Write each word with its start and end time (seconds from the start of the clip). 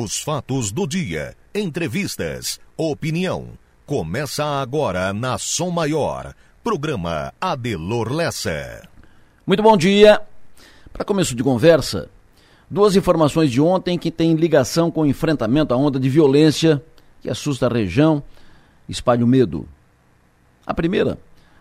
Os 0.00 0.20
fatos 0.22 0.70
do 0.70 0.86
dia, 0.86 1.34
entrevistas, 1.52 2.60
opinião. 2.76 3.48
Começa 3.84 4.44
agora 4.44 5.12
na 5.12 5.38
Som 5.38 5.70
Maior. 5.70 6.36
Programa 6.62 7.34
Adelor 7.40 8.12
Lessa. 8.12 8.88
Muito 9.44 9.60
bom 9.60 9.76
dia. 9.76 10.22
Para 10.92 11.04
começo 11.04 11.34
de 11.34 11.42
conversa, 11.42 12.08
duas 12.70 12.94
informações 12.94 13.50
de 13.50 13.60
ontem 13.60 13.98
que 13.98 14.12
têm 14.12 14.36
ligação 14.36 14.88
com 14.88 15.00
o 15.00 15.06
enfrentamento 15.06 15.74
à 15.74 15.76
onda 15.76 15.98
de 15.98 16.08
violência 16.08 16.80
que 17.20 17.28
assusta 17.28 17.66
a 17.66 17.68
região, 17.68 18.22
espalha 18.88 19.24
o 19.24 19.28
medo. 19.28 19.68
A 20.64 20.72
primeira, 20.72 21.18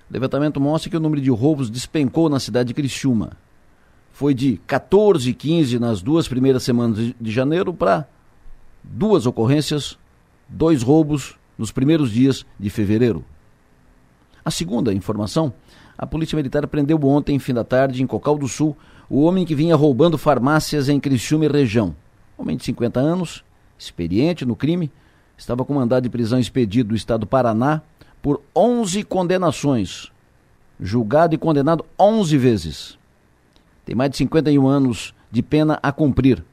o 0.07 0.13
levantamento 0.13 0.61
mostra 0.61 0.91
que 0.91 0.97
o 0.97 0.99
número 0.99 1.23
de 1.23 1.31
roubos 1.31 1.71
despencou 1.71 2.29
na 2.29 2.39
cidade 2.39 2.67
de 2.67 2.75
Criciúma. 2.75 3.31
Foi 4.11 4.35
de 4.35 4.57
14 4.67 5.27
e 5.27 5.33
15 5.33 5.79
nas 5.79 6.03
duas 6.03 6.27
primeiras 6.27 6.61
semanas 6.61 7.15
de 7.19 7.31
janeiro 7.31 7.73
para 7.73 8.07
duas 8.89 9.25
ocorrências, 9.25 9.97
dois 10.47 10.81
roubos 10.81 11.35
nos 11.57 11.71
primeiros 11.71 12.11
dias 12.11 12.45
de 12.59 12.69
fevereiro. 12.69 13.23
A 14.43 14.51
segunda 14.51 14.93
informação, 14.93 15.53
a 15.97 16.05
Polícia 16.05 16.35
Militar 16.35 16.65
prendeu 16.67 16.97
ontem, 17.03 17.37
fim 17.39 17.53
da 17.53 17.63
tarde, 17.63 18.01
em 18.01 18.07
Cocal 18.07 18.37
do 18.37 18.47
Sul, 18.47 18.77
o 19.09 19.23
homem 19.23 19.45
que 19.45 19.55
vinha 19.55 19.75
roubando 19.75 20.17
farmácias 20.17 20.89
em 20.89 20.99
Criciúma 20.99 21.45
e 21.45 21.47
região. 21.49 21.95
Homem 22.37 22.55
de 22.55 22.63
50 22.63 22.99
anos, 22.99 23.43
experiente 23.77 24.45
no 24.45 24.55
crime, 24.55 24.91
estava 25.37 25.65
com 25.65 25.73
mandado 25.73 26.03
de 26.03 26.09
prisão 26.09 26.39
expedido 26.39 26.89
do 26.89 26.95
estado 26.95 27.21
do 27.21 27.27
Paraná 27.27 27.81
por 28.21 28.41
11 28.55 29.03
condenações. 29.03 30.11
Julgado 30.79 31.33
e 31.33 31.37
condenado 31.37 31.85
11 31.99 32.37
vezes. 32.37 32.97
Tem 33.83 33.95
mais 33.95 34.11
de 34.11 34.17
51 34.17 34.67
anos 34.67 35.13
de 35.31 35.41
pena 35.41 35.79
a 35.81 35.91
cumprir. 35.91 36.43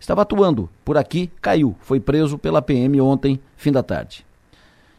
Estava 0.00 0.22
atuando 0.22 0.70
por 0.82 0.96
aqui, 0.96 1.30
caiu, 1.42 1.76
foi 1.80 2.00
preso 2.00 2.38
pela 2.38 2.62
PM 2.62 2.98
ontem, 3.02 3.38
fim 3.54 3.70
da 3.70 3.82
tarde. 3.82 4.24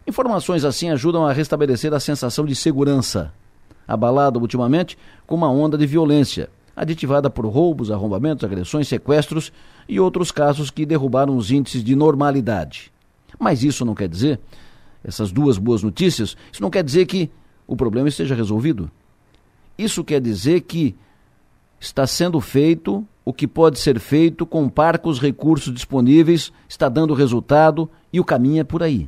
Informações 0.06 0.64
assim 0.64 0.92
ajudam 0.92 1.26
a 1.26 1.34
restabelecer 1.34 1.92
a 1.92 2.00
sensação 2.00 2.46
de 2.46 2.56
segurança, 2.56 3.34
abalada 3.88 4.38
ultimamente 4.38 4.96
com 5.26 5.36
uma 5.36 5.50
onda 5.50 5.76
de 5.76 5.88
violência, 5.88 6.50
aditivada 6.76 7.32
por 7.32 7.48
roubos, 7.48 7.90
arrombamentos, 7.90 8.44
agressões, 8.44 8.88
sequestros 8.88 9.52
e 9.90 10.00
outros 10.00 10.32
casos 10.32 10.70
que 10.70 10.86
derrubaram 10.86 11.36
os 11.36 11.50
índices 11.50 11.84
de 11.84 11.96
normalidade. 11.96 12.92
Mas 13.40 13.64
isso 13.64 13.84
não 13.84 13.96
quer 13.96 14.08
dizer, 14.08 14.40
essas 15.04 15.32
duas 15.32 15.58
boas 15.58 15.82
notícias, 15.82 16.38
isso 16.52 16.62
não 16.62 16.70
quer 16.70 16.84
dizer 16.84 17.08
que 17.08 17.32
o 17.66 17.76
problema 17.76 18.08
esteja 18.08 18.36
resolvido. 18.36 18.90
Isso 19.78 20.04
quer 20.04 20.22
dizer 20.22 20.62
que 20.62 20.96
está 21.80 22.06
sendo 22.06 22.40
feito 22.40 23.06
o 23.24 23.32
que 23.34 23.48
pode 23.48 23.80
ser 23.80 24.00
feito 24.00 24.46
com 24.46 24.68
parcos 24.68 25.20
recursos 25.20 25.74
disponíveis, 25.74 26.52
está 26.68 26.90
dando 26.90 27.14
resultado 27.14 27.90
e 28.12 28.20
o 28.20 28.26
caminho 28.26 28.62
é 28.62 28.64
por 28.64 28.82
aí. 28.82 29.08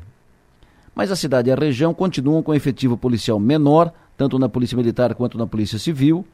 Mas 0.95 1.11
a 1.11 1.16
cidade 1.16 1.50
e 1.50 1.53
a 1.53 1.55
região 1.55 1.94
continuam 1.94 2.44
com 2.44 2.53
efetivo 2.53 2.95
policial 2.95 3.39
menor, 3.39 3.92
tanto 4.16 4.38
na 4.38 4.47
Polícia 4.47 4.78
Militar 4.78 5.16
quanto 5.16 5.38
na 5.38 5.47
Polícia 5.47 5.80
Civil. 5.80 6.25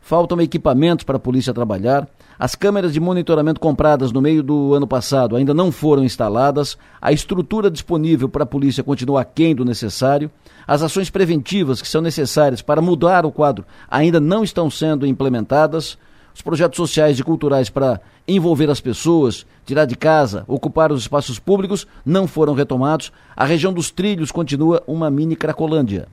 Faltam 0.00 0.40
equipamentos 0.40 1.04
para 1.04 1.16
a 1.16 1.20
polícia 1.20 1.52
trabalhar. 1.52 2.08
As 2.38 2.54
câmeras 2.54 2.92
de 2.92 3.00
monitoramento 3.00 3.60
compradas 3.60 4.12
no 4.12 4.22
meio 4.22 4.42
do 4.42 4.72
ano 4.72 4.86
passado 4.86 5.36
ainda 5.36 5.52
não 5.52 5.70
foram 5.70 6.04
instaladas. 6.04 6.78
A 7.02 7.12
estrutura 7.12 7.70
disponível 7.70 8.28
para 8.28 8.44
a 8.44 8.46
polícia 8.46 8.82
continua 8.82 9.22
aquém 9.22 9.54
do 9.54 9.64
necessário. 9.64 10.30
As 10.66 10.82
ações 10.82 11.10
preventivas 11.10 11.82
que 11.82 11.88
são 11.88 12.00
necessárias 12.00 12.62
para 12.62 12.80
mudar 12.80 13.26
o 13.26 13.32
quadro 13.32 13.66
ainda 13.90 14.20
não 14.20 14.44
estão 14.44 14.70
sendo 14.70 15.04
implementadas. 15.04 15.98
Os 16.38 16.42
projetos 16.42 16.76
sociais 16.76 17.18
e 17.18 17.24
culturais 17.24 17.68
para 17.68 18.00
envolver 18.26 18.70
as 18.70 18.80
pessoas, 18.80 19.44
tirar 19.66 19.86
de 19.86 19.96
casa, 19.96 20.44
ocupar 20.46 20.92
os 20.92 21.00
espaços 21.00 21.40
públicos 21.40 21.84
não 22.06 22.28
foram 22.28 22.54
retomados. 22.54 23.10
A 23.34 23.44
região 23.44 23.72
dos 23.72 23.90
trilhos 23.90 24.30
continua 24.30 24.80
uma 24.86 25.10
mini 25.10 25.34
Cracolândia. 25.34 26.06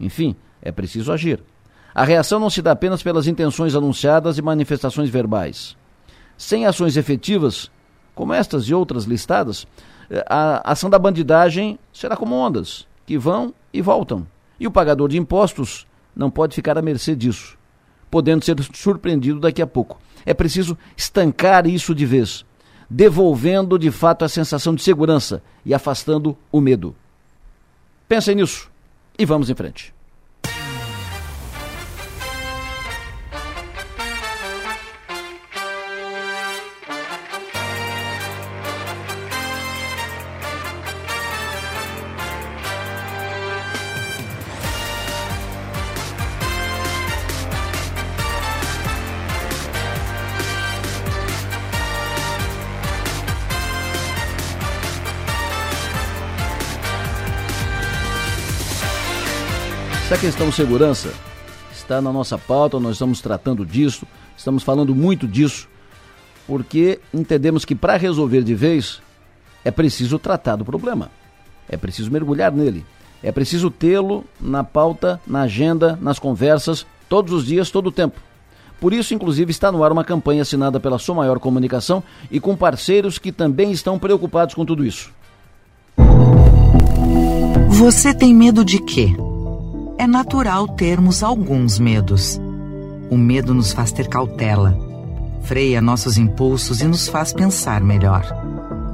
Enfim, 0.00 0.34
é 0.62 0.72
preciso 0.72 1.12
agir. 1.12 1.44
A 1.94 2.02
reação 2.02 2.40
não 2.40 2.48
se 2.48 2.62
dá 2.62 2.72
apenas 2.72 3.02
pelas 3.02 3.26
intenções 3.26 3.74
anunciadas 3.74 4.38
e 4.38 4.42
manifestações 4.42 5.10
verbais. 5.10 5.76
Sem 6.38 6.64
ações 6.64 6.96
efetivas, 6.96 7.70
como 8.14 8.32
estas 8.32 8.66
e 8.70 8.72
outras 8.72 9.04
listadas, 9.04 9.66
eh, 10.08 10.24
a 10.26 10.72
ação 10.72 10.88
da 10.88 10.98
bandidagem 10.98 11.78
será 11.92 12.16
como 12.16 12.34
ondas, 12.34 12.88
que 13.04 13.18
vão 13.18 13.52
e 13.70 13.82
voltam. 13.82 14.26
E 14.58 14.66
o 14.66 14.70
pagador 14.70 15.10
de 15.10 15.18
impostos 15.18 15.86
não 16.16 16.30
pode 16.30 16.54
ficar 16.54 16.78
à 16.78 16.80
mercê 16.80 17.14
disso 17.14 17.55
podendo 18.16 18.42
ser 18.42 18.56
surpreendido 18.72 19.38
daqui 19.38 19.60
a 19.60 19.66
pouco. 19.66 20.00
É 20.24 20.32
preciso 20.32 20.78
estancar 20.96 21.66
isso 21.66 21.94
de 21.94 22.06
vez, 22.06 22.46
devolvendo 22.88 23.78
de 23.78 23.90
fato 23.90 24.24
a 24.24 24.28
sensação 24.28 24.74
de 24.74 24.82
segurança 24.82 25.42
e 25.66 25.74
afastando 25.74 26.34
o 26.50 26.58
medo. 26.58 26.96
Pensem 28.08 28.36
nisso 28.36 28.70
e 29.18 29.26
vamos 29.26 29.50
em 29.50 29.54
frente. 29.54 29.92
Essa 60.16 60.28
questão 60.28 60.50
segurança 60.50 61.12
está 61.70 62.00
na 62.00 62.10
nossa 62.10 62.38
pauta, 62.38 62.80
nós 62.80 62.92
estamos 62.92 63.20
tratando 63.20 63.66
disso, 63.66 64.06
estamos 64.34 64.62
falando 64.62 64.94
muito 64.94 65.28
disso, 65.28 65.68
porque 66.46 66.98
entendemos 67.12 67.66
que 67.66 67.74
para 67.74 67.98
resolver 67.98 68.42
de 68.42 68.54
vez 68.54 69.02
é 69.62 69.70
preciso 69.70 70.18
tratar 70.18 70.56
do 70.56 70.64
problema, 70.64 71.10
é 71.68 71.76
preciso 71.76 72.10
mergulhar 72.10 72.50
nele, 72.50 72.82
é 73.22 73.30
preciso 73.30 73.70
tê-lo 73.70 74.24
na 74.40 74.64
pauta, 74.64 75.20
na 75.26 75.42
agenda, 75.42 75.98
nas 76.00 76.18
conversas, 76.18 76.86
todos 77.10 77.34
os 77.34 77.44
dias, 77.44 77.70
todo 77.70 77.88
o 77.88 77.92
tempo. 77.92 78.18
Por 78.80 78.94
isso, 78.94 79.12
inclusive, 79.12 79.50
está 79.50 79.70
no 79.70 79.84
ar 79.84 79.92
uma 79.92 80.02
campanha 80.02 80.40
assinada 80.40 80.80
pela 80.80 80.98
Sua 80.98 81.16
Maior 81.16 81.38
Comunicação 81.38 82.02
e 82.30 82.40
com 82.40 82.56
parceiros 82.56 83.18
que 83.18 83.30
também 83.30 83.70
estão 83.70 83.98
preocupados 83.98 84.54
com 84.54 84.64
tudo 84.64 84.82
isso. 84.82 85.10
Você 87.68 88.14
tem 88.14 88.34
medo 88.34 88.64
de 88.64 88.82
quê? 88.82 89.14
É 89.98 90.06
natural 90.06 90.68
termos 90.68 91.22
alguns 91.22 91.78
medos. 91.78 92.40
O 93.10 93.16
medo 93.16 93.54
nos 93.54 93.72
faz 93.72 93.92
ter 93.92 94.08
cautela, 94.08 94.76
freia 95.42 95.80
nossos 95.80 96.18
impulsos 96.18 96.80
e 96.80 96.84
nos 96.84 97.08
faz 97.08 97.32
pensar 97.32 97.80
melhor. 97.80 98.24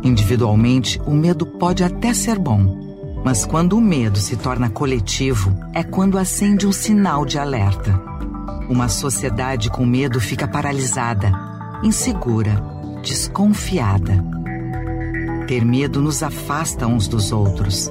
Individualmente, 0.02 1.00
o 1.06 1.12
medo 1.12 1.46
pode 1.46 1.82
até 1.82 2.12
ser 2.12 2.38
bom, 2.38 3.20
mas 3.24 3.44
quando 3.44 3.76
o 3.76 3.80
medo 3.80 4.18
se 4.18 4.36
torna 4.36 4.68
coletivo, 4.68 5.52
é 5.72 5.82
quando 5.82 6.18
acende 6.18 6.66
um 6.66 6.72
sinal 6.72 7.24
de 7.24 7.38
alerta. 7.38 8.00
Uma 8.68 8.88
sociedade 8.88 9.70
com 9.70 9.84
medo 9.84 10.20
fica 10.20 10.46
paralisada, 10.46 11.32
insegura, 11.82 12.62
desconfiada. 13.02 14.24
Ter 15.46 15.64
medo 15.64 16.00
nos 16.00 16.22
afasta 16.22 16.86
uns 16.86 17.08
dos 17.08 17.32
outros 17.32 17.90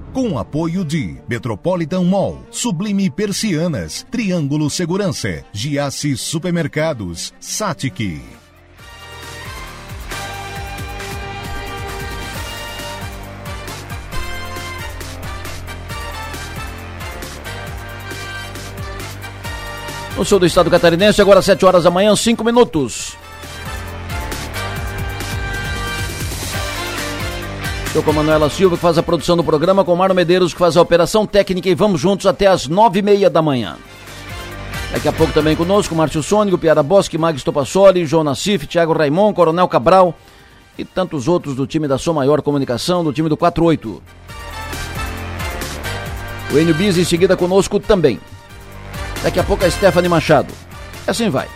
com 0.13 0.37
apoio 0.37 0.83
de 0.83 1.15
Metropolitan 1.27 2.03
Mall, 2.03 2.41
Sublime 2.51 3.09
Persianas, 3.09 4.05
Triângulo 4.11 4.69
Segurança, 4.69 5.43
Giasse 5.53 6.17
Supermercados, 6.17 7.33
Satic. 7.39 8.21
No 20.17 20.25
sul 20.25 20.39
do 20.39 20.45
estado 20.45 20.69
catarinense, 20.69 21.21
agora 21.21 21.41
7 21.41 21.65
horas 21.65 21.83
da 21.85 21.89
manhã, 21.89 22.15
5 22.15 22.43
minutos. 22.43 23.17
Estou 27.91 28.01
com 28.01 28.11
a 28.11 28.13
Manuela 28.13 28.49
Silva, 28.49 28.77
que 28.77 28.81
faz 28.81 28.97
a 28.97 29.03
produção 29.03 29.35
do 29.35 29.43
programa, 29.43 29.83
com 29.83 29.91
o 29.91 29.97
Mário 29.97 30.15
Medeiros, 30.15 30.53
que 30.53 30.59
faz 30.59 30.77
a 30.77 30.81
operação 30.81 31.25
técnica, 31.25 31.67
e 31.67 31.75
vamos 31.75 31.99
juntos 31.99 32.25
até 32.25 32.47
as 32.47 32.65
nove 32.65 32.99
e 32.99 33.01
meia 33.01 33.29
da 33.29 33.41
manhã. 33.41 33.75
Daqui 34.93 35.09
a 35.09 35.11
pouco 35.11 35.33
também 35.33 35.57
conosco, 35.57 35.93
Márcio 35.93 36.23
Sônico, 36.23 36.57
Piara 36.57 36.81
Bosque, 36.81 37.17
Magis 37.17 37.43
Topassoli, 37.43 38.05
João 38.05 38.23
Nassif, 38.23 38.65
Thiago 38.65 38.93
Raimon, 38.93 39.33
Coronel 39.33 39.67
Cabral 39.67 40.15
e 40.77 40.85
tantos 40.85 41.27
outros 41.27 41.53
do 41.53 41.67
time 41.67 41.85
da 41.85 41.97
Som 41.97 42.13
Maior 42.13 42.41
Comunicação, 42.41 43.03
do 43.03 43.11
time 43.11 43.27
do 43.27 43.35
48. 43.35 44.01
O 46.49 46.57
Enio 46.57 46.73
Bis 46.73 46.97
em 46.97 47.03
seguida 47.03 47.35
conosco 47.35 47.77
também. 47.77 48.21
Daqui 49.21 49.37
a 49.37 49.43
pouco 49.43 49.65
a 49.65 49.69
Stephanie 49.69 50.07
Machado. 50.07 50.53
Assim 51.05 51.29
vai. 51.29 51.49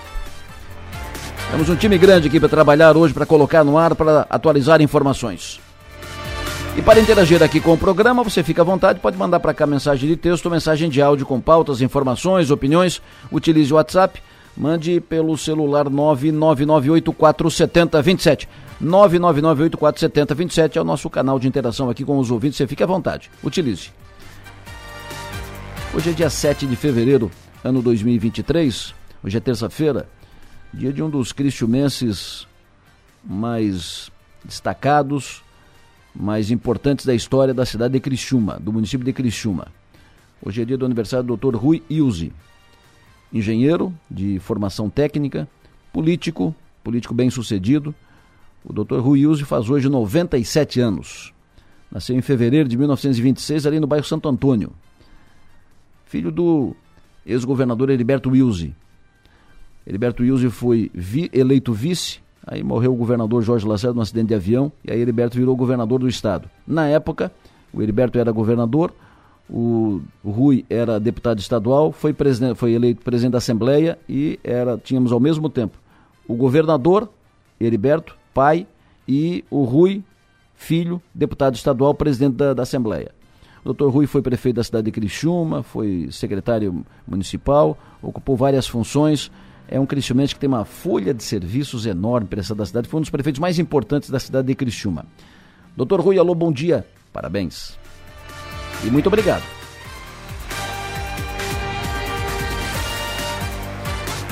Temos 1.49 1.69
um 1.69 1.77
time 1.77 1.97
grande 1.97 2.27
aqui 2.27 2.41
para 2.41 2.49
trabalhar 2.49 2.97
hoje, 2.97 3.13
para 3.13 3.25
colocar 3.25 3.63
no 3.63 3.77
ar, 3.77 3.95
para 3.95 4.27
atualizar 4.29 4.81
informações. 4.81 5.63
E 6.77 6.81
para 6.81 6.99
interagir 6.99 7.41
aqui 7.41 7.61
com 7.61 7.71
o 7.71 7.77
programa, 7.77 8.21
você 8.21 8.43
fica 8.43 8.61
à 8.61 8.65
vontade, 8.65 8.99
pode 8.99 9.17
mandar 9.17 9.39
para 9.39 9.53
cá 9.53 9.65
mensagem 9.65 10.09
de 10.09 10.17
texto, 10.17 10.49
mensagem 10.49 10.89
de 10.89 11.01
áudio 11.01 11.25
com 11.25 11.39
pautas, 11.39 11.81
informações, 11.81 12.51
opiniões. 12.51 13.01
Utilize 13.31 13.71
o 13.71 13.77
WhatsApp, 13.77 14.21
mande 14.57 14.99
pelo 14.99 15.37
celular 15.37 15.89
999847027. 15.89 18.49
999847027 18.83 20.75
é 20.75 20.81
o 20.81 20.83
nosso 20.83 21.09
canal 21.09 21.39
de 21.39 21.47
interação 21.47 21.89
aqui 21.89 22.03
com 22.03 22.19
os 22.19 22.29
ouvintes, 22.29 22.57
você 22.57 22.67
fica 22.67 22.83
à 22.83 22.87
vontade. 22.87 23.31
Utilize. 23.41 23.91
Hoje 25.93 26.09
é 26.09 26.13
dia 26.13 26.29
7 26.29 26.67
de 26.67 26.75
fevereiro, 26.75 27.31
ano 27.63 27.81
2023. 27.81 28.93
Hoje 29.23 29.37
é 29.37 29.39
terça-feira, 29.39 30.09
dia 30.73 30.91
de 30.91 31.01
um 31.01 31.09
dos 31.09 31.31
cristiumenses 31.31 32.45
mais 33.23 34.11
destacados, 34.43 35.44
mais 36.15 36.49
importantes 36.49 37.05
da 37.05 37.13
história 37.13 37.53
da 37.53 37.65
cidade 37.65 37.93
de 37.93 37.99
Criciúma, 37.99 38.57
do 38.59 38.71
município 38.71 39.05
de 39.05 39.11
Criciúma. 39.11 39.67
Hoje 40.41 40.61
é 40.61 40.65
dia 40.65 40.77
do 40.77 40.85
aniversário 40.85 41.25
do 41.25 41.35
Dr. 41.35 41.57
Rui 41.57 41.83
Ilse, 41.89 42.31
engenheiro 43.33 43.93
de 44.09 44.39
formação 44.39 44.89
técnica, 44.89 45.47
político, 45.91 46.55
político 46.83 47.13
bem-sucedido. 47.13 47.93
O 48.63 48.71
Dr. 48.71 48.99
Rui 48.99 49.19
Ilse 49.21 49.43
faz 49.43 49.69
hoje 49.69 49.89
97 49.89 50.79
anos. 50.79 51.33
Nasceu 51.91 52.15
em 52.15 52.21
fevereiro 52.21 52.67
de 52.67 52.77
1926 52.77 53.65
ali 53.65 53.79
no 53.79 53.87
bairro 53.87 54.05
Santo 54.05 54.29
Antônio. 54.29 54.71
Filho 56.05 56.31
do 56.31 56.75
ex-governador 57.25 57.89
Heriberto 57.89 58.29
Wilson. 58.29 58.71
Heriberto 59.85 60.23
Wilson 60.23 60.49
foi 60.49 60.89
vi, 60.93 61.29
eleito 61.33 61.73
vice 61.73 62.24
Aí 62.45 62.63
morreu 62.63 62.93
o 62.93 62.95
governador 62.95 63.41
Jorge 63.41 63.67
Lacerda 63.67 63.95
num 63.95 64.01
acidente 64.01 64.27
de 64.27 64.35
avião 64.35 64.71
e 64.83 64.91
aí 64.91 64.99
Heriberto 64.99 65.37
virou 65.37 65.55
governador 65.55 65.99
do 65.99 66.07
estado. 66.07 66.49
Na 66.67 66.87
época, 66.87 67.31
o 67.73 67.81
Heriberto 67.81 68.19
era 68.19 68.31
governador, 68.31 68.93
o, 69.49 70.01
Rui 70.23 70.65
era 70.69 70.99
deputado 70.99 71.39
estadual, 71.39 71.91
foi, 71.91 72.13
presidente, 72.13 72.55
foi 72.55 72.73
eleito 72.73 73.03
presidente 73.03 73.33
da 73.33 73.37
Assembleia 73.39 73.97
e 74.07 74.39
era, 74.43 74.77
tínhamos 74.77 75.11
ao 75.11 75.19
mesmo 75.19 75.49
tempo 75.49 75.77
o 76.27 76.35
governador, 76.35 77.09
Heriberto, 77.59 78.17
pai, 78.33 78.67
e 79.07 79.43
o 79.49 79.63
Rui, 79.63 80.03
filho, 80.55 81.01
deputado 81.13 81.55
estadual, 81.55 81.93
presidente 81.93 82.35
da, 82.35 82.53
da 82.53 82.63
Assembleia. 82.63 83.11
O 83.61 83.65
doutor 83.65 83.89
Rui 83.89 84.07
foi 84.07 84.21
prefeito 84.21 84.57
da 84.57 84.63
cidade 84.63 84.85
de 84.85 84.91
Criciúma, 84.91 85.63
foi 85.63 86.07
secretário 86.11 86.85
municipal, 87.07 87.77
ocupou 88.01 88.35
várias 88.35 88.67
funções, 88.67 89.31
é 89.67 89.79
um 89.79 89.85
Criciúmense 89.85 90.33
que 90.33 90.39
tem 90.39 90.47
uma 90.47 90.65
folha 90.65 91.13
de 91.13 91.23
serviços 91.23 91.85
enorme 91.85 92.27
para 92.27 92.39
essa 92.39 92.53
da 92.53 92.65
cidade. 92.65 92.87
Foi 92.87 92.99
um 92.99 93.01
dos 93.01 93.09
prefeitos 93.09 93.39
mais 93.39 93.59
importantes 93.59 94.09
da 94.09 94.19
cidade 94.19 94.47
de 94.47 94.55
Criciúma. 94.55 95.05
Doutor 95.75 95.99
Rui, 95.99 96.17
alô, 96.17 96.33
bom 96.35 96.51
dia. 96.51 96.85
Parabéns. 97.11 97.77
E 98.83 98.87
muito 98.87 99.07
obrigado. 99.07 99.43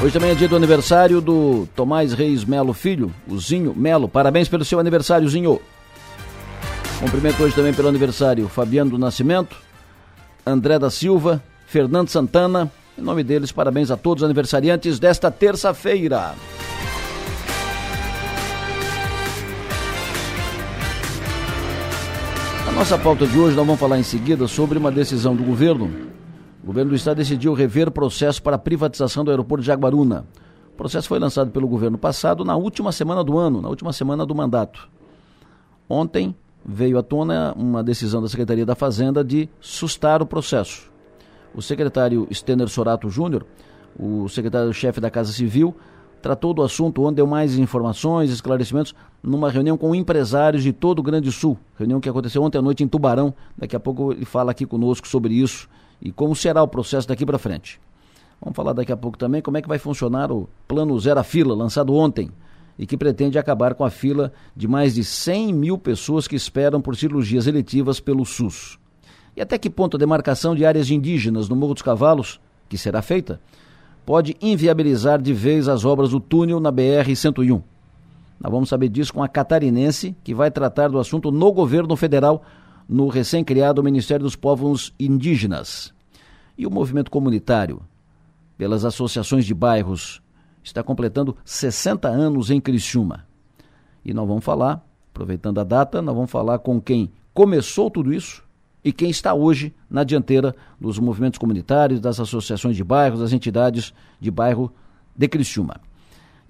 Hoje 0.02 0.12
também 0.12 0.32
é 0.32 0.36
dia 0.36 0.50
do 0.50 0.56
aniversário 0.56 1.22
do 1.22 1.66
Tomás 1.76 2.12
Reis 2.12 2.44
Melo 2.44 2.74
Filho, 2.74 3.14
o 3.28 3.40
Zinho 3.40 3.74
Melo. 3.74 4.10
Parabéns 4.10 4.50
pelo 4.50 4.66
seu 4.66 4.78
aniversário, 4.78 5.28
Zinho. 5.30 5.62
Cumprimento 7.00 7.42
hoje 7.42 7.56
também 7.56 7.74
pelo 7.74 7.88
aniversário 7.88 8.48
Fabiano 8.50 8.92
do 8.92 8.98
Nascimento, 8.98 9.56
André 10.46 10.78
da 10.78 10.90
Silva, 10.90 11.42
Fernando 11.66 12.10
Santana, 12.10 12.72
em 12.98 13.02
nome 13.02 13.24
deles, 13.24 13.52
parabéns 13.52 13.90
a 13.90 13.98
todos 13.98 14.22
os 14.22 14.26
aniversariantes 14.26 15.00
desta 15.00 15.32
terça-feira. 15.32 16.36
A 22.68 22.72
nossa 22.72 22.98
pauta 22.98 23.26
de 23.26 23.38
hoje, 23.38 23.56
nós 23.56 23.66
vamos 23.66 23.80
falar 23.80 24.00
em 24.00 24.04
seguida 24.04 24.48
sobre 24.48 24.78
uma 24.78 24.92
decisão 24.92 25.36
do 25.36 25.44
governo. 25.44 25.92
O 26.64 26.68
governo 26.68 26.92
do 26.92 26.96
estado 26.96 27.18
decidiu 27.18 27.54
rever 27.54 27.88
o 27.88 27.92
processo 27.92 28.42
para 28.42 28.56
a 28.56 28.60
privatização 28.60 29.24
do 29.24 29.32
aeroporto 29.32 29.62
de 29.62 29.68
Jaguaruna. 29.68 30.26
O 30.74 30.78
processo 30.78 31.08
foi 31.08 31.20
lançado 31.20 31.52
pelo 31.52 31.68
governo 31.68 31.98
passado 31.98 32.46
na 32.46 32.56
última 32.56 32.92
semana 32.92 33.24
do 33.24 33.38
ano, 33.38 33.62
na 33.62 33.70
última 33.70 33.92
semana 33.92 34.26
do 34.26 34.34
mandato. 34.34 34.90
Ontem 35.90 36.36
veio 36.66 36.98
à 36.98 37.04
tona 37.04 37.54
uma 37.58 37.84
decisão 37.84 38.22
da 38.22 38.30
Secretaria 38.30 38.66
da 38.66 38.76
Fazenda 38.76 39.24
de 39.24 39.50
sustar 39.60 40.22
o 40.22 40.26
processo. 40.26 40.93
O 41.56 41.62
secretário 41.62 42.28
Stener 42.32 42.68
Sorato 42.68 43.10
Júnior, 43.10 43.46
o 43.98 44.28
secretário-chefe 44.28 45.00
da 45.00 45.10
Casa 45.10 45.32
Civil, 45.32 45.76
tratou 46.22 46.54
do 46.54 46.64
assunto 46.64 47.04
onde 47.04 47.18
deu 47.18 47.28
mais 47.28 47.58
informações, 47.58 48.32
esclarecimentos, 48.32 48.96
numa 49.22 49.52
reunião 49.52 49.78
com 49.78 49.94
empresários 49.94 50.64
de 50.64 50.72
todo 50.72 51.00
o 51.00 51.04
Grande 51.04 51.32
Sul. 51.32 51.58
Reunião 51.78 52.00
que 52.00 52.10
aconteceu 52.10 52.42
ontem 52.42 52.58
à 52.58 52.62
noite 52.62 52.84
em 52.84 52.88
Tubarão. 52.88 53.34
Daqui 53.58 53.76
a 53.76 53.80
pouco 53.80 54.14
ele 54.14 54.26
fala 54.26 54.52
aqui 54.52 54.66
conosco 54.66 55.08
sobre 55.08 55.34
isso 55.34 55.70
e 56.02 56.12
como 56.12 56.36
será 56.36 56.64
o 56.64 56.68
processo 56.68 57.08
daqui 57.08 57.26
para 57.26 57.38
frente. 57.38 57.80
Vamos 58.42 58.56
falar 58.56 58.74
daqui 58.74 58.92
a 58.92 58.98
pouco 58.98 59.18
também 59.18 59.42
como 59.42 59.58
é 59.58 59.62
que 59.62 59.68
vai 59.68 59.78
funcionar 59.78 60.32
o 60.32 60.50
Plano 60.68 61.00
Zero 61.00 61.20
a 61.20 61.24
Fila, 61.24 61.54
lançado 61.54 61.94
ontem, 61.94 62.32
e 62.80 62.86
que 62.86 62.98
pretende 62.98 63.38
acabar 63.38 63.76
com 63.76 63.86
a 63.86 63.90
fila 63.90 64.34
de 64.56 64.68
mais 64.68 64.96
de 64.96 65.04
100 65.04 65.54
mil 65.54 65.78
pessoas 65.78 66.28
que 66.28 66.36
esperam 66.36 66.82
por 66.82 66.96
cirurgias 66.96 67.48
eletivas 67.48 68.00
pelo 68.00 68.26
SUS. 68.26 68.80
E 69.36 69.42
até 69.42 69.58
que 69.58 69.70
ponto 69.70 69.98
a 69.98 70.00
demarcação 70.00 70.56
de 70.56 70.66
áreas 70.66 70.90
indígenas 70.90 71.50
no 71.50 71.56
Morro 71.56 71.74
dos 71.74 71.84
Cavalos, 71.84 72.40
que 72.70 72.78
será 72.78 73.02
feita, 73.02 73.40
pode 74.06 74.36
inviabilizar 74.42 75.22
de 75.22 75.34
vez 75.34 75.68
as 75.68 75.86
obras 75.86 76.10
do 76.10 76.20
túnel 76.20 76.60
na 76.60 76.72
BR-101? 76.72 77.62
Nós 78.40 78.52
vamos 78.52 78.70
saber 78.70 78.90
disso 78.90 79.14
com 79.14 79.24
a 79.24 79.28
catarinense, 79.28 80.16
que 80.24 80.34
vai 80.34 80.52
tratar 80.52 80.90
do 80.90 81.00
assunto 81.00 81.32
no 81.32 81.52
governo 81.52 81.96
federal, 81.96 82.44
no 82.88 83.08
recém-criado 83.08 83.82
Ministério 83.82 84.24
dos 84.24 84.36
Povos 84.36 84.94
Indígenas. 85.00 85.94
E 86.58 86.68
o 86.68 86.72
movimento 86.72 87.10
comunitário, 87.10 87.82
pelas 88.58 88.84
associações 88.86 89.46
de 89.46 89.54
bairros, 89.54 90.22
está 90.64 90.84
completando 90.84 91.36
60 91.44 92.08
anos 92.08 92.52
em 92.52 92.60
Criciúma. 92.60 93.26
E 94.04 94.14
nós 94.14 94.28
vamos 94.28 94.44
falar, 94.44 94.86
aproveitando 95.12 95.60
a 95.60 95.64
data, 95.64 96.02
nós 96.02 96.14
vamos 96.14 96.30
falar 96.30 96.60
com 96.60 96.82
quem 96.82 97.12
começou 97.34 97.90
tudo 97.90 98.14
isso, 98.14 98.44
e 98.84 98.92
quem 98.92 99.10
está 99.10 99.34
hoje 99.34 99.74
na 99.90 100.04
dianteira 100.04 100.56
dos 100.80 101.00
movimentos 101.00 101.38
comunitários, 101.38 102.00
das 102.00 102.20
associações 102.20 102.76
de 102.76 102.84
bairros, 102.84 103.20
das 103.20 103.32
entidades 103.32 103.94
de 104.20 104.30
bairro 104.30 104.72
de 105.16 105.28
Criciúma. 105.28 105.80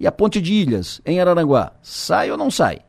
E 0.00 0.06
a 0.06 0.12
Ponte 0.12 0.40
de 0.40 0.52
Ilhas, 0.52 1.00
em 1.06 1.20
Araranguá, 1.20 1.72
sai 1.80 2.30
ou 2.30 2.36
não 2.36 2.50
sai? 2.50 2.80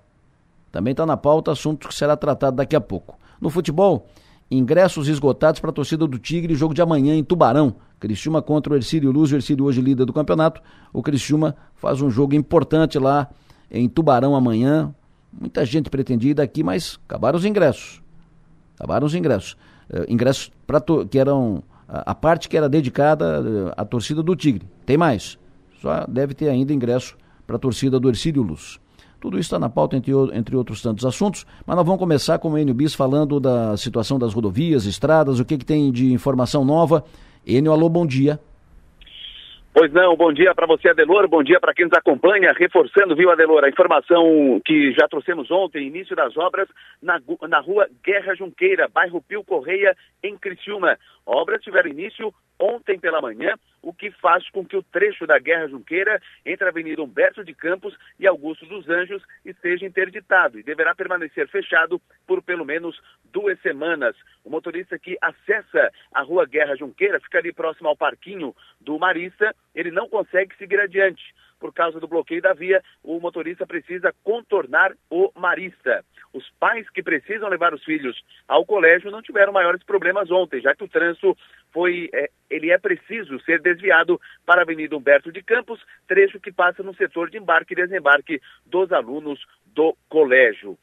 Também 0.71 0.91
está 0.91 1.05
na 1.05 1.15
pauta, 1.15 1.51
assunto 1.51 1.87
que 1.87 1.95
será 1.95 2.17
tratado 2.17 2.57
daqui 2.57 2.75
a 2.75 2.81
pouco. 2.81 3.17
No 3.39 3.49
futebol, 3.49 4.07
ingressos 4.49 5.07
esgotados 5.07 5.59
para 5.59 5.69
a 5.69 5.73
torcida 5.73 6.07
do 6.07 6.17
Tigre, 6.17 6.55
jogo 6.55 6.73
de 6.73 6.81
amanhã 6.81 7.15
em 7.15 7.23
Tubarão. 7.23 7.75
Criciúma 7.99 8.41
contra 8.41 8.73
o 8.73 8.75
Ercílio 8.75 9.11
Luz, 9.11 9.31
o 9.31 9.35
Ercílio 9.35 9.65
hoje 9.65 9.81
líder 9.81 10.05
do 10.05 10.13
campeonato. 10.13 10.61
O 10.91 11.01
Criciúma 11.01 11.55
faz 11.75 12.01
um 12.01 12.09
jogo 12.09 12.35
importante 12.35 12.99
lá 12.99 13.29
em 13.71 13.87
Tubarão 13.87 14.35
amanhã. 14.35 14.93
Muita 15.31 15.65
gente 15.65 15.89
pretendia 15.89 16.31
ir 16.31 16.35
daqui, 16.35 16.63
mas 16.63 16.99
acabaram 17.07 17.37
os 17.37 17.45
ingressos. 17.45 18.04
Acabaram 18.75 19.05
os 19.05 19.15
ingressos. 19.15 19.53
Uh, 19.89 20.05
ingressos 20.07 20.51
pra 20.65 20.81
que 21.09 21.17
eram 21.17 21.63
a, 21.87 22.11
a, 22.11 22.15
parte 22.15 22.49
que 22.49 22.57
era 22.57 22.67
dedicada 22.67 23.41
uh, 23.41 23.73
à 23.77 23.85
torcida 23.85 24.21
do 24.21 24.35
Tigre. 24.35 24.67
Tem 24.85 24.97
mais. 24.97 25.37
Só 25.81 26.05
deve 26.07 26.33
ter 26.33 26.49
ainda 26.49 26.73
ingresso 26.73 27.15
para 27.45 27.55
a 27.55 27.59
torcida 27.59 27.99
do 27.99 28.09
Ercílio 28.09 28.41
Luz. 28.41 28.79
Tudo 29.19 29.39
isso 29.39 29.47
está 29.47 29.57
na 29.57 29.69
pauta, 29.69 29.95
entre, 29.95 30.11
entre, 30.33 30.55
outros 30.55 30.81
tantos 30.81 31.05
assuntos, 31.05 31.45
mas 31.65 31.75
nós 31.75 31.85
vamos 31.85 31.99
começar 31.99 32.37
com 32.37 32.51
o 32.51 32.57
Enio 32.57 32.75
Bis 32.75 32.93
falando 32.93 33.39
da 33.39 33.75
situação 33.75 34.19
das 34.19 34.33
rodovias, 34.33 34.85
estradas, 34.85 35.39
o 35.39 35.45
que, 35.45 35.57
que 35.57 35.65
tem 35.65 35.91
de 35.91 36.13
informação 36.13 36.63
nova. 36.63 37.03
Enio, 37.45 37.71
alô, 37.71 37.89
bom 37.89 38.05
dia. 38.05 38.39
Pois 39.77 39.91
não, 39.91 40.15
bom 40.15 40.31
dia 40.31 40.55
para 40.55 40.65
você, 40.65 40.87
Adelor, 40.87 41.27
bom 41.27 41.43
dia 41.43 41.59
para 41.59 41.73
quem 41.73 41.83
nos 41.83 41.97
acompanha. 41.97 42.53
Reforçando, 42.57 43.13
viu, 43.13 43.29
Adelor, 43.29 43.65
a 43.65 43.67
informação 43.67 44.61
que 44.63 44.93
já 44.93 45.05
trouxemos 45.05 45.51
ontem, 45.51 45.85
início 45.85 46.15
das 46.15 46.37
obras 46.37 46.69
na, 47.03 47.19
na 47.49 47.59
rua 47.59 47.85
Guerra 48.01 48.33
Junqueira, 48.35 48.87
bairro 48.87 49.21
Pio 49.21 49.43
Correia, 49.43 49.93
em 50.23 50.37
Criciúma. 50.37 50.97
Obras 51.25 51.61
tiveram 51.61 51.89
início 51.89 52.33
ontem 52.57 52.97
pela 52.97 53.19
manhã. 53.19 53.55
O 53.85 53.93
que 53.93 54.09
faz 54.09 54.49
com 54.49 54.65
que 54.65 54.75
o 54.75 54.81
trecho 54.81 55.27
da 55.27 55.37
Guerra 55.37 55.67
Junqueira 55.67 56.19
entre 56.43 56.65
a 56.65 56.69
Avenida 56.69 57.03
Humberto 57.03 57.45
de 57.45 57.53
Campos 57.53 57.95
e 58.19 58.25
Augusto 58.25 58.65
dos 58.65 58.89
Anjos 58.89 59.21
esteja 59.45 59.85
interditado 59.85 60.59
e 60.59 60.63
deverá 60.63 60.95
permanecer 60.95 61.47
fechado 61.47 62.01
por 62.25 62.41
pelo 62.41 62.65
menos 62.65 62.99
duas 63.25 63.61
semanas. 63.61 64.15
O 64.43 64.49
motorista 64.49 64.97
que 64.97 65.15
acessa 65.21 65.91
a 66.11 66.23
Rua 66.23 66.47
Guerra 66.47 66.75
Junqueira, 66.75 67.19
fica 67.19 67.37
ali 67.37 67.53
próximo 67.53 67.87
ao 67.87 67.95
parquinho 67.95 68.55
do 68.81 68.97
Marista, 68.97 69.55
ele 69.75 69.91
não 69.91 70.09
consegue 70.09 70.57
seguir 70.57 70.79
adiante 70.79 71.23
por 71.59 71.73
causa 71.73 71.99
do 71.99 72.07
bloqueio 72.07 72.41
da 72.41 72.53
via, 72.53 72.83
o 73.03 73.19
motorista 73.19 73.65
precisa 73.65 74.13
contornar 74.23 74.93
o 75.09 75.31
marista. 75.35 76.03
Os 76.33 76.49
pais 76.59 76.89
que 76.89 77.01
precisam 77.01 77.49
levar 77.49 77.73
os 77.73 77.83
filhos 77.83 78.21
ao 78.47 78.65
colégio 78.65 79.09
não 79.09 79.21
tiveram 79.21 79.53
maiores 79.53 79.81
problemas 79.83 80.29
ontem, 80.29 80.61
já 80.61 80.75
que 80.75 80.83
o 80.83 80.87
trânsito 80.87 81.35
foi, 81.75 82.09
é, 82.13 82.29
ele 82.49 82.71
é 82.71 82.77
preciso 82.77 83.37
ser 83.41 83.59
desviado 83.59 84.19
para 84.45 84.61
a 84.61 84.63
Avenida 84.63 84.95
Humberto 84.95 85.29
de 85.29 85.43
Campos, 85.43 85.77
trecho 86.07 86.39
que 86.39 86.49
passa 86.49 86.81
no 86.81 86.95
setor 86.95 87.29
de 87.29 87.37
embarque 87.37 87.73
e 87.73 87.75
desembarque 87.75 88.41
dos 88.65 88.93
alunos 88.93 89.45
do 89.65 89.93
colégio. 90.07 90.77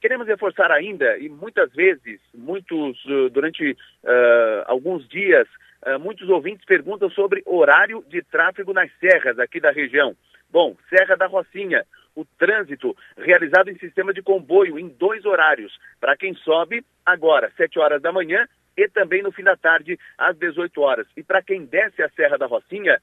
Queremos 0.00 0.28
reforçar 0.28 0.70
ainda, 0.70 1.18
e 1.18 1.28
muitas 1.28 1.72
vezes, 1.72 2.20
muitos, 2.32 3.04
uh, 3.06 3.28
durante 3.30 3.72
uh, 3.72 4.62
alguns 4.66 5.08
dias, 5.08 5.48
uh, 5.84 5.98
muitos 5.98 6.28
ouvintes 6.28 6.64
perguntam 6.64 7.10
sobre 7.10 7.42
horário 7.44 8.04
de 8.08 8.22
tráfego 8.22 8.72
nas 8.72 8.88
serras 9.00 9.40
aqui 9.40 9.58
da 9.58 9.72
região. 9.72 10.14
Bom, 10.48 10.76
Serra 10.88 11.16
da 11.16 11.26
Rocinha, 11.26 11.84
o 12.14 12.24
trânsito 12.24 12.96
realizado 13.18 13.68
em 13.68 13.78
sistema 13.78 14.14
de 14.14 14.22
comboio 14.22 14.78
em 14.78 14.86
dois 14.86 15.24
horários. 15.24 15.76
Para 15.98 16.16
quem 16.16 16.34
sobe, 16.34 16.84
agora, 17.04 17.50
7 17.56 17.80
horas 17.80 18.00
da 18.00 18.12
manhã 18.12 18.46
e 18.76 18.88
também 18.88 19.22
no 19.22 19.32
fim 19.32 19.42
da 19.42 19.56
tarde, 19.56 19.98
às 20.18 20.36
18 20.36 20.80
horas. 20.80 21.06
E 21.16 21.22
para 21.22 21.42
quem 21.42 21.64
desce 21.64 22.02
a 22.02 22.10
Serra 22.10 22.36
da 22.36 22.46
Rocinha, 22.46 23.00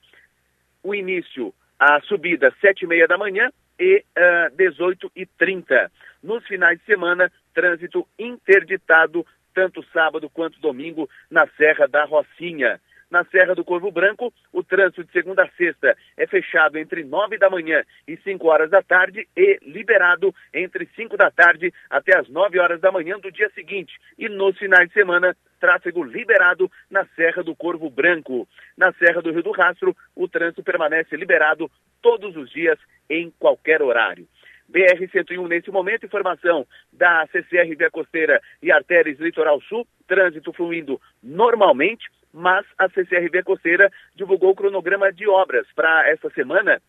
o 0.84 0.94
início, 0.94 1.54
a 1.80 2.00
subida, 2.02 2.54
7 2.62 2.84
e 2.84 2.88
meia 2.88 3.08
da 3.08 3.18
manhã 3.18 3.52
e 3.80 4.04
uh, 4.18 4.56
18 4.56 5.12
e 5.16 5.26
30. 5.26 5.92
Nos 6.22 6.46
finais 6.46 6.80
de 6.80 6.86
semana, 6.86 7.32
trânsito 7.54 8.08
interditado, 8.20 9.26
tanto 9.54 9.84
sábado 9.92 10.30
quanto 10.30 10.60
domingo, 10.60 11.10
na 11.30 11.48
Serra 11.58 11.88
da 11.88 12.06
Rocinha. 12.06 12.80
Na 13.14 13.24
Serra 13.26 13.54
do 13.54 13.64
Corvo 13.64 13.92
Branco, 13.92 14.34
o 14.52 14.64
trânsito 14.64 15.04
de 15.04 15.12
segunda 15.12 15.44
a 15.44 15.50
sexta 15.50 15.96
é 16.18 16.26
fechado 16.26 16.80
entre 16.80 17.04
9 17.04 17.38
da 17.38 17.48
manhã 17.48 17.84
e 18.08 18.18
5 18.18 18.48
horas 18.48 18.72
da 18.72 18.82
tarde 18.82 19.28
e 19.38 19.60
liberado 19.62 20.34
entre 20.52 20.90
5 20.96 21.16
da 21.16 21.30
tarde 21.30 21.72
até 21.92 22.18
as 22.18 22.28
9 22.28 22.58
horas 22.58 22.82
da 22.82 22.92
manhã 22.92 23.20
do 23.20 23.32
dia 23.32 23.52
seguinte. 23.54 23.94
E 24.18 24.28
nos 24.28 24.58
finais 24.58 24.88
de 24.88 24.96
semana, 24.96 25.38
tráfego 25.60 26.04
liberado 26.04 26.72
na 26.90 27.06
Serra 27.16 27.44
do 27.44 27.56
Corvo 27.56 27.88
Branco. 27.88 28.48
Na 28.76 28.92
Serra 28.94 29.22
do 29.22 29.32
Rio 29.32 29.44
do 29.44 29.52
Rastro, 29.52 29.96
o 30.16 30.28
trânsito 30.28 30.64
permanece 30.64 31.16
liberado 31.16 31.70
todos 32.02 32.36
os 32.36 32.50
dias, 32.50 32.80
em 33.08 33.32
qualquer 33.38 33.84
horário. 33.84 34.28
BR-101 34.72 35.48
nesse 35.48 35.70
momento, 35.70 36.08
informação 36.08 36.66
da 36.92 37.28
CCR 37.28 37.76
Via 37.78 37.92
Costeira 37.92 38.42
e 38.60 38.72
Artérias 38.72 39.20
Litoral 39.20 39.62
Sul, 39.62 39.86
trânsito 40.08 40.52
fluindo 40.52 41.00
normalmente, 41.22 42.10
mas 42.34 42.66
a 42.78 42.90
CCRV 42.90 43.44
Costeira 43.44 43.92
divulgou 44.16 44.52
o 44.52 44.56
cronograma 44.56 45.12
de 45.14 45.28
obras 45.28 45.68
para 45.76 46.10
essa 46.10 46.30
semana 46.32 46.82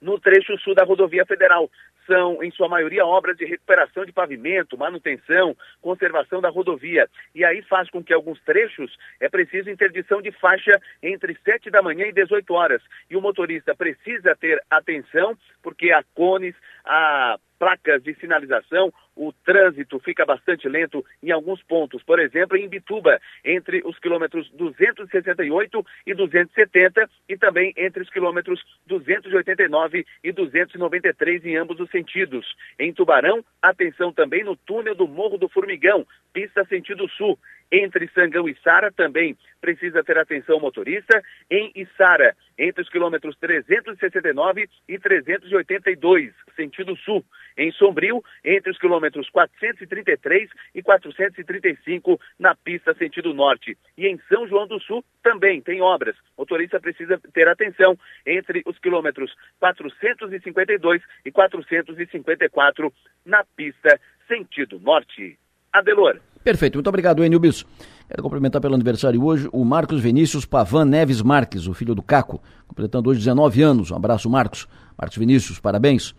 no 0.00 0.18
trecho 0.20 0.58
sul 0.58 0.74
da 0.74 0.84
rodovia 0.84 1.24
federal. 1.24 1.70
São, 2.06 2.40
em 2.42 2.52
sua 2.52 2.68
maioria, 2.68 3.04
obras 3.04 3.36
de 3.36 3.44
recuperação 3.44 4.04
de 4.04 4.12
pavimento, 4.12 4.78
manutenção, 4.78 5.56
conservação 5.80 6.40
da 6.40 6.48
rodovia. 6.48 7.08
E 7.34 7.44
aí 7.44 7.62
faz 7.62 7.90
com 7.90 8.02
que 8.02 8.12
alguns 8.12 8.40
trechos 8.42 8.96
é 9.18 9.28
preciso 9.28 9.70
interdição 9.70 10.22
de 10.22 10.30
faixa 10.30 10.80
entre 11.02 11.36
7 11.44 11.68
da 11.68 11.82
manhã 11.82 12.06
e 12.06 12.12
18 12.12 12.54
horas. 12.54 12.82
E 13.10 13.16
o 13.16 13.20
motorista 13.20 13.74
precisa 13.74 14.36
ter 14.36 14.62
atenção, 14.70 15.36
porque 15.62 15.90
há 15.90 16.04
cones, 16.14 16.54
há 16.84 17.38
placas 17.58 18.02
de 18.02 18.14
sinalização, 18.14 18.92
o 19.16 19.32
trânsito 19.32 19.98
fica 19.98 20.24
bastante 20.24 20.68
lento 20.68 21.04
em 21.22 21.30
alguns 21.30 21.62
pontos. 21.62 22.02
Por 22.02 22.20
exemplo, 22.20 22.56
em 22.56 22.68
Bituba, 22.68 23.18
entre 23.44 23.82
os 23.84 23.98
quilômetros 23.98 24.48
268 24.50 25.86
e 26.06 26.14
270 26.14 27.08
e 27.28 27.36
também 27.36 27.72
entre 27.76 28.02
os 28.02 28.10
quilômetros 28.10 28.62
289 28.86 30.06
e 30.22 30.32
293 30.32 31.44
em 31.46 31.56
ambos 31.56 31.80
os 31.80 31.90
sentidos. 31.90 32.46
Em 32.78 32.92
Tubarão, 32.92 33.42
atenção 33.62 34.12
também 34.12 34.44
no 34.44 34.54
túnel 34.54 34.94
do 34.94 35.08
Morro 35.08 35.38
do 35.38 35.48
Formigão, 35.48 36.06
pista 36.32 36.64
sentido 36.66 37.08
sul. 37.08 37.38
Entre 37.70 38.08
Sangão 38.14 38.48
e 38.48 38.54
Sara 38.62 38.92
também 38.92 39.36
precisa 39.60 40.04
ter 40.04 40.16
atenção 40.18 40.60
motorista. 40.60 41.20
Em 41.50 41.72
Içara, 41.74 42.36
entre 42.56 42.82
os 42.82 42.88
quilômetros 42.88 43.36
369 43.38 44.68
e 44.88 44.98
382, 44.98 46.32
sentido 46.54 46.96
sul. 46.96 47.24
Em 47.56 47.72
Sombrio, 47.72 48.22
entre 48.44 48.70
os 48.70 48.78
quilômetros 48.78 49.28
433 49.30 50.48
e 50.74 50.82
435, 50.82 52.20
na 52.38 52.54
pista 52.54 52.94
sentido 52.94 53.34
norte. 53.34 53.76
E 53.96 54.06
em 54.06 54.20
São 54.28 54.46
João 54.46 54.66
do 54.66 54.80
Sul 54.80 55.04
também 55.22 55.60
tem 55.60 55.80
obras. 55.80 56.16
Motorista 56.38 56.78
precisa 56.78 57.18
ter 57.32 57.48
atenção 57.48 57.98
entre 58.24 58.62
os 58.64 58.78
quilômetros 58.78 59.34
452 59.58 61.02
e 61.24 61.32
454, 61.32 62.92
na 63.24 63.44
pista 63.56 64.00
sentido 64.28 64.78
norte. 64.78 65.38
Adelor. 65.72 66.20
Perfeito, 66.46 66.76
muito 66.76 66.86
obrigado, 66.86 67.24
Enio 67.24 67.40
Bisso. 67.40 67.66
Quero 68.08 68.22
cumprimentar 68.22 68.62
pelo 68.62 68.76
aniversário 68.76 69.20
hoje 69.20 69.48
o 69.52 69.64
Marcos 69.64 70.00
Vinícius 70.00 70.44
Pavan 70.44 70.84
Neves 70.84 71.20
Marques, 71.20 71.66
o 71.66 71.74
filho 71.74 71.92
do 71.92 72.00
Caco, 72.00 72.40
completando 72.68 73.10
hoje 73.10 73.18
19 73.18 73.62
anos. 73.62 73.90
Um 73.90 73.96
abraço, 73.96 74.30
Marcos. 74.30 74.68
Marcos 74.96 75.18
Vinícius, 75.18 75.58
parabéns. 75.58 76.14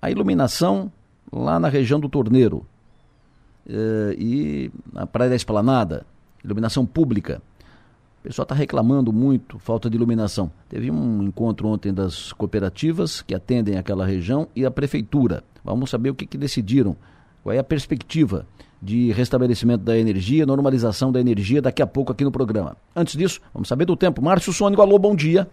A 0.00 0.10
iluminação 0.10 0.90
lá 1.30 1.60
na 1.60 1.68
região 1.68 2.00
do 2.00 2.08
Torneiro 2.08 2.66
eh, 3.68 4.16
e 4.18 4.70
na 4.90 5.06
Praia 5.06 5.28
da 5.28 5.36
Esplanada, 5.36 6.06
iluminação 6.42 6.86
pública. 6.86 7.42
O 8.20 8.22
pessoal 8.22 8.44
está 8.44 8.54
reclamando 8.54 9.12
muito, 9.12 9.58
falta 9.58 9.90
de 9.90 9.96
iluminação. 9.98 10.50
Teve 10.66 10.90
um 10.90 11.22
encontro 11.22 11.68
ontem 11.68 11.92
das 11.92 12.32
cooperativas 12.32 13.20
que 13.20 13.34
atendem 13.34 13.76
aquela 13.76 14.06
região 14.06 14.48
e 14.56 14.64
a 14.64 14.70
prefeitura. 14.70 15.44
Vamos 15.62 15.90
saber 15.90 16.08
o 16.08 16.14
que, 16.14 16.24
que 16.24 16.38
decidiram, 16.38 16.96
qual 17.42 17.54
é 17.54 17.58
a 17.58 17.64
perspectiva 17.64 18.46
de 18.80 19.10
restabelecimento 19.12 19.82
da 19.82 19.96
energia, 19.96 20.46
normalização 20.46 21.10
da 21.10 21.20
energia 21.20 21.62
daqui 21.62 21.82
a 21.82 21.86
pouco 21.86 22.12
aqui 22.12 22.24
no 22.24 22.30
programa. 22.30 22.76
Antes 22.94 23.16
disso, 23.16 23.40
vamos 23.52 23.68
saber 23.68 23.84
do 23.84 23.96
tempo. 23.96 24.22
Márcio 24.22 24.52
Sônico, 24.52 24.82
alô, 24.82 24.98
bom 24.98 25.14
dia. 25.14 25.48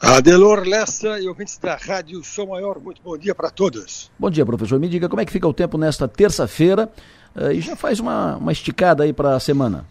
Adelor 0.00 0.66
Lessa 0.66 1.18
e 1.18 1.26
ouvintes 1.26 1.56
da 1.56 1.76
Rádio 1.76 2.22
Sou 2.22 2.48
Maior, 2.48 2.78
muito 2.78 3.00
bom 3.02 3.16
dia 3.16 3.34
para 3.34 3.48
todos. 3.48 4.10
Bom 4.18 4.28
dia, 4.28 4.44
professor. 4.44 4.78
Me 4.78 4.88
diga 4.88 5.08
como 5.08 5.22
é 5.22 5.24
que 5.24 5.32
fica 5.32 5.48
o 5.48 5.54
tempo 5.54 5.78
nesta 5.78 6.06
terça-feira 6.06 6.90
uh, 7.34 7.50
e 7.50 7.60
já 7.60 7.74
faz 7.74 8.00
uma, 8.00 8.36
uma 8.36 8.52
esticada 8.52 9.04
aí 9.04 9.12
para 9.14 9.34
a 9.34 9.40
semana. 9.40 9.86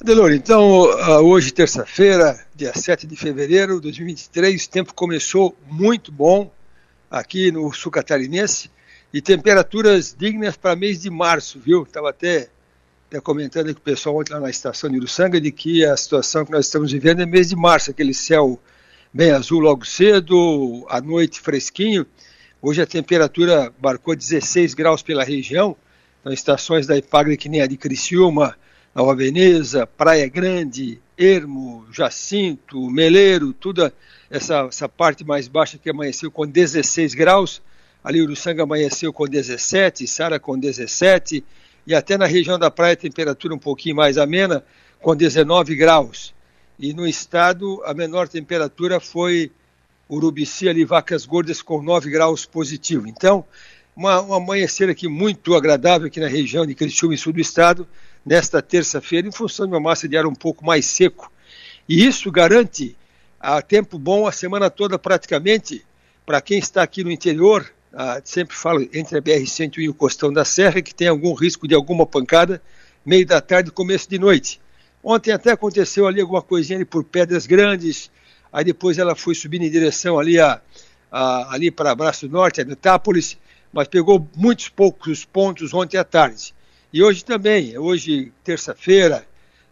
Adelor, 0.00 0.32
então, 0.32 0.84
uh, 0.84 1.20
hoje, 1.22 1.52
terça-feira, 1.52 2.40
dia 2.54 2.72
7 2.74 3.06
de 3.06 3.16
fevereiro 3.16 3.76
de 3.76 3.82
2023, 3.82 4.64
o 4.64 4.70
tempo 4.70 4.94
começou 4.94 5.54
muito 5.70 6.10
bom 6.10 6.50
aqui 7.10 7.52
no 7.52 7.70
sul 7.72 7.92
catarinense 7.92 8.70
e 9.16 9.22
temperaturas 9.22 10.14
dignas 10.14 10.58
para 10.58 10.76
mês 10.76 11.00
de 11.00 11.08
março, 11.08 11.58
viu? 11.58 11.84
Estava 11.84 12.10
até, 12.10 12.50
até 13.08 13.18
comentando 13.18 13.72
com 13.72 13.80
o 13.80 13.82
pessoal 13.82 14.18
ontem 14.18 14.34
lá 14.34 14.40
na 14.40 14.50
estação 14.50 14.90
de 14.90 14.98
Uruçanga 14.98 15.40
de 15.40 15.50
que 15.50 15.82
a 15.86 15.96
situação 15.96 16.44
que 16.44 16.52
nós 16.52 16.66
estamos 16.66 16.92
vivendo 16.92 17.22
é 17.22 17.24
mês 17.24 17.48
de 17.48 17.56
março, 17.56 17.90
aquele 17.90 18.12
céu 18.12 18.60
bem 19.10 19.30
azul 19.30 19.58
logo 19.58 19.86
cedo, 19.86 20.84
à 20.90 21.00
noite 21.00 21.40
fresquinho. 21.40 22.04
Hoje 22.60 22.82
a 22.82 22.86
temperatura 22.86 23.72
marcou 23.82 24.14
16 24.14 24.74
graus 24.74 25.00
pela 25.00 25.24
região, 25.24 25.74
então 26.20 26.30
estações 26.30 26.86
da 26.86 26.94
Ipagre 26.94 27.38
que 27.38 27.48
nem 27.48 27.62
a 27.62 27.66
de 27.66 27.78
Criciúma, 27.78 28.54
Nova 28.94 29.16
Veneza, 29.16 29.86
Praia 29.86 30.28
Grande, 30.28 31.00
Ermo, 31.16 31.86
Jacinto, 31.90 32.90
Meleiro, 32.90 33.54
toda 33.54 33.94
essa, 34.28 34.66
essa 34.68 34.90
parte 34.90 35.24
mais 35.24 35.48
baixa 35.48 35.78
que 35.78 35.88
amanheceu 35.88 36.30
com 36.30 36.46
16 36.46 37.14
graus, 37.14 37.62
Ali 38.06 38.22
Uruçanga 38.22 38.62
amanheceu 38.62 39.12
com 39.12 39.26
17, 39.26 40.06
Sara 40.06 40.38
com 40.38 40.56
17, 40.56 41.42
e 41.84 41.92
até 41.92 42.16
na 42.16 42.24
região 42.24 42.56
da 42.56 42.70
praia 42.70 42.94
temperatura 42.94 43.52
um 43.52 43.58
pouquinho 43.58 43.96
mais 43.96 44.16
amena, 44.16 44.64
com 45.00 45.16
19 45.16 45.74
graus. 45.74 46.32
E 46.78 46.94
no 46.94 47.04
estado 47.04 47.82
a 47.84 47.92
menor 47.92 48.28
temperatura 48.28 49.00
foi 49.00 49.50
Urubici, 50.08 50.68
ali 50.68 50.84
Vacas 50.84 51.26
Gordas, 51.26 51.60
com 51.60 51.82
9 51.82 52.08
graus 52.08 52.46
positivo. 52.46 53.08
Então, 53.08 53.44
uma, 53.96 54.22
um 54.22 54.34
amanhecer 54.34 54.88
aqui 54.88 55.08
muito 55.08 55.56
agradável 55.56 56.06
aqui 56.06 56.20
na 56.20 56.28
região 56.28 56.64
de 56.64 56.76
Criciúma 56.76 57.12
e 57.12 57.18
sul 57.18 57.32
do 57.32 57.40
estado, 57.40 57.88
nesta 58.24 58.62
terça-feira, 58.62 59.26
em 59.26 59.32
função 59.32 59.66
de 59.66 59.72
uma 59.72 59.80
massa 59.80 60.06
de 60.06 60.16
ar 60.16 60.26
um 60.26 60.34
pouco 60.34 60.64
mais 60.64 60.86
seco. 60.86 61.28
E 61.88 62.06
isso 62.06 62.30
garante 62.30 62.96
a 63.40 63.60
tempo 63.60 63.98
bom 63.98 64.28
a 64.28 64.30
semana 64.30 64.70
toda 64.70 64.96
praticamente 64.96 65.84
para 66.24 66.40
quem 66.40 66.60
está 66.60 66.84
aqui 66.84 67.02
no 67.02 67.10
interior, 67.10 67.68
ah, 67.98 68.20
sempre 68.22 68.54
falo 68.54 68.86
entre 68.92 69.16
a 69.16 69.22
BR-101 69.22 69.78
e 69.78 69.88
o 69.88 69.94
Costão 69.94 70.30
da 70.30 70.44
Serra, 70.44 70.82
que 70.82 70.94
tem 70.94 71.08
algum 71.08 71.32
risco 71.32 71.66
de 71.66 71.74
alguma 71.74 72.04
pancada, 72.04 72.60
meio 73.06 73.24
da 73.24 73.40
tarde, 73.40 73.70
começo 73.70 74.06
de 74.06 74.18
noite. 74.18 74.60
Ontem 75.02 75.32
até 75.32 75.52
aconteceu 75.52 76.06
ali 76.06 76.20
alguma 76.20 76.42
coisinha 76.42 76.76
ali 76.76 76.84
por 76.84 77.02
Pedras 77.04 77.46
Grandes, 77.46 78.10
aí 78.52 78.62
depois 78.66 78.98
ela 78.98 79.16
foi 79.16 79.34
subindo 79.34 79.62
em 79.62 79.70
direção 79.70 80.18
ali, 80.18 80.38
a, 80.38 80.60
a 81.10 81.54
ali 81.54 81.70
para 81.70 81.94
Braço 81.94 82.28
Norte, 82.28 82.60
a 82.60 82.66
Metápolis, 82.66 83.38
mas 83.72 83.88
pegou 83.88 84.28
muitos 84.36 84.68
poucos 84.68 85.24
pontos 85.24 85.72
ontem 85.72 85.96
à 85.96 86.04
tarde. 86.04 86.54
E 86.92 87.02
hoje 87.02 87.24
também, 87.24 87.78
hoje 87.78 88.30
terça-feira, 88.44 89.26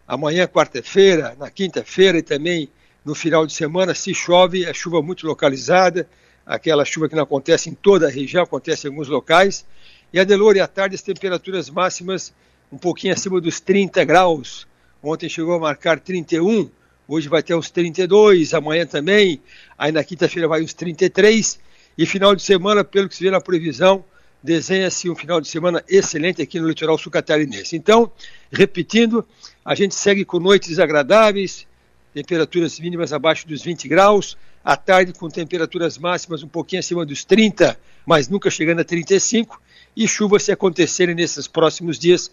amanhã 0.09 0.47
quarta-feira, 0.47 1.37
na 1.39 1.51
quinta-feira 1.51 2.17
e 2.17 2.23
também 2.23 2.71
no 3.05 3.15
final 3.15 3.47
de 3.47 3.53
semana, 3.53 3.95
se 3.95 4.15
chove, 4.15 4.65
é 4.65 4.73
chuva 4.73 5.03
muito 5.03 5.27
localizada, 5.27 6.09
aquela 6.47 6.85
chuva 6.85 7.09
que 7.09 7.15
não 7.15 7.23
acontece 7.23 7.71
em 7.71 7.75
toda 7.75 8.07
a 8.07 8.11
região, 8.11 8.43
acontece 8.43 8.87
em 8.87 8.91
alguns 8.91 9.09
locais. 9.09 9.65
E 10.13 10.21
a 10.21 10.25
Delore, 10.25 10.61
à 10.61 10.67
tarde, 10.67 10.95
as 10.95 11.03
temperaturas 11.03 11.71
máximas 11.71 12.33
um 12.71 12.79
pouquinho 12.79 13.13
acima 13.13 13.41
dos 13.41 13.61
30 13.61 14.05
graus. 14.05 14.67
Ontem 15.03 15.29
chegou 15.29 15.55
a 15.55 15.59
marcar 15.59 16.01
31, 16.01 16.71
hoje 17.07 17.29
vai 17.29 17.43
ter 17.43 17.55
uns 17.55 17.71
32, 17.71 18.55
amanhã 18.55 18.87
também, 18.87 19.41
aí 19.77 19.93
na 19.93 20.03
quinta-feira 20.03 20.49
vai 20.49 20.63
uns 20.63 20.73
33. 20.73 21.61
E 21.97 22.07
final 22.07 22.35
de 22.35 22.43
semana, 22.43 22.83
pelo 22.83 23.09
que 23.09 23.15
se 23.15 23.23
vê 23.23 23.31
na 23.31 23.41
previsão, 23.41 24.05
desenha-se 24.43 25.09
um 25.09 25.15
final 25.15 25.41
de 25.41 25.49
semana 25.49 25.85
excelente 25.89 26.43
aqui 26.43 26.59
no 26.59 26.69
litoral 26.69 26.99
sul 26.99 27.13
catarinense. 27.13 27.77
Então, 27.77 28.11
repetindo, 28.51 29.25
a 29.65 29.75
gente 29.75 29.95
segue 29.95 30.25
com 30.25 30.41
noites 30.41 30.79
agradáveis, 30.79 31.67
temperaturas 32.13 32.79
mínimas 32.81 33.13
abaixo 33.13 33.47
dos 33.47 33.63
20 33.63 33.89
graus, 33.89 34.37
à 34.65 34.77
tarde 34.77 35.13
com 35.13 35.29
temperaturas 35.29 35.99
máximas 35.99 36.43
um 36.43 36.49
pouquinho 36.49 36.81
acima 36.81 37.05
dos 37.05 37.25
30, 37.25 37.79
mas 38.07 38.29
nunca 38.29 38.51
chegando 38.51 38.81
a 38.81 38.85
35, 38.85 39.61
e 39.97 40.09
chuva 40.09 40.39
se 40.39 40.51
acontecerem 40.51 41.15
nesses 41.15 41.47
próximos 41.47 41.99
dias. 41.99 42.33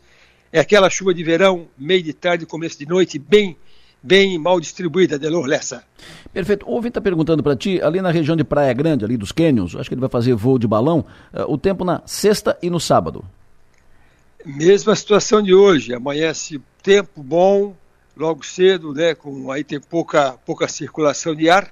É 0.52 0.60
aquela 0.60 0.90
chuva 0.90 1.14
de 1.14 1.24
verão, 1.24 1.68
meio 1.78 2.02
de 2.02 2.14
tarde, 2.14 2.46
começo 2.46 2.80
de 2.80 2.86
noite, 2.86 3.20
bem 3.20 3.58
bem 4.04 4.38
mal 4.40 4.60
distribuída, 4.60 5.20
Delor 5.20 5.46
Lessa. 5.46 5.84
Perfeito. 6.34 6.66
O 6.66 6.72
ouvinte 6.72 6.92
está 6.92 7.02
perguntando 7.02 7.44
para 7.44 7.56
ti, 7.56 7.80
ali 7.82 8.02
na 8.02 8.10
região 8.10 8.36
de 8.36 8.44
Praia 8.44 8.74
Grande, 8.74 9.06
ali 9.06 9.16
dos 9.16 9.32
Canyons, 9.32 9.76
acho 9.76 9.90
que 9.90 9.94
ele 9.94 10.02
vai 10.02 10.10
fazer 10.10 10.34
voo 10.34 10.58
de 10.58 10.68
balão, 10.68 11.06
uh, 11.34 11.52
o 11.52 11.58
tempo 11.58 11.86
na 11.86 12.02
sexta 12.06 12.58
e 12.62 12.70
no 12.70 12.80
sábado. 12.80 13.24
Mesma 14.44 14.96
situação 14.96 15.42
de 15.42 15.54
hoje, 15.54 15.94
amanhece 15.94 16.60
tempo 16.82 17.22
bom, 17.22 17.76
logo 18.18 18.44
cedo, 18.44 18.92
né, 18.92 19.14
com 19.14 19.52
aí 19.52 19.64
tem 19.64 19.80
pouca, 19.80 20.32
pouca 20.46 20.68
circulação 20.68 21.36
de 21.36 21.48
ar, 21.48 21.72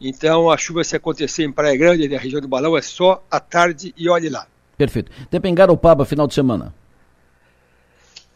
então 0.00 0.50
a 0.50 0.56
chuva 0.56 0.84
se 0.84 0.96
acontecer 0.96 1.44
em 1.44 1.52
Praia 1.52 1.76
Grande, 1.76 2.08
na 2.08 2.18
região 2.18 2.40
do 2.40 2.48
Balão, 2.48 2.76
é 2.76 2.82
só 2.82 3.24
à 3.30 3.40
tarde 3.40 3.94
e 3.96 4.08
olhe 4.08 4.28
lá. 4.28 4.46
Perfeito. 4.76 5.10
Tempo 5.30 5.46
em 5.46 5.54
Garopaba, 5.54 6.04
final 6.04 6.26
de 6.26 6.34
semana. 6.34 6.74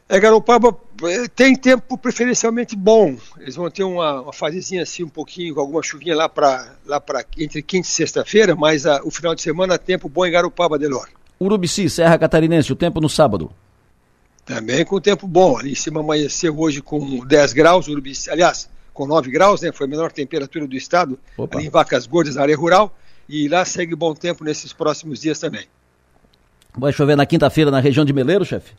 É, 0.08 0.18
Garopaba 0.18 0.76
eh, 1.04 1.28
tem 1.28 1.54
tempo 1.54 1.96
preferencialmente 1.96 2.74
bom. 2.74 3.16
Eles 3.38 3.54
vão 3.54 3.70
ter 3.70 3.84
uma, 3.84 4.22
uma 4.22 4.32
fasezinha 4.32 4.82
assim, 4.82 5.04
um 5.04 5.08
pouquinho, 5.08 5.54
com 5.54 5.60
alguma 5.60 5.82
chuvinha 5.84 6.16
lá 6.16 6.28
para 6.28 6.74
lá 6.84 7.00
entre 7.38 7.62
quinta 7.62 7.86
e 7.86 7.90
sexta-feira, 7.90 8.56
mas 8.56 8.86
a, 8.86 9.00
o 9.04 9.10
final 9.10 9.36
de 9.36 9.42
semana 9.42 9.78
tempo 9.78 10.08
bom 10.08 10.26
em 10.26 10.32
Garopaba, 10.32 10.76
Delor. 10.76 11.08
Urubici, 11.40 11.88
Serra 11.88 12.18
Catarinense, 12.18 12.72
o 12.72 12.76
tempo 12.76 13.00
no 13.00 13.08
sábado. 13.08 13.52
Também 14.44 14.84
com 14.84 15.00
tempo 15.00 15.28
bom. 15.28 15.56
Ali 15.56 15.72
em 15.72 15.76
cima 15.76 16.00
amanheceu 16.00 16.58
hoje 16.58 16.82
com 16.82 17.24
10 17.24 17.52
graus, 17.52 17.86
Urubici, 17.86 18.28
aliás, 18.30 18.68
com 19.00 19.06
9 19.06 19.30
graus, 19.30 19.62
né? 19.62 19.72
Foi 19.72 19.86
a 19.86 19.88
menor 19.88 20.12
temperatura 20.12 20.66
do 20.66 20.76
estado, 20.76 21.18
em 21.58 21.70
Vacas 21.70 22.06
Gordas, 22.06 22.34
na 22.34 22.42
área 22.42 22.54
rural. 22.54 22.94
E 23.26 23.48
lá 23.48 23.64
segue 23.64 23.94
bom 23.94 24.12
tempo 24.12 24.44
nesses 24.44 24.74
próximos 24.74 25.20
dias 25.20 25.38
também. 25.38 25.66
Vai 26.76 26.92
chover 26.92 27.16
na 27.16 27.24
quinta-feira 27.24 27.70
na 27.70 27.80
região 27.80 28.04
de 28.04 28.12
Meleiro, 28.12 28.44
chefe? 28.44 28.74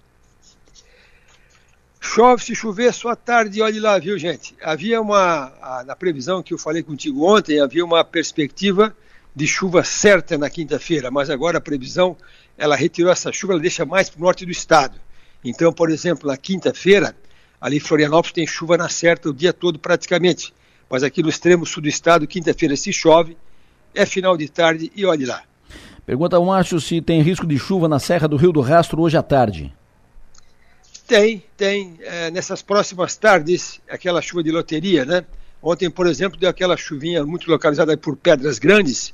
Chove 1.99 2.43
se 2.43 2.53
chover 2.53 2.93
só 2.93 3.09
à 3.09 3.15
tarde, 3.15 3.63
olhe 3.63 3.79
lá, 3.79 3.97
viu, 3.97 4.15
gente? 4.19 4.55
Havia 4.61 5.01
uma, 5.01 5.51
na 5.87 5.95
previsão 5.95 6.43
que 6.43 6.53
eu 6.53 6.57
falei 6.57 6.83
contigo 6.83 7.25
ontem, 7.25 7.59
havia 7.59 7.83
uma 7.83 8.03
perspectiva 8.03 8.95
de 9.35 9.47
chuva 9.47 9.83
certa 9.83 10.37
na 10.37 10.51
quinta-feira, 10.51 11.09
mas 11.09 11.31
agora 11.31 11.57
a 11.57 11.61
previsão, 11.61 12.15
ela 12.55 12.75
retirou 12.75 13.11
essa 13.11 13.31
chuva, 13.31 13.53
ela 13.53 13.61
deixa 13.61 13.85
mais 13.85 14.07
para 14.07 14.19
o 14.19 14.23
norte 14.23 14.45
do 14.45 14.51
estado. 14.51 14.99
Então, 15.43 15.73
por 15.73 15.89
exemplo, 15.89 16.27
na 16.27 16.37
quinta-feira, 16.37 17.15
ali 17.61 17.77
em 17.77 17.79
Florianópolis 17.79 18.33
tem 18.33 18.47
chuva 18.47 18.75
na 18.75 18.89
certa 18.89 19.29
o 19.29 19.33
dia 19.33 19.53
todo 19.53 19.77
praticamente. 19.77 20.53
Mas 20.89 21.03
aqui 21.03 21.21
no 21.21 21.29
extremo 21.29 21.65
sul 21.65 21.83
do 21.83 21.87
estado, 21.87 22.27
quinta-feira 22.27 22.75
se 22.75 22.91
chove, 22.91 23.37
é 23.93 24.05
final 24.05 24.35
de 24.35 24.49
tarde 24.49 24.91
e 24.95 25.05
olhe 25.05 25.25
lá. 25.25 25.43
Pergunta 26.05 26.39
o 26.39 26.45
Márcio 26.45 26.81
se 26.81 26.99
tem 26.99 27.21
risco 27.21 27.45
de 27.45 27.57
chuva 27.59 27.87
na 27.87 27.99
Serra 27.99 28.27
do 28.27 28.35
Rio 28.35 28.51
do 28.51 28.61
Rastro 28.61 29.01
hoje 29.01 29.15
à 29.15 29.23
tarde. 29.23 29.71
Tem, 31.07 31.43
tem. 31.55 31.97
É, 32.01 32.31
nessas 32.31 32.61
próximas 32.61 33.15
tardes, 33.15 33.79
aquela 33.89 34.21
chuva 34.21 34.41
de 34.41 34.51
loteria, 34.51 35.05
né? 35.05 35.23
Ontem, 35.61 35.89
por 35.89 36.07
exemplo, 36.07 36.39
deu 36.39 36.49
aquela 36.49 36.75
chuvinha 36.75 37.23
muito 37.25 37.51
localizada 37.51 37.95
por 37.95 38.15
Pedras 38.15 38.57
Grandes, 38.57 39.13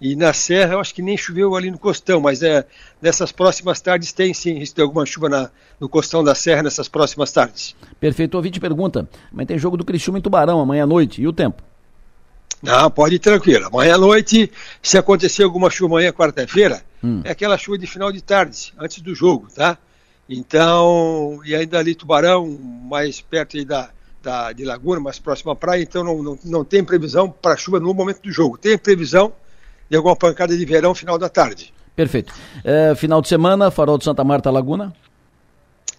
e 0.00 0.14
na 0.14 0.32
Serra, 0.32 0.74
eu 0.74 0.80
acho 0.80 0.94
que 0.94 1.00
nem 1.00 1.16
choveu 1.16 1.54
ali 1.56 1.70
no 1.70 1.78
Costão, 1.78 2.20
mas 2.20 2.42
é, 2.42 2.66
nessas 3.00 3.32
próximas 3.32 3.80
tardes 3.80 4.12
tem 4.12 4.34
sim 4.34 4.58
risco 4.58 4.76
de 4.76 4.82
alguma 4.82 5.06
chuva 5.06 5.28
na, 5.28 5.50
no 5.80 5.88
Costão 5.88 6.22
da 6.22 6.34
Serra 6.34 6.62
nessas 6.62 6.86
próximas 6.86 7.32
tardes. 7.32 7.74
Perfeito. 7.98 8.34
O 8.34 8.36
ouvinte 8.36 8.60
pergunta, 8.60 9.08
mas 9.32 9.46
tem 9.46 9.58
jogo 9.58 9.76
do 9.76 9.84
Criciúma 9.84 10.18
em 10.18 10.22
Tubarão 10.22 10.60
amanhã 10.60 10.84
à 10.84 10.86
noite, 10.86 11.22
e 11.22 11.26
o 11.26 11.32
tempo? 11.32 11.62
Não, 12.62 12.90
pode 12.90 13.14
ir 13.14 13.18
tranquilo. 13.18 13.66
Amanhã 13.66 13.94
à 13.94 13.98
noite, 13.98 14.50
se 14.82 14.98
acontecer 14.98 15.44
alguma 15.44 15.70
chuva 15.70 15.94
amanhã, 15.94 16.12
quarta-feira, 16.12 16.82
hum. 17.02 17.22
é 17.24 17.30
aquela 17.30 17.56
chuva 17.56 17.78
de 17.78 17.86
final 17.86 18.12
de 18.12 18.20
tarde, 18.22 18.74
antes 18.78 19.00
do 19.00 19.14
jogo, 19.14 19.48
tá? 19.54 19.78
Então, 20.28 21.40
e 21.44 21.54
ainda 21.54 21.78
ali 21.78 21.94
Tubarão, 21.94 22.46
mais 22.48 23.20
perto 23.20 23.56
aí 23.56 23.64
da, 23.64 23.90
da, 24.22 24.52
de 24.52 24.64
Laguna, 24.64 25.00
mais 25.00 25.18
próximo 25.18 25.52
à 25.52 25.56
praia, 25.56 25.82
então 25.82 26.02
não, 26.02 26.22
não, 26.22 26.38
não 26.44 26.64
tem 26.64 26.84
previsão 26.84 27.30
para 27.30 27.56
chuva 27.56 27.78
no 27.78 27.94
momento 27.94 28.20
do 28.22 28.32
jogo. 28.32 28.58
Tem 28.58 28.76
previsão 28.76 29.32
de 29.88 29.96
alguma 29.96 30.16
pancada 30.16 30.56
de 30.56 30.64
verão 30.64 30.94
final 30.94 31.18
da 31.18 31.28
tarde. 31.28 31.72
Perfeito. 31.94 32.32
É, 32.62 32.94
final 32.94 33.22
de 33.22 33.28
semana, 33.28 33.70
Farol 33.70 33.98
de 33.98 34.04
Santa 34.04 34.22
Marta 34.22 34.50
Laguna? 34.50 34.94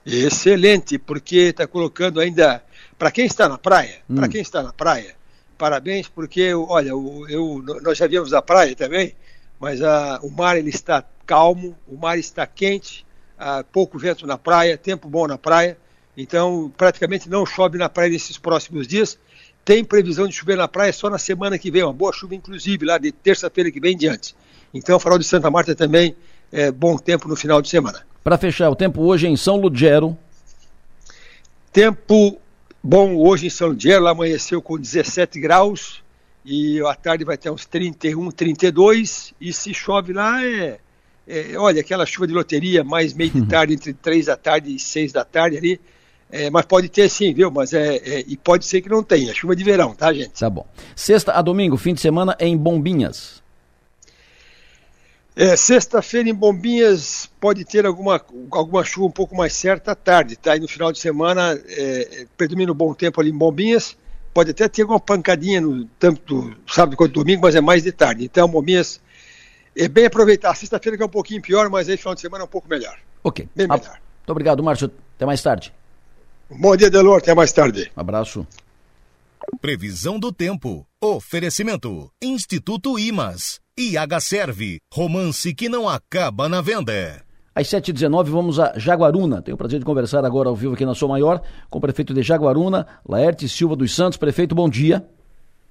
Excelente, 0.06 0.98
porque 0.98 1.38
está 1.38 1.68
colocando 1.68 2.20
ainda. 2.20 2.64
Para 2.98 3.12
quem 3.12 3.26
está 3.26 3.50
na 3.50 3.58
praia, 3.58 3.98
hum. 4.10 4.16
para 4.16 4.28
quem 4.28 4.42
está 4.42 4.64
na 4.64 4.72
praia, 4.72 5.16
parabéns, 5.58 6.08
porque, 6.08 6.54
olha, 6.54 6.90
eu, 6.90 7.26
eu, 7.30 7.64
nós 7.82 7.98
já 7.98 8.08
viemos 8.08 8.30
da 8.30 8.42
praia 8.42 8.76
também, 8.76 9.16
mas 9.60 9.82
a, 9.82 10.20
o 10.22 10.32
mar 10.32 10.58
ele 10.58 10.70
está 10.70 11.04
calmo, 11.26 11.76
o 11.88 11.98
mar 11.98 12.18
está 12.18 12.48
quente, 12.48 13.06
a, 13.38 13.64
pouco 13.64 14.00
vento 14.00 14.26
na 14.26 14.38
praia, 14.38 14.78
tempo 14.78 15.10
bom 15.10 15.28
na 15.28 15.38
praia, 15.38 15.78
então 16.16 16.72
praticamente 16.76 17.30
não 17.30 17.46
chove 17.46 17.78
na 17.78 17.90
praia 17.90 18.10
nesses 18.10 18.38
próximos 18.38 18.88
dias. 18.88 19.20
Tem 19.68 19.84
previsão 19.84 20.30
de 20.30 20.34
chover 20.34 20.56
na 20.56 20.66
praia 20.66 20.94
só 20.94 21.10
na 21.10 21.18
semana 21.18 21.60
que 21.60 21.70
vem, 21.70 21.84
uma 21.84 21.92
boa 21.92 22.14
chuva, 22.14 22.34
inclusive, 22.34 22.86
lá 22.86 22.98
de 22.98 23.12
terça-feira 23.12 23.70
que 23.70 23.82
vem 23.82 23.96
em 23.96 23.98
diante. 23.98 24.34
Então, 24.74 24.96
o 24.96 25.00
farol 25.00 25.20
de 25.20 25.26
Santa 25.26 25.52
Marta 25.52 25.76
também 25.76 26.16
é 26.54 26.72
bom 26.72 26.98
tempo 26.98 27.28
no 27.28 27.36
final 27.36 27.62
de 27.62 27.68
semana. 27.68 28.08
Para 28.24 28.38
fechar, 28.38 28.70
o 28.70 28.76
tempo 28.78 29.02
hoje 29.02 29.28
em 29.28 29.36
São 29.36 29.58
Ludgero. 29.58 30.18
Tempo 31.70 32.40
bom 32.82 33.18
hoje 33.18 33.48
em 33.48 33.50
São 33.50 33.68
Ludgero, 33.68 34.06
lá 34.06 34.12
amanheceu 34.12 34.62
com 34.62 34.80
17 34.80 35.38
graus 35.38 36.02
e 36.46 36.80
à 36.86 36.96
tarde 36.96 37.26
vai 37.26 37.38
ter 37.38 37.50
uns 37.50 37.66
31, 37.66 38.32
32 38.32 39.34
e 39.42 39.52
se 39.52 39.74
chove 39.74 40.14
lá 40.14 40.46
é, 40.46 40.80
é 41.28 41.58
olha, 41.58 41.82
aquela 41.82 42.06
chuva 42.06 42.26
de 42.26 42.34
loteria 42.34 42.86
mais 42.86 43.14
meio 43.14 43.32
de 43.32 43.44
tarde, 43.52 43.74
entre 43.74 43.94
3 43.94 44.28
da 44.28 44.38
tarde 44.38 44.74
e 44.74 44.80
6 44.80 45.12
da 45.12 45.26
tarde 45.26 45.58
ali, 45.58 45.82
é, 46.32 46.50
mas 46.50 46.66
pode 46.66 46.90
ter 46.90 47.10
sim, 47.10 47.34
viu? 47.34 47.50
Mas 47.50 47.74
é, 47.74 47.98
é, 47.98 48.24
E 48.28 48.36
pode 48.36 48.66
ser 48.66 48.82
que 48.82 48.90
não 48.90 49.02
tenha. 49.02 49.34
Chuva 49.34 49.56
de 49.56 49.64
verão, 49.64 49.94
tá, 49.94 50.14
gente? 50.14 50.32
Tá 50.40 50.50
bom. 50.50 50.66
Sexta 50.96 51.32
a 51.34 51.42
domingo, 51.42 51.78
fim 51.78 51.94
de 51.94 52.02
semana 52.02 52.36
em 52.40 52.58
Bombinhas. 52.58 53.42
É, 55.36 55.56
Sexta-feira 55.56 56.28
em 56.28 56.34
Bombinhas 56.34 57.30
pode 57.40 57.64
ter 57.64 57.86
alguma, 57.86 58.20
alguma 58.52 58.84
chuva 58.84 59.08
um 59.08 59.12
pouco 59.12 59.36
mais 59.36 59.54
certa 59.54 59.92
à 59.92 59.96
tarde, 59.96 60.36
tá? 60.36 60.56
E 60.56 60.60
no 60.60 60.68
final 60.68 60.92
de 60.92 61.00
semana 61.00 61.58
é, 61.68 62.26
predomina 62.36 62.72
o 62.72 62.76
bom 62.76 62.94
tempo 62.94 63.22
ali 63.22 63.30
em 63.30 63.38
Bombinhas. 63.38 63.96
Pode 64.34 64.52
até 64.52 64.68
ter 64.68 64.82
alguma 64.82 65.00
pancadinha 65.00 65.62
no 65.62 65.86
tanto 66.00 66.56
sábado 66.68 66.98
quanto 66.98 67.14
domingo, 67.14 67.44
mas 67.44 67.56
é 67.56 67.62
mais 67.62 67.84
de 67.84 67.92
tarde. 67.92 68.26
Então, 68.26 68.48
Bombinhas 68.48 69.00
é 69.76 69.88
bem 69.88 70.06
aproveitar. 70.06 70.54
Sexta-feira 70.56 70.98
que 70.98 71.04
é 71.04 71.06
um 71.06 71.10
pouquinho 71.10 71.42
pior, 71.42 71.70
mas 71.70 71.88
aí 71.88 71.98
final 71.98 72.16
de 72.16 72.22
semana 72.22 72.44
é 72.44 72.46
um 72.46 72.50
pouco 72.50 72.68
melhor. 72.68 72.98
Ok. 73.24 73.48
Bem 73.56 73.68
melhor. 73.68 73.80
Muito 73.80 74.30
obrigado, 74.30 74.62
Márcio. 74.64 74.92
Até 75.16 75.26
mais 75.26 75.42
tarde. 75.42 75.74
Bom 76.50 76.76
dia, 76.78 76.90
Delor. 76.90 77.18
Até 77.18 77.36
mais 77.36 77.52
tarde. 77.52 77.92
Um 77.96 78.00
abraço. 78.00 78.48
Previsão 79.60 80.18
do 80.18 80.32
tempo. 80.32 80.86
Oferecimento. 81.02 82.10
Instituto 82.22 82.98
Imas. 82.98 83.60
IH 83.78 84.20
Serve. 84.22 84.80
Romance 84.94 85.54
que 85.54 85.68
não 85.68 85.90
acaba 85.90 86.48
na 86.48 86.62
venda. 86.62 87.22
Às 87.54 87.68
7h19 87.68 88.26
vamos 88.26 88.60
a 88.60 88.78
Jaguaruna. 88.78 89.42
Tenho 89.42 89.56
o 89.56 89.58
prazer 89.58 89.80
de 89.80 89.86
conversar 89.86 90.24
agora 90.24 90.48
ao 90.48 90.56
vivo 90.56 90.74
aqui 90.74 90.86
na 90.86 90.96
Sua 90.96 91.10
Maior 91.10 91.42
com 91.70 91.80
o 91.80 91.82
prefeito 91.82 92.14
de 92.14 92.22
Jaguaruna, 92.22 92.88
Laerte 93.08 93.50
Silva 93.50 93.76
dos 93.76 93.94
Santos. 93.94 94.18
Prefeito, 94.18 94.56
bom 94.56 94.70
dia. 94.70 95.06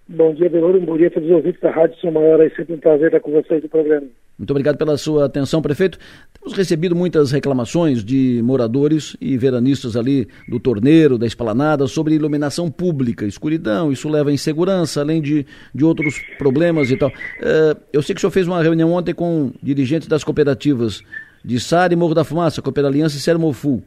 Bom 0.09 0.33
dia, 0.35 0.49
Deloro. 0.49 0.81
Bom 0.81 0.97
dia 0.97 1.09
a 1.09 1.11
todos 1.11 1.29
os 1.29 1.35
ouvintes 1.35 1.61
da 1.61 1.71
Rádio 1.71 2.01
São 2.01 2.13
Maior. 2.13 2.41
É 2.41 2.49
sempre 2.51 2.75
um 2.75 2.79
prazer 2.79 3.07
estar 3.07 3.19
com 3.19 3.33
vocês 3.33 3.61
do 3.61 3.69
programa. 3.69 4.07
Muito 4.39 4.51
obrigado 4.51 4.77
pela 4.77 4.97
sua 4.97 5.25
atenção, 5.25 5.61
prefeito. 5.61 5.99
Temos 6.39 6.57
recebido 6.57 6.95
muitas 6.95 7.33
reclamações 7.33 8.05
de 8.05 8.41
moradores 8.45 9.17
e 9.21 9.37
veranistas 9.37 9.97
ali 9.97 10.29
do 10.47 10.61
torneiro, 10.61 11.19
da 11.19 11.27
esplanada, 11.27 11.87
sobre 11.87 12.15
iluminação 12.15 12.71
pública, 12.71 13.25
escuridão, 13.25 13.91
isso 13.91 14.09
leva 14.09 14.29
a 14.29 14.33
insegurança, 14.33 15.01
além 15.01 15.23
de, 15.23 15.47
de 15.75 15.85
outros 15.85 16.21
problemas 16.39 16.91
e 16.91 16.99
tal. 16.99 17.09
Uh, 17.09 17.81
eu 17.93 18.03
sei 18.03 18.15
que 18.15 18.19
o 18.19 18.21
senhor 18.21 18.31
fez 18.31 18.47
uma 18.47 18.63
reunião 18.63 18.93
ontem 18.93 19.15
com 19.15 19.53
dirigentes 19.63 20.07
das 20.07 20.23
cooperativas 20.23 21.03
de 21.43 21.59
Sara 21.59 21.95
e 21.95 21.97
Morro 21.97 22.15
da 22.15 22.23
Fumaça, 22.23 22.61
Coopera 22.61 22.89
Aliança 22.89 23.17
e 23.17 23.21
Sermofu. 23.21 23.83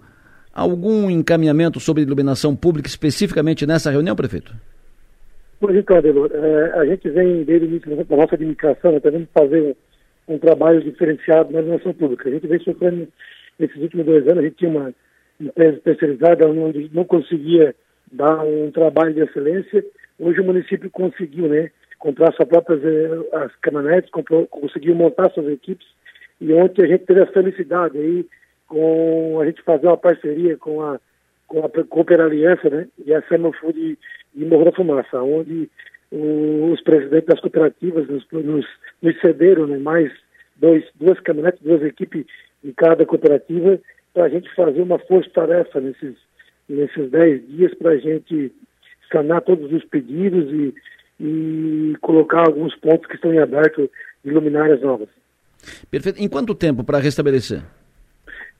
Algum 0.52 1.12
encaminhamento 1.12 1.80
sobre 1.80 2.02
iluminação 2.02 2.56
pública 2.56 2.90
especificamente 2.90 3.68
nessa 3.68 3.92
reunião, 3.92 4.16
prefeito? 4.16 4.52
Pois 5.60 5.76
então, 5.76 5.98
Adelor, 5.98 6.32
é, 6.34 6.80
a 6.80 6.86
gente 6.86 7.10
vem 7.10 7.44
desde 7.44 7.66
o 7.66 7.70
início 7.70 8.06
da 8.06 8.16
nossa 8.16 8.36
administração, 8.36 8.94
né, 8.94 9.00
tentando 9.00 9.28
fazer 9.34 9.76
um, 10.28 10.34
um, 10.36 10.40
trabalho 10.40 10.82
diferenciado 10.82 11.52
na 11.52 11.60
iluminação 11.60 11.94
pública. 11.94 12.30
A 12.30 12.32
gente 12.32 12.48
vem 12.48 12.60
sofrendo, 12.60 13.08
nesses 13.58 13.76
últimos 13.82 14.06
dois 14.06 14.26
anos, 14.26 14.40
a 14.40 14.42
gente 14.44 14.56
tinha 14.56 14.72
uma 14.72 14.94
empresa 15.40 15.78
especializada 15.78 16.48
onde 16.48 16.90
não 16.94 17.04
conseguia 17.04 17.76
dar 18.12 18.44
um 18.44 18.72
trabalho 18.72 19.14
de 19.14 19.22
excelência. 19.22 19.84
Hoje 20.18 20.40
o 20.40 20.46
município 20.46 20.90
conseguiu, 20.90 21.48
né, 21.50 21.72
comprar 22.00 22.34
suas 22.34 22.48
próprias 22.48 22.82
eh, 22.84 23.10
as 23.34 23.54
caminhonetes, 23.58 24.10
comprou, 24.10 24.48
conseguiu 24.48 24.96
montar 24.96 25.30
suas 25.32 25.48
equipes 25.50 25.86
e 26.40 26.54
ontem 26.54 26.84
a 26.84 26.88
gente 26.88 27.06
teve 27.06 27.22
a 27.22 27.28
felicidade 27.28 27.98
aí 27.98 28.26
com 28.66 29.40
a 29.42 29.46
gente 29.46 29.62
fazer 29.64 29.88
uma 29.88 29.98
parceria 29.98 30.56
com 30.58 30.82
a 30.82 31.00
com 31.50 31.66
a 31.66 31.70
Cooper 31.70 32.22
Aliança, 32.22 32.70
né, 32.70 32.88
e 33.06 33.14
a 33.14 33.22
Semafood 33.24 33.98
de 34.34 34.46
Morro 34.46 34.66
da 34.66 34.72
Fumaça, 34.72 35.22
onde 35.22 35.70
os 36.12 36.82
presidentes 36.82 37.28
das 37.28 37.40
cooperativas 37.40 38.08
nos, 38.08 38.26
nos, 38.32 38.66
nos 39.02 39.20
cederam 39.20 39.68
né, 39.68 39.78
mais 39.78 40.12
dois, 40.56 40.84
duas 40.96 41.20
caminhonetes, 41.20 41.62
duas 41.62 41.82
equipes 41.84 42.26
de 42.64 42.74
cada 42.74 43.06
cooperativa, 43.06 43.80
para 44.14 44.26
a 44.26 44.30
gente 44.30 44.54
fazer 44.56 44.82
uma 44.82 45.00
força-tarefa 45.00 45.80
nesses, 45.80 46.16
nesses 46.68 47.12
dez 47.12 47.46
dias, 47.48 47.74
para 47.76 47.92
a 47.92 47.98
gente 47.98 48.52
sanar 49.12 49.42
todos 49.42 49.72
os 49.72 49.84
pedidos 49.86 50.52
e, 50.52 50.74
e 51.20 51.96
colocar 52.02 52.48
alguns 52.48 52.76
pontos 52.76 53.08
que 53.08 53.16
estão 53.16 53.34
em 53.34 53.40
aberto 53.40 53.90
de 54.24 54.32
luminárias 54.32 54.82
novas. 54.82 55.10
Perfeito. 55.90 56.22
Em 56.22 56.30
quanto 56.30 56.56
tempo 56.56 56.84
para 56.84 57.00
restabelecer? 57.00 57.62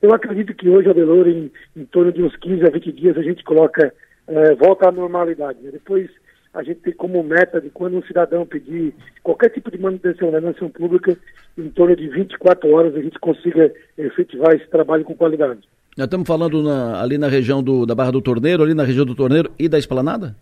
Eu 0.02 0.14
acredito 0.14 0.54
que 0.54 0.68
hoje, 0.68 0.88
Adelor, 0.88 1.28
em, 1.28 1.50
em 1.76 1.84
torno 1.84 2.12
de 2.12 2.22
uns 2.22 2.34
15 2.36 2.66
a 2.66 2.70
20 2.70 2.92
dias, 2.92 3.16
a 3.16 3.22
gente 3.22 3.44
coloca 3.44 3.92
é, 4.26 4.54
volta 4.54 4.88
à 4.88 4.92
normalidade. 4.92 5.58
Né? 5.62 5.70
Depois 5.72 6.08
a 6.52 6.62
gente 6.62 6.80
tem 6.80 6.92
como 6.92 7.22
meta 7.22 7.60
de 7.60 7.70
quando 7.70 7.96
um 7.96 8.02
cidadão 8.02 8.44
pedir 8.44 8.94
qualquer 9.22 9.50
tipo 9.50 9.70
de 9.70 9.78
manutenção 9.78 10.30
na 10.30 10.40
manutenção 10.40 10.68
pública, 10.68 11.16
em 11.56 11.68
torno 11.70 11.94
de 11.94 12.08
24 12.08 12.68
horas 12.72 12.94
a 12.94 13.00
gente 13.00 13.18
consiga 13.18 13.72
efetivar 13.96 14.54
esse 14.54 14.66
trabalho 14.68 15.04
com 15.04 15.14
qualidade. 15.14 15.60
Nós 15.96 16.06
estamos 16.06 16.26
falando 16.26 16.62
na, 16.62 17.00
ali 17.00 17.18
na 17.18 17.28
região 17.28 17.62
do, 17.62 17.84
da 17.84 17.94
Barra 17.94 18.12
do 18.12 18.22
Torneiro, 18.22 18.62
ali 18.62 18.74
na 18.74 18.84
região 18.84 19.04
do 19.04 19.14
Torneiro 19.14 19.50
e 19.58 19.68
da 19.68 19.78
Esplanada? 19.78 20.34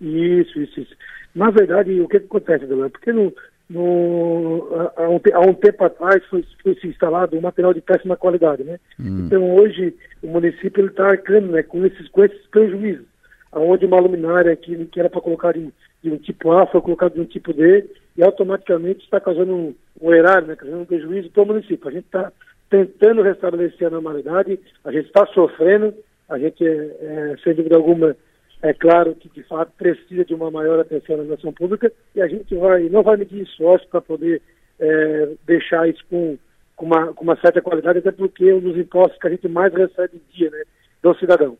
Isso, 0.00 0.60
isso, 0.60 0.80
isso. 0.80 0.94
Na 1.34 1.50
verdade, 1.50 2.00
o 2.00 2.08
que, 2.08 2.20
que 2.20 2.26
acontece, 2.26 2.66
Delano? 2.66 2.90
Porque 2.90 3.12
no, 3.12 3.32
no, 3.70 4.68
há, 4.96 5.08
um, 5.08 5.20
há, 5.32 5.40
um, 5.40 5.54
tempo 5.54 5.84
atrás 5.84 6.24
foi, 6.26 6.44
foi 6.62 6.74
se 6.74 6.86
instalado 6.88 7.36
um 7.36 7.40
material 7.40 7.72
de 7.72 7.80
péssima 7.80 8.16
qualidade, 8.16 8.64
né? 8.64 8.78
Hum. 9.00 9.24
Então 9.26 9.54
hoje 9.54 9.94
o 10.22 10.26
município 10.26 10.86
está 10.86 11.08
arcando 11.08 11.52
né, 11.52 11.62
com, 11.62 11.84
esses, 11.86 12.08
com 12.08 12.24
esses 12.24 12.46
prejuízos 12.48 13.06
onde 13.52 13.84
uma 13.84 14.00
luminária 14.00 14.56
que, 14.56 14.86
que 14.86 14.98
era 14.98 15.10
para 15.10 15.20
colocar 15.20 15.52
de, 15.52 15.70
de, 16.02 16.10
um 16.10 16.16
tipo 16.16 16.52
A 16.52 16.66
foi 16.66 16.80
colocada 16.80 17.14
de 17.14 17.20
um 17.20 17.26
tipo 17.26 17.52
D 17.52 17.84
e 18.16 18.22
automaticamente 18.22 19.04
está 19.04 19.20
causando 19.20 19.54
um, 19.54 19.74
um 20.00 20.12
erário, 20.12 20.48
né, 20.48 20.56
causando 20.56 20.82
um 20.82 20.86
prejuízo 20.86 21.30
para 21.30 21.42
o 21.42 21.46
município. 21.46 21.88
A 21.88 21.92
gente 21.92 22.06
está 22.06 22.32
tentando 22.70 23.22
restabelecer 23.22 23.86
a 23.86 23.90
normalidade, 23.90 24.58
a 24.84 24.90
gente 24.90 25.06
está 25.06 25.26
sofrendo, 25.26 25.94
a 26.28 26.38
gente, 26.38 26.66
é, 26.66 26.70
é, 26.72 27.36
sem 27.44 27.54
dúvida 27.54 27.76
alguma, 27.76 28.16
é 28.62 28.72
claro 28.72 29.14
que 29.16 29.28
de 29.28 29.42
fato 29.42 29.72
precisa 29.76 30.24
de 30.24 30.34
uma 30.34 30.50
maior 30.50 30.78
atenção 30.78 31.16
na 31.16 31.24
nação 31.24 31.52
pública 31.52 31.92
e 32.14 32.22
a 32.22 32.28
gente 32.28 32.54
vai, 32.54 32.88
não 32.88 33.02
vai 33.02 33.16
medir 33.16 33.42
esforço 33.42 33.86
para 33.88 34.00
poder 34.00 34.40
é, 34.78 35.28
deixar 35.44 35.88
isso 35.88 36.02
com, 36.08 36.38
com, 36.76 36.86
uma, 36.86 37.12
com 37.12 37.24
uma 37.24 37.36
certa 37.40 37.60
qualidade, 37.60 37.98
até 37.98 38.12
porque 38.12 38.44
é 38.44 38.54
um 38.54 38.60
dos 38.60 38.76
impostos 38.76 39.18
que 39.18 39.26
a 39.26 39.30
gente 39.30 39.48
mais 39.48 39.74
recebe 39.74 40.16
em 40.16 40.36
dia, 40.36 40.50
né, 40.50 40.62
do 41.02 41.14
cidadão. 41.16 41.58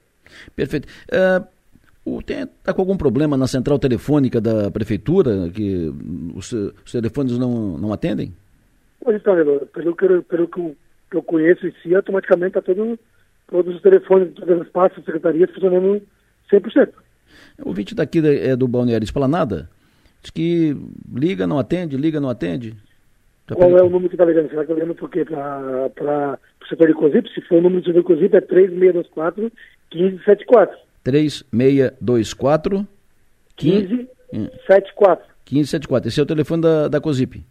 Perfeito. 0.54 0.86
Uh, 1.12 1.46
Está 2.04 2.74
com 2.74 2.82
algum 2.82 2.96
problema 2.96 3.36
na 3.36 3.46
central 3.46 3.78
telefônica 3.78 4.40
da 4.40 4.68
prefeitura, 4.72 5.48
que 5.54 5.88
os, 6.34 6.52
os 6.52 6.90
telefones 6.90 7.38
não, 7.38 7.78
não 7.78 7.92
atendem? 7.92 8.34
Pois 9.00 9.16
então, 9.16 9.36
pelo 9.72 9.94
que, 9.94 10.04
eu, 10.04 10.22
pelo 10.24 10.48
que 10.48 10.58
eu, 10.58 10.76
que 11.08 11.16
eu 11.16 11.22
conheço 11.22 11.64
em 11.64 11.72
si, 11.80 11.94
automaticamente 11.94 12.58
está 12.58 12.60
todo, 12.60 12.98
todos 13.48 13.76
os 13.76 13.82
telefones 13.82 14.34
todas 14.34 14.62
as 14.62 14.68
partes 14.70 14.96
das 14.96 15.04
secretarias 15.04 15.48
funcionando 15.52 16.02
100%. 16.52 16.92
O 17.64 17.68
ouvinte 17.68 17.94
daqui 17.94 18.20
é 18.26 18.56
do 18.56 18.68
Balneário 18.68 19.04
Esplanada, 19.04 19.68
diz 20.22 20.30
que 20.30 20.76
liga, 21.14 21.46
não 21.46 21.58
atende, 21.58 21.96
liga, 21.96 22.20
não 22.20 22.28
atende. 22.28 22.74
Tá 23.46 23.54
Qual 23.56 23.76
é 23.76 23.82
o 23.82 23.90
número 23.90 24.08
que 24.08 24.14
está 24.14 24.24
ligando? 24.24 24.48
Será 24.48 24.64
que 24.64 24.72
está 24.72 24.74
ligando 24.74 24.96
por 24.96 25.10
quê? 25.10 25.24
Para 25.24 26.38
o 26.62 26.66
setor 26.68 26.88
de 26.88 26.94
COSIP? 26.94 27.28
Se 27.34 27.40
for 27.42 27.58
o 27.58 27.62
número 27.62 27.82
do 27.82 27.86
setor 27.86 28.00
de 28.00 28.06
COSIP, 28.06 28.36
é 28.36 28.40
3624 28.40 29.52
1574. 29.92 30.78
3624 31.04 32.86
1574. 33.60 35.26
1574. 35.50 36.08
Esse 36.08 36.20
é 36.20 36.22
o 36.22 36.26
telefone 36.26 36.62
da, 36.62 36.88
da 36.88 37.00
COSIP. 37.00 37.42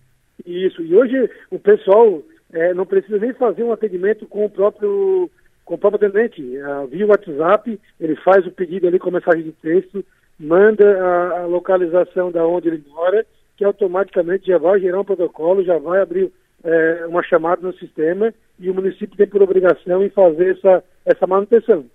Isso. 0.46 0.82
E 0.82 0.96
hoje 0.96 1.30
o 1.50 1.60
pessoal 1.60 2.24
é, 2.54 2.74
não 2.74 2.86
precisa 2.86 3.18
nem 3.18 3.34
fazer 3.34 3.64
um 3.64 3.72
atendimento 3.72 4.26
com 4.26 4.46
o 4.46 4.50
próprio 4.50 5.30
com 5.66 5.76
o 5.76 5.78
próprio 5.78 6.08
atendente. 6.08 6.42
Uh, 6.42 6.88
via 6.88 7.08
WhatsApp, 7.08 7.80
ele 8.00 8.16
faz 8.18 8.46
o 8.46 8.52
pedido 8.52 8.88
ali 8.88 9.00
com 9.00 9.12
mensagem 9.12 9.44
de 9.44 9.52
texto, 9.54 10.04
manda 10.40 10.86
a, 11.00 11.42
a 11.42 11.46
localização 11.46 12.32
da 12.32 12.46
onde 12.46 12.68
ele 12.68 12.84
mora, 12.90 13.26
que 13.58 13.64
automaticamente 13.64 14.48
já 14.48 14.58
vai 14.58 14.80
gerar 14.80 15.00
um 15.00 15.06
protocolo, 15.06 15.64
já 15.64 15.78
vai 15.78 16.02
abrir 16.02 16.32
é, 16.64 17.06
uma 17.08 17.24
chamada 17.24 17.62
no 17.62 17.74
sistema 17.74 18.34
e 18.60 18.70
o 18.70 18.74
município 18.74 19.18
tem 19.18 19.28
por 19.28 19.42
obrigação 19.42 20.04
em 20.04 20.10
fazer 20.10 20.58
essa, 20.58 20.84
essa 21.06 21.28
manutenção. 21.28 21.86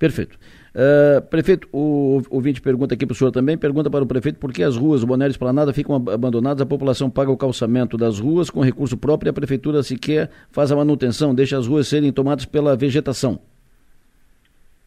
Perfeito. 0.00 0.38
Uh, 0.74 1.20
prefeito, 1.28 1.68
o 1.70 2.22
ouvinte 2.30 2.62
pergunta 2.62 2.94
aqui 2.94 3.04
para 3.04 3.12
o 3.12 3.14
senhor 3.14 3.30
também, 3.30 3.58
pergunta 3.58 3.90
para 3.90 4.02
o 4.02 4.06
prefeito 4.06 4.38
por 4.38 4.50
que 4.50 4.62
as 4.62 4.74
ruas, 4.74 5.02
o 5.02 5.06
Bonério 5.06 5.30
Esplanada, 5.30 5.74
ficam 5.74 5.94
abandonadas, 5.94 6.62
a 6.62 6.66
população 6.66 7.10
paga 7.10 7.30
o 7.30 7.36
calçamento 7.36 7.98
das 7.98 8.18
ruas 8.18 8.48
com 8.48 8.62
recurso 8.62 8.96
próprio 8.96 9.28
e 9.28 9.30
a 9.30 9.34
prefeitura 9.34 9.82
sequer 9.82 10.30
faz 10.50 10.72
a 10.72 10.76
manutenção, 10.76 11.34
deixa 11.34 11.58
as 11.58 11.66
ruas 11.66 11.86
serem 11.86 12.10
tomadas 12.10 12.46
pela 12.46 12.74
vegetação. 12.74 13.42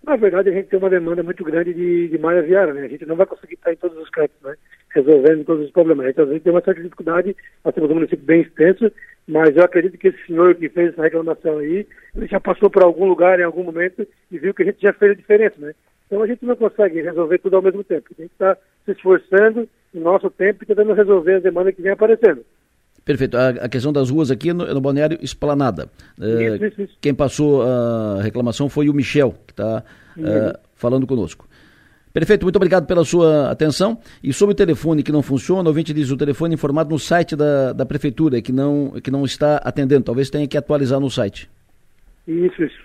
Na 0.04 0.16
verdade, 0.16 0.50
a 0.50 0.54
gente 0.54 0.68
tem 0.68 0.80
uma 0.80 0.90
demanda 0.90 1.22
muito 1.22 1.44
grande 1.44 1.76
de, 1.76 2.08
de 2.08 2.18
malha 2.18 2.42
viária, 2.42 2.74
né? 2.74 2.86
A 2.86 2.90
gente 2.90 3.06
não 3.06 3.16
vai 3.16 3.28
conseguir 3.28 3.54
estar 3.54 3.72
em 3.72 3.76
todos 3.76 3.96
os 4.00 4.10
cantos, 4.10 4.36
né? 4.44 4.56
Resolvendo 4.96 5.46
todos 5.46 5.66
os 5.66 5.72
problemas. 5.72 6.08
Então, 6.08 6.26
a 6.26 6.34
gente 6.34 6.42
tem 6.42 6.52
uma 6.52 6.62
certa 6.62 6.82
dificuldade, 6.82 7.36
nós 7.64 7.74
temos 7.76 7.92
um 7.92 7.94
município 7.94 8.26
bem 8.26 8.42
extenso, 8.42 8.92
mas 9.28 9.56
eu 9.56 9.64
acredito 9.64 9.98
que 9.98 10.10
esse 10.10 10.26
senhor 10.26 10.56
que 10.56 10.70
fez 10.70 10.90
essa 10.90 11.02
reclamação 11.02 11.60
aí, 11.60 11.88
ele 12.16 12.28
já 12.28 12.40
passou 12.40 12.70
por 12.70 12.84
algum 12.84 13.06
lugar 13.06 13.40
em 13.40 13.44
algum 13.44 13.64
momento 13.64 14.06
e 14.32 14.38
viu 14.38 14.54
que 14.54 14.64
a 14.64 14.66
gente 14.66 14.82
já 14.82 14.94
fez 14.94 15.12
a 15.12 15.16
diferença, 15.16 15.56
né? 15.60 15.74
Então 16.08 16.22
a 16.22 16.28
gente 16.28 16.46
não 16.46 16.56
consegue 16.56 17.02
resolver 17.02 17.40
tudo 17.40 17.56
ao 17.56 17.62
mesmo 17.62 17.84
tempo. 17.84 18.10
A 18.18 18.22
gente 18.22 18.32
está 18.32 18.58
se 18.86 18.92
esforçando 18.92 19.68
no 19.94 20.02
nosso 20.02 20.30
tempo 20.30 20.64
e 20.64 20.68
tentando 20.68 20.94
resolver 20.94 21.36
as 21.36 21.44
demandas 21.44 21.74
que 21.74 21.82
vem 21.82 21.92
aparecendo. 21.92 22.46
Perfeito. 23.06 23.36
A, 23.36 23.50
a, 23.50 23.70
questão 23.70 23.92
das 23.92 24.10
ruas 24.10 24.32
aqui 24.32 24.54
no, 24.54 24.66
no 24.66 24.82
Balneário 24.82 25.18
Esplanada. 25.22 25.90
Uh, 26.18 26.56
isso, 26.56 26.66
isso, 26.66 26.82
isso. 26.84 26.98
Quem 27.02 27.14
passou 27.14 27.64
a 27.64 28.22
reclamação 28.22 28.70
foi 28.70 28.90
o 28.90 28.94
Michel, 28.94 29.36
que 29.46 29.54
está 29.54 29.84
uh, 30.18 30.26
eh, 30.26 30.60
falando 30.76 31.06
conosco. 31.06 31.48
Perfeito, 32.14 32.44
muito 32.44 32.56
obrigado 32.58 32.86
pela 32.86 33.04
sua 33.04 33.50
atenção. 33.50 33.98
E 34.24 34.32
sobre 34.32 34.54
o 34.54 34.56
telefone 34.56 35.02
que 35.02 35.12
não 35.12 35.24
funciona, 35.24 35.64
o 35.64 35.68
ouvinte 35.68 35.92
diz 35.94 36.12
o 36.12 36.18
telefone 36.18 36.54
informado 36.54 36.92
no 36.92 37.00
site 37.00 37.36
da, 37.36 37.74
da 37.74 37.86
prefeitura, 37.86 38.40
que 38.40 38.52
não, 38.52 38.92
que 39.04 39.10
não 39.10 39.26
está 39.26 39.58
atendendo. 39.58 40.04
Talvez 40.04 40.30
tenha 40.30 40.48
que 40.48 40.56
atualizar 40.56 41.00
no 41.00 41.10
site. 41.10 41.50
Isso, 42.28 42.64
isso. 42.64 42.78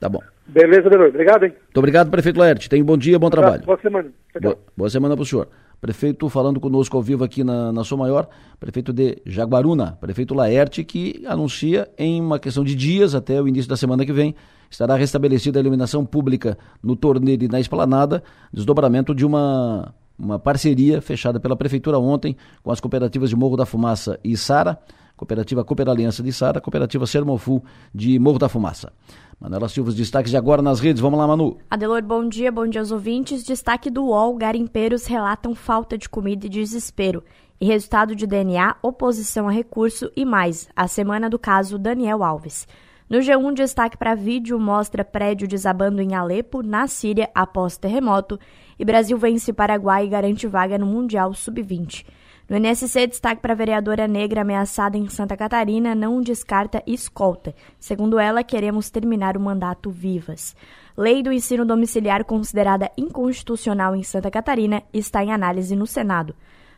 Tá 0.00 0.08
bom. 0.08 0.20
Beleza, 0.48 0.90
Delor. 0.90 1.08
Obrigado, 1.08 1.44
hein? 1.44 1.50
Muito 1.50 1.78
obrigado, 1.78 2.10
prefeito 2.10 2.40
Laerte. 2.40 2.68
Tenha 2.68 2.82
um 2.82 2.86
bom 2.86 2.96
dia, 2.96 3.18
bom 3.18 3.30
trabalho. 3.30 3.64
Boa 3.64 3.78
semana. 3.80 4.08
Boa, 4.40 4.58
boa 4.76 4.90
semana 4.90 5.14
para 5.14 5.22
o 5.22 5.26
senhor. 5.26 5.48
Prefeito 5.80 6.28
falando 6.28 6.58
conosco 6.58 6.96
ao 6.96 7.02
vivo 7.02 7.22
aqui 7.22 7.44
na, 7.44 7.72
na 7.72 7.84
Sou 7.84 7.98
Maior, 7.98 8.28
prefeito 8.58 8.92
de 8.92 9.18
Jaguaruna, 9.26 9.96
prefeito 10.00 10.34
Laerte, 10.34 10.82
que 10.82 11.22
anuncia 11.26 11.88
em 11.98 12.20
uma 12.20 12.38
questão 12.38 12.64
de 12.64 12.74
dias, 12.74 13.14
até 13.14 13.40
o 13.40 13.46
início 13.46 13.68
da 13.68 13.76
semana 13.76 14.04
que 14.04 14.12
vem, 14.12 14.34
estará 14.76 14.94
restabelecida 14.94 15.58
a 15.58 15.62
iluminação 15.62 16.04
pública 16.04 16.58
no 16.82 16.94
torneio 16.94 17.42
e 17.42 17.48
na 17.48 17.58
esplanada, 17.58 18.22
desdobramento 18.52 19.14
de 19.14 19.24
uma 19.24 19.94
uma 20.18 20.38
parceria 20.38 21.02
fechada 21.02 21.38
pela 21.38 21.54
Prefeitura 21.54 21.98
ontem 21.98 22.34
com 22.62 22.70
as 22.70 22.80
cooperativas 22.80 23.28
de 23.28 23.36
Morro 23.36 23.54
da 23.54 23.66
Fumaça 23.66 24.18
e 24.24 24.34
Sara, 24.34 24.78
Cooperativa 25.14 25.62
Cooper 25.62 25.90
Aliança 25.90 26.22
de 26.22 26.32
Sara, 26.32 26.58
Cooperativa 26.58 27.06
Sermofu 27.06 27.62
de 27.94 28.18
Morro 28.18 28.38
da 28.38 28.48
Fumaça. 28.48 28.92
Manuela 29.38 29.68
Silva, 29.68 29.90
os 29.90 29.94
destaques 29.94 30.30
de 30.30 30.36
agora 30.38 30.62
nas 30.62 30.80
redes. 30.80 31.02
Vamos 31.02 31.18
lá, 31.18 31.26
Manu. 31.26 31.58
Adelor, 31.70 32.02
bom 32.02 32.26
dia, 32.26 32.50
bom 32.50 32.66
dia 32.66 32.80
aos 32.80 32.90
ouvintes. 32.90 33.44
Destaque 33.44 33.90
do 33.90 34.06
UOL: 34.06 34.34
garimpeiros 34.36 35.04
relatam 35.04 35.54
falta 35.54 35.98
de 35.98 36.08
comida 36.08 36.46
e 36.46 36.50
desespero. 36.50 37.22
E 37.60 37.66
resultado 37.66 38.16
de 38.16 38.26
DNA, 38.26 38.76
oposição 38.82 39.48
a 39.48 39.52
recurso 39.52 40.10
e 40.16 40.24
mais. 40.24 40.68
A 40.74 40.88
semana 40.88 41.28
do 41.28 41.38
caso 41.38 41.78
Daniel 41.78 42.24
Alves. 42.24 42.66
No 43.08 43.18
G1, 43.18 43.54
destaque 43.54 43.96
para 43.96 44.16
vídeo 44.16 44.58
mostra 44.58 45.04
prédio 45.04 45.46
desabando 45.46 46.02
em 46.02 46.16
Alepo, 46.16 46.60
na 46.60 46.88
Síria, 46.88 47.30
após 47.32 47.76
terremoto. 47.76 48.36
E 48.76 48.84
Brasil 48.84 49.16
vence 49.16 49.52
Paraguai 49.52 50.06
e 50.06 50.08
garante 50.08 50.48
vaga 50.48 50.76
no 50.76 50.86
Mundial 50.86 51.32
Sub-20. 51.32 52.04
No 52.48 52.56
NSC, 52.56 53.06
destaque 53.06 53.40
para 53.40 53.54
vereadora 53.54 54.08
negra 54.08 54.40
ameaçada 54.40 54.98
em 54.98 55.08
Santa 55.08 55.36
Catarina 55.36 55.94
não 55.94 56.20
descarta 56.20 56.82
escolta. 56.84 57.54
Segundo 57.78 58.18
ela, 58.18 58.42
queremos 58.42 58.90
terminar 58.90 59.36
o 59.36 59.40
mandato 59.40 59.88
vivas. 59.88 60.56
Lei 60.96 61.22
do 61.22 61.32
ensino 61.32 61.64
domiciliar 61.64 62.24
considerada 62.24 62.90
inconstitucional 62.96 63.94
em 63.94 64.02
Santa 64.02 64.32
Catarina 64.32 64.82
está 64.92 65.22
em 65.22 65.32
análise 65.32 65.76
no 65.76 65.86
Senado. 65.86 66.34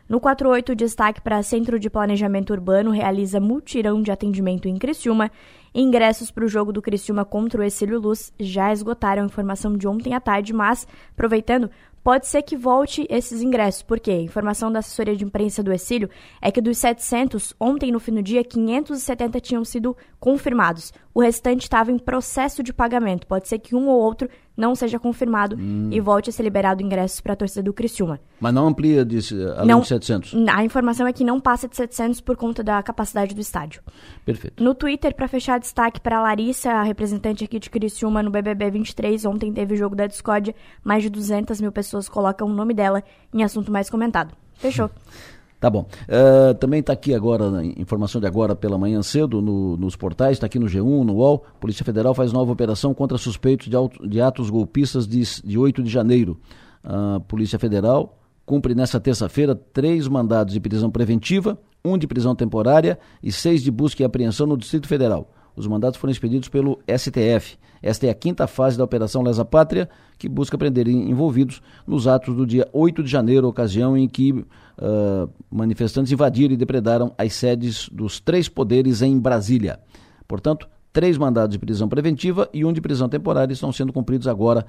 No 0.09 0.19
48, 0.19 0.75
destaque 0.75 1.21
para 1.21 1.43
Centro 1.43 1.79
de 1.79 1.87
Planejamento 1.87 2.49
Urbano 2.49 2.89
realiza 2.89 3.39
multirão 3.39 4.01
de 4.01 4.09
atendimento 4.09 4.67
em 4.67 4.75
Criciúma. 4.75 5.31
Ingressos 5.73 6.31
para 6.31 6.45
o 6.45 6.47
jogo 6.47 6.73
do 6.73 6.81
Criciúma 6.81 7.23
contra 7.23 7.61
o 7.61 7.63
Exílio 7.63 7.99
Luz 7.99 8.33
já 8.39 8.73
esgotaram 8.73 9.23
a 9.23 9.25
informação 9.25 9.77
de 9.77 9.87
ontem 9.87 10.13
à 10.13 10.19
tarde, 10.19 10.53
mas, 10.53 10.87
aproveitando, 11.11 11.69
pode 12.03 12.27
ser 12.27 12.41
que 12.41 12.57
volte 12.57 13.05
esses 13.09 13.41
ingressos, 13.41 13.83
porque 13.83 14.09
a 14.09 14.21
informação 14.21 14.71
da 14.71 14.79
assessoria 14.79 15.15
de 15.15 15.23
imprensa 15.23 15.61
do 15.61 15.71
Exílio 15.71 16.09
é 16.41 16.51
que 16.51 16.61
dos 16.61 16.77
700, 16.77 17.53
ontem 17.59 17.91
no 17.91 17.99
fim 17.99 18.13
do 18.13 18.23
dia, 18.23 18.43
570 18.43 19.39
tinham 19.39 19.63
sido 19.63 19.95
confirmados. 20.19 20.93
O 21.13 21.21
restante 21.21 21.63
estava 21.63 21.91
em 21.91 21.99
processo 21.99 22.63
de 22.63 22.73
pagamento. 22.73 23.27
Pode 23.27 23.47
ser 23.47 23.59
que 23.59 23.75
um 23.75 23.87
ou 23.87 23.99
outro 23.99 24.29
não 24.59 24.75
seja 24.75 24.99
confirmado 24.99 25.55
hum. 25.57 25.89
e 25.91 25.99
volte 26.01 26.29
a 26.29 26.33
ser 26.33 26.43
liberado 26.43 26.83
ingressos 26.83 27.21
para 27.21 27.33
a 27.33 27.35
torcida 27.35 27.63
do 27.63 27.73
Criciúma. 27.73 28.19
Mas 28.39 28.53
não 28.53 28.67
amplia 28.67 29.05
de, 29.05 29.19
além 29.55 29.67
não, 29.67 29.79
de 29.79 29.87
700? 29.87 30.35
A 30.53 30.63
informação 30.63 31.07
é 31.07 31.13
que 31.13 31.23
não 31.23 31.39
passa 31.39 31.67
de 31.67 31.75
700 31.75 32.19
por 32.19 32.35
conta 32.35 32.61
da 32.61 32.83
capacidade 32.83 33.33
do 33.33 33.39
estádio. 33.39 33.81
Perfeito. 34.25 34.61
No 34.61 34.75
Twitter, 34.75 35.15
para 35.15 35.27
fechar, 35.27 35.59
destaque 35.59 36.01
para 36.01 36.17
a 36.17 36.21
Larissa, 36.21 36.71
a 36.71 36.83
representante 36.83 37.43
aqui 37.43 37.57
de 37.57 37.69
Criciúma 37.69 38.21
no 38.21 38.29
BBB 38.29 38.69
23. 38.71 39.25
Ontem 39.25 39.53
teve 39.53 39.75
o 39.75 39.77
jogo 39.77 39.95
da 39.95 40.05
Discord, 40.05 40.53
mais 40.83 41.01
de 41.01 41.09
200 41.09 41.61
mil 41.61 41.71
pessoas 41.71 42.09
colocam 42.09 42.47
o 42.47 42.53
nome 42.53 42.73
dela 42.73 43.01
em 43.33 43.43
assunto 43.43 43.71
mais 43.71 43.89
comentado. 43.89 44.35
Fechou. 44.55 44.89
Tá 45.59 45.69
bom. 45.69 45.87
Uh, 46.07 46.53
também 46.55 46.79
está 46.79 46.93
aqui 46.93 47.13
agora, 47.13 47.63
informação 47.77 48.21
de 48.21 48.25
agora 48.25 48.55
pela 48.55 48.77
manhã 48.77 49.03
cedo, 49.03 49.41
no, 49.41 49.75
nos 49.75 49.95
portais, 49.95 50.33
está 50.33 50.45
aqui 50.45 50.57
no 50.57 50.67
G1, 50.67 51.03
no 51.03 51.15
UOL. 51.15 51.43
Polícia 51.59 51.83
Federal 51.83 52.13
faz 52.13 52.31
nova 52.31 52.51
operação 52.51 52.93
contra 52.93 53.17
suspeitos 53.17 53.67
de, 53.67 53.75
auto, 53.75 54.07
de 54.07 54.21
atos 54.21 54.49
golpistas 54.49 55.05
de, 55.05 55.21
de 55.43 55.57
8 55.57 55.83
de 55.83 55.89
janeiro. 55.89 56.39
A 56.81 57.19
Polícia 57.19 57.59
Federal 57.59 58.17
cumpre 58.45 58.73
nesta 58.73 58.99
terça-feira 58.99 59.53
três 59.53 60.07
mandados 60.07 60.53
de 60.53 60.59
prisão 60.61 60.89
preventiva, 60.89 61.59
um 61.83 61.97
de 61.97 62.07
prisão 62.07 62.33
temporária 62.33 62.97
e 63.21 63.31
seis 63.31 63.61
de 63.61 63.69
busca 63.69 64.01
e 64.01 64.05
apreensão 64.05 64.47
no 64.47 64.57
Distrito 64.57 64.87
Federal. 64.87 65.29
Os 65.55 65.67
mandados 65.67 65.99
foram 65.99 66.11
expedidos 66.11 66.49
pelo 66.49 66.79
STF. 66.87 67.57
Esta 67.81 68.07
é 68.07 68.09
a 68.09 68.13
quinta 68.13 68.45
fase 68.47 68.77
da 68.77 68.83
Operação 68.83 69.21
Lesa 69.21 69.45
Pátria, 69.45 69.89
que 70.17 70.27
busca 70.27 70.57
prender 70.57 70.87
envolvidos 70.87 71.61
nos 71.87 72.07
atos 72.07 72.35
do 72.35 72.45
dia 72.45 72.67
8 72.73 73.03
de 73.03 73.09
janeiro, 73.09 73.47
ocasião 73.47 73.97
em 73.97 74.07
que 74.07 74.31
uh, 74.33 75.29
manifestantes 75.49 76.11
invadiram 76.11 76.53
e 76.53 76.57
depredaram 76.57 77.13
as 77.17 77.33
sedes 77.33 77.87
dos 77.89 78.19
três 78.19 78.49
poderes 78.49 79.01
em 79.01 79.17
Brasília. 79.17 79.79
Portanto, 80.27 80.67
três 80.91 81.17
mandados 81.17 81.53
de 81.53 81.59
prisão 81.59 81.87
preventiva 81.87 82.49
e 82.53 82.65
um 82.65 82.73
de 82.73 82.81
prisão 82.81 83.07
temporária 83.07 83.53
estão 83.53 83.71
sendo 83.71 83.93
cumpridos 83.93 84.27
agora, 84.27 84.65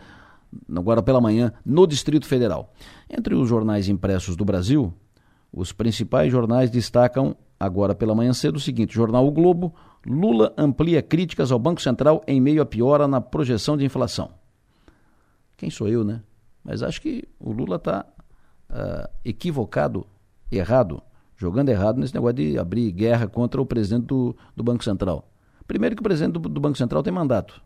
agora 0.75 1.03
pela 1.03 1.21
manhã, 1.21 1.53
no 1.65 1.87
Distrito 1.87 2.27
Federal. 2.27 2.73
Entre 3.09 3.35
os 3.35 3.49
jornais 3.49 3.89
impressos 3.89 4.37
do 4.37 4.45
Brasil, 4.45 4.95
os 5.53 5.73
principais 5.73 6.31
jornais 6.31 6.71
destacam 6.71 7.37
agora 7.59 7.95
pela 7.95 8.15
manhã 8.15 8.33
cedo 8.33 8.57
o 8.57 8.61
seguinte: 8.61 8.95
Jornal 8.95 9.27
O 9.27 9.33
Globo, 9.33 9.75
Lula 10.07 10.53
amplia 10.57 11.03
críticas 11.03 11.53
ao 11.53 11.59
Banco 11.59 11.81
Central 11.81 12.23
em 12.27 12.41
meio 12.41 12.63
à 12.63 12.67
piora 12.67 13.07
na 13.07 13.21
projeção 13.21 13.77
de 13.77 13.85
inflação. 13.85 14.31
Quem 15.57 15.71
sou 15.71 15.89
eu, 15.89 16.03
né? 16.03 16.23
Mas 16.65 16.83
acho 16.83 17.01
que 17.03 17.29
o 17.39 17.53
Lula 17.53 17.77
está 17.77 18.07
uh, 18.71 18.75
ah, 18.75 19.11
equivocado, 19.25 20.07
errado, 20.51 21.03
jogando 21.37 21.69
errado 21.69 21.99
nesse 21.99 22.15
negócio 22.15 22.37
de 22.37 22.59
abrir 22.59 22.91
guerra 22.93 23.27
contra 23.27 23.61
o 23.61 23.67
presidente 23.67 24.07
do, 24.07 24.37
do 24.55 24.63
Banco 24.63 24.85
Central. 24.85 25.31
Primeiro 25.67 25.95
que 25.95 26.01
o 26.01 26.05
presidente 26.05 26.33
do, 26.33 26.41
do 26.41 26.61
Banco 26.61 26.79
Central 26.79 27.03
tem 27.03 27.13
mandato. 27.13 27.63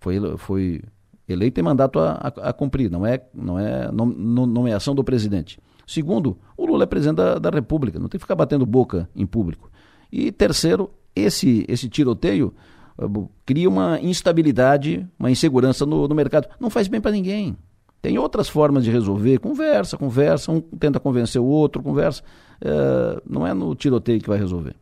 Foi, 0.00 0.36
foi 0.38 0.82
eleito 1.28 1.54
tem 1.54 1.64
mandato 1.64 1.98
a, 1.98 2.12
a, 2.12 2.48
a, 2.50 2.52
cumprir, 2.52 2.90
não 2.90 3.04
é, 3.06 3.22
não 3.34 3.58
é 3.58 3.90
nomeação 3.92 4.94
do 4.94 5.04
presidente. 5.04 5.58
Segundo, 5.86 6.38
o 6.56 6.66
Lula 6.66 6.84
é 6.84 6.86
presidente 6.86 7.16
da, 7.16 7.38
da 7.38 7.50
República, 7.50 7.98
não 7.98 8.08
tem 8.08 8.18
que 8.18 8.24
ficar 8.24 8.34
batendo 8.34 8.66
boca 8.66 9.08
em 9.14 9.26
público. 9.26 9.70
E 10.10 10.32
terceiro, 10.32 10.90
esse, 11.20 11.64
esse 11.68 11.88
tiroteio 11.88 12.54
uh, 12.98 13.30
cria 13.44 13.68
uma 13.68 13.98
instabilidade, 14.00 15.06
uma 15.18 15.30
insegurança 15.30 15.84
no, 15.84 16.08
no 16.08 16.14
mercado. 16.14 16.48
Não 16.60 16.70
faz 16.70 16.88
bem 16.88 17.00
para 17.00 17.10
ninguém. 17.10 17.56
Tem 18.00 18.18
outras 18.18 18.48
formas 18.48 18.84
de 18.84 18.90
resolver. 18.90 19.38
Conversa, 19.38 19.96
conversa, 19.96 20.52
um 20.52 20.60
tenta 20.60 21.00
convencer 21.00 21.40
o 21.40 21.44
outro, 21.44 21.82
conversa. 21.82 22.22
Uh, 22.62 23.20
não 23.28 23.46
é 23.46 23.52
no 23.52 23.74
tiroteio 23.74 24.20
que 24.20 24.28
vai 24.28 24.38
resolver. 24.38 24.76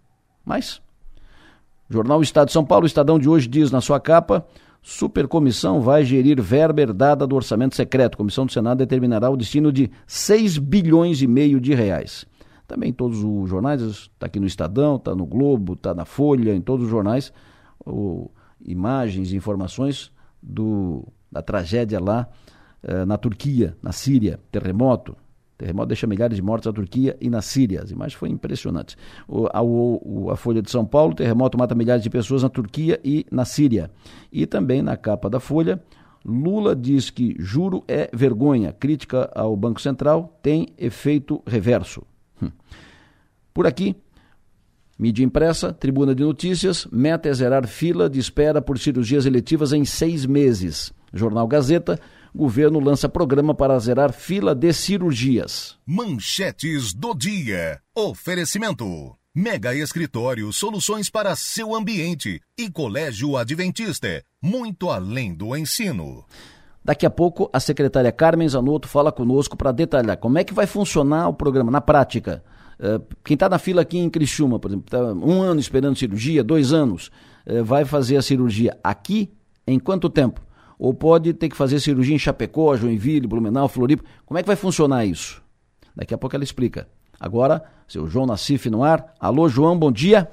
Mas, 0.44 0.81
Jornal 1.88 2.20
Estado 2.22 2.49
de 2.49 2.53
São 2.53 2.64
Paulo, 2.64 2.87
Estadão 2.87 3.18
de 3.18 3.29
hoje 3.29 3.49
diz 3.49 3.70
na 3.70 3.81
sua 3.81 3.99
capa: 3.99 4.46
Supercomissão 4.83 5.81
vai 5.81 6.05
gerir 6.05 6.40
verba 6.40 6.81
herdada 6.81 7.27
do 7.27 7.35
orçamento 7.35 7.75
secreto. 7.75 8.16
Comissão 8.16 8.46
do 8.46 8.53
Senado 8.53 8.79
determinará 8.79 9.31
o 9.31 9.37
destino 9.37 9.72
de 9.72 9.90
6 10.07 10.59
bilhões 10.59 11.22
e 11.22 11.27
meio 11.27 11.61
de 11.61 11.75
reais. 11.75 12.25
Também 12.67 12.93
todos 12.93 13.23
os 13.23 13.49
jornais, 13.49 13.81
está 13.81 14.27
aqui 14.27 14.41
no 14.41 14.47
Estadão, 14.47 14.97
está 14.97 15.15
no 15.15 15.25
Globo, 15.25 15.75
está 15.75 15.95
na 15.95 16.05
Folha, 16.05 16.55
em 16.55 16.61
todos 16.61 16.85
os 16.87 16.91
jornais, 16.91 17.33
o, 17.85 18.31
imagens 18.65 19.33
informações 19.33 20.11
do, 20.43 21.07
da 21.31 21.43
tragédia 21.43 22.01
lá 22.01 22.29
eh, 22.83 23.05
na 23.05 23.17
Turquia, 23.17 23.77
na 23.83 23.93
Síria, 23.93 24.41
terremoto. 24.51 25.17
Terremoto 25.59 25.89
deixa 25.89 26.07
milhares 26.07 26.37
de 26.37 26.43
mortos 26.43 26.67
na 26.67 26.73
Turquia 26.73 27.17
e 27.21 27.31
na 27.31 27.41
Síria. 27.41 27.83
As 27.83 27.91
imagens 27.91 28.15
foram 28.15 28.33
impressionantes. 28.33 28.97
O, 29.27 29.47
a, 29.51 29.63
o, 29.63 30.31
a 30.31 30.37
Folha 30.37 30.61
de 30.61 30.71
São 30.71 30.85
Paulo, 30.85 31.15
terremoto 31.15 31.57
mata 31.57 31.75
milhares 31.75 32.03
de 32.03 32.11
pessoas 32.11 32.43
na 32.43 32.49
Turquia 32.49 33.01
e 33.03 33.25
na 33.31 33.45
Síria. 33.45 33.91
E 34.31 34.45
também 34.47 34.83
na 34.83 34.97
capa 34.97 35.31
da 35.31 35.41
Folha, 35.41 35.83
Lula 36.25 36.77
diz 36.77 37.09
que 37.09 37.35
juro 37.39 37.83
é 37.89 38.11
vergonha. 38.13 38.73
Crítica 38.73 39.31
ao 39.35 39.57
Banco 39.57 39.81
Central 39.81 40.39
tem 40.43 40.69
efeito 40.77 41.43
reverso. 41.47 42.03
Hum. 42.42 42.51
Por 43.53 43.66
aqui, 43.66 43.96
mídia 44.99 45.25
impressa, 45.25 45.72
tribuna 45.72 46.14
de 46.14 46.22
notícias, 46.22 46.87
meta 46.92 47.29
é 47.29 47.35
zerar 47.35 47.66
fila 47.66 48.09
de 48.09 48.18
espera 48.18 48.61
por 48.61 48.79
cirurgias 48.79 49.27
eletivas 49.27 49.72
em 49.72 49.85
seis 49.85 50.27
meses. 50.27 50.92
Jornal 51.12 51.46
Gazeta, 51.49 51.99
governo 52.35 52.79
lança 52.79 53.09
programa 53.09 53.55
para 53.55 53.79
zerar 53.79 54.12
fila 54.12 54.55
de 54.55 54.72
cirurgias. 54.72 55.77
Manchetes 55.87 56.92
do 56.92 57.14
dia. 57.14 57.81
Oferecimento. 57.94 59.16
Mega 59.35 59.75
Escritório, 59.75 60.51
soluções 60.53 61.11
para 61.11 61.37
seu 61.37 61.75
ambiente. 61.75 62.40
E 62.59 62.70
Colégio 62.70 63.37
Adventista, 63.37 64.22
muito 64.42 64.90
além 64.90 65.35
do 65.35 65.55
ensino. 65.55 66.25
Daqui 66.87 67.05
a 67.05 67.11
pouco, 67.11 67.51
a 67.53 67.59
secretária 67.59 68.12
Carmen 68.12 68.49
Zanotto 68.49 68.87
fala 68.87 69.11
conosco 69.11 69.57
para 69.57 69.72
detalhar 69.72 70.16
como 70.18 70.38
é 70.38 70.44
que 70.44 70.55
vai 70.55 70.68
funcionar 70.68 71.29
o 71.29 71.35
programa 71.35 71.68
na 71.68 71.81
prática. 71.81 72.44
Uh, 72.79 73.05
quem 73.25 73.35
está 73.35 73.49
na 73.49 73.59
fila 73.59 73.83
aqui 73.83 73.99
em 73.99 74.09
Criciúma, 74.09 74.57
por 74.61 74.70
exemplo, 74.70 74.85
está 74.87 75.03
um 75.03 75.42
ano 75.42 75.59
esperando 75.59 75.99
cirurgia, 75.99 76.44
dois 76.44 76.72
anos, 76.72 77.11
uh, 77.44 77.64
vai 77.64 77.85
fazer 77.85 78.16
a 78.18 78.22
cirurgia 78.22 78.79
aqui 78.85 79.33
em 79.66 79.81
quanto 79.81 80.09
tempo? 80.09 80.40
Ou 80.79 80.94
pode 80.94 81.35
ter 81.35 81.49
que 81.49 81.57
fazer 81.57 81.81
cirurgia 81.81 82.14
em 82.14 82.20
Chapecó, 82.20 82.77
Joinville, 82.77 83.27
Blumenau, 83.27 83.66
Floripa? 83.68 84.05
Como 84.25 84.38
é 84.38 84.42
que 84.44 84.46
vai 84.46 84.55
funcionar 84.55 85.05
isso? 85.05 85.42
Daqui 85.96 86.14
a 86.14 86.18
pouco 86.18 86.37
ela 86.37 86.44
explica. 86.44 86.87
Agora, 87.18 87.64
seu 87.88 88.07
João 88.07 88.27
Nassif 88.27 88.70
no 88.70 88.85
ar. 88.85 89.12
Alô, 89.18 89.49
João, 89.49 89.77
bom 89.77 89.90
dia. 89.90 90.31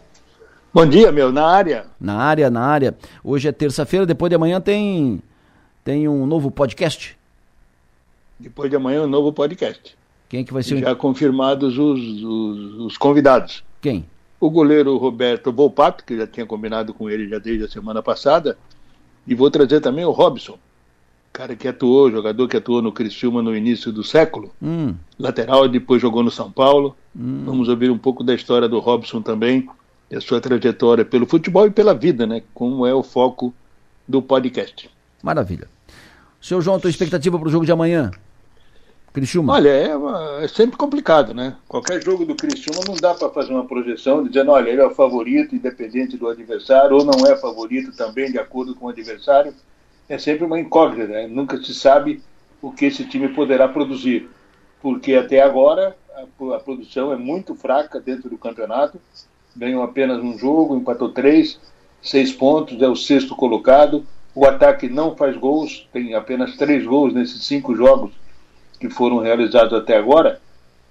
Bom 0.71 0.85
dia, 0.85 1.11
meu, 1.11 1.31
na 1.31 1.47
área. 1.47 1.87
Na 1.99 2.17
área, 2.17 2.51
na 2.51 2.61
área. 2.61 2.95
Hoje 3.23 3.47
é 3.47 3.51
terça-feira, 3.51 4.05
depois 4.05 4.29
de 4.29 4.35
amanhã 4.35 4.61
tem 4.61 5.19
tem 5.84 6.08
um 6.08 6.26
novo 6.26 6.50
podcast? 6.50 7.17
Depois 8.39 8.69
de 8.69 8.76
amanhã, 8.76 9.04
um 9.04 9.08
novo 9.08 9.32
podcast. 9.34 9.96
Quem 10.30 10.41
é 10.41 10.43
que 10.43 10.54
vai 10.54 10.63
ser? 10.63 10.80
Já 10.80 10.96
confirmados 10.96 11.78
os, 11.78 12.24
os, 12.24 12.74
os 12.80 12.98
convidados. 12.98 13.63
Quem? 13.82 14.06
O 14.39 14.50
goleiro 14.50 14.98
Roberto 14.98 15.52
Volpato, 15.52 16.04
que 16.04 16.17
já 16.17 16.26
tinha 16.26 16.46
combinado 16.46 16.93
com 16.93 17.10
ele 17.10 17.28
já 17.28 17.38
desde 17.38 17.65
a 17.65 17.69
semana 17.69 18.02
passada, 18.02 18.58
e 19.28 19.36
vou 19.36 19.52
trazer 19.52 19.80
também 19.80 20.06
o 20.06 20.12
Robson. 20.12 20.58
cara 21.32 21.56
que 21.56 21.67
atuou, 21.67 22.12
jogador 22.12 22.48
que 22.48 22.58
atuou 22.58 22.82
no 22.82 22.91
Criciúma 22.91 23.41
no 23.41 23.56
início 23.56 23.91
do 23.91 24.04
século, 24.04 24.52
hum. 24.62 24.96
lateral, 25.19 25.67
depois 25.67 26.02
jogou 26.02 26.24
no 26.24 26.32
São 26.32 26.52
Paulo. 26.52 26.96
Hum. 27.15 27.43
Vamos 27.46 27.69
ouvir 27.69 27.91
um 27.91 27.98
pouco 27.98 28.24
da 28.24 28.34
história 28.34 28.67
do 28.67 28.80
Robson 28.80 29.22
também, 29.22 29.69
e 30.10 30.15
a 30.15 30.22
sua 30.22 30.41
trajetória 30.41 31.06
pelo 31.06 31.26
futebol 31.26 31.67
e 31.67 31.72
pela 31.72 31.93
vida, 31.93 32.26
né? 32.26 32.43
Como 32.54 32.86
é 32.86 32.93
o 32.93 33.04
foco 33.04 33.54
do 34.08 34.22
podcast. 34.22 34.89
Maravilha. 35.22 35.72
Seu 36.43 36.62
João, 36.62 36.77
tua 36.77 36.89
expectativa 36.89 37.39
para 37.39 37.47
o 37.47 37.51
jogo 37.51 37.65
de 37.65 37.71
amanhã? 37.71 38.12
Criciúma? 39.13 39.53
Olha, 39.53 39.69
é, 39.69 40.43
é, 40.43 40.47
sempre 40.49 40.75
complicado, 40.75 41.34
né? 41.34 41.56
Qualquer 41.69 42.03
jogo 42.03 42.25
do 42.25 42.36
Criciúma 42.36 42.82
não 42.86 42.95
dá 42.95 43.13
para 43.13 43.29
fazer 43.29 43.53
uma 43.53 43.65
projeção 43.65 44.27
dizendo, 44.27 44.51
olha, 44.51 44.69
ele 44.69 44.82
é 44.82 44.86
o 44.86 44.93
favorito, 44.93 45.56
independente 45.56 46.17
do 46.17 46.27
adversário, 46.27 46.97
ou 46.97 47.06
não 47.06 47.25
é 47.25 47.38
favorito 47.38 47.95
também, 47.95 48.29
de 48.29 48.38
acordo 48.38 48.75
com 48.75 48.88
o 48.88 48.89
adversário. 48.89 49.53
É 50.10 50.17
sempre 50.17 50.43
uma 50.43 50.60
incógnita, 50.60 51.13
né? 51.13 51.27
Nunca 51.27 51.56
se 51.63 51.73
sabe 51.73 52.21
o 52.62 52.73
que 52.73 52.88
esse 52.88 53.06
time 53.06 53.29
poderá 53.29 53.69
produzir. 53.69 54.29
Porque 54.82 55.15
até 55.15 55.41
agora 55.41 55.95
a, 56.13 56.56
a 56.56 56.60
produção 56.60 57.13
é 57.13 57.15
muito 57.15 57.56
fraca 57.56 58.01
dentro 58.01 58.29
do 58.29 58.38
campeonato. 58.38 58.99
Ganhou 59.56 59.82
apenas 59.82 60.21
um 60.21 60.38
jogo, 60.38 60.75
empatou 60.75 61.08
três, 61.08 61.58
seis 62.01 62.34
pontos, 62.34 62.82
é 62.82 62.89
o 62.89 62.97
sexto 62.97 63.34
colocado. 63.34 64.06
O 64.36 64.46
ataque 64.46 64.89
não 64.89 65.15
faz 65.15 65.38
gols, 65.38 65.88
tem 65.93 66.15
apenas 66.15 66.56
três 66.56 66.86
gols 66.86 67.13
nesses 67.13 67.43
cinco 67.46 67.76
jogos 67.76 68.12
que 68.80 68.89
foram 68.89 69.19
realizados 69.19 69.74
até 69.74 69.98
agora. 69.98 70.41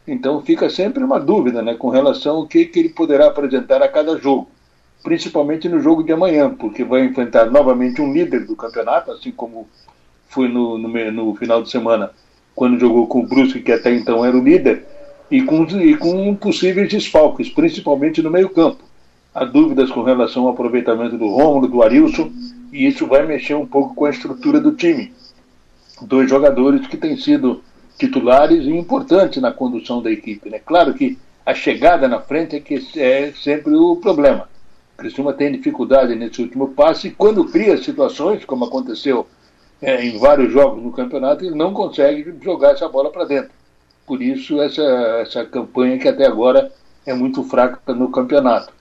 Então 0.07 0.41
fica 0.43 0.71
sempre 0.71 1.03
uma 1.03 1.19
dúvida 1.19 1.63
né, 1.63 1.75
com 1.75 1.89
relação 1.89 2.37
ao 2.37 2.47
que, 2.47 2.65
que 2.67 2.79
ele 2.79 2.89
poderá 2.89 3.27
apresentar 3.27 3.83
a 3.83 3.89
cada 3.89 4.17
jogo, 4.17 4.49
principalmente 5.03 5.69
no 5.69 5.81
jogo 5.81 6.03
de 6.03 6.13
amanhã, 6.13 6.51
porque 6.55 6.85
vai 6.85 7.05
enfrentar 7.05 7.51
novamente 7.51 8.01
um 8.01 8.13
líder 8.13 8.47
do 8.47 8.57
campeonato, 8.57 9.13
assim 9.13 9.31
como 9.31 9.69
foi 10.29 10.49
no, 10.49 10.79
no, 10.79 11.13
no 11.13 11.35
final 11.35 11.63
de 11.63 11.71
semana, 11.71 12.11
quando 12.55 12.81
jogou 12.81 13.07
com 13.07 13.21
o 13.21 13.27
Brusque, 13.27 13.61
que 13.61 13.73
até 13.73 13.95
então 13.95 14.25
era 14.25 14.37
o 14.37 14.43
líder, 14.43 14.87
e 15.31 15.43
com, 15.43 15.65
e 15.65 15.97
com 15.97 16.35
possíveis 16.35 16.89
desfalques, 16.89 17.49
principalmente 17.49 18.23
no 18.23 18.31
meio-campo. 18.31 18.83
Há 19.35 19.45
dúvidas 19.45 19.91
com 19.91 20.03
relação 20.03 20.45
ao 20.45 20.51
aproveitamento 20.51 21.17
do 21.17 21.29
Rômulo, 21.29 21.69
do 21.69 21.83
Arilson, 21.83 22.31
e 22.73 22.87
isso 22.87 23.07
vai 23.07 23.27
mexer 23.27 23.55
um 23.55 23.67
pouco 23.67 23.95
com 23.95 24.07
a 24.07 24.11
estrutura 24.11 24.59
do 24.59 24.73
time. 24.73 25.13
Dois 26.01 26.29
jogadores 26.29 26.87
que 26.87 26.97
têm 26.97 27.17
sido 27.17 27.63
titulares 27.99 28.65
e 28.65 28.71
importantes 28.71 29.41
na 29.41 29.53
condução 29.53 30.03
da 30.03 30.11
equipe. 30.11 30.49
Né? 30.49 30.59
Claro 30.59 30.95
que 30.95 31.19
a 31.45 31.55
chegada 31.55 32.09
na 32.09 32.19
frente 32.19 32.57
é 32.57 32.61
que 32.61 32.83
é 32.97 33.33
sempre 33.33 33.75
o 33.75 33.97
problema. 33.97 34.49
O 34.95 34.99
Criciúma 34.99 35.33
tem 35.33 35.53
dificuldade 35.53 36.15
nesse 36.15 36.41
último 36.41 36.69
passe 36.69 37.09
e 37.09 37.11
quando 37.11 37.45
cria 37.45 37.77
situações, 37.77 38.45
como 38.45 38.65
aconteceu 38.65 39.27
é, 39.81 40.05
em 40.05 40.19
vários 40.19 40.53
jogos 40.53 40.83
no 40.83 40.93
campeonato, 40.93 41.45
ele 41.45 41.55
não 41.55 41.75
consegue 41.75 42.35
jogar 42.41 42.73
essa 42.73 42.89
bola 42.89 43.11
para 43.11 43.25
dentro. 43.25 43.51
Por 44.07 44.23
isso 44.23 44.61
essa, 44.63 44.83
essa 45.21 45.45
campanha 45.45 45.99
que 45.99 46.09
até 46.09 46.27
agora 46.27 46.73
é 47.05 47.13
muito 47.13 47.43
fraca 47.45 47.93
no 47.93 48.11
campeonato. 48.11 48.73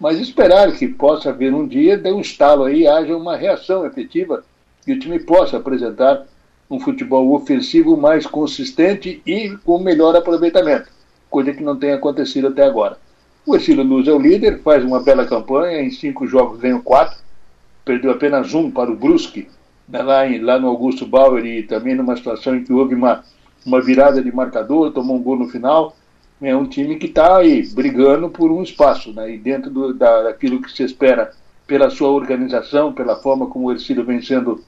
Mas 0.00 0.18
esperar 0.18 0.72
que 0.72 0.88
possa 0.88 1.28
haver 1.28 1.52
um 1.52 1.66
dia, 1.66 1.98
dê 1.98 2.10
um 2.10 2.22
estalo 2.22 2.64
aí, 2.64 2.86
haja 2.86 3.14
uma 3.14 3.36
reação 3.36 3.84
efetiva 3.84 4.42
e 4.86 4.92
o 4.92 4.98
time 4.98 5.20
possa 5.20 5.58
apresentar 5.58 6.26
um 6.70 6.80
futebol 6.80 7.34
ofensivo 7.34 7.96
mais 7.98 8.26
consistente 8.26 9.20
e 9.26 9.50
com 9.58 9.78
melhor 9.78 10.16
aproveitamento, 10.16 10.88
coisa 11.28 11.52
que 11.52 11.62
não 11.62 11.76
tem 11.76 11.92
acontecido 11.92 12.46
até 12.46 12.64
agora. 12.64 12.96
O 13.44 13.56
Estilo 13.56 13.82
Luz 13.82 14.08
é 14.08 14.12
o 14.12 14.18
líder, 14.18 14.62
faz 14.62 14.82
uma 14.82 15.02
bela 15.02 15.26
campanha, 15.26 15.82
em 15.82 15.90
cinco 15.90 16.26
jogos 16.26 16.60
ganhou 16.60 16.80
quatro, 16.80 17.18
perdeu 17.84 18.10
apenas 18.10 18.54
um 18.54 18.70
para 18.70 18.90
o 18.90 18.96
Brusque, 18.96 19.48
né, 19.88 20.00
lá, 20.02 20.26
em, 20.26 20.38
lá 20.40 20.58
no 20.58 20.68
Augusto 20.68 21.04
Bauer 21.04 21.44
e 21.44 21.64
também 21.64 21.94
numa 21.94 22.16
situação 22.16 22.56
em 22.56 22.64
que 22.64 22.72
houve 22.72 22.94
uma, 22.94 23.24
uma 23.66 23.82
virada 23.82 24.22
de 24.22 24.34
marcador, 24.34 24.92
tomou 24.92 25.16
um 25.16 25.22
gol 25.22 25.36
no 25.36 25.48
final. 25.48 25.96
É 26.42 26.56
um 26.56 26.66
time 26.66 26.96
que 26.96 27.06
está 27.06 27.36
aí 27.36 27.66
brigando 27.72 28.30
por 28.30 28.50
um 28.50 28.62
espaço, 28.62 29.12
né? 29.12 29.34
e 29.34 29.38
dentro 29.38 29.70
do, 29.70 29.92
da, 29.92 30.22
daquilo 30.22 30.62
que 30.62 30.72
se 30.72 30.82
espera 30.82 31.32
pela 31.66 31.90
sua 31.90 32.08
organização, 32.08 32.92
pela 32.92 33.16
forma 33.16 33.46
como 33.46 33.66
o 33.66 33.72
Ercílio 33.72 34.04
vem 34.04 34.22
sendo 34.22 34.62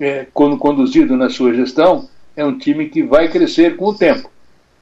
é, 0.00 0.26
quando 0.32 0.56
conduzido 0.56 1.16
na 1.16 1.28
sua 1.28 1.52
gestão, 1.52 2.08
é 2.34 2.44
um 2.44 2.56
time 2.56 2.88
que 2.88 3.02
vai 3.02 3.28
crescer 3.28 3.76
com 3.76 3.86
o 3.86 3.94
tempo. 3.94 4.30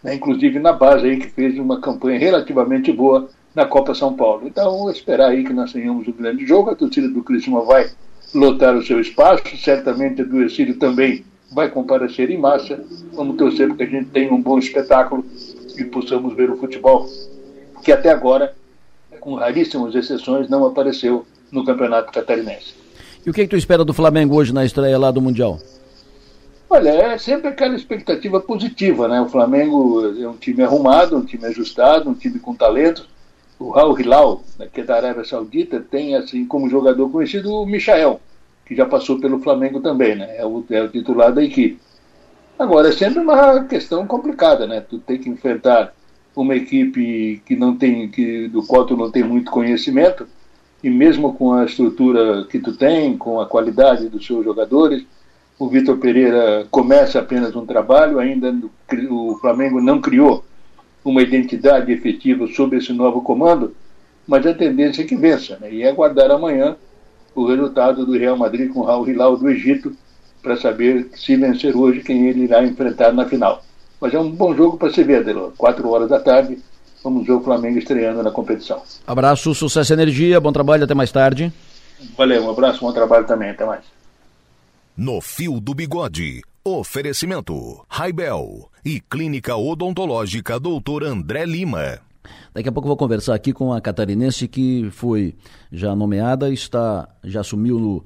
Né? 0.02 0.14
Inclusive 0.14 0.58
na 0.58 0.72
base 0.72 1.06
aí 1.06 1.16
que 1.18 1.26
fez 1.26 1.58
uma 1.58 1.80
campanha 1.80 2.18
relativamente 2.18 2.92
boa 2.92 3.28
na 3.54 3.66
Copa 3.66 3.94
São 3.94 4.14
Paulo. 4.14 4.46
Então, 4.46 4.88
esperar 4.90 5.30
aí 5.30 5.44
que 5.44 5.52
nós 5.52 5.72
tenhamos 5.72 6.06
um 6.06 6.12
grande 6.12 6.46
jogo. 6.46 6.70
A 6.70 6.76
torcida 6.76 7.08
do 7.08 7.24
Criciúma 7.24 7.64
vai 7.64 7.90
lotar 8.32 8.76
o 8.76 8.84
seu 8.84 9.00
espaço, 9.00 9.42
certamente 9.56 10.22
a 10.22 10.24
do 10.24 10.42
Exílio 10.42 10.78
também 10.78 11.24
vai 11.50 11.68
comparecer 11.68 12.30
em 12.30 12.38
massa. 12.38 12.84
Vamos 13.12 13.36
torcer 13.36 13.66
para 13.68 13.76
que 13.76 13.82
a 13.82 13.86
gente 13.86 14.10
tenha 14.10 14.32
um 14.32 14.40
bom 14.40 14.58
espetáculo 14.58 15.24
e 15.78 15.84
possamos 15.84 16.34
ver 16.34 16.50
o 16.50 16.56
futebol 16.56 17.08
que 17.82 17.92
até 17.92 18.10
agora, 18.10 18.54
com 19.20 19.34
raríssimas 19.34 19.94
exceções, 19.94 20.48
não 20.48 20.66
apareceu 20.66 21.24
no 21.50 21.64
Campeonato 21.64 22.12
Catarinense. 22.12 22.74
E 23.24 23.30
o 23.30 23.32
que, 23.32 23.42
é 23.42 23.44
que 23.44 23.50
tu 23.50 23.56
espera 23.56 23.84
do 23.84 23.94
Flamengo 23.94 24.34
hoje 24.34 24.52
na 24.52 24.64
estreia 24.64 24.98
lá 24.98 25.10
do 25.10 25.20
Mundial? 25.20 25.58
Olha, 26.70 26.90
é 26.90 27.18
sempre 27.18 27.48
aquela 27.48 27.74
expectativa 27.74 28.40
positiva, 28.40 29.08
né? 29.08 29.20
O 29.20 29.28
Flamengo 29.28 30.14
é 30.20 30.28
um 30.28 30.36
time 30.36 30.62
arrumado, 30.62 31.16
um 31.16 31.24
time 31.24 31.46
ajustado, 31.46 32.10
um 32.10 32.14
time 32.14 32.38
com 32.38 32.54
talento. 32.54 33.06
O 33.58 33.70
Raul 33.70 33.98
Hilal, 33.98 34.42
né, 34.58 34.68
que 34.72 34.82
é 34.82 34.84
da 34.84 34.96
Arábia 34.96 35.24
Saudita, 35.24 35.80
tem 35.80 36.14
assim 36.14 36.44
como 36.44 36.68
jogador 36.68 37.10
conhecido 37.10 37.52
o 37.52 37.66
Michael, 37.66 38.20
que 38.66 38.76
já 38.76 38.84
passou 38.84 39.18
pelo 39.18 39.40
Flamengo 39.40 39.80
também, 39.80 40.14
né? 40.14 40.36
É 40.36 40.44
o, 40.44 40.64
é 40.70 40.82
o 40.82 40.88
titular 40.88 41.32
da 41.32 41.42
equipe. 41.42 41.80
Agora, 42.58 42.88
é 42.88 42.92
sempre 42.92 43.20
uma 43.20 43.64
questão 43.64 44.04
complicada, 44.04 44.66
né? 44.66 44.80
Tu 44.80 44.98
tem 44.98 45.16
que 45.16 45.30
enfrentar 45.30 45.94
uma 46.34 46.56
equipe 46.56 47.40
que 47.46 47.54
não 47.54 47.76
tem, 47.76 48.08
que, 48.08 48.48
do 48.48 48.64
qual 48.64 48.84
tu 48.84 48.96
não 48.96 49.10
tem 49.10 49.22
muito 49.22 49.50
conhecimento, 49.50 50.26
e 50.82 50.90
mesmo 50.90 51.34
com 51.34 51.52
a 51.52 51.64
estrutura 51.64 52.44
que 52.50 52.58
tu 52.58 52.76
tem, 52.76 53.16
com 53.16 53.40
a 53.40 53.46
qualidade 53.46 54.08
dos 54.08 54.26
seus 54.26 54.44
jogadores, 54.44 55.04
o 55.58 55.68
Vitor 55.68 55.98
Pereira 55.98 56.66
começa 56.70 57.18
apenas 57.18 57.54
um 57.54 57.66
trabalho, 57.66 58.18
ainda 58.18 58.54
o 59.10 59.36
Flamengo 59.40 59.80
não 59.80 60.00
criou 60.00 60.44
uma 61.04 61.22
identidade 61.22 61.92
efetiva 61.92 62.46
sob 62.48 62.76
esse 62.76 62.92
novo 62.92 63.22
comando, 63.22 63.74
mas 64.26 64.46
a 64.46 64.54
tendência 64.54 65.02
é 65.02 65.06
que 65.06 65.16
vença, 65.16 65.58
né? 65.60 65.72
e 65.72 65.82
é 65.82 65.88
aguardar 65.88 66.30
amanhã 66.30 66.76
o 67.34 67.46
resultado 67.46 68.04
do 68.04 68.18
Real 68.18 68.36
Madrid 68.36 68.72
com 68.72 68.80
o 68.80 68.84
Raul 68.84 69.08
Hilal 69.08 69.36
do 69.36 69.48
Egito, 69.48 69.96
para 70.48 70.56
saber 70.56 71.10
se 71.14 71.36
vencer 71.36 71.76
hoje 71.76 72.00
quem 72.00 72.26
ele 72.26 72.44
irá 72.44 72.64
enfrentar 72.64 73.12
na 73.12 73.28
final. 73.28 73.62
Mas 74.00 74.14
é 74.14 74.18
um 74.18 74.30
bom 74.30 74.56
jogo 74.56 74.78
para 74.78 74.90
se 74.90 75.04
ver, 75.04 75.16
Adelor. 75.16 75.52
Quatro 75.58 75.90
horas 75.90 76.08
da 76.08 76.18
tarde, 76.18 76.58
vamos 77.04 77.26
ver 77.26 77.32
o 77.32 77.40
Flamengo 77.42 77.78
estreando 77.78 78.22
na 78.22 78.30
competição. 78.30 78.80
Abraço, 79.06 79.54
sucesso 79.54 79.92
e 79.92 79.94
energia, 79.94 80.40
bom 80.40 80.50
trabalho, 80.50 80.84
até 80.84 80.94
mais 80.94 81.12
tarde. 81.12 81.52
Valeu, 82.16 82.44
um 82.44 82.50
abraço, 82.50 82.80
bom 82.80 82.92
trabalho 82.92 83.26
também, 83.26 83.50
até 83.50 83.66
mais. 83.66 83.84
No 84.96 85.20
Fio 85.20 85.60
do 85.60 85.74
Bigode, 85.74 86.40
oferecimento, 86.64 87.84
Raibel 87.86 88.70
e 88.82 89.00
Clínica 89.00 89.54
Odontológica 89.54 90.58
Doutor 90.58 91.04
André 91.04 91.44
Lima. 91.44 91.98
Daqui 92.54 92.70
a 92.70 92.72
pouco 92.72 92.86
eu 92.86 92.90
vou 92.90 92.96
conversar 92.96 93.34
aqui 93.34 93.52
com 93.52 93.70
a 93.70 93.82
catarinense 93.82 94.48
que 94.48 94.88
foi 94.92 95.34
já 95.70 95.94
nomeada, 95.94 96.48
está 96.48 97.06
já 97.22 97.40
assumiu 97.40 97.78
no 97.78 98.04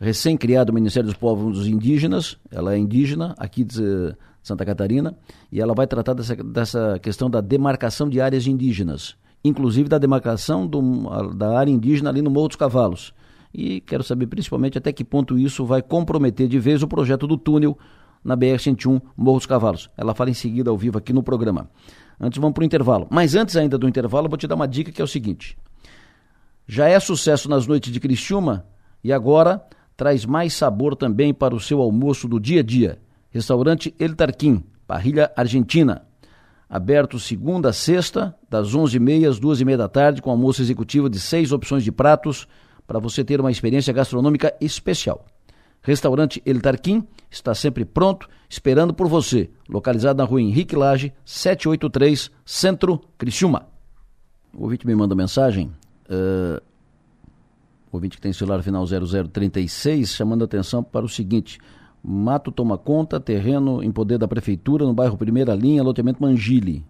recém-criado 0.00 0.72
Ministério 0.72 1.06
dos 1.06 1.16
Povos 1.16 1.66
Indígenas, 1.66 2.38
ela 2.50 2.74
é 2.74 2.78
indígena 2.78 3.34
aqui 3.38 3.62
de 3.62 4.14
Santa 4.42 4.64
Catarina, 4.64 5.14
e 5.52 5.60
ela 5.60 5.74
vai 5.74 5.86
tratar 5.86 6.14
dessa, 6.14 6.34
dessa 6.36 6.98
questão 7.00 7.28
da 7.28 7.42
demarcação 7.42 8.08
de 8.08 8.20
áreas 8.20 8.46
indígenas, 8.46 9.14
inclusive 9.44 9.88
da 9.88 9.98
demarcação 9.98 10.66
do, 10.66 10.80
da 11.34 11.58
área 11.58 11.70
indígena 11.70 12.08
ali 12.08 12.22
no 12.22 12.30
Morro 12.30 12.48
dos 12.48 12.56
Cavalos. 12.56 13.12
E 13.52 13.80
quero 13.82 14.02
saber 14.02 14.26
principalmente 14.26 14.78
até 14.78 14.92
que 14.92 15.04
ponto 15.04 15.38
isso 15.38 15.66
vai 15.66 15.82
comprometer 15.82 16.48
de 16.48 16.58
vez 16.58 16.82
o 16.82 16.88
projeto 16.88 17.26
do 17.26 17.36
túnel 17.36 17.76
na 18.24 18.36
BR-101 18.36 19.02
Morro 19.14 19.38
dos 19.38 19.46
Cavalos. 19.46 19.90
Ela 19.98 20.14
fala 20.14 20.30
em 20.30 20.34
seguida 20.34 20.70
ao 20.70 20.78
vivo 20.78 20.96
aqui 20.96 21.12
no 21.12 21.22
programa. 21.22 21.68
Antes 22.18 22.38
vamos 22.38 22.54
para 22.54 22.62
o 22.62 22.64
intervalo. 22.64 23.06
Mas 23.10 23.34
antes 23.34 23.56
ainda 23.56 23.76
do 23.76 23.88
intervalo, 23.88 24.28
vou 24.28 24.38
te 24.38 24.46
dar 24.46 24.54
uma 24.54 24.68
dica 24.68 24.92
que 24.92 25.00
é 25.00 25.04
o 25.04 25.08
seguinte. 25.08 25.58
Já 26.66 26.88
é 26.88 26.98
sucesso 27.00 27.48
nas 27.48 27.66
noites 27.66 27.92
de 27.92 27.98
Criciúma 27.98 28.64
e 29.02 29.12
agora 29.12 29.64
traz 30.00 30.24
mais 30.24 30.54
sabor 30.54 30.96
também 30.96 31.34
para 31.34 31.54
o 31.54 31.60
seu 31.60 31.78
almoço 31.78 32.26
do 32.26 32.40
dia 32.40 32.60
a 32.60 32.62
dia. 32.62 32.98
Restaurante 33.28 33.94
El 33.98 34.14
Tarquim, 34.14 34.64
Parrilha 34.86 35.30
Argentina. 35.36 36.06
Aberto 36.66 37.18
segunda 37.18 37.68
a 37.68 37.72
sexta, 37.74 38.34
das 38.48 38.74
11h30 38.74 39.28
às 39.28 39.38
2h30 39.38 39.76
da 39.76 39.88
tarde, 39.88 40.22
com 40.22 40.30
almoço 40.30 40.62
executivo 40.62 41.10
de 41.10 41.20
seis 41.20 41.52
opções 41.52 41.84
de 41.84 41.92
pratos, 41.92 42.48
para 42.86 42.98
você 42.98 43.22
ter 43.22 43.42
uma 43.42 43.50
experiência 43.50 43.92
gastronômica 43.92 44.56
especial. 44.58 45.26
Restaurante 45.82 46.40
El 46.46 46.62
Tarquim 46.62 47.06
está 47.30 47.54
sempre 47.54 47.84
pronto, 47.84 48.26
esperando 48.48 48.94
por 48.94 49.06
você. 49.06 49.50
Localizado 49.68 50.16
na 50.16 50.24
rua 50.24 50.40
Henrique 50.40 50.76
Lage, 50.76 51.12
783, 51.26 52.30
Centro, 52.46 53.02
Criciúma. 53.18 53.66
O 54.54 54.62
ouvinte 54.62 54.86
me 54.86 54.94
manda 54.94 55.14
mensagem. 55.14 55.70
Uh, 56.08 56.69
ouvinte 57.92 58.16
que 58.16 58.22
tem 58.22 58.32
celular 58.32 58.62
final 58.62 58.84
0036, 58.86 60.10
chamando 60.10 60.44
atenção 60.44 60.82
para 60.82 61.04
o 61.04 61.08
seguinte: 61.08 61.58
Mato 62.02 62.50
toma 62.50 62.78
conta, 62.78 63.20
terreno 63.20 63.82
em 63.82 63.90
poder 63.90 64.18
da 64.18 64.26
prefeitura 64.26 64.84
no 64.84 64.94
bairro 64.94 65.16
Primeira 65.16 65.54
Linha, 65.54 65.82
loteamento 65.82 66.22
Mangile. 66.22 66.84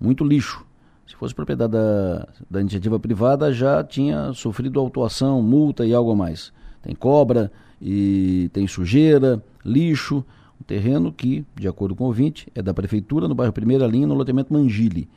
Muito 0.00 0.24
lixo. 0.24 0.66
Se 1.06 1.14
fosse 1.14 1.34
propriedade 1.34 1.72
da, 1.72 2.28
da 2.50 2.60
iniciativa 2.60 2.98
privada, 2.98 3.52
já 3.52 3.84
tinha 3.84 4.32
sofrido 4.32 4.80
autuação, 4.80 5.42
multa 5.42 5.84
e 5.84 5.94
algo 5.94 6.16
mais. 6.16 6.52
Tem 6.82 6.94
cobra 6.94 7.52
e 7.80 8.50
tem 8.52 8.66
sujeira, 8.66 9.42
lixo. 9.64 10.24
Um 10.60 10.64
terreno 10.64 11.12
que, 11.12 11.44
de 11.54 11.68
acordo 11.68 11.94
com 11.94 12.04
o 12.04 12.06
ouvinte, 12.08 12.48
é 12.54 12.62
da 12.62 12.72
prefeitura 12.72 13.28
no 13.28 13.34
bairro 13.34 13.52
Primeira 13.52 13.86
Linha, 13.86 14.06
no 14.06 14.14
loteamento 14.14 14.52
Mangile. 14.52 15.08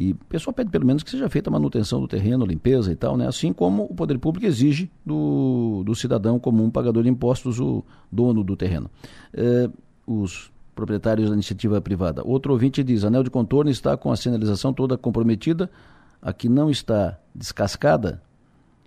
E 0.00 0.12
o 0.12 0.16
pessoal 0.30 0.54
pede 0.54 0.70
pelo 0.70 0.86
menos 0.86 1.02
que 1.02 1.10
seja 1.10 1.28
feita 1.28 1.50
a 1.50 1.52
manutenção 1.52 2.00
do 2.00 2.08
terreno, 2.08 2.46
limpeza 2.46 2.90
e 2.90 2.96
tal, 2.96 3.18
né? 3.18 3.28
Assim 3.28 3.52
como 3.52 3.82
o 3.82 3.94
poder 3.94 4.18
público 4.18 4.46
exige 4.46 4.90
do, 5.04 5.82
do 5.84 5.94
cidadão 5.94 6.38
comum 6.38 6.70
pagador 6.70 7.02
de 7.02 7.10
impostos, 7.10 7.60
o 7.60 7.84
dono 8.10 8.42
do 8.42 8.56
terreno. 8.56 8.90
É, 9.34 9.68
os 10.06 10.50
proprietários 10.74 11.28
da 11.28 11.34
iniciativa 11.34 11.82
privada. 11.82 12.22
Outro 12.24 12.54
ouvinte 12.54 12.82
diz: 12.82 13.04
anel 13.04 13.22
de 13.22 13.28
contorno 13.28 13.70
está 13.70 13.94
com 13.94 14.10
a 14.10 14.16
sinalização 14.16 14.72
toda 14.72 14.96
comprometida, 14.96 15.70
a 16.22 16.32
que 16.32 16.48
não 16.48 16.70
está 16.70 17.18
descascada, 17.34 18.22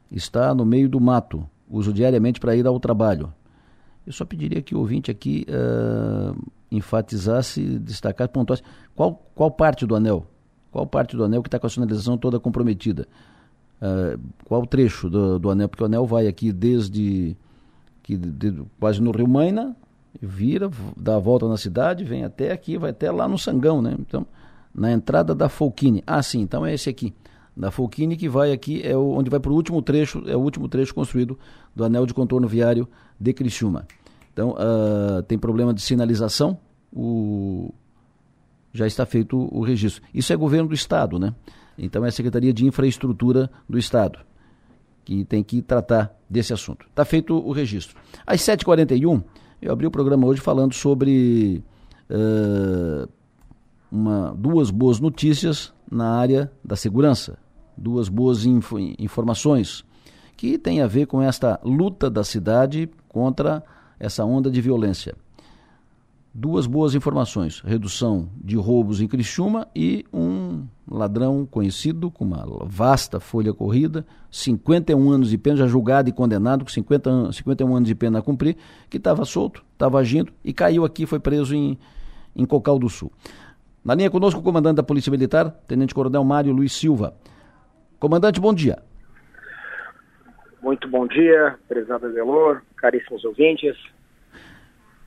está 0.09 0.51
no 0.55 0.65
meio 0.65 0.89
do 0.89 0.99
mato. 0.99 1.47
Uso 1.69 1.93
diariamente 1.93 2.39
para 2.39 2.55
ir 2.55 2.65
ao 2.65 2.79
trabalho. 2.79 3.31
Eu 4.03 4.13
só 4.13 4.25
pediria 4.25 4.63
que 4.63 4.73
o 4.73 4.79
ouvinte 4.79 5.11
aqui 5.11 5.45
uh, 5.47 6.35
enfatizasse, 6.71 7.61
destacasse, 7.77 8.33
pontuasse 8.33 8.63
qual, 8.95 9.23
qual 9.35 9.51
parte 9.51 9.85
do 9.85 9.95
anel 9.95 10.25
qual 10.73 10.87
parte 10.87 11.15
do 11.15 11.23
anel 11.23 11.43
que 11.43 11.47
está 11.47 11.59
com 11.59 11.67
a 11.67 11.69
sinalização 11.69 12.17
toda 12.17 12.39
comprometida? 12.39 13.07
Uh, 13.79 14.19
qual 14.43 14.65
trecho 14.65 15.07
do, 15.07 15.37
do, 15.37 15.51
anel? 15.51 15.69
Porque 15.69 15.83
o 15.83 15.85
anel 15.85 16.03
vai 16.07 16.27
aqui 16.27 16.51
desde 16.51 17.37
que, 18.01 18.17
de, 18.17 18.63
quase 18.79 18.99
no 18.99 19.11
Rio 19.11 19.27
Maina, 19.27 19.75
vira, 20.19 20.71
dá 20.97 21.15
a 21.15 21.19
volta 21.19 21.47
na 21.47 21.57
cidade, 21.57 22.03
vem 22.03 22.23
até 22.23 22.51
aqui, 22.51 22.75
vai 22.75 22.89
até 22.89 23.11
lá 23.11 23.27
no 23.27 23.37
Sangão, 23.37 23.83
né? 23.83 23.95
Então, 23.99 24.25
na 24.73 24.91
entrada 24.91 25.35
da 25.35 25.47
Folquine. 25.47 26.03
Ah, 26.07 26.23
sim, 26.23 26.41
então 26.41 26.65
é 26.65 26.73
esse 26.73 26.89
aqui. 26.89 27.13
Da 27.55 27.69
Folquine 27.69 28.17
que 28.17 28.27
vai 28.27 28.51
aqui, 28.51 28.81
é 28.83 28.97
o, 28.97 29.11
onde 29.11 29.29
vai 29.29 29.39
para 29.39 29.51
o 29.51 29.55
último 29.55 29.79
trecho, 29.79 30.23
é 30.25 30.35
o 30.35 30.39
último 30.39 30.67
trecho 30.67 30.95
construído 30.95 31.37
do 31.75 31.83
anel 31.83 32.07
de 32.07 32.15
contorno 32.15 32.47
viário 32.47 32.87
de 33.19 33.31
Criciúma. 33.31 33.85
Então, 34.33 34.55
uh, 34.55 35.21
tem 35.21 35.37
problema 35.37 35.71
de 35.71 35.81
sinalização, 35.81 36.57
o, 36.91 37.71
já 38.73 38.87
está 38.87 39.05
feito 39.05 39.37
o 39.51 39.61
registro. 39.61 40.03
Isso 40.13 40.33
é 40.33 40.35
governo 40.35 40.69
do 40.69 40.75
Estado, 40.75 41.19
né? 41.19 41.33
Então 41.77 42.03
é 42.03 42.09
a 42.09 42.11
Secretaria 42.11 42.53
de 42.53 42.65
Infraestrutura 42.65 43.49
do 43.69 43.77
Estado 43.77 44.19
que 45.03 45.25
tem 45.25 45.43
que 45.43 45.61
tratar 45.61 46.15
desse 46.29 46.53
assunto. 46.53 46.85
Está 46.89 47.05
feito 47.05 47.35
o 47.35 47.51
registro. 47.51 47.97
Às 48.25 48.41
7h41, 48.41 49.23
eu 49.61 49.71
abri 49.71 49.85
o 49.85 49.91
programa 49.91 50.25
hoje 50.25 50.41
falando 50.41 50.73
sobre 50.73 51.63
uh, 52.09 53.07
uma, 53.91 54.33
duas 54.37 54.71
boas 54.71 54.99
notícias 54.99 55.73
na 55.89 56.09
área 56.17 56.51
da 56.63 56.75
segurança, 56.75 57.37
duas 57.77 58.09
boas 58.09 58.45
info, 58.45 58.79
informações 58.97 59.85
que 60.35 60.57
tem 60.57 60.81
a 60.81 60.87
ver 60.87 61.05
com 61.05 61.21
esta 61.21 61.59
luta 61.63 62.09
da 62.09 62.23
cidade 62.23 62.89
contra 63.07 63.63
essa 63.99 64.25
onda 64.25 64.49
de 64.49 64.59
violência 64.59 65.15
duas 66.33 66.65
boas 66.65 66.95
informações: 66.95 67.61
redução 67.61 68.29
de 68.35 68.55
roubos 68.55 68.99
em 68.99 69.07
Criciúma 69.07 69.67
e 69.75 70.05
um 70.11 70.65
ladrão 70.89 71.45
conhecido 71.45 72.09
com 72.09 72.25
uma 72.25 72.45
vasta 72.65 73.19
folha 73.19 73.53
corrida, 73.53 74.05
51 74.31 75.11
anos 75.11 75.29
de 75.29 75.37
pena, 75.37 75.57
já 75.57 75.67
julgado 75.67 76.09
e 76.09 76.13
condenado, 76.13 76.65
com 76.65 76.71
50, 76.71 77.31
51 77.31 77.75
anos 77.75 77.87
de 77.87 77.95
pena 77.95 78.19
a 78.19 78.21
cumprir, 78.21 78.57
que 78.89 78.97
estava 78.97 79.23
solto, 79.25 79.63
estava 79.73 79.99
agindo 79.99 80.33
e 80.43 80.51
caiu 80.51 80.83
aqui, 80.83 81.05
foi 81.05 81.19
preso 81.19 81.55
em, 81.55 81.77
em 82.35 82.45
Cocal 82.45 82.79
do 82.79 82.89
Sul. 82.89 83.11
Na 83.85 83.93
linha 83.93 84.09
conosco 84.09 84.39
o 84.39 84.43
comandante 84.43 84.77
da 84.77 84.83
Polícia 84.83 85.11
Militar, 85.11 85.51
Tenente 85.67 85.93
Coronel 85.93 86.23
Mário 86.23 86.53
Luiz 86.53 86.71
Silva. 86.71 87.13
Comandante, 87.99 88.39
bom 88.39 88.53
dia. 88.53 88.81
Muito 90.61 90.87
bom 90.87 91.05
dia, 91.05 91.57
prezado 91.67 92.05
Adelor, 92.05 92.61
caríssimos 92.77 93.25
ouvintes. 93.25 93.75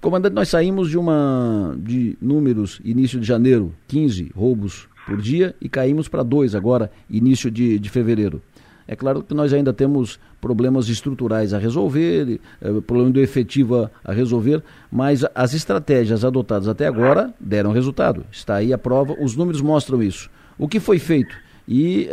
Comandante, 0.01 0.35
nós 0.35 0.49
saímos 0.49 0.91
de 0.91 0.99
uma 0.99 1.75
de 1.79 2.17
números 2.21 2.81
início 2.85 3.19
de 3.19 3.27
janeiro, 3.27 3.73
15 3.89 4.31
roubos 4.35 4.89
por 5.07 5.21
dia 5.21 5.55
e 5.61 5.69
caímos 5.69 6.09
para 6.09 6.23
dois 6.23 6.55
agora, 6.55 6.91
início 7.09 7.51
de, 7.51 7.79
de 7.79 7.89
fevereiro. 7.89 8.43
É 8.89 8.95
claro 8.95 9.23
que 9.23 9.35
nós 9.35 9.53
ainda 9.53 9.73
temos 9.73 10.21
problemas 10.41 10.89
estruturais 10.89 11.53
a 11.53 11.59
resolver, 11.59 12.41
é, 12.61 12.81
problema 12.81 13.11
do 13.11 13.21
efetivo 13.21 13.85
a, 13.85 13.91
a, 14.05 14.13
resolver, 14.13 14.63
mas 14.93 15.25
as 15.35 15.55
estratégias 15.55 16.25
adotadas 16.25 16.69
até 16.69 16.87
agora 16.87 17.35
deram 17.41 17.73
resultado. 17.73 18.25
Está 18.31 18.57
aí 18.57 18.73
a 18.73 18.79
prova, 18.79 19.17
os 19.19 19.35
números 19.35 19.61
mostram 19.61 20.01
isso. 20.03 20.31
O 20.57 20.69
que 20.69 20.79
foi 20.79 20.99
feito 20.99 21.37
e 21.67 22.09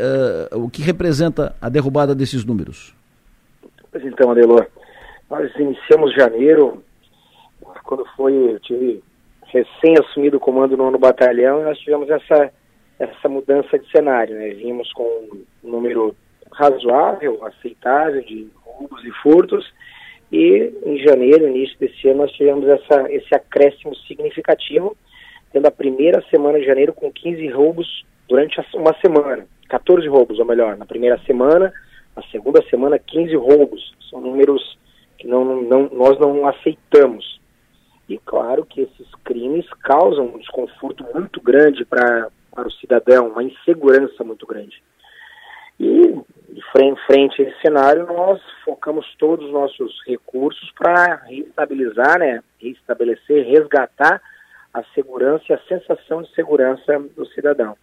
uh, 0.52 0.64
o 0.64 0.70
que 0.70 0.82
representa 0.82 1.56
a 1.62 1.70
derrubada 1.70 2.16
desses 2.16 2.44
números? 2.44 2.96
Pois 3.92 4.04
então, 4.04 4.32
Adelor, 4.32 4.66
nós 5.30 5.52
iniciamos 5.56 6.14
janeiro 6.16 6.84
quando 7.94 8.06
foi, 8.16 8.34
eu 8.34 8.60
tive 8.60 9.04
recém 9.46 9.96
assumido 10.00 10.38
o 10.38 10.40
comando 10.40 10.76
no 10.76 10.86
nono 10.86 10.98
batalhão, 10.98 11.64
nós 11.64 11.78
tivemos 11.78 12.10
essa, 12.10 12.52
essa 12.98 13.30
mudança 13.30 13.78
de 13.78 13.90
cenário, 13.92 14.36
né? 14.36 14.50
Vimos 14.50 14.92
com 14.94 15.04
um 15.64 15.70
número 15.70 16.16
razoável, 16.52 17.46
aceitável 17.46 18.22
de 18.22 18.48
roubos 18.66 19.04
e 19.06 19.12
furtos, 19.22 19.72
e 20.32 20.74
em 20.84 20.98
janeiro, 20.98 21.48
início 21.48 21.78
desse 21.78 22.08
ano, 22.08 22.22
nós 22.22 22.32
tivemos 22.32 22.68
essa, 22.68 23.12
esse 23.12 23.36
acréscimo 23.36 23.96
significativo, 24.08 24.98
tendo 25.52 25.68
a 25.68 25.72
primeira 25.72 26.24
semana 26.32 26.60
de 26.60 26.66
janeiro 26.66 26.94
com 26.94 27.12
15 27.12 27.48
roubos 27.50 28.04
durante 28.28 28.60
uma 28.74 28.96
semana, 29.00 29.46
14 29.70 30.08
roubos, 30.08 30.40
ou 30.40 30.46
melhor, 30.46 30.76
na 30.78 30.86
primeira 30.86 31.20
semana, 31.28 31.72
na 32.16 32.24
segunda 32.32 32.64
semana, 32.72 32.98
15 32.98 33.36
roubos. 33.36 33.94
São 34.10 34.20
números 34.20 34.80
que 35.20 35.28
não, 35.28 35.62
não, 35.62 35.90
nós 35.94 36.18
não 36.20 36.48
aceitamos. 36.48 37.43
E 38.08 38.18
claro 38.18 38.66
que 38.66 38.82
esses 38.82 39.08
crimes 39.24 39.66
causam 39.82 40.26
um 40.26 40.38
desconforto 40.38 41.06
muito 41.14 41.42
grande 41.42 41.86
para 41.86 42.30
o 42.58 42.72
cidadão, 42.72 43.30
uma 43.30 43.44
insegurança 43.44 44.24
muito 44.24 44.46
grande. 44.46 44.82
E, 45.80 46.14
de 46.50 46.62
frente, 47.08 47.42
a 47.42 47.46
esse 47.46 47.62
cenário, 47.62 48.06
nós 48.06 48.42
focamos 48.64 49.06
todos 49.18 49.46
os 49.46 49.52
nossos 49.52 50.02
recursos 50.06 50.72
para 50.72 51.16
reestabilizar, 51.26 52.20
né, 52.20 52.44
restabelecer, 52.60 53.46
resgatar 53.46 54.22
a 54.74 54.84
segurança 54.96 55.46
e 55.50 55.54
a 55.54 55.62
sensação 55.68 56.22
de 56.22 56.34
segurança 56.34 57.00
do 57.16 57.26
cidadão. 57.28 57.76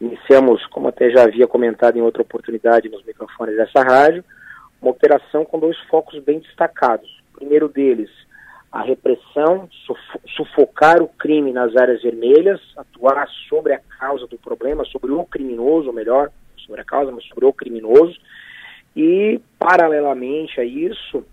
Iniciamos, 0.00 0.64
como 0.66 0.88
até 0.88 1.10
já 1.10 1.24
havia 1.24 1.46
comentado 1.46 1.96
em 1.96 2.02
outra 2.02 2.22
oportunidade 2.22 2.88
nos 2.88 3.04
microfones 3.04 3.56
dessa 3.56 3.82
rádio, 3.82 4.24
uma 4.80 4.92
operação 4.92 5.44
com 5.44 5.58
dois 5.58 5.78
focos 5.88 6.18
bem 6.22 6.38
destacados. 6.38 7.20
O 7.32 7.38
primeiro 7.38 7.68
deles, 7.68 8.10
a 8.70 8.82
repressão, 8.82 9.68
sufocar 10.36 11.02
o 11.02 11.08
crime 11.08 11.52
nas 11.52 11.74
áreas 11.74 12.02
vermelhas, 12.02 12.60
atuar 12.76 13.26
sobre 13.48 13.72
a 13.72 13.78
causa 13.78 14.26
do 14.26 14.36
problema, 14.38 14.84
sobre 14.84 15.10
o 15.10 15.24
criminoso, 15.24 15.88
ou 15.88 15.94
melhor, 15.94 16.30
sobre 16.66 16.82
a 16.82 16.84
causa, 16.84 17.10
mas 17.10 17.24
sobre 17.24 17.46
o 17.46 17.52
criminoso. 17.52 18.18
E, 18.94 19.40
paralelamente 19.58 20.60
a 20.60 20.64
isso, 20.64 21.24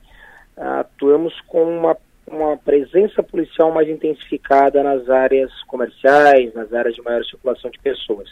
atuamos 0.55 1.33
com 1.41 1.63
uma, 1.63 1.97
uma 2.25 2.57
presença 2.57 3.21
policial 3.21 3.71
mais 3.71 3.89
intensificada 3.89 4.81
nas 4.81 5.09
áreas 5.09 5.51
comerciais, 5.63 6.53
nas 6.53 6.71
áreas 6.73 6.95
de 6.95 7.01
maior 7.01 7.23
circulação 7.25 7.69
de 7.69 7.79
pessoas, 7.79 8.29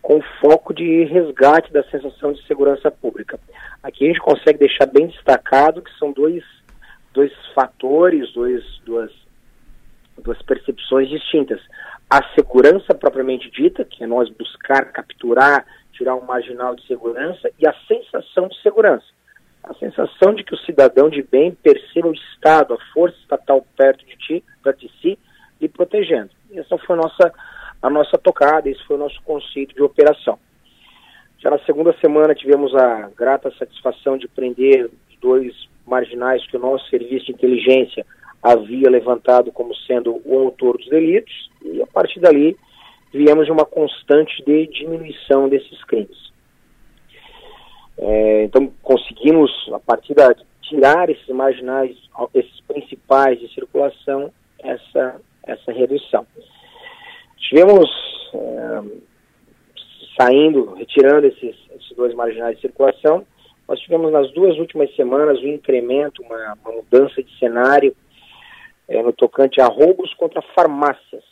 com 0.00 0.22
foco 0.40 0.72
de 0.72 1.04
resgate 1.04 1.72
da 1.72 1.82
sensação 1.84 2.32
de 2.32 2.46
segurança 2.46 2.92
pública. 2.92 3.40
Aqui 3.82 4.04
a 4.04 4.08
gente 4.08 4.20
consegue 4.20 4.58
deixar 4.60 4.86
bem 4.86 5.08
destacado 5.08 5.82
que 5.82 5.98
são 5.98 6.12
dois 6.12 6.44
dois 7.12 7.32
fatores, 7.54 8.32
dois, 8.32 8.64
duas, 8.84 9.10
duas 10.18 10.40
percepções 10.42 11.08
distintas. 11.08 11.60
A 12.08 12.22
segurança 12.34 12.94
propriamente 12.94 13.50
dita, 13.50 13.84
que 13.84 14.02
é 14.02 14.06
nós 14.06 14.28
buscar 14.30 14.92
capturar, 14.92 15.64
tirar 15.92 16.14
um 16.16 16.24
marginal 16.24 16.74
de 16.74 16.86
segurança, 16.86 17.50
e 17.58 17.66
a 17.66 17.74
sensação 17.86 18.48
de 18.48 18.60
segurança. 18.62 19.06
A 19.62 19.74
sensação 19.74 20.34
de 20.34 20.42
que 20.42 20.54
o 20.54 20.58
cidadão 20.58 21.10
de 21.10 21.22
bem 21.22 21.52
perceba 21.52 22.08
o 22.08 22.14
Estado, 22.14 22.74
a 22.74 22.92
força 22.92 23.16
estatal 23.18 23.64
perto 23.76 24.04
de 24.06 24.16
ti, 24.16 24.44
perto 24.62 24.80
de 24.80 24.90
si, 25.00 25.18
e 25.60 25.68
protegendo. 25.68 26.30
Essa 26.54 26.78
foi 26.78 26.96
a 26.96 27.02
nossa, 27.02 27.32
a 27.82 27.90
nossa 27.90 28.16
tocada, 28.16 28.68
esse 28.68 28.82
foi 28.84 28.96
o 28.96 29.00
nosso 29.00 29.20
conceito 29.22 29.74
de 29.74 29.82
operação. 29.82 30.38
Já 31.38 31.50
na 31.50 31.58
segunda 31.60 31.94
semana 32.00 32.34
tivemos 32.34 32.74
a 32.74 33.10
grata 33.16 33.50
satisfação 33.58 34.16
de 34.16 34.26
prender 34.28 34.90
dois 35.20 35.54
marginais 35.90 36.46
que 36.46 36.56
o 36.56 36.60
nosso 36.60 36.88
serviço 36.88 37.26
de 37.26 37.32
inteligência 37.32 38.06
havia 38.42 38.88
levantado 38.88 39.52
como 39.52 39.74
sendo 39.74 40.20
o 40.24 40.38
autor 40.38 40.78
dos 40.78 40.88
delitos, 40.88 41.50
e 41.62 41.82
a 41.82 41.86
partir 41.86 42.20
dali 42.20 42.56
viemos 43.12 43.46
de 43.46 43.52
uma 43.52 43.66
constante 43.66 44.42
de 44.44 44.66
diminuição 44.68 45.48
desses 45.48 45.82
crimes. 45.84 46.30
É, 47.98 48.44
então 48.44 48.72
conseguimos, 48.82 49.50
a 49.74 49.78
partir 49.78 50.14
da, 50.14 50.34
tirar 50.62 51.10
esses 51.10 51.28
marginais, 51.28 51.96
esses 52.32 52.60
principais 52.60 53.38
de 53.40 53.52
circulação, 53.52 54.32
essa, 54.60 55.20
essa 55.42 55.72
redução. 55.72 56.26
Tivemos 57.36 57.90
é, 58.32 58.82
saindo, 60.18 60.74
retirando 60.74 61.26
esses, 61.26 61.56
esses 61.74 61.96
dois 61.96 62.14
marginais 62.14 62.56
de 62.56 62.62
circulação, 62.62 63.26
nós 63.70 63.78
tivemos 63.78 64.10
nas 64.10 64.28
duas 64.32 64.58
últimas 64.58 64.92
semanas 64.96 65.38
um 65.38 65.46
incremento, 65.46 66.20
uma, 66.24 66.58
uma 66.64 66.72
mudança 66.72 67.22
de 67.22 67.38
cenário 67.38 67.94
é, 68.88 69.00
no 69.00 69.12
tocante 69.12 69.60
a 69.60 69.66
roubos 69.66 70.12
contra 70.14 70.42
farmácias. 70.42 71.22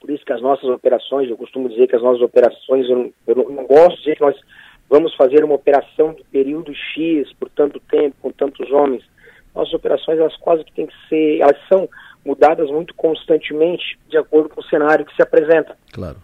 Por 0.00 0.10
isso 0.10 0.24
que 0.24 0.32
as 0.32 0.42
nossas 0.42 0.68
operações, 0.68 1.30
eu 1.30 1.36
costumo 1.36 1.68
dizer 1.68 1.86
que 1.86 1.94
as 1.94 2.02
nossas 2.02 2.22
operações, 2.22 2.90
eu 2.90 2.96
não, 2.96 3.12
eu 3.28 3.50
não 3.50 3.66
gosto 3.66 3.90
de 3.90 3.98
dizer 3.98 4.16
que 4.16 4.22
nós 4.22 4.36
vamos 4.90 5.14
fazer 5.14 5.44
uma 5.44 5.54
operação 5.54 6.12
do 6.14 6.24
período 6.24 6.74
X, 6.74 7.32
por 7.34 7.48
tanto 7.50 7.78
tempo, 7.88 8.16
com 8.20 8.32
tantos 8.32 8.72
homens. 8.72 9.04
Nossas 9.54 9.74
operações, 9.74 10.18
elas 10.18 10.36
quase 10.38 10.64
que 10.64 10.72
têm 10.72 10.88
que 10.88 11.08
ser, 11.08 11.38
elas 11.38 11.56
são 11.68 11.88
mudadas 12.24 12.68
muito 12.68 12.92
constantemente 12.96 13.96
de 14.08 14.18
acordo 14.18 14.48
com 14.48 14.60
o 14.60 14.64
cenário 14.64 15.06
que 15.06 15.14
se 15.14 15.22
apresenta. 15.22 15.78
Claro. 15.92 16.16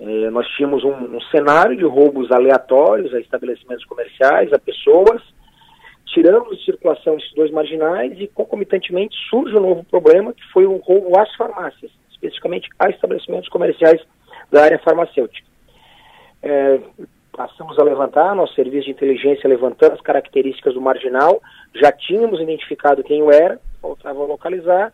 É, 0.00 0.30
nós 0.30 0.46
tínhamos 0.56 0.82
um, 0.84 1.16
um, 1.16 1.20
cenário 1.30 1.76
de 1.76 1.84
roubos 1.84 2.30
aleatórios 2.32 3.14
a 3.14 3.20
estabelecimentos 3.20 3.84
comerciais, 3.84 4.52
a 4.52 4.58
pessoas, 4.58 5.22
tiramos 6.06 6.58
de 6.58 6.64
circulação 6.64 7.16
esses 7.16 7.32
dois 7.34 7.50
marginais 7.50 8.18
e 8.18 8.26
concomitantemente 8.28 9.16
surge 9.30 9.56
um 9.56 9.60
novo 9.60 9.84
problema 9.84 10.32
que 10.32 10.42
foi 10.52 10.66
o 10.66 10.76
roubo 10.76 11.18
às 11.18 11.32
farmácias, 11.36 11.90
especificamente 12.10 12.68
a 12.78 12.90
estabelecimentos 12.90 13.48
comerciais 13.48 14.00
da 14.50 14.64
área 14.64 14.78
farmacêutica. 14.80 15.46
É, 16.42 16.80
passamos 17.32 17.78
a 17.78 17.82
levantar, 17.82 18.34
nosso 18.34 18.54
serviço 18.54 18.86
de 18.86 18.92
inteligência 18.92 19.48
levantando 19.48 19.92
as 19.92 20.00
características 20.00 20.74
do 20.74 20.80
marginal, 20.80 21.40
já 21.74 21.90
tínhamos 21.92 22.40
identificado 22.40 23.02
quem 23.02 23.22
o 23.22 23.30
era, 23.30 23.60
faltava 23.80 24.24
localizar, 24.24 24.92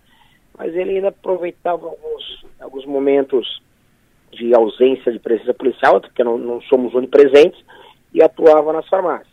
mas 0.56 0.74
ele 0.74 0.96
ainda 0.96 1.08
aproveitava 1.08 1.86
alguns, 1.86 2.44
alguns 2.60 2.86
momentos 2.86 3.62
de 4.32 4.54
ausência 4.54 5.12
de 5.12 5.18
presença 5.18 5.54
policial, 5.54 6.00
porque 6.00 6.24
não, 6.24 6.38
não 6.38 6.60
somos 6.62 6.94
onipresentes, 6.94 7.62
e 8.12 8.22
atuava 8.22 8.72
nas 8.72 8.88
farmácias. 8.88 9.30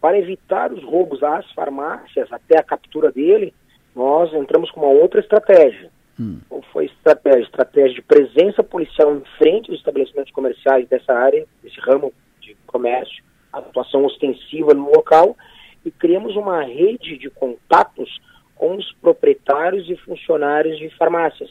Para 0.00 0.18
evitar 0.18 0.72
os 0.72 0.82
roubos 0.82 1.22
às 1.22 1.50
farmácias, 1.52 2.32
até 2.32 2.58
a 2.58 2.62
captura 2.62 3.12
dele, 3.12 3.54
nós 3.94 4.32
entramos 4.34 4.70
com 4.70 4.80
uma 4.80 4.92
outra 4.92 5.20
estratégia. 5.20 5.90
Hum. 6.18 6.40
Ou 6.50 6.62
foi 6.72 6.86
estratégia? 6.86 7.42
Estratégia 7.42 7.94
de 7.94 8.02
presença 8.02 8.62
policial 8.62 9.14
em 9.14 9.22
frente 9.38 9.70
aos 9.70 9.78
estabelecimentos 9.78 10.32
comerciais 10.32 10.88
dessa 10.88 11.12
área, 11.12 11.46
desse 11.62 11.78
ramo 11.80 12.12
de 12.40 12.56
comércio, 12.66 13.22
atuação 13.52 14.04
ostensiva 14.04 14.74
no 14.74 14.90
local, 14.90 15.36
e 15.84 15.90
criamos 15.90 16.36
uma 16.36 16.62
rede 16.62 17.18
de 17.18 17.28
contatos 17.30 18.20
com 18.56 18.76
os 18.76 18.92
proprietários 19.00 19.88
e 19.88 19.96
funcionários 19.96 20.78
de 20.78 20.88
farmácias. 20.96 21.50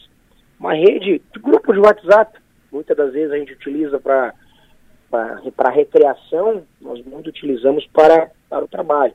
Uma 0.59 0.73
rede 0.73 1.21
de 1.33 1.39
grupo 1.39 1.73
de 1.73 1.79
WhatsApp, 1.79 2.39
muitas 2.71 2.95
das 2.95 3.13
vezes 3.13 3.31
a 3.31 3.37
gente 3.37 3.53
utiliza 3.53 3.99
para 3.99 4.33
para 5.11 5.69
recreação, 5.69 6.63
nós 6.79 7.03
muito 7.05 7.27
utilizamos 7.27 7.85
para, 7.87 8.31
para 8.49 8.63
o 8.63 8.67
trabalho. 8.67 9.13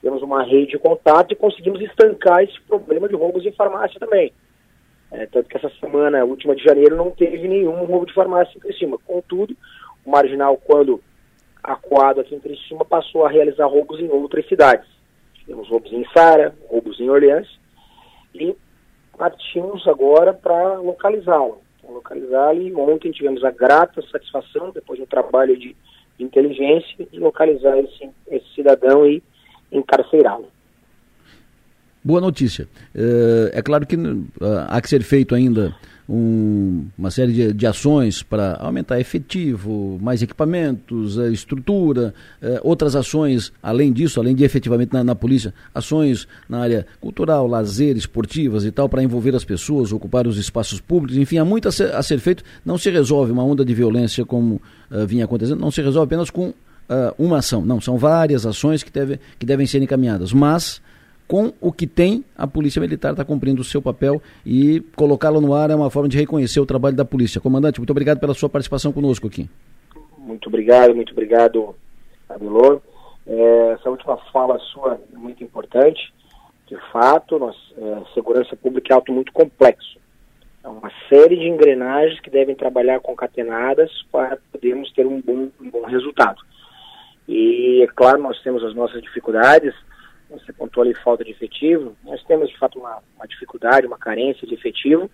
Temos 0.00 0.22
uma 0.22 0.42
rede 0.42 0.72
de 0.72 0.78
contato 0.78 1.32
e 1.32 1.36
conseguimos 1.36 1.82
estancar 1.82 2.42
esse 2.42 2.58
problema 2.62 3.08
de 3.08 3.14
roubos 3.14 3.44
em 3.44 3.52
farmácia 3.52 4.00
também. 4.00 4.32
É, 5.10 5.26
tanto 5.26 5.48
que 5.48 5.56
essa 5.56 5.70
semana, 5.80 6.24
última 6.24 6.56
de 6.56 6.64
janeiro, 6.64 6.96
não 6.96 7.10
teve 7.10 7.46
nenhum 7.46 7.84
roubo 7.84 8.06
de 8.06 8.14
farmácia 8.14 8.56
em 8.56 8.60
Criciúma. 8.60 8.98
Contudo, 9.06 9.54
o 10.04 10.10
Marginal, 10.10 10.56
quando 10.56 11.00
acuado 11.62 12.20
aqui 12.20 12.34
em 12.34 12.40
Criciúma, 12.40 12.84
passou 12.84 13.24
a 13.24 13.30
realizar 13.30 13.66
roubos 13.66 14.00
em 14.00 14.08
outras 14.08 14.48
cidades. 14.48 14.88
Tivemos 15.34 15.68
roubos 15.68 15.92
em 15.92 16.04
Sara, 16.14 16.54
roubos 16.68 16.98
em 16.98 17.10
Orleans, 17.10 17.48
e 18.34 18.56
partimos 19.16 19.86
agora 19.86 20.32
para 20.32 20.78
localizá-lo 20.78 21.63
localizá-lo 21.92 22.62
e 22.62 22.74
ontem 22.74 23.10
tivemos 23.10 23.44
a 23.44 23.50
grata 23.50 24.02
satisfação, 24.10 24.70
depois 24.70 24.98
de 24.98 25.04
um 25.04 25.06
trabalho 25.06 25.56
de, 25.56 25.76
inteligência, 26.18 27.06
de 27.10 27.18
localizar 27.18 27.78
esse, 27.78 28.10
esse 28.28 28.54
cidadão 28.54 29.06
e 29.06 29.22
encarcerá-lo. 29.72 30.48
Boa 32.02 32.20
notícia. 32.20 32.68
É, 32.94 33.58
é 33.58 33.62
claro 33.62 33.86
que 33.86 33.96
uh, 33.96 34.28
há 34.68 34.80
que 34.80 34.88
ser 34.88 35.02
feito 35.02 35.34
ainda 35.34 35.74
um, 36.08 36.86
uma 36.98 37.10
série 37.10 37.32
de, 37.32 37.52
de 37.52 37.66
ações 37.66 38.22
para 38.22 38.56
aumentar 38.56 39.00
efetivo, 39.00 39.98
mais 40.02 40.22
equipamentos, 40.22 41.18
a 41.18 41.28
estrutura, 41.28 42.14
eh, 42.42 42.60
outras 42.62 42.94
ações, 42.94 43.52
além 43.62 43.92
disso, 43.92 44.20
além 44.20 44.34
de 44.34 44.44
efetivamente 44.44 44.92
na, 44.92 45.02
na, 45.02 45.14
polícia, 45.14 45.54
ações 45.74 46.28
na 46.48 46.60
área 46.60 46.86
cultural, 47.00 47.46
lazer, 47.46 47.96
esportivas 47.96 48.64
e 48.64 48.70
tal, 48.70 48.88
para 48.88 49.02
envolver 49.02 49.34
as 49.34 49.44
pessoas, 49.44 49.92
ocupar 49.92 50.26
os 50.26 50.36
espaços 50.36 50.80
públicos, 50.80 51.16
enfim, 51.16 51.38
há 51.38 51.44
muito 51.44 51.68
a 51.68 51.72
ser, 51.72 51.94
a 51.94 52.02
ser 52.02 52.18
feito. 52.18 52.44
Não 52.64 52.76
se 52.76 52.90
resolve 52.90 53.32
uma 53.32 53.42
onda 53.42 53.64
de 53.64 53.72
violência 53.72 54.24
como 54.24 54.60
uh, 54.90 55.06
vinha 55.06 55.24
acontecendo, 55.24 55.60
não 55.60 55.70
se 55.70 55.80
resolve 55.80 56.06
apenas 56.06 56.28
com 56.28 56.48
uh, 56.48 56.54
uma 57.18 57.38
ação. 57.38 57.64
Não, 57.64 57.80
são 57.80 57.96
várias 57.96 58.44
ações 58.44 58.82
que, 58.82 58.92
deve, 58.92 59.18
que 59.38 59.46
devem 59.46 59.66
ser 59.66 59.82
encaminhadas, 59.82 60.32
mas 60.32 60.82
com 61.26 61.52
o 61.60 61.72
que 61.72 61.86
tem, 61.86 62.24
a 62.36 62.46
Polícia 62.46 62.80
Militar 62.80 63.12
está 63.12 63.24
cumprindo 63.24 63.62
o 63.62 63.64
seu 63.64 63.80
papel 63.80 64.20
e 64.44 64.80
colocá-lo 64.94 65.40
no 65.40 65.54
ar 65.54 65.70
é 65.70 65.74
uma 65.74 65.90
forma 65.90 66.08
de 66.08 66.18
reconhecer 66.18 66.60
o 66.60 66.66
trabalho 66.66 66.96
da 66.96 67.04
polícia. 67.04 67.40
Comandante, 67.40 67.80
muito 67.80 67.90
obrigado 67.90 68.20
pela 68.20 68.34
sua 68.34 68.48
participação 68.48 68.92
conosco 68.92 69.26
aqui. 69.26 69.48
Muito 70.18 70.48
obrigado, 70.48 70.94
muito 70.94 71.12
obrigado, 71.12 71.74
Adelor. 72.28 72.80
É, 73.26 73.72
essa 73.72 73.88
última 73.88 74.16
fala 74.32 74.58
sua 74.58 75.00
é 75.12 75.16
muito 75.16 75.42
importante. 75.42 76.12
De 76.66 76.76
fato, 76.92 77.38
nós, 77.38 77.56
é, 77.76 78.02
segurança 78.14 78.56
pública 78.56 78.92
é 78.92 78.94
algo 78.94 79.12
muito 79.12 79.32
complexo. 79.32 79.98
É 80.62 80.68
uma 80.68 80.90
série 81.08 81.36
de 81.36 81.48
engrenagens 81.48 82.20
que 82.20 82.30
devem 82.30 82.54
trabalhar 82.54 83.00
concatenadas 83.00 83.90
para 84.10 84.38
podermos 84.50 84.90
ter 84.92 85.06
um 85.06 85.20
bom, 85.20 85.48
um 85.60 85.70
bom 85.70 85.82
resultado. 85.84 86.40
E, 87.28 87.82
é 87.82 87.86
claro, 87.86 88.22
nós 88.22 88.40
temos 88.42 88.62
as 88.64 88.74
nossas 88.74 89.02
dificuldades, 89.02 89.74
você 90.38 90.52
pontuou 90.52 90.84
ali 90.84 90.94
falta 90.94 91.24
de 91.24 91.30
efetivo, 91.30 91.96
nós 92.04 92.22
temos 92.24 92.48
de 92.48 92.58
fato 92.58 92.78
uma, 92.78 93.02
uma 93.16 93.26
dificuldade, 93.26 93.86
uma 93.86 93.98
carência 93.98 94.46
de 94.46 94.54
efetivo, 94.54 95.10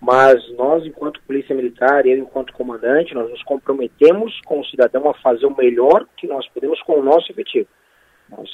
mas 0.00 0.36
nós, 0.56 0.84
enquanto 0.86 1.22
Polícia 1.22 1.54
Militar, 1.54 2.06
eu, 2.06 2.16
enquanto 2.16 2.54
comandante, 2.54 3.14
nós 3.14 3.28
nos 3.28 3.42
comprometemos 3.42 4.40
com 4.46 4.60
o 4.60 4.64
cidadão 4.64 5.08
a 5.08 5.14
fazer 5.14 5.44
o 5.46 5.56
melhor 5.56 6.06
que 6.16 6.26
nós 6.26 6.48
podemos 6.48 6.80
com 6.82 6.98
o 6.98 7.02
nosso 7.02 7.30
efetivo. 7.30 7.68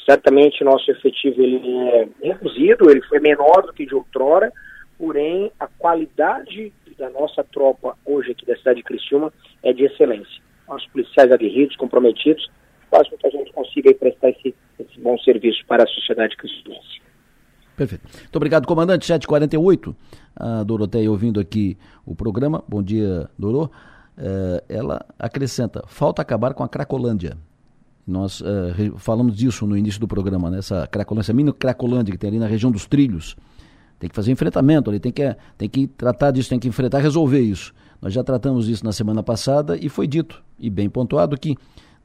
certamente, 0.04 0.64
nosso 0.64 0.90
efetivo 0.90 1.40
ele 1.40 1.60
é 1.90 2.08
reduzido, 2.22 2.90
ele 2.90 3.02
foi 3.02 3.20
menor 3.20 3.62
do 3.62 3.72
que 3.72 3.86
de 3.86 3.94
outrora, 3.94 4.52
porém, 4.98 5.52
a 5.60 5.66
qualidade 5.66 6.72
da 6.98 7.10
nossa 7.10 7.44
tropa 7.44 7.96
hoje 8.04 8.32
aqui 8.32 8.46
da 8.46 8.56
cidade 8.56 8.78
de 8.78 8.84
Criciúma 8.84 9.32
é 9.62 9.72
de 9.72 9.84
excelência. 9.84 10.42
Nossos 10.66 10.88
policiais 10.88 11.30
aguerridos, 11.30 11.76
comprometidos, 11.76 12.50
faz 12.90 13.08
com 13.08 13.16
que 13.16 13.26
a 13.26 13.30
gente 13.30 13.52
consiga 13.52 13.94
prestar 13.94 14.30
esse, 14.30 14.54
esse 14.78 15.00
bom 15.00 15.16
serviço 15.18 15.64
para 15.66 15.84
a 15.84 15.86
sociedade 15.86 16.36
cristãoense. 16.36 17.00
Perfeito. 17.76 18.08
Muito 18.08 18.36
obrigado, 18.36 18.66
comandante 18.66 19.04
748. 19.04 19.94
A 20.34 20.62
Doroteia 20.62 21.10
ouvindo 21.10 21.38
aqui 21.38 21.76
o 22.06 22.14
programa. 22.14 22.64
Bom 22.66 22.82
dia, 22.82 23.28
Dorô. 23.38 23.70
É, 24.16 24.64
ela 24.68 25.04
acrescenta: 25.18 25.84
falta 25.86 26.22
acabar 26.22 26.54
com 26.54 26.64
a 26.64 26.68
Cracolândia. 26.68 27.36
Nós 28.06 28.40
é, 28.40 28.98
falamos 28.98 29.36
disso 29.36 29.66
no 29.66 29.76
início 29.76 30.00
do 30.00 30.08
programa, 30.08 30.48
né? 30.48 30.58
essa 30.58 30.86
Cracolândia, 30.86 31.26
essa 31.26 31.32
mini 31.34 31.52
Cracolândia 31.52 32.12
que 32.12 32.18
tem 32.18 32.28
ali 32.28 32.38
na 32.38 32.46
região 32.46 32.70
dos 32.70 32.86
trilhos. 32.86 33.36
Tem 33.98 34.08
que 34.08 34.16
fazer 34.16 34.30
enfrentamento 34.30 34.90
ali, 34.90 35.00
tem 35.00 35.10
que, 35.10 35.36
tem 35.56 35.68
que 35.68 35.86
tratar 35.86 36.30
disso, 36.30 36.50
tem 36.50 36.58
que 36.58 36.68
enfrentar, 36.68 36.98
resolver 36.98 37.40
isso. 37.40 37.74
Nós 38.00 38.12
já 38.12 38.22
tratamos 38.22 38.68
isso 38.68 38.84
na 38.84 38.92
semana 38.92 39.22
passada 39.22 39.76
e 39.76 39.88
foi 39.88 40.06
dito, 40.06 40.42
e 40.58 40.68
bem 40.68 40.88
pontuado, 40.88 41.36
que 41.36 41.56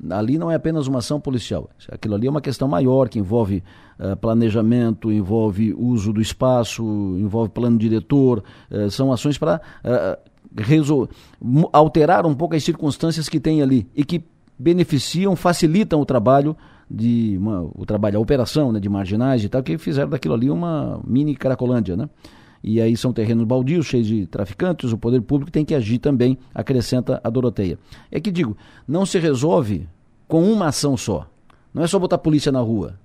ali 0.10 0.38
não 0.38 0.50
é 0.50 0.56
apenas 0.56 0.88
uma 0.88 1.00
ação 1.00 1.20
policial. 1.20 1.70
Aquilo 1.92 2.16
ali 2.16 2.28
é 2.28 2.30
uma 2.30 2.42
questão 2.42 2.68
maior 2.68 3.10
que 3.10 3.20
envolve 3.20 3.64
uh, 4.00 4.16
planejamento, 4.18 5.12
envolve 5.12 5.74
uso 5.74 6.12
do 6.12 6.22
espaço, 6.22 6.84
envolve 7.20 7.50
plano 7.50 7.78
diretor. 7.78 8.44
Uh, 8.70 8.90
são 8.90 9.12
ações 9.12 9.38
para 9.38 9.62
uh, 9.86 11.10
alterar 11.72 12.26
um 12.26 12.34
pouco 12.34 12.56
as 12.56 12.64
circunstâncias 12.64 13.30
que 13.30 13.40
tem 13.40 13.62
ali 13.62 13.88
e 13.96 14.04
que 14.04 14.24
beneficiam, 14.58 15.36
facilitam 15.36 16.00
o 16.00 16.06
trabalho 16.06 16.56
de 16.90 17.38
uma, 17.38 17.62
o 17.74 17.86
trabalho, 17.86 18.18
a 18.18 18.22
operação 18.22 18.72
né, 18.72 18.80
de 18.80 18.90
marginais 18.90 19.44
e 19.44 19.50
tal, 19.50 19.64
que 19.64 19.78
fizeram 19.78 20.10
daquilo 20.10 20.34
ali 20.34 20.50
uma 20.50 21.00
mini 21.08 21.36
Cracolândia, 21.36 21.96
né? 21.96 22.10
E 22.64 22.80
aí 22.80 22.96
são 22.96 23.12
terrenos 23.12 23.46
baldios, 23.46 23.88
cheios 23.88 24.08
de 24.08 24.28
traficantes, 24.28 24.92
o 24.92 24.98
poder 24.98 25.22
público 25.22 25.52
tem 25.52 25.66
que 25.66 25.74
agir 25.74 25.98
também, 25.98 26.38
acrescenta 26.54 27.20
a 27.24 27.30
Doroteia. 27.30 27.80
É 28.12 28.20
que 28.20 28.32
digo, 28.32 28.56
não 28.88 29.06
se 29.06 29.18
resolve 29.18 29.88
com 30.28 30.44
uma 30.44 30.68
ação 30.68 30.96
só. 30.96 31.28
Não 31.74 31.84
é 31.84 31.88
só 31.88 31.98
botar 31.98 32.18
polícia 32.18 32.52
na 32.52 32.60
rua. 32.60 33.00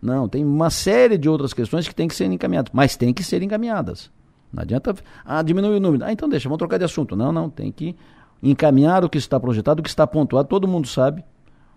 Não, 0.00 0.28
tem 0.28 0.44
uma 0.44 0.70
série 0.70 1.18
de 1.18 1.28
outras 1.28 1.52
questões 1.52 1.88
que 1.88 1.94
tem 1.94 2.08
que 2.08 2.14
ser 2.14 2.26
encaminhadas, 2.26 2.70
mas 2.74 2.96
tem 2.96 3.12
que 3.12 3.22
ser 3.22 3.42
encaminhadas. 3.42 4.10
Não 4.52 4.62
adianta, 4.62 4.94
ah, 5.24 5.42
diminuir 5.42 5.76
o 5.76 5.80
número. 5.80 6.04
Ah, 6.04 6.12
então 6.12 6.28
deixa, 6.28 6.48
vamos 6.48 6.58
trocar 6.58 6.78
de 6.78 6.84
assunto. 6.84 7.16
Não, 7.16 7.32
não, 7.32 7.50
tem 7.50 7.72
que 7.72 7.96
encaminhar 8.42 9.04
o 9.04 9.08
que 9.08 9.18
está 9.18 9.38
projetado, 9.40 9.80
o 9.80 9.82
que 9.82 9.88
está 9.88 10.06
pontuado, 10.06 10.48
todo 10.48 10.68
mundo 10.68 10.86
sabe. 10.86 11.24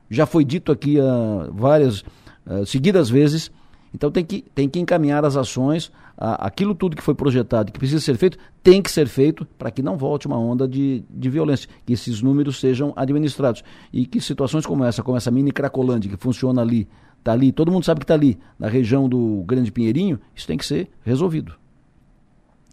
Já 0.10 0.26
foi 0.26 0.46
dito 0.46 0.72
aqui 0.72 1.00
uh, 1.00 1.52
várias, 1.52 2.02
uh, 2.46 2.66
seguidas 2.66 3.10
vezes, 3.10 3.52
Então 3.94 4.12
tem 4.12 4.24
que, 4.24 4.42
tem 4.54 4.70
que 4.70 4.80
encaminhar 4.80 5.26
as 5.26 5.36
ações, 5.36 5.92
a, 6.18 6.48
aquilo 6.48 6.74
tudo 6.74 6.96
que 6.96 7.04
foi 7.04 7.14
projetado, 7.14 7.72
que 7.72 7.78
precisa 7.78 8.02
ser 8.02 8.18
feito, 8.18 8.38
tem 8.64 8.82
que 8.82 8.90
ser 8.90 9.08
feito 9.08 9.46
para 9.58 9.70
que 9.70 9.84
não 9.84 9.96
volte 9.98 10.28
uma 10.28 10.38
onda 10.38 10.68
de, 10.68 11.04
de 11.10 11.30
violência, 11.30 11.70
que 11.86 11.94
esses 11.94 12.22
números 12.22 12.60
sejam 12.60 12.92
administrados. 12.96 13.64
E 13.94 14.06
que 14.06 14.20
situações 14.20 14.66
como 14.66 14.84
essa, 14.84 15.04
como 15.04 15.18
essa 15.18 15.30
mini 15.30 15.52
Cracolândia, 15.52 16.10
que 16.10 16.18
funciona 16.18 16.62
ali, 16.62 16.88
está 17.20 17.32
ali, 17.32 17.52
todo 17.52 17.72
mundo 17.72 17.84
sabe 17.84 18.00
que 18.00 18.06
está 18.06 18.16
ali, 18.16 18.40
na 18.58 18.68
região 18.68 19.08
do 19.08 19.44
Grande 19.46 19.72
Pinheirinho, 19.72 20.20
isso 20.36 20.48
tem 20.48 20.58
que 20.58 20.66
ser 20.66 20.90
resolvido. 21.06 21.56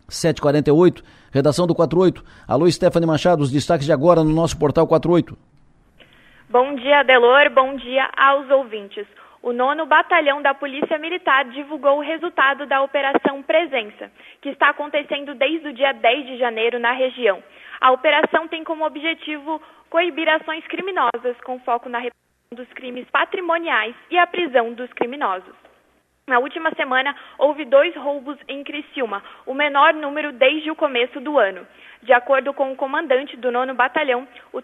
7h48, 0.08 1.02
redação 1.32 1.66
do 1.66 1.74
48. 1.74 2.24
Alô, 2.46 2.70
Stephanie 2.70 3.06
Machado, 3.06 3.42
os 3.42 3.50
destaques 3.50 3.86
de 3.86 3.92
agora 3.92 4.22
no 4.22 4.30
nosso 4.30 4.58
portal 4.58 4.86
48. 4.86 5.36
Bom 6.48 6.76
dia, 6.76 7.02
Delor. 7.02 7.50
Bom 7.54 7.76
dia 7.76 8.08
aos 8.16 8.48
ouvintes. 8.50 9.06
O 9.44 9.52
nono 9.52 9.84
Batalhão 9.84 10.40
da 10.40 10.54
Polícia 10.54 10.96
Militar 10.96 11.44
divulgou 11.44 11.98
o 11.98 12.00
resultado 12.00 12.64
da 12.64 12.80
Operação 12.80 13.42
Presença, 13.42 14.10
que 14.40 14.48
está 14.48 14.70
acontecendo 14.70 15.34
desde 15.34 15.68
o 15.68 15.72
dia 15.74 15.92
10 15.92 16.26
de 16.28 16.38
janeiro 16.38 16.78
na 16.78 16.92
região. 16.92 17.44
A 17.78 17.90
operação 17.90 18.48
tem 18.48 18.64
como 18.64 18.86
objetivo 18.86 19.60
coibir 19.90 20.30
ações 20.30 20.66
criminosas, 20.66 21.38
com 21.44 21.60
foco 21.60 21.90
na 21.90 21.98
repressão 21.98 22.56
dos 22.56 22.72
crimes 22.72 23.06
patrimoniais 23.10 23.94
e 24.10 24.16
a 24.16 24.26
prisão 24.26 24.72
dos 24.72 24.90
criminosos. 24.94 25.54
Na 26.26 26.38
última 26.38 26.70
semana, 26.74 27.14
houve 27.36 27.66
dois 27.66 27.94
roubos 27.96 28.38
em 28.48 28.64
Criciúma, 28.64 29.22
o 29.44 29.52
menor 29.52 29.92
número 29.92 30.32
desde 30.32 30.70
o 30.70 30.74
começo 30.74 31.20
do 31.20 31.38
ano. 31.38 31.66
De 32.04 32.12
acordo 32.12 32.52
com 32.52 32.70
o 32.70 32.76
comandante 32.76 33.34
do 33.34 33.50
nono 33.50 33.72
batalhão, 33.72 34.28
o 34.52 34.60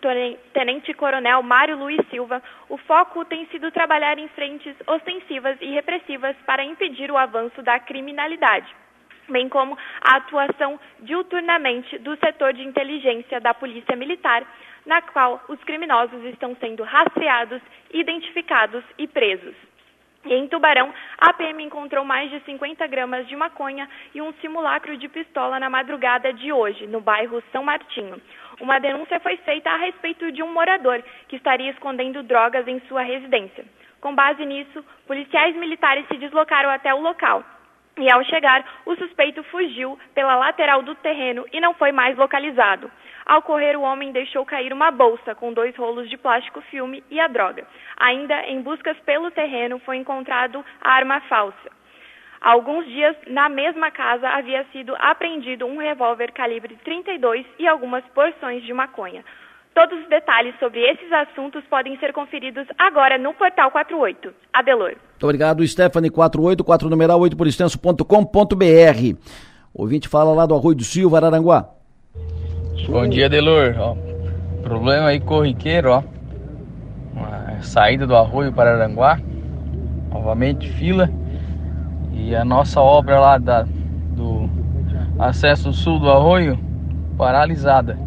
tenente-coronel 0.52 1.42
Mário 1.42 1.74
Luiz 1.74 1.98
Silva, 2.10 2.42
o 2.68 2.76
foco 2.76 3.24
tem 3.24 3.46
sido 3.46 3.70
trabalhar 3.70 4.18
em 4.18 4.28
frentes 4.28 4.76
ostensivas 4.86 5.56
e 5.62 5.70
repressivas 5.70 6.36
para 6.44 6.62
impedir 6.62 7.10
o 7.10 7.16
avanço 7.16 7.62
da 7.62 7.80
criminalidade 7.80 8.68
bem 9.30 9.48
como 9.48 9.78
a 10.00 10.16
atuação 10.16 10.78
diuturnamente 10.98 11.98
do 11.98 12.16
setor 12.16 12.52
de 12.52 12.64
inteligência 12.64 13.40
da 13.40 13.54
Polícia 13.54 13.94
Militar, 13.94 14.44
na 14.84 15.00
qual 15.00 15.40
os 15.48 15.62
criminosos 15.62 16.24
estão 16.24 16.56
sendo 16.56 16.82
rastreados, 16.82 17.62
identificados 17.92 18.82
e 18.98 19.06
presos. 19.06 19.54
E 20.24 20.34
em 20.34 20.46
Tubarão, 20.48 20.92
a 21.18 21.32
PM 21.32 21.64
encontrou 21.64 22.04
mais 22.04 22.30
de 22.30 22.40
50 22.40 22.86
gramas 22.86 23.26
de 23.26 23.34
maconha 23.34 23.88
e 24.14 24.20
um 24.20 24.32
simulacro 24.34 24.96
de 24.96 25.08
pistola 25.08 25.58
na 25.58 25.70
madrugada 25.70 26.30
de 26.32 26.52
hoje, 26.52 26.86
no 26.86 27.00
bairro 27.00 27.42
São 27.50 27.64
Martinho. 27.64 28.20
Uma 28.60 28.78
denúncia 28.78 29.18
foi 29.20 29.38
feita 29.38 29.70
a 29.70 29.76
respeito 29.76 30.30
de 30.30 30.42
um 30.42 30.52
morador 30.52 31.02
que 31.26 31.36
estaria 31.36 31.70
escondendo 31.70 32.22
drogas 32.22 32.68
em 32.68 32.80
sua 32.80 33.00
residência. 33.00 33.64
Com 34.00 34.14
base 34.14 34.44
nisso, 34.44 34.84
policiais 35.06 35.56
militares 35.56 36.06
se 36.06 36.18
deslocaram 36.18 36.68
até 36.68 36.92
o 36.94 37.00
local. 37.00 37.42
E 37.96 38.10
ao 38.10 38.22
chegar, 38.24 38.64
o 38.86 38.94
suspeito 38.96 39.42
fugiu 39.44 39.98
pela 40.14 40.36
lateral 40.36 40.82
do 40.82 40.94
terreno 40.96 41.46
e 41.52 41.60
não 41.60 41.74
foi 41.74 41.92
mais 41.92 42.16
localizado. 42.16 42.90
Ao 43.26 43.42
correr, 43.42 43.76
o 43.76 43.82
homem 43.82 44.12
deixou 44.12 44.44
cair 44.44 44.72
uma 44.72 44.90
bolsa 44.90 45.34
com 45.34 45.52
dois 45.52 45.76
rolos 45.76 46.08
de 46.08 46.16
plástico 46.16 46.60
filme 46.62 47.02
e 47.10 47.20
a 47.20 47.28
droga. 47.28 47.66
Ainda 47.98 48.46
em 48.46 48.60
buscas 48.62 48.96
pelo 49.00 49.30
terreno, 49.30 49.78
foi 49.80 49.96
encontrado 49.96 50.64
a 50.80 50.90
arma 50.92 51.20
falsa. 51.22 51.70
Há 52.40 52.52
alguns 52.52 52.86
dias, 52.86 53.14
na 53.26 53.48
mesma 53.48 53.90
casa, 53.90 54.26
havia 54.28 54.64
sido 54.72 54.94
apreendido 54.98 55.66
um 55.66 55.78
revólver 55.78 56.32
calibre 56.32 56.76
32 56.82 57.44
e 57.58 57.66
algumas 57.66 58.02
porções 58.14 58.62
de 58.64 58.72
maconha. 58.72 59.22
Todos 59.74 60.00
os 60.00 60.08
detalhes 60.08 60.54
sobre 60.58 60.80
esses 60.80 61.12
assuntos 61.12 61.62
podem 61.70 61.96
ser 61.98 62.12
conferidos 62.12 62.66
agora 62.78 63.18
no 63.18 63.34
portal 63.34 63.70
48. 63.70 64.32
Adelor. 64.52 64.96
Muito 65.10 65.24
obrigado, 65.24 65.66
Stephanie. 65.66 66.10
48, 66.10 66.64
4 66.64 66.88
numeral 66.88 67.20
8 67.20 67.36
por 67.36 67.46
extenso.com.br. 67.46 68.04
Ouvinte 69.72 70.08
fala 70.08 70.34
lá 70.34 70.46
do 70.46 70.54
Arroio 70.54 70.76
do 70.76 70.84
Silva, 70.84 71.18
Araranguá. 71.18 71.79
Bom 72.88 73.06
dia, 73.06 73.28
Delor. 73.28 73.76
Ó, 73.78 73.96
problema 74.62 75.08
aí 75.08 75.20
corriqueiro, 75.20 75.90
ó. 75.90 76.02
Saída 77.60 78.06
do 78.06 78.16
arroio 78.16 78.52
para 78.52 78.74
Aranguá. 78.74 79.18
Novamente 80.10 80.68
fila. 80.70 81.10
E 82.12 82.34
a 82.34 82.44
nossa 82.44 82.80
obra 82.80 83.20
lá 83.20 83.38
da, 83.38 83.62
do 83.62 84.48
acesso 85.18 85.72
sul 85.72 85.98
do 85.98 86.10
arroio 86.10 86.58
paralisada. 87.16 87.98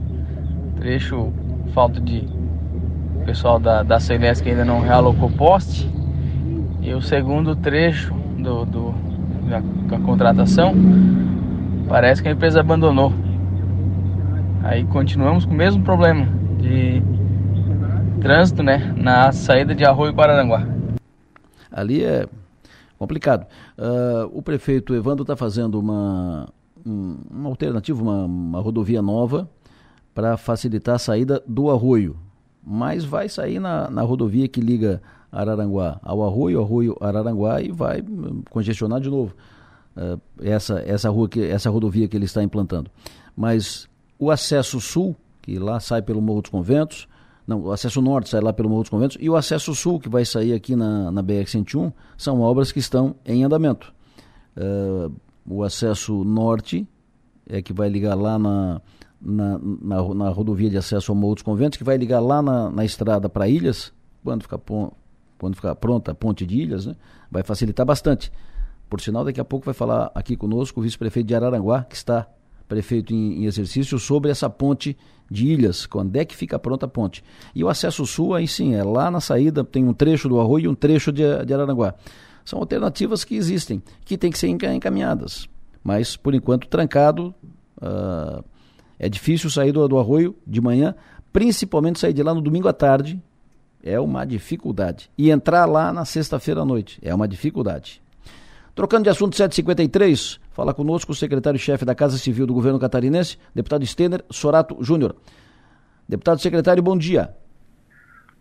Trecho 0.76 1.32
falta 1.74 2.02
de 2.02 2.28
pessoal 3.26 3.60
da, 3.60 3.84
da 3.84 4.00
Celeste 4.00 4.44
que 4.44 4.50
ainda 4.50 4.66
não 4.66 4.82
realocou 4.82 5.30
poste. 5.30 5.90
E 6.82 6.94
o 6.94 7.02
segundo 7.02 7.56
trecho 7.56 8.14
do, 8.38 8.66
do 8.66 8.94
da, 9.50 9.62
da 9.88 10.04
contratação 10.04 10.74
parece 11.88 12.22
que 12.22 12.28
a 12.28 12.32
empresa 12.32 12.60
abandonou. 12.60 13.14
Aí 14.64 14.86
continuamos 14.86 15.46
com 15.46 15.52
o 15.52 15.58
mesmo 15.58 15.84
problema 15.84 16.26
de 16.58 17.04
trânsito, 18.22 18.64
né, 18.64 18.96
na 18.98 19.30
saída 19.34 19.76
de 19.76 19.84
Arroio 19.84 20.16
Pararanguá. 20.16 20.66
Ali 21.70 22.02
é 22.02 22.26
complicado. 22.98 23.46
Uh, 23.78 24.32
o 24.32 24.42
prefeito 24.42 24.96
Evandro 24.96 25.24
está 25.24 25.36
fazendo 25.36 25.78
uma, 25.78 26.48
um, 26.86 27.18
uma 27.30 27.50
alternativa, 27.50 28.02
uma, 28.02 28.24
uma 28.24 28.62
rodovia 28.62 29.02
nova 29.02 29.50
para 30.16 30.38
facilitar 30.38 30.96
a 30.96 31.00
saída 31.00 31.44
do 31.46 31.70
Arroio. 31.70 32.16
Mas 32.66 33.04
vai 33.04 33.28
sair 33.28 33.60
na, 33.60 33.90
na 33.90 34.02
rodovia 34.02 34.48
que 34.48 34.62
liga 34.62 35.02
Araranguá 35.30 36.00
ao 36.02 36.24
Arroio, 36.24 36.62
Arroio 36.62 36.98
Araranguá 37.02 37.62
e 37.62 37.70
vai 37.70 38.02
congestionar 38.50 39.02
de 39.02 39.10
novo 39.10 39.36
uh, 39.98 40.18
essa, 40.42 40.82
essa, 40.86 41.10
rua 41.10 41.28
que, 41.28 41.44
essa 41.44 41.70
rodovia 41.70 42.08
que 42.08 42.16
ele 42.16 42.26
está 42.26 42.42
implantando. 42.42 42.90
Mas 43.36 43.92
o 44.18 44.32
acesso 44.32 44.80
sul, 44.80 45.16
que 45.42 45.58
lá 45.60 45.80
sai 45.80 46.02
pelo 46.02 46.22
Morro 46.22 46.42
dos 46.42 46.52
Conventos, 46.52 47.08
não, 47.46 47.62
o 47.62 47.72
acesso 47.72 48.02
norte 48.02 48.30
sai 48.30 48.42
lá 48.42 48.54
pelo 48.54 48.70
Morro 48.70 48.84
dos 48.84 48.90
Conventos, 48.90 49.18
e 49.20 49.30
o 49.30 49.36
acesso 49.36 49.76
sul, 49.76 50.00
que 50.00 50.08
vai 50.08 50.26
sair 50.26 50.54
aqui 50.54 50.76
na, 50.76 51.12
na 51.12 51.22
BR-101, 51.22 51.92
são 52.18 52.40
obras 52.42 52.72
que 52.72 52.80
estão 52.80 53.16
em 53.26 53.44
andamento. 53.44 53.94
Uh, 54.56 55.14
o 55.46 55.64
acesso 55.64 56.24
norte 56.24 56.88
é 57.48 57.62
que 57.62 57.74
vai 57.74 57.90
ligar 57.90 58.16
lá 58.16 58.40
na, 58.40 58.82
na, 59.22 59.60
na, 59.60 60.14
na, 60.14 60.30
rodovia 60.30 60.70
de 60.70 60.78
acesso 60.78 61.12
ao 61.12 61.16
Morro 61.18 61.36
dos 61.36 61.44
Conventos, 61.44 61.78
que 61.78 61.84
vai 61.84 61.98
ligar 61.98 62.22
lá 62.22 62.42
na, 62.42 62.70
na 62.70 62.86
estrada 62.86 63.28
para 63.28 63.48
Ilhas, 63.48 63.92
quando 64.24 64.44
ficar, 64.44 64.60
quando 65.38 65.56
ficar 65.56 65.76
pronta 65.76 66.12
a 66.12 66.16
ponte 66.16 66.46
de 66.46 66.62
Ilhas, 66.62 66.86
né, 66.86 66.96
vai 67.30 67.44
facilitar 67.44 67.86
bastante. 67.86 68.32
Por 68.90 69.02
sinal, 69.02 69.26
daqui 69.26 69.42
a 69.42 69.46
pouco 69.46 69.66
vai 69.66 69.74
falar 69.74 70.12
aqui 70.16 70.38
conosco 70.38 70.80
o 70.80 70.84
vice-prefeito 70.84 71.28
de 71.28 71.36
Araranguá, 71.36 71.84
que 71.84 71.96
está 71.96 72.28
prefeito 72.74 73.14
em, 73.14 73.44
em, 73.44 73.46
exercício, 73.46 74.00
sobre 74.00 74.32
essa 74.32 74.50
ponte 74.50 74.98
de 75.30 75.48
ilhas, 75.48 75.86
quando 75.86 76.16
é 76.16 76.26
que 76.26 76.36
fica 76.36 76.58
pronta 76.58 76.88
a 76.88 76.90
ponte. 76.90 77.24
E 77.54 77.64
o 77.64 77.70
acesso 77.70 78.04
sul, 78.06 78.34
aí 78.34 78.48
sim, 78.48 78.74
é 78.74 78.84
lá 78.84 79.12
na 79.12 79.22
saída, 79.22 79.64
tem 79.64 79.88
um 79.88 79.94
trecho 79.94 80.28
do 80.28 80.40
Arroio 80.40 80.66
e 80.66 80.68
um 80.68 80.74
trecho 80.74 81.12
de, 81.12 81.24
de. 81.46 81.54
São 82.44 82.60
alternativas 82.60 83.24
que 83.24 83.36
existem, 83.36 83.82
que 84.04 84.18
têm 84.18 84.32
que 84.32 84.40
ser 84.40 84.48
encaminhadas. 84.48 85.48
Mas, 85.84 86.18
por 86.18 86.34
enquanto, 86.34 86.68
trancado, 86.68 87.34
uh, 87.78 88.44
é 88.98 89.08
difícil 89.08 89.52
sair 89.52 89.72
do, 89.72 89.88
do 89.88 90.00
Arroio 90.00 90.36
de 90.46 90.60
manhã, 90.60 90.96
principalmente 91.32 92.00
sair 92.00 92.14
de 92.14 92.24
lá 92.24 92.34
no 92.34 92.42
domingo 92.42 92.68
à 92.68 92.74
tarde, 92.74 93.22
é 93.84 94.00
uma 94.00 94.26
dificuldade. 94.26 95.12
E 95.16 95.30
entrar 95.30 95.66
lá 95.66 95.94
na 95.94 96.06
sexta-feira 96.06 96.62
à 96.62 96.66
noite, 96.66 97.00
é 97.04 97.14
uma 97.14 97.28
dificuldade. 97.28 98.02
Trocando 98.74 99.04
de 99.04 99.10
assunto 99.10 99.36
753, 99.36 100.40
fala 100.54 100.74
conosco 100.74 101.12
o 101.12 101.16
secretário-chefe 101.16 101.84
da 101.84 101.94
Casa 101.94 102.18
Civil 102.18 102.46
do 102.46 102.54
Governo 102.54 102.80
Catarinense, 102.80 103.38
deputado 103.54 103.86
Stener 103.86 104.24
Sorato 104.30 104.78
Júnior. 104.82 105.16
Deputado 106.08 106.40
secretário, 106.40 106.82
bom 106.82 106.98
dia. 106.98 107.34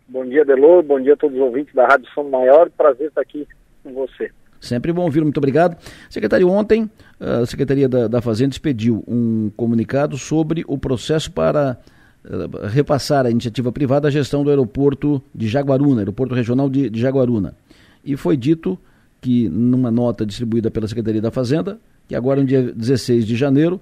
Bom 0.08 0.26
dia, 0.26 0.44
Delor. 0.44 0.82
Bom 0.82 1.00
dia 1.00 1.14
a 1.14 1.16
todos 1.16 1.36
os 1.36 1.42
ouvintes 1.42 1.74
da 1.74 1.86
Rádio 1.86 2.06
São 2.14 2.28
Maior. 2.28 2.68
Prazer 2.70 3.08
estar 3.08 3.22
aqui 3.22 3.48
com 3.82 3.94
você. 3.94 4.30
Sempre 4.60 4.92
bom 4.92 5.02
ouvir, 5.02 5.22
muito 5.22 5.38
obrigado. 5.38 5.76
Secretário, 6.10 6.48
ontem 6.48 6.88
a 7.18 7.46
Secretaria 7.46 7.88
da, 7.88 8.06
da 8.06 8.20
Fazenda 8.20 8.52
expediu 8.52 9.02
um 9.08 9.50
comunicado 9.56 10.18
sobre 10.18 10.64
o 10.68 10.76
processo 10.76 11.32
para 11.32 11.78
uh, 12.24 12.66
repassar 12.68 13.26
à 13.26 13.30
iniciativa 13.30 13.72
privada 13.72 14.08
a 14.08 14.10
gestão 14.10 14.44
do 14.44 14.50
aeroporto 14.50 15.22
de 15.34 15.48
Jaguaruna, 15.48 16.02
aeroporto 16.02 16.34
regional 16.34 16.68
de, 16.68 16.90
de 16.90 17.00
Jaguaruna. 17.00 17.56
E 18.04 18.16
foi 18.16 18.36
dito 18.36 18.78
que 19.20 19.48
numa 19.48 19.90
nota 19.90 20.26
distribuída 20.26 20.70
pela 20.70 20.86
Secretaria 20.86 21.22
da 21.22 21.30
Fazenda, 21.30 21.80
que 22.08 22.14
agora 22.14 22.40
no 22.40 22.46
dia 22.46 22.72
16 22.72 23.26
de 23.26 23.36
janeiro, 23.36 23.80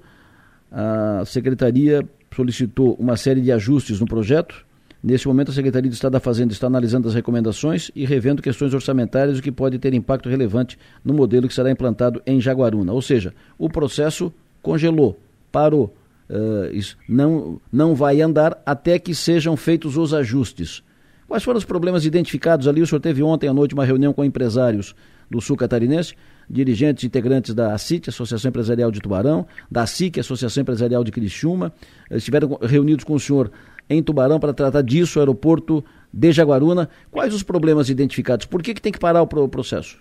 a 0.71 1.25
Secretaria 1.25 2.07
solicitou 2.35 2.95
uma 2.95 3.17
série 3.17 3.41
de 3.41 3.51
ajustes 3.51 4.01
no 4.01 4.07
projeto. 4.07 4.65
Nesse 5.03 5.27
momento, 5.27 5.51
a 5.51 5.55
Secretaria 5.55 5.89
de 5.89 5.95
Estado 5.95 6.13
da 6.13 6.21
Fazenda 6.21 6.53
está 6.53 6.67
analisando 6.67 7.09
as 7.09 7.15
recomendações 7.15 7.91
e 7.97 8.05
revendo 8.05 8.43
questões 8.43 8.75
orçamentárias, 8.75 9.39
o 9.39 9.43
que 9.43 9.51
pode 9.51 9.79
ter 9.79 9.95
impacto 9.95 10.29
relevante 10.29 10.79
no 11.05 11.15
modelo 11.15 11.49
que 11.49 11.55
será 11.55 11.71
implantado 11.71 12.23
em 12.27 12.41
Jaguaruna. 12.41 12.93
Ou 12.93 13.01
seja, 13.01 13.35
o 13.59 13.69
processo 13.69 14.33
congelou, 14.63 15.19
parou. 15.51 15.95
Uh, 16.29 16.95
não, 17.09 17.61
não 17.73 17.95
vai 17.95 18.21
andar 18.21 18.63
até 18.65 18.99
que 18.99 19.15
sejam 19.15 19.57
feitos 19.57 19.97
os 19.97 20.15
ajustes. 20.15 20.83
Quais 21.27 21.43
foram 21.43 21.59
os 21.59 21.65
problemas 21.65 22.05
identificados 22.05 22.69
ali? 22.69 22.83
O 22.83 22.87
senhor 22.87 23.01
teve 23.01 23.23
ontem 23.23 23.49
à 23.49 23.55
noite 23.55 23.75
uma 23.75 23.85
reunião 23.85 24.13
com 24.13 24.25
empresários 24.25 24.95
do 25.31 25.41
sul 25.41 25.57
catarinense, 25.57 26.15
dirigentes 26.51 27.05
integrantes 27.05 27.55
da 27.55 27.73
ACIT, 27.73 28.11
Associação 28.11 28.49
Empresarial 28.49 28.91
de 28.91 29.01
Tubarão, 29.01 29.47
da 29.71 29.87
SIC, 29.87 30.19
Associação 30.19 30.63
Empresarial 30.63 31.05
de 31.05 31.13
Criciúma, 31.13 31.73
estiveram 32.11 32.59
reunidos 32.61 33.05
com 33.05 33.15
o 33.15 33.21
senhor 33.21 33.53
em 33.89 34.03
Tubarão 34.03 34.41
para 34.41 34.53
tratar 34.53 34.83
disso, 34.83 35.21
aeroporto 35.21 35.85
de 36.13 36.33
Jaguaruna. 36.33 36.91
Quais 37.11 37.33
os 37.33 37.45
problemas 37.45 37.89
identificados? 37.89 38.47
Por 38.47 38.63
que, 38.63 38.75
que 38.75 38.83
tem 38.83 38.93
que 38.93 38.99
parar 38.99 39.23
o 39.23 39.49
processo? 39.49 40.01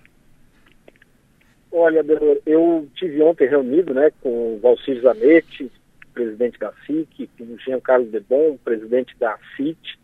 Olha, 1.71 2.03
eu 2.47 2.87
tive 2.95 3.21
ontem 3.21 3.47
reunido 3.47 3.93
né, 3.93 4.11
com 4.21 4.55
o 4.55 4.59
Valcir 4.59 4.99
Zanetti, 5.01 5.71
presidente 6.13 6.59
da 6.59 6.73
SIC, 6.85 7.29
com 7.37 7.43
o 7.43 7.59
Jean 7.59 7.79
Carlos 7.79 8.09
Debon, 8.09 8.57
presidente 8.63 9.15
da 9.19 9.37
CIT, 9.55 9.99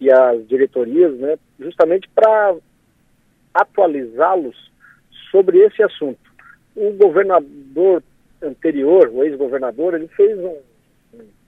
e 0.00 0.10
as 0.10 0.46
diretorias, 0.46 1.12
né, 1.18 1.36
justamente 1.58 2.08
para 2.14 2.54
atualizá-los 3.52 4.69
sobre 5.30 5.58
esse 5.58 5.82
assunto. 5.82 6.20
O 6.76 6.92
governador 6.92 8.02
anterior, 8.42 9.08
o 9.12 9.24
ex-governador, 9.24 9.94
ele 9.94 10.08
fez 10.08 10.38
um, 10.38 10.56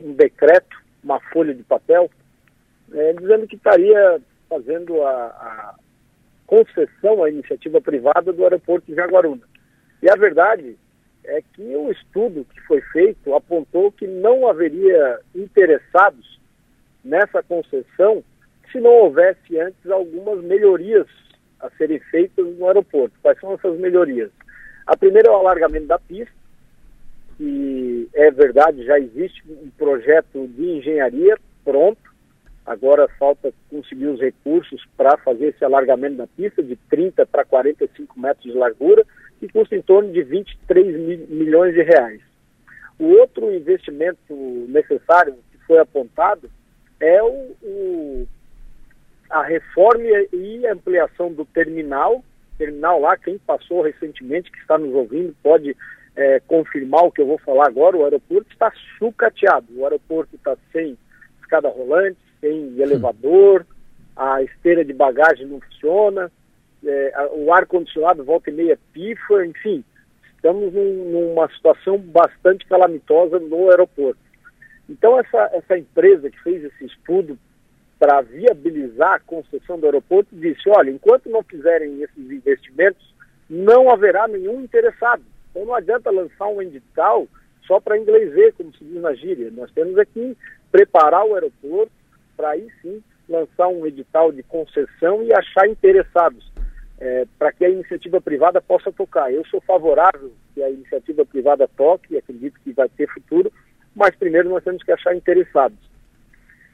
um, 0.00 0.12
decreto, 0.14 0.76
uma 1.02 1.20
folha 1.32 1.54
de 1.54 1.62
papel, 1.62 2.10
é, 2.92 3.12
dizendo 3.14 3.46
que 3.46 3.56
estaria 3.56 4.20
fazendo 4.48 5.02
a, 5.02 5.12
a, 5.12 5.74
concessão 6.46 7.24
à 7.24 7.30
iniciativa 7.30 7.80
privada 7.80 8.32
do 8.32 8.42
aeroporto 8.44 8.86
de 8.86 8.94
Jaguaruna. 8.94 9.42
E 10.02 10.10
a 10.10 10.16
verdade 10.16 10.76
é 11.24 11.40
que 11.40 11.62
o 11.74 11.90
estudo 11.90 12.46
que 12.52 12.60
foi 12.62 12.80
feito 12.92 13.34
apontou 13.34 13.90
que 13.92 14.06
não 14.06 14.46
haveria 14.46 15.20
interessados 15.34 16.38
nessa 17.02 17.42
concessão 17.42 18.22
se 18.70 18.80
não 18.80 18.90
houvesse 18.90 19.58
antes 19.58 19.90
algumas 19.90 20.42
melhorias 20.44 21.06
a 21.62 21.70
serem 21.78 21.98
feitas 21.98 22.44
no 22.58 22.66
aeroporto. 22.66 23.14
Quais 23.22 23.38
são 23.40 23.54
essas 23.54 23.78
melhorias? 23.78 24.30
A 24.86 24.96
primeira 24.96 25.28
é 25.28 25.30
o 25.30 25.36
alargamento 25.36 25.86
da 25.86 25.98
pista, 25.98 26.34
que 27.38 28.08
é 28.12 28.30
verdade, 28.30 28.84
já 28.84 28.98
existe 28.98 29.42
um 29.48 29.70
projeto 29.78 30.46
de 30.48 30.64
engenharia 30.64 31.38
pronto, 31.64 32.00
agora 32.66 33.08
falta 33.18 33.52
conseguir 33.70 34.06
os 34.06 34.20
recursos 34.20 34.84
para 34.96 35.16
fazer 35.18 35.48
esse 35.48 35.64
alargamento 35.64 36.16
da 36.16 36.26
pista 36.26 36.62
de 36.62 36.76
30 36.90 37.24
para 37.26 37.44
45 37.44 38.18
metros 38.18 38.52
de 38.52 38.58
largura, 38.58 39.04
que 39.40 39.48
custa 39.48 39.74
em 39.76 39.82
torno 39.82 40.12
de 40.12 40.22
23 40.22 40.96
mil, 41.00 41.26
milhões 41.28 41.74
de 41.74 41.82
reais. 41.82 42.20
O 42.98 43.06
outro 43.06 43.52
investimento 43.52 44.34
necessário 44.68 45.34
que 45.50 45.58
foi 45.66 45.78
apontado 45.78 46.50
é 47.00 47.22
o, 47.22 47.56
o 47.62 48.28
a 49.32 49.42
reforma 49.42 50.04
e 50.30 50.66
ampliação 50.66 51.32
do 51.32 51.46
terminal, 51.46 52.22
terminal 52.58 53.00
lá, 53.00 53.16
quem 53.16 53.38
passou 53.38 53.80
recentemente, 53.80 54.52
que 54.52 54.58
está 54.58 54.76
nos 54.76 54.94
ouvindo, 54.94 55.34
pode 55.42 55.74
é, 56.14 56.38
confirmar 56.40 57.04
o 57.04 57.10
que 57.10 57.22
eu 57.22 57.26
vou 57.26 57.38
falar 57.38 57.66
agora, 57.66 57.96
o 57.96 58.04
aeroporto 58.04 58.52
está 58.52 58.70
sucateado, 58.98 59.66
o 59.74 59.84
aeroporto 59.84 60.36
está 60.36 60.54
sem 60.70 60.98
escada 61.40 61.70
rolante, 61.70 62.18
sem 62.42 62.78
elevador, 62.78 63.66
a 64.14 64.42
esteira 64.42 64.84
de 64.84 64.92
bagagem 64.92 65.46
não 65.46 65.62
funciona, 65.62 66.30
é, 66.84 67.30
o 67.32 67.50
ar-condicionado 67.54 68.22
volta 68.22 68.50
e 68.50 68.52
meia 68.52 68.78
pifa, 68.92 69.46
enfim, 69.46 69.82
estamos 70.36 70.74
num, 70.74 71.10
numa 71.10 71.48
situação 71.48 71.96
bastante 71.96 72.66
calamitosa 72.66 73.38
no 73.38 73.70
aeroporto. 73.70 74.20
Então 74.90 75.18
essa, 75.18 75.50
essa 75.54 75.78
empresa 75.78 76.28
que 76.28 76.42
fez 76.42 76.62
esse 76.64 76.84
estudo 76.84 77.38
para 78.02 78.20
viabilizar 78.20 79.12
a 79.12 79.20
concessão 79.20 79.78
do 79.78 79.86
aeroporto, 79.86 80.34
disse, 80.34 80.68
olha, 80.68 80.90
enquanto 80.90 81.30
não 81.30 81.40
fizerem 81.44 82.02
esses 82.02 82.32
investimentos, 82.32 83.14
não 83.48 83.92
haverá 83.92 84.26
nenhum 84.26 84.60
interessado. 84.60 85.22
Então 85.48 85.64
não 85.64 85.72
adianta 85.72 86.10
lançar 86.10 86.48
um 86.48 86.60
edital 86.60 87.28
só 87.64 87.78
para 87.78 87.96
inglês 87.96 88.32
ver, 88.32 88.54
como 88.54 88.74
se 88.74 88.84
diz 88.84 89.00
na 89.00 89.14
gíria. 89.14 89.52
Nós 89.52 89.70
temos 89.70 89.96
aqui 89.96 90.36
preparar 90.72 91.24
o 91.24 91.34
aeroporto 91.36 91.92
para 92.36 92.50
aí 92.50 92.66
sim 92.82 93.00
lançar 93.28 93.68
um 93.68 93.86
edital 93.86 94.32
de 94.32 94.42
concessão 94.42 95.22
e 95.22 95.32
achar 95.32 95.68
interessados 95.68 96.50
é, 96.98 97.24
para 97.38 97.52
que 97.52 97.64
a 97.64 97.70
iniciativa 97.70 98.20
privada 98.20 98.60
possa 98.60 98.90
tocar. 98.90 99.32
Eu 99.32 99.46
sou 99.46 99.60
favorável 99.60 100.32
que 100.56 100.60
a 100.60 100.68
iniciativa 100.68 101.24
privada 101.24 101.70
toque, 101.76 102.18
acredito 102.18 102.58
que 102.64 102.72
vai 102.72 102.88
ter 102.88 103.08
futuro, 103.14 103.52
mas 103.94 104.12
primeiro 104.16 104.48
nós 104.48 104.64
temos 104.64 104.82
que 104.82 104.90
achar 104.90 105.14
interessados. 105.14 105.91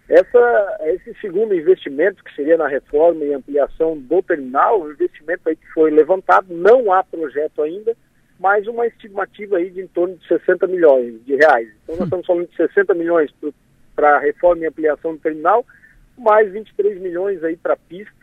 Essa, 0.09 0.79
esse 0.85 1.15
segundo 1.21 1.55
investimento, 1.55 2.25
que 2.25 2.35
seria 2.35 2.57
na 2.57 2.67
reforma 2.67 3.25
e 3.25 3.35
ampliação 3.35 3.99
do 3.99 4.23
terminal, 4.23 4.81
o 4.81 4.91
investimento 4.91 5.47
aí 5.47 5.55
que 5.55 5.67
foi 5.75 5.91
levantado, 5.91 6.47
não 6.49 6.91
há 6.91 7.05
projeto 7.05 7.61
ainda, 7.61 7.95
mas 8.41 8.67
uma 8.67 8.87
estimativa 8.87 9.59
aí 9.59 9.69
de 9.69 9.83
em 9.83 9.87
torno 9.87 10.17
de 10.17 10.27
60 10.27 10.67
milhões 10.67 11.23
de 11.27 11.37
reais. 11.37 11.69
Então 11.83 11.97
nós 11.97 12.07
estamos 12.07 12.27
falando 12.27 12.49
de 12.49 12.57
60 12.57 12.95
milhões 12.95 13.31
para 13.95 14.17
a 14.17 14.21
reforma 14.21 14.63
e 14.63 14.67
ampliação 14.67 15.13
do 15.13 15.21
terminal, 15.21 15.67
mais 16.17 16.51
23 16.51 16.99
milhões 17.01 17.45
aí 17.45 17.57
para 17.57 17.75
a 17.75 17.79
pista, 17.79 18.15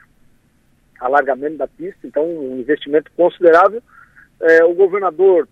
alargamento 0.99 1.57
da 1.57 1.67
pista, 1.67 1.99
então 2.07 2.25
um 2.25 2.59
investimento 2.61 3.11
considerável. 3.15 3.83
É, 4.41 4.63
o 4.63 4.73
governador 4.73 5.47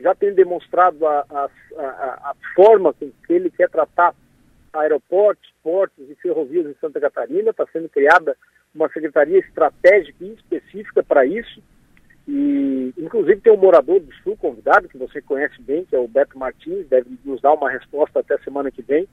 já 0.00 0.14
tem 0.14 0.32
demonstrado 0.32 1.06
a, 1.06 1.26
a, 1.28 1.50
a, 1.76 2.30
a 2.30 2.34
forma 2.54 2.94
com 2.94 3.10
que 3.26 3.32
ele 3.32 3.50
quer 3.50 3.68
tratar 3.68 4.14
aeroportos, 4.78 5.50
portos 5.62 6.08
e 6.10 6.14
ferrovias 6.16 6.66
em 6.66 6.74
Santa 6.80 7.00
Catarina. 7.00 7.50
Está 7.50 7.66
sendo 7.72 7.88
criada 7.88 8.36
uma 8.74 8.88
secretaria 8.88 9.38
estratégica 9.38 10.24
e 10.24 10.34
específica 10.34 11.02
para 11.02 11.24
isso. 11.26 11.62
E, 12.26 12.92
inclusive, 12.98 13.40
tem 13.40 13.52
um 13.52 13.56
morador 13.56 14.00
do 14.00 14.12
Sul 14.16 14.36
convidado, 14.36 14.88
que 14.88 14.98
você 14.98 15.22
conhece 15.22 15.60
bem, 15.62 15.84
que 15.84 15.96
é 15.96 15.98
o 15.98 16.06
Beto 16.06 16.38
Martins, 16.38 16.86
deve 16.86 17.08
nos 17.24 17.40
dar 17.40 17.54
uma 17.54 17.70
resposta 17.70 18.20
até 18.20 18.36
semana 18.38 18.70
que 18.70 18.82
vem. 18.82 19.08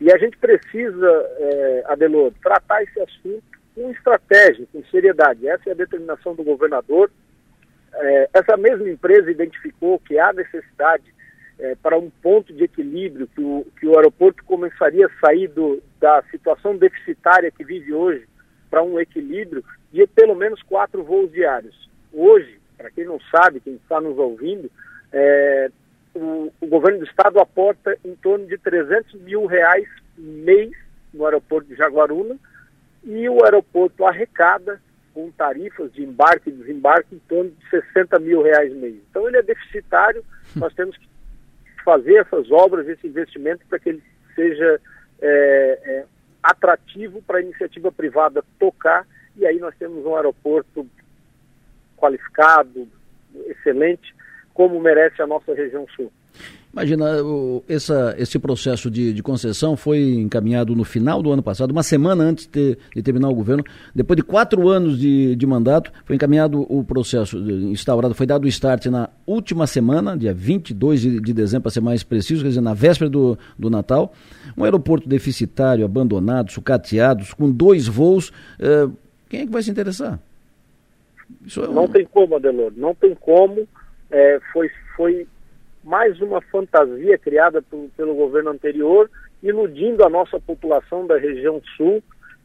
E 0.00 0.12
a 0.12 0.16
gente 0.16 0.36
precisa, 0.38 1.08
é, 1.38 1.82
Adelor, 1.86 2.32
tratar 2.40 2.82
esse 2.84 3.00
assunto 3.00 3.42
com 3.74 3.90
estratégia, 3.90 4.66
com 4.72 4.82
seriedade. 4.84 5.46
Essa 5.46 5.70
é 5.70 5.72
a 5.72 5.76
determinação 5.76 6.34
do 6.34 6.44
governador. 6.44 7.10
É, 7.92 8.30
essa 8.32 8.56
mesma 8.56 8.88
empresa 8.88 9.30
identificou 9.30 9.98
que 9.98 10.18
há 10.18 10.32
necessidade 10.32 11.12
é, 11.60 11.74
para 11.74 11.98
um 11.98 12.10
ponto 12.22 12.52
de 12.52 12.64
equilíbrio, 12.64 13.28
que 13.28 13.40
o, 13.40 13.66
que 13.78 13.86
o 13.86 13.96
aeroporto 13.96 14.42
começaria 14.44 15.06
a 15.06 15.26
sair 15.26 15.48
do, 15.48 15.82
da 16.00 16.22
situação 16.30 16.76
deficitária 16.76 17.50
que 17.50 17.62
vive 17.62 17.92
hoje 17.92 18.26
para 18.70 18.82
um 18.82 18.98
equilíbrio 18.98 19.62
de 19.92 20.06
pelo 20.06 20.34
menos 20.34 20.62
quatro 20.62 21.04
voos 21.04 21.30
diários. 21.30 21.88
Hoje, 22.12 22.58
para 22.78 22.90
quem 22.90 23.04
não 23.04 23.20
sabe, 23.30 23.60
quem 23.60 23.74
está 23.74 24.00
nos 24.00 24.16
ouvindo, 24.16 24.70
é, 25.12 25.70
o, 26.14 26.50
o, 26.60 26.66
governo 26.66 27.00
do 27.00 27.04
estado 27.04 27.38
aporta 27.38 27.96
em 28.04 28.14
torno 28.16 28.46
de 28.46 28.56
300 28.56 29.20
mil 29.20 29.44
reais 29.44 29.86
mês 30.16 30.72
no 31.12 31.26
aeroporto 31.26 31.68
de 31.68 31.76
Jaguaruna 31.76 32.36
e 33.04 33.28
o 33.28 33.44
aeroporto 33.44 34.04
arrecada 34.04 34.80
com 35.12 35.30
tarifas 35.32 35.92
de 35.92 36.04
embarque 36.04 36.48
e 36.48 36.52
desembarque 36.52 37.14
em 37.14 37.18
torno 37.28 37.50
de 37.50 37.68
60 37.68 38.18
mil 38.20 38.42
reais 38.42 38.72
mês. 38.72 38.94
Então 39.10 39.28
ele 39.28 39.38
é 39.38 39.42
deficitário, 39.42 40.24
nós 40.56 40.72
temos 40.72 40.96
que 40.96 41.09
fazer 41.84 42.16
essas 42.16 42.50
obras, 42.50 42.88
esse 42.88 43.06
investimento, 43.06 43.64
para 43.68 43.78
que 43.78 43.90
ele 43.90 44.02
seja 44.34 44.80
é, 45.20 45.78
é, 45.84 46.04
atrativo 46.42 47.22
para 47.22 47.38
a 47.38 47.42
iniciativa 47.42 47.90
privada 47.92 48.44
tocar, 48.58 49.06
e 49.36 49.46
aí 49.46 49.58
nós 49.58 49.74
temos 49.78 50.04
um 50.04 50.16
aeroporto 50.16 50.86
qualificado, 51.96 52.88
excelente, 53.46 54.14
como 54.54 54.80
merece 54.80 55.20
a 55.22 55.26
nossa 55.26 55.54
região 55.54 55.86
sul. 55.94 56.10
Imagina, 56.72 57.20
o, 57.20 57.64
essa, 57.68 58.14
esse 58.16 58.38
processo 58.38 58.88
de, 58.88 59.12
de, 59.12 59.22
concessão 59.24 59.76
foi 59.76 60.14
encaminhado 60.14 60.76
no 60.76 60.84
final 60.84 61.20
do 61.20 61.32
ano 61.32 61.42
passado, 61.42 61.72
uma 61.72 61.82
semana 61.82 62.22
antes 62.22 62.46
de, 62.46 62.78
de 62.94 63.02
terminar 63.02 63.28
o 63.28 63.34
governo. 63.34 63.64
Depois 63.92 64.16
de 64.16 64.22
quatro 64.22 64.68
anos 64.68 64.96
de, 64.96 65.34
de, 65.34 65.46
mandato, 65.48 65.90
foi 66.04 66.14
encaminhado 66.14 66.64
o 66.72 66.84
processo 66.84 67.36
instaurado, 67.38 68.14
foi 68.14 68.24
dado 68.24 68.44
o 68.44 68.48
start 68.48 68.86
na 68.86 69.08
última 69.26 69.66
semana, 69.66 70.16
dia 70.16 70.32
22 70.32 71.00
de, 71.00 71.20
de 71.20 71.32
dezembro, 71.32 71.62
para 71.62 71.72
ser 71.72 71.80
mais 71.80 72.04
preciso, 72.04 72.42
quer 72.42 72.50
dizer, 72.50 72.60
na 72.60 72.74
véspera 72.74 73.10
do, 73.10 73.36
do 73.58 73.68
Natal. 73.68 74.14
Um 74.56 74.62
aeroporto 74.62 75.08
deficitário, 75.08 75.84
abandonado, 75.84 76.52
sucateado, 76.52 77.24
com 77.36 77.50
dois 77.50 77.88
voos. 77.88 78.32
Eh, 78.60 78.88
quem 79.28 79.40
é 79.40 79.46
que 79.46 79.52
vai 79.52 79.62
se 79.62 79.72
interessar? 79.72 80.20
É 81.56 81.68
um... 81.68 81.72
Não 81.72 81.88
tem 81.88 82.04
como, 82.04 82.36
Adelor, 82.36 82.72
não 82.76 82.94
tem 82.94 83.12
como. 83.16 83.66
É, 84.08 84.38
foi, 84.52 84.70
foi 84.96 85.26
mais 85.82 86.20
uma 86.20 86.40
fantasia 86.40 87.16
criada 87.18 87.62
por, 87.62 87.88
pelo 87.96 88.14
governo 88.14 88.50
anterior, 88.50 89.10
iludindo 89.42 90.04
a 90.04 90.08
nossa 90.08 90.38
população 90.38 91.06
da 91.06 91.16
região 91.16 91.60
sul, 91.76 92.02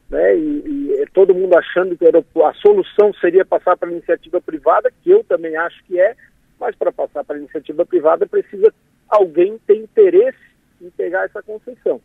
né, 0.10 0.38
e, 0.38 1.02
e 1.02 1.06
todo 1.14 1.36
mundo 1.36 1.58
achando 1.58 1.98
que 1.98 2.06
a 2.06 2.54
solução 2.54 3.14
seria 3.16 3.44
passar 3.44 3.76
para 3.76 3.90
a 3.90 3.92
iniciativa 3.92 4.40
privada, 4.40 4.92
que 5.04 5.10
eu 5.10 5.24
também 5.24 5.56
acho 5.58 5.84
que 5.86 6.00
é, 6.00 6.16
mas 6.60 6.76
para 6.76 6.92
passar 6.92 7.24
para 7.24 7.36
a 7.36 7.40
iniciativa 7.40 7.86
privada 7.86 8.26
precisa 8.26 8.74
alguém 9.10 9.58
ter 9.66 9.78
interesse 9.78 10.38
em 10.82 10.90
pegar 10.92 11.26
essa 11.26 11.42
concessão. 11.42 12.00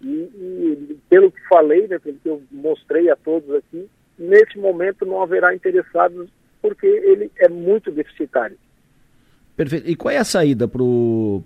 E, 0.00 0.06
e, 0.06 0.98
pelo 1.08 1.32
que 1.32 1.40
falei, 1.48 1.88
né, 1.88 1.98
pelo 1.98 2.18
que 2.18 2.28
eu 2.28 2.42
mostrei 2.52 3.10
a 3.10 3.16
todos 3.16 3.52
aqui, 3.54 3.88
nesse 4.18 4.58
momento 4.58 5.04
não 5.04 5.22
haverá 5.22 5.54
interessados 5.54 6.28
porque 6.60 6.86
ele 6.86 7.30
é 7.38 7.48
muito 7.48 7.90
deficitário. 7.90 8.58
Perfeito. 9.56 9.88
E 9.88 9.96
qual 9.96 10.12
é 10.12 10.18
a 10.18 10.24
saída 10.24 10.68
para 10.68 10.82
o 10.82 11.42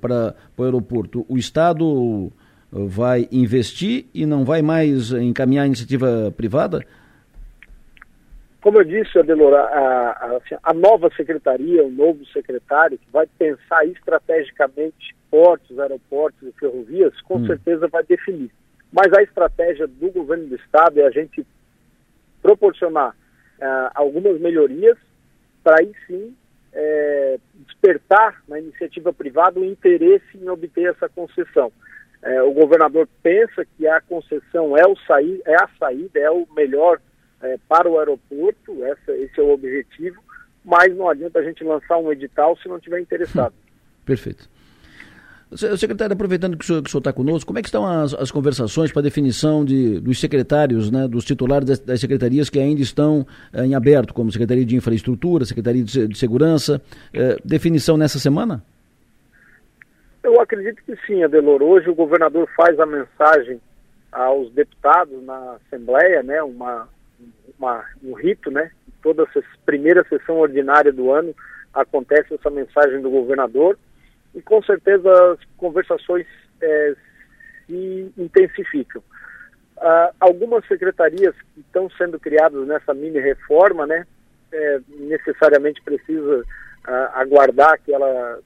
aeroporto? 0.59 1.25
O 1.29 1.39
Estado 1.39 2.33
vai 2.73 3.29
investir 3.31 4.07
e 4.13 4.27
não 4.27 4.45
vai 4.45 4.63
mais 4.63 5.13
encaminhar 5.13 5.63
a 5.63 5.67
iniciativa 5.67 6.33
privada? 6.37 6.85
Como 8.61 8.79
eu 8.79 8.85
disse, 8.85 9.19
Adelora, 9.19 9.59
a, 9.59 10.11
a, 10.11 10.37
assim, 10.37 10.55
a, 10.63 10.75
nova 10.75 11.09
secretaria, 11.17 11.83
o 11.83 11.91
novo 11.91 12.27
secretário, 12.27 12.99
que 12.99 13.11
vai 13.11 13.27
pensar 13.39 13.87
estrategicamente 13.87 15.17
portos, 15.31 15.79
aeroportos 15.79 16.47
e 16.47 16.53
ferrovias, 16.59 17.19
com 17.23 17.37
hum. 17.37 17.47
certeza 17.47 17.89
vai 17.89 18.05
definir. 18.05 18.51
Mas 18.93 19.13
a 19.17 19.23
estratégia 19.23 19.87
do 19.87 20.11
governo 20.11 20.49
do 20.49 20.57
Estado 20.57 21.01
é 21.01 21.07
a 21.07 21.11
gente 21.11 21.47
proporcionar 22.43 23.11
uh, 23.11 23.91
algumas 23.95 24.39
melhorias 24.41 24.99
para 25.63 25.77
aí 25.81 25.93
sim 26.07 26.35
é, 26.73 27.39
despertar 27.67 28.43
na 28.49 28.59
iniciativa 28.59 29.13
privada 29.13 29.59
o 29.59 29.65
interesse 29.65 30.37
em 30.37 30.49
obter 30.49 30.91
essa 30.91 31.09
concessão. 31.09 31.73
É, 32.23 32.43
o 32.43 32.53
governador 32.53 33.09
pensa 33.23 33.65
que 33.77 33.87
a 33.87 34.01
concessão 34.01 34.77
é, 34.77 34.87
o 34.87 34.97
saí 35.07 35.41
é 35.47 35.55
a 35.55 35.69
saída, 35.79 36.19
é 36.19 36.31
o 36.31 36.47
melhor 36.55 37.01
é, 37.43 37.59
para 37.69 37.89
o 37.89 37.99
aeroporto, 37.99 38.85
essa, 38.85 39.13
esse 39.13 39.41
é 39.41 39.43
o 39.43 39.51
objetivo, 39.51 40.23
mas 40.65 40.95
não 40.95 41.09
adianta 41.09 41.39
a 41.39 41.43
gente 41.43 41.65
lançar 41.65 41.97
um 41.97 42.13
edital 42.13 42.57
se 42.59 42.69
não 42.69 42.79
tiver 42.79 43.01
interessado. 43.01 43.55
Perfeito. 44.05 44.49
Secretário, 45.57 46.15
aproveitando 46.15 46.57
que 46.57 46.65
o 46.65 46.67
senhor 46.67 46.81
está 46.85 47.13
conosco, 47.13 47.49
como 47.49 47.59
é 47.59 47.63
que 47.63 47.67
estão 47.67 47.85
as, 47.85 48.15
as 48.15 48.31
conversações 48.31 48.93
para 48.93 49.03
definição 49.03 49.65
de, 49.65 49.99
dos 49.99 50.21
secretários, 50.21 50.93
né, 50.93 51.09
dos 51.09 51.25
titulares 51.25 51.67
das, 51.67 51.81
das 51.81 52.01
secretarias 52.01 52.49
que 52.49 52.61
ainda 52.61 52.81
estão 52.81 53.27
eh, 53.53 53.67
em 53.67 53.75
aberto, 53.75 54.15
como 54.15 54.31
Secretaria 54.31 54.65
de 54.65 54.77
Infraestrutura, 54.77 55.45
Secretaria 55.45 55.83
de, 55.83 56.07
de 56.07 56.17
Segurança, 56.17 56.81
eh, 57.13 57.37
definição 57.45 57.97
nessa 57.97 58.21
semana? 58.21 58.63
Eu 60.23 60.41
acredito 60.41 60.83
que 60.85 60.95
sim, 61.05 61.25
Adelor. 61.25 61.63
Hoje 61.63 61.91
o 61.91 61.95
governador 61.97 62.49
faz 62.57 62.79
a 62.79 62.87
mensagem 62.87 63.61
aos 64.13 64.53
deputados 64.53 65.21
na 65.25 65.57
Assembleia, 65.57 66.23
né, 66.23 66.41
uma, 66.45 66.89
uma, 67.59 67.85
um 68.05 68.13
rito, 68.13 68.53
né, 68.53 68.71
toda 69.03 69.25
a 69.25 69.27
primeira 69.67 70.05
sessão 70.09 70.39
ordinária 70.39 70.93
do 70.93 71.11
ano 71.11 71.35
acontece 71.75 72.35
essa 72.35 72.51
mensagem 72.51 73.01
do 73.01 73.11
governador 73.11 73.77
e 74.35 74.43
com 74.43 74.63
certeza 74.63 75.11
as 75.33 75.39
conversações 75.57 76.27
é, 76.61 76.95
se 77.67 78.13
intensificam. 78.17 79.03
Uh, 79.77 80.13
algumas 80.21 80.67
secretarias 80.67 81.35
que 81.55 81.61
estão 81.61 81.89
sendo 81.91 82.21
criadas 82.21 82.67
nessa 82.67 82.93
mini 82.93 83.19
reforma, 83.19 83.87
né, 83.87 84.07
é, 84.53 84.81
necessariamente 84.91 85.81
precisa 85.83 86.41
uh, 86.41 87.11
aguardar 87.15 87.81
que 87.83 87.93
ela 87.93 88.41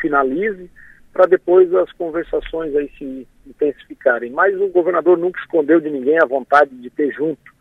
finalize 0.00 0.70
para 1.12 1.26
depois 1.26 1.74
as 1.74 1.90
conversações 1.92 2.74
aí 2.76 2.88
se 2.96 3.26
intensificarem. 3.46 4.30
Mas 4.30 4.54
o 4.60 4.68
governador 4.68 5.18
nunca 5.18 5.40
escondeu 5.40 5.80
de 5.80 5.90
ninguém 5.90 6.18
a 6.22 6.26
vontade 6.26 6.70
de 6.76 6.90
ter 6.90 7.12
junto 7.12 7.58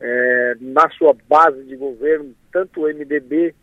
é, 0.00 0.56
na 0.60 0.88
sua 0.90 1.16
base 1.28 1.62
de 1.64 1.76
governo 1.76 2.34
tanto 2.52 2.82
o 2.82 2.88
MDB 2.88 3.54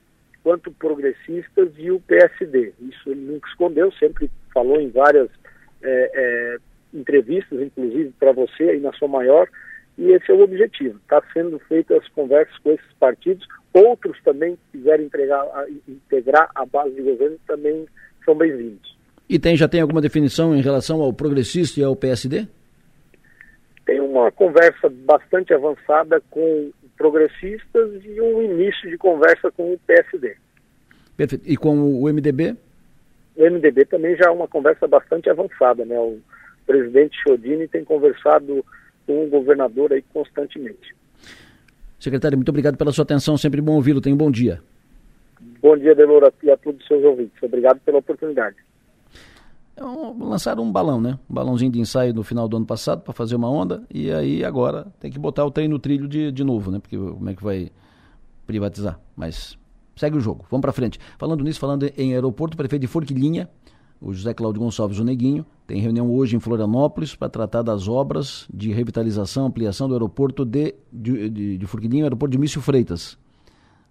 quanto 0.48 0.72
progressistas 0.72 1.74
e 1.78 1.92
o 1.92 2.00
PSD. 2.00 2.72
Isso 2.80 3.12
ele 3.12 3.34
nunca 3.34 3.50
escondeu, 3.50 3.92
sempre 3.92 4.32
falou 4.54 4.80
em 4.80 4.90
várias 4.90 5.30
é, 5.84 6.12
é, 6.14 6.58
entrevistas, 6.94 7.60
inclusive 7.62 8.14
para 8.18 8.32
você 8.32 8.64
aí 8.64 8.80
na 8.80 8.94
sua 8.94 9.10
maior, 9.10 9.50
e 9.98 10.10
esse 10.14 10.32
é 10.32 10.34
o 10.34 10.40
objetivo. 10.40 10.98
Está 11.00 11.22
sendo 11.34 11.60
feitas 11.68 12.02
as 12.02 12.08
conversas 12.12 12.58
com 12.60 12.72
esses 12.72 12.94
partidos. 12.98 13.46
Outros 13.74 14.18
também 14.24 14.56
que 14.56 14.78
quiserem 14.78 15.08
entregar, 15.08 15.46
integrar 15.86 16.50
a 16.56 16.66
base 16.66 16.96
de 16.96 17.02
governo 17.02 17.38
também 17.46 17.86
são 18.24 18.34
bem-vindos. 18.34 18.98
E 19.28 19.38
tem, 19.38 19.58
já 19.58 19.68
tem 19.68 19.82
alguma 19.82 20.00
definição 20.00 20.56
em 20.56 20.62
relação 20.62 21.02
ao 21.02 21.12
progressista 21.12 21.82
e 21.82 21.84
ao 21.84 21.94
PSD? 21.94 22.48
Tem 23.86 24.00
uma 24.00 24.32
conversa 24.32 24.88
bastante 24.90 25.54
avançada 25.54 26.24
com 26.30 26.72
progressistas 26.98 28.04
e 28.04 28.20
um 28.20 28.42
início 28.42 28.90
de 28.90 28.98
conversa 28.98 29.52
com 29.52 29.74
o 29.74 29.80
PSD. 29.86 30.36
Perfeito. 31.16 31.44
E 31.48 31.56
com 31.56 32.02
o 32.02 32.04
MDB? 32.12 32.56
O 33.36 33.44
MDB 33.44 33.86
também 33.86 34.16
já 34.16 34.26
é 34.26 34.30
uma 34.30 34.48
conversa 34.48 34.88
bastante 34.88 35.30
avançada, 35.30 35.86
né? 35.86 35.98
O 36.00 36.20
presidente 36.66 37.18
Chodini 37.22 37.68
tem 37.68 37.84
conversado 37.84 38.66
com 39.06 39.26
o 39.26 39.30
governador 39.30 39.94
aí 39.94 40.04
constantemente. 40.14 40.96
Secretário, 42.00 42.38
muito 42.38 42.50
obrigado 42.50 42.78
pela 42.78 42.92
sua 42.92 43.04
atenção, 43.04 43.38
sempre 43.38 43.62
bom 43.62 43.74
ouvi-lo. 43.74 44.02
Tenha 44.02 44.14
um 44.14 44.18
bom 44.18 44.30
dia. 44.30 44.62
Bom 45.62 45.78
dia, 45.78 45.96
Delora, 45.96 46.32
e 46.44 46.52
a 46.52 46.58
todos 46.58 46.82
os 46.82 46.88
seus 46.88 47.04
ouvintes. 47.04 47.42
Obrigado 47.42 47.80
pela 47.80 48.00
oportunidade. 48.00 48.58
É 49.78 49.86
um, 49.86 50.28
lançaram 50.28 50.64
um 50.64 50.72
balão, 50.72 51.00
né? 51.00 51.20
Um 51.30 51.34
balãozinho 51.36 51.72
de 51.72 51.80
ensaio 51.80 52.12
no 52.12 52.24
final 52.24 52.48
do 52.48 52.58
ano 52.58 52.66
passado 52.66 53.02
para 53.02 53.14
fazer 53.14 53.36
uma 53.36 53.48
onda 53.48 53.84
e 53.94 54.12
aí 54.12 54.44
agora 54.44 54.88
tem 55.00 55.12
que 55.12 55.20
botar 55.20 55.46
o 55.46 55.52
trem 55.52 55.68
no 55.68 55.78
trilho 55.78 56.08
de, 56.08 56.32
de 56.32 56.44
novo, 56.44 56.72
né? 56.72 56.80
Porque 56.80 56.98
como 56.98 57.30
é 57.30 57.36
que 57.36 57.44
vai 57.44 57.72
privatizar? 58.48 59.00
Mas 59.16 59.56
segue 59.96 60.18
o 60.18 60.20
jogo. 60.20 60.46
Vamos 60.50 60.64
para 60.64 60.72
frente. 60.72 61.00
Falando 61.20 61.44
nisso, 61.44 61.60
falando 61.60 61.84
em 61.96 62.14
aeroporto, 62.14 62.56
o 62.56 62.58
prefeito 62.58 62.82
de 62.82 62.88
Forquilinha, 62.88 63.48
o 64.02 64.12
José 64.12 64.34
Cláudio 64.34 64.62
Gonçalves 64.62 64.98
o 64.98 65.04
Neguinho, 65.04 65.46
tem 65.68 65.80
reunião 65.80 66.12
hoje 66.12 66.36
em 66.36 66.40
Florianópolis 66.40 67.16
para 67.16 67.30
tratar 67.30 67.62
das 67.62 67.88
obras 67.88 68.48
de 68.52 68.72
revitalização, 68.72 69.46
ampliação 69.46 69.88
do 69.88 69.94
aeroporto 69.94 70.44
de, 70.44 70.74
de, 70.92 71.30
de, 71.30 71.58
de 71.58 72.02
aeroporto 72.02 72.32
de 72.32 72.40
Mício 72.40 72.62
Freitas. 72.62 73.16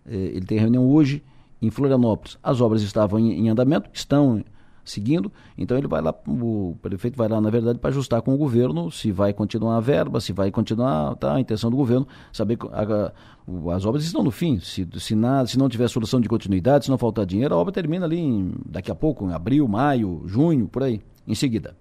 É, 0.04 0.16
ele 0.16 0.46
tem 0.46 0.58
reunião 0.58 0.84
hoje 0.88 1.22
em 1.62 1.70
Florianópolis. 1.70 2.38
As 2.42 2.60
obras 2.60 2.82
estavam 2.82 3.20
em, 3.20 3.46
em 3.46 3.48
andamento, 3.48 3.88
estão 3.92 4.44
seguindo. 4.86 5.30
Então 5.58 5.76
ele 5.76 5.86
vai 5.86 6.00
lá, 6.00 6.14
o 6.26 6.76
prefeito 6.80 7.18
vai 7.18 7.28
lá, 7.28 7.40
na 7.40 7.50
verdade, 7.50 7.78
para 7.78 7.90
ajustar 7.90 8.22
com 8.22 8.32
o 8.32 8.38
governo 8.38 8.90
se 8.90 9.12
vai 9.12 9.32
continuar 9.32 9.76
a 9.76 9.80
verba, 9.80 10.20
se 10.20 10.32
vai 10.32 10.50
continuar 10.50 11.16
tá, 11.16 11.34
a 11.34 11.40
intenção 11.40 11.70
do 11.70 11.76
governo, 11.76 12.06
saber 12.32 12.56
a, 12.72 12.82
a, 12.82 13.76
as 13.76 13.84
obras 13.84 14.04
estão 14.04 14.22
no 14.22 14.30
fim. 14.30 14.58
Se, 14.60 14.88
se, 14.98 15.14
nada, 15.14 15.46
se 15.46 15.58
não 15.58 15.68
tiver 15.68 15.88
solução 15.88 16.20
de 16.20 16.28
continuidade, 16.28 16.86
se 16.86 16.90
não 16.90 16.96
faltar 16.96 17.26
dinheiro, 17.26 17.54
a 17.54 17.58
obra 17.58 17.72
termina 17.72 18.06
ali 18.06 18.18
em, 18.18 18.54
daqui 18.64 18.90
a 18.90 18.94
pouco, 18.94 19.26
em 19.26 19.32
abril, 19.32 19.66
maio, 19.68 20.22
junho, 20.26 20.68
por 20.68 20.82
aí, 20.82 21.00
em 21.26 21.34
seguida. 21.34 21.76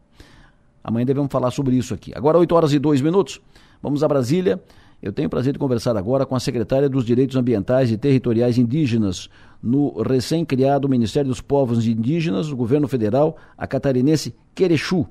Amanhã 0.84 1.06
devemos 1.06 1.32
falar 1.32 1.52
sobre 1.52 1.76
isso 1.76 1.94
aqui. 1.94 2.12
Agora, 2.16 2.38
8 2.38 2.54
horas 2.54 2.74
e 2.74 2.80
2 2.80 3.02
minutos. 3.02 3.42
Vamos 3.82 4.04
a 4.04 4.08
Brasília. 4.08 4.62
Eu 5.06 5.14
tenho 5.14 5.28
o 5.28 5.30
prazer 5.30 5.54
de 5.54 5.60
conversar 5.60 5.96
agora 5.96 6.26
com 6.26 6.36
a 6.36 6.40
secretária 6.40 6.90
dos 6.90 7.06
Direitos 7.06 7.36
Ambientais 7.36 7.92
e 7.92 7.98
Territoriais 7.98 8.58
Indígenas 8.58 9.30
no 9.62 10.02
recém-criado 10.02 10.90
Ministério 10.90 11.30
dos 11.30 11.40
Povos 11.40 11.86
Indígenas 11.86 12.48
do 12.48 12.56
Governo 12.56 12.88
Federal, 12.88 13.38
a 13.56 13.68
catarinense 13.68 14.36
Querechu. 14.56 15.08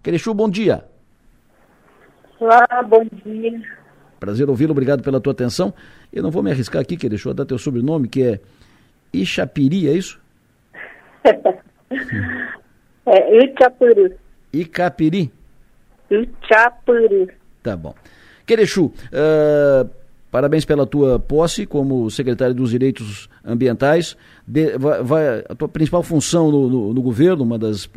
Querechu, 0.00 0.32
bom 0.32 0.48
dia. 0.48 0.84
Olá, 2.38 2.64
bom 2.88 3.04
dia. 3.24 3.60
Prazer 4.20 4.48
ouvi-lo, 4.48 4.70
obrigado 4.70 5.02
pela 5.02 5.20
tua 5.20 5.32
atenção. 5.32 5.74
Eu 6.12 6.22
não 6.22 6.30
vou 6.30 6.40
me 6.40 6.52
arriscar 6.52 6.80
aqui, 6.80 6.96
Querechu, 6.96 7.30
a 7.30 7.32
dar 7.32 7.46
teu 7.46 7.58
sobrenome, 7.58 8.06
que 8.06 8.22
é 8.22 8.40
Ixapiri, 9.12 9.88
é 9.88 9.92
isso? 9.92 10.20
é 13.06 13.44
Icapuru. 13.44 14.14
Icapiri? 14.52 15.32
Icapuru. 16.08 17.28
Tá 17.60 17.76
bom. 17.76 17.92
Querechu, 18.50 18.86
uh, 18.86 19.88
parabéns 20.28 20.64
pela 20.64 20.84
tua 20.84 21.20
posse 21.20 21.64
como 21.64 22.10
secretário 22.10 22.52
dos 22.52 22.70
Direitos 22.70 23.28
Ambientais. 23.44 24.16
De, 24.44 24.76
vai, 24.76 25.04
vai, 25.04 25.44
a 25.48 25.54
tua 25.54 25.68
principal 25.68 26.02
função 26.02 26.50
no, 26.50 26.68
no, 26.68 26.94
no 26.94 27.00
governo, 27.00 27.44
uma 27.44 27.56
das 27.56 27.84
uh, 27.84 27.90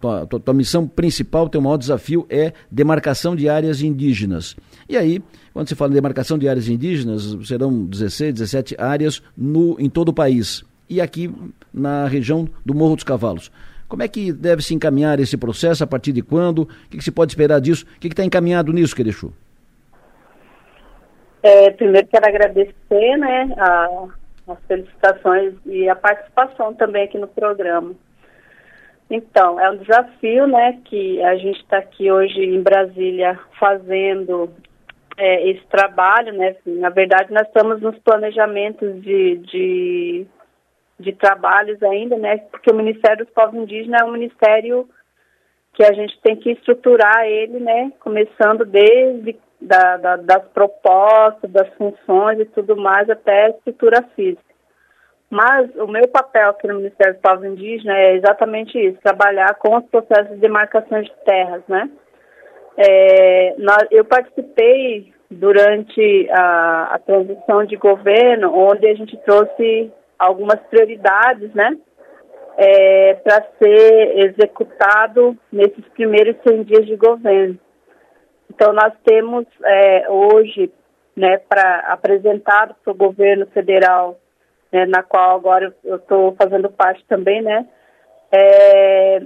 tua, 0.00 0.24
tua, 0.26 0.38
tua, 0.38 0.54
missão 0.54 0.86
principal, 0.86 1.48
teu 1.48 1.60
maior 1.60 1.76
desafio 1.76 2.24
é 2.30 2.52
demarcação 2.70 3.34
de 3.34 3.48
áreas 3.48 3.82
indígenas. 3.82 4.54
E 4.88 4.96
aí, 4.96 5.20
quando 5.52 5.68
se 5.68 5.74
fala 5.74 5.90
em 5.90 5.94
demarcação 5.94 6.38
de 6.38 6.48
áreas 6.48 6.68
indígenas, 6.68 7.36
serão 7.44 7.84
16, 7.84 8.34
17 8.34 8.76
áreas 8.78 9.20
no, 9.36 9.74
em 9.80 9.90
todo 9.90 10.10
o 10.10 10.14
país. 10.14 10.62
E 10.88 11.00
aqui 11.00 11.34
na 11.74 12.06
região 12.06 12.48
do 12.64 12.72
Morro 12.72 12.94
dos 12.94 13.02
Cavalos. 13.02 13.50
Como 13.88 14.04
é 14.04 14.08
que 14.08 14.32
deve 14.32 14.62
se 14.62 14.72
encaminhar 14.72 15.18
esse 15.18 15.36
processo? 15.36 15.82
A 15.82 15.86
partir 15.86 16.12
de 16.12 16.22
quando? 16.22 16.62
O 16.62 16.68
que, 16.90 16.98
que 16.98 17.02
se 17.02 17.10
pode 17.10 17.32
esperar 17.32 17.60
disso? 17.60 17.84
O 17.96 17.98
que 17.98 18.06
está 18.06 18.24
encaminhado 18.24 18.72
nisso, 18.72 18.94
Querechu? 18.94 19.32
É, 21.46 21.70
primeiro 21.70 22.08
quero 22.08 22.26
agradecer 22.26 23.16
né, 23.18 23.54
a, 23.56 24.08
as 24.48 24.58
felicitações 24.66 25.54
e 25.64 25.88
a 25.88 25.94
participação 25.94 26.74
também 26.74 27.04
aqui 27.04 27.16
no 27.18 27.28
programa. 27.28 27.94
Então, 29.08 29.60
é 29.60 29.70
um 29.70 29.76
desafio 29.76 30.48
né, 30.48 30.80
que 30.86 31.22
a 31.22 31.36
gente 31.36 31.60
está 31.60 31.78
aqui 31.78 32.10
hoje 32.10 32.40
em 32.40 32.60
Brasília 32.60 33.38
fazendo 33.60 34.50
é, 35.16 35.48
esse 35.48 35.64
trabalho. 35.66 36.32
Né? 36.32 36.56
Na 36.66 36.90
verdade, 36.90 37.32
nós 37.32 37.46
estamos 37.46 37.80
nos 37.80 37.96
planejamentos 38.00 39.00
de, 39.00 39.36
de, 39.36 40.26
de 40.98 41.12
trabalhos 41.12 41.80
ainda, 41.80 42.16
né? 42.16 42.38
porque 42.50 42.72
o 42.72 42.76
Ministério 42.76 43.24
dos 43.24 43.32
Povos 43.32 43.54
Indígenas 43.54 44.00
é 44.00 44.04
um 44.04 44.10
ministério 44.10 44.88
que 45.74 45.84
a 45.84 45.92
gente 45.92 46.18
tem 46.22 46.34
que 46.34 46.50
estruturar 46.50 47.24
ele, 47.26 47.60
né, 47.60 47.92
começando 48.00 48.64
desde 48.64 49.36
da, 49.60 49.96
da, 49.96 50.16
das 50.16 50.44
propostas, 50.48 51.50
das 51.50 51.68
funções 51.74 52.40
e 52.40 52.44
tudo 52.46 52.76
mais, 52.76 53.08
até 53.08 53.46
a 53.46 53.50
estrutura 53.50 54.02
física. 54.14 54.42
Mas 55.30 55.74
o 55.76 55.86
meu 55.88 56.06
papel 56.08 56.50
aqui 56.50 56.68
no 56.68 56.76
Ministério 56.76 57.18
do 57.20 57.46
Indígena 57.46 57.96
é 57.98 58.14
exatamente 58.14 58.78
isso, 58.78 58.98
trabalhar 59.02 59.54
com 59.56 59.76
os 59.76 59.84
processos 59.86 60.34
de 60.34 60.40
demarcação 60.40 61.02
de 61.02 61.12
terras, 61.24 61.62
né? 61.68 61.90
É, 62.76 63.54
nós, 63.58 63.86
eu 63.90 64.04
participei 64.04 65.12
durante 65.30 66.28
a, 66.30 66.94
a 66.94 66.98
transição 66.98 67.64
de 67.64 67.74
governo, 67.76 68.52
onde 68.54 68.86
a 68.86 68.94
gente 68.94 69.16
trouxe 69.24 69.90
algumas 70.18 70.60
prioridades, 70.70 71.52
né? 71.54 71.76
É, 72.58 73.14
para 73.14 73.44
ser 73.58 74.18
executado 74.18 75.36
nesses 75.52 75.84
primeiros 75.88 76.36
100 76.46 76.62
dias 76.64 76.86
de 76.86 76.96
governo. 76.96 77.58
Então, 78.56 78.72
nós 78.72 78.94
temos 79.04 79.44
é, 79.62 80.08
hoje, 80.08 80.72
né, 81.14 81.36
para 81.36 81.80
apresentado 81.92 82.74
para 82.82 82.90
o 82.90 82.96
governo 82.96 83.46
federal, 83.48 84.18
né, 84.72 84.86
na 84.86 85.02
qual 85.02 85.36
agora 85.36 85.74
eu 85.84 85.96
estou 85.96 86.34
fazendo 86.36 86.70
parte 86.70 87.04
também, 87.06 87.42
né, 87.42 87.66
é, 88.32 89.20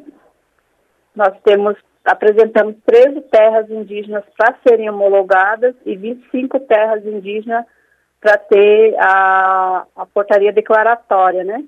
nós 1.14 1.32
temos, 1.44 1.76
apresentamos 2.04 2.74
13 2.84 3.20
terras 3.30 3.70
indígenas 3.70 4.24
para 4.36 4.56
serem 4.66 4.90
homologadas 4.90 5.76
e 5.86 5.94
25 5.96 6.58
terras 6.60 7.06
indígenas 7.06 7.64
para 8.20 8.36
ter 8.36 8.96
a, 8.98 9.86
a 9.94 10.06
portaria 10.06 10.52
declaratória, 10.52 11.44
né, 11.44 11.64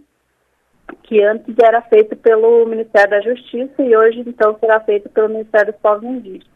que 1.04 1.22
antes 1.22 1.56
era 1.62 1.80
feito 1.82 2.16
pelo 2.16 2.66
Ministério 2.66 3.10
da 3.10 3.20
Justiça 3.20 3.80
e 3.80 3.96
hoje, 3.96 4.24
então, 4.26 4.58
será 4.58 4.80
feito 4.80 5.08
pelo 5.10 5.28
Ministério 5.28 5.72
dos 5.72 5.80
Povos 5.80 6.02
Indígenas. 6.02 6.51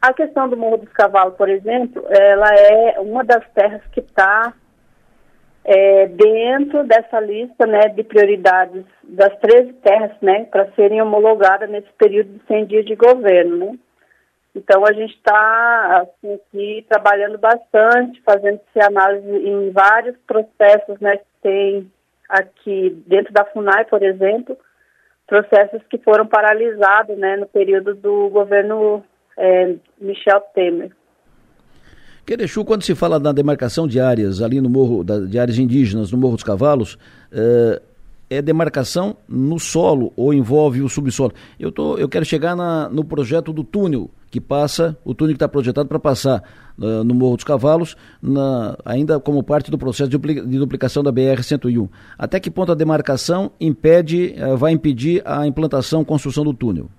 A 0.00 0.12
questão 0.12 0.48
do 0.48 0.56
Morro 0.56 0.78
dos 0.78 0.92
Cavalos, 0.92 1.36
por 1.36 1.48
exemplo, 1.48 2.04
ela 2.10 2.54
é 2.54 3.00
uma 3.00 3.24
das 3.24 3.46
terras 3.54 3.82
que 3.92 4.00
está 4.00 4.52
é, 5.64 6.06
dentro 6.06 6.84
dessa 6.84 7.18
lista 7.18 7.66
né, 7.66 7.88
de 7.88 8.04
prioridades 8.04 8.84
das 9.02 9.36
13 9.40 9.72
terras 9.74 10.12
né, 10.22 10.44
para 10.44 10.70
serem 10.72 11.02
homologadas 11.02 11.68
nesse 11.68 11.92
período 11.98 12.34
de 12.34 12.46
100 12.46 12.66
dias 12.66 12.84
de 12.84 12.94
governo. 12.94 13.72
Né? 13.72 13.78
Então, 14.54 14.86
a 14.86 14.92
gente 14.92 15.14
está 15.14 16.02
assim, 16.02 16.34
aqui 16.34 16.86
trabalhando 16.88 17.36
bastante, 17.36 18.22
fazendo 18.22 18.60
essa 18.74 18.88
análise 18.88 19.28
em 19.28 19.70
vários 19.70 20.16
processos 20.26 21.00
né, 21.00 21.16
que 21.16 21.26
tem 21.42 21.92
aqui 22.28 23.02
dentro 23.06 23.32
da 23.32 23.44
FUNAI, 23.44 23.84
por 23.86 24.02
exemplo, 24.02 24.56
processos 25.26 25.82
que 25.90 25.98
foram 25.98 26.26
paralisados 26.26 27.18
né, 27.18 27.36
no 27.36 27.46
período 27.46 27.94
do 27.94 28.28
governo 28.30 29.04
é, 29.36 29.74
Michel 30.00 30.40
Temer. 30.54 30.90
Querechu, 32.26 32.64
quando 32.64 32.82
se 32.82 32.94
fala 32.94 33.20
da 33.20 33.30
demarcação 33.30 33.86
de 33.86 34.00
áreas 34.00 34.42
ali 34.42 34.60
no 34.60 34.68
morro, 34.68 35.04
da, 35.04 35.20
de 35.20 35.38
áreas 35.38 35.58
indígenas 35.58 36.10
no 36.10 36.18
Morro 36.18 36.34
dos 36.34 36.42
Cavalos, 36.42 36.98
é, 37.30 37.80
é 38.28 38.42
demarcação 38.42 39.16
no 39.28 39.60
solo 39.60 40.12
ou 40.16 40.34
envolve 40.34 40.82
o 40.82 40.88
subsolo? 40.88 41.32
Eu, 41.58 41.70
tô, 41.70 41.96
eu 41.96 42.08
quero 42.08 42.24
chegar 42.24 42.56
na, 42.56 42.88
no 42.88 43.04
projeto 43.04 43.52
do 43.52 43.62
túnel 43.62 44.10
que 44.28 44.40
passa, 44.40 44.98
o 45.04 45.14
túnel 45.14 45.34
que 45.34 45.36
está 45.36 45.48
projetado 45.48 45.88
para 45.88 46.00
passar 46.00 46.42
uh, 46.76 47.04
no 47.04 47.14
Morro 47.14 47.36
dos 47.36 47.44
Cavalos, 47.44 47.96
na, 48.20 48.76
ainda 48.84 49.20
como 49.20 49.40
parte 49.42 49.70
do 49.70 49.78
processo 49.78 50.10
de, 50.10 50.18
de 50.18 50.58
duplicação 50.58 51.04
da 51.04 51.12
BR-101. 51.12 51.88
Até 52.18 52.40
que 52.40 52.50
ponto 52.50 52.72
a 52.72 52.74
demarcação 52.74 53.52
impede, 53.60 54.34
uh, 54.36 54.56
vai 54.56 54.72
impedir 54.72 55.22
a 55.24 55.46
implantação, 55.46 56.04
construção 56.04 56.42
do 56.42 56.52
túnel? 56.52 56.90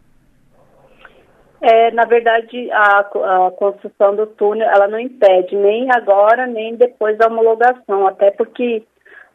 É, 1.59 1.89
na 1.91 2.05
verdade, 2.05 2.69
a, 2.71 2.99
a, 2.99 3.51
construção 3.51 4.15
do 4.15 4.27
túnel, 4.27 4.69
ela 4.69 4.87
não 4.87 4.99
impede 4.99 5.55
nem 5.55 5.89
agora, 5.91 6.45
nem 6.45 6.75
depois 6.75 7.17
da 7.17 7.27
homologação, 7.27 8.05
até 8.05 8.29
porque 8.29 8.83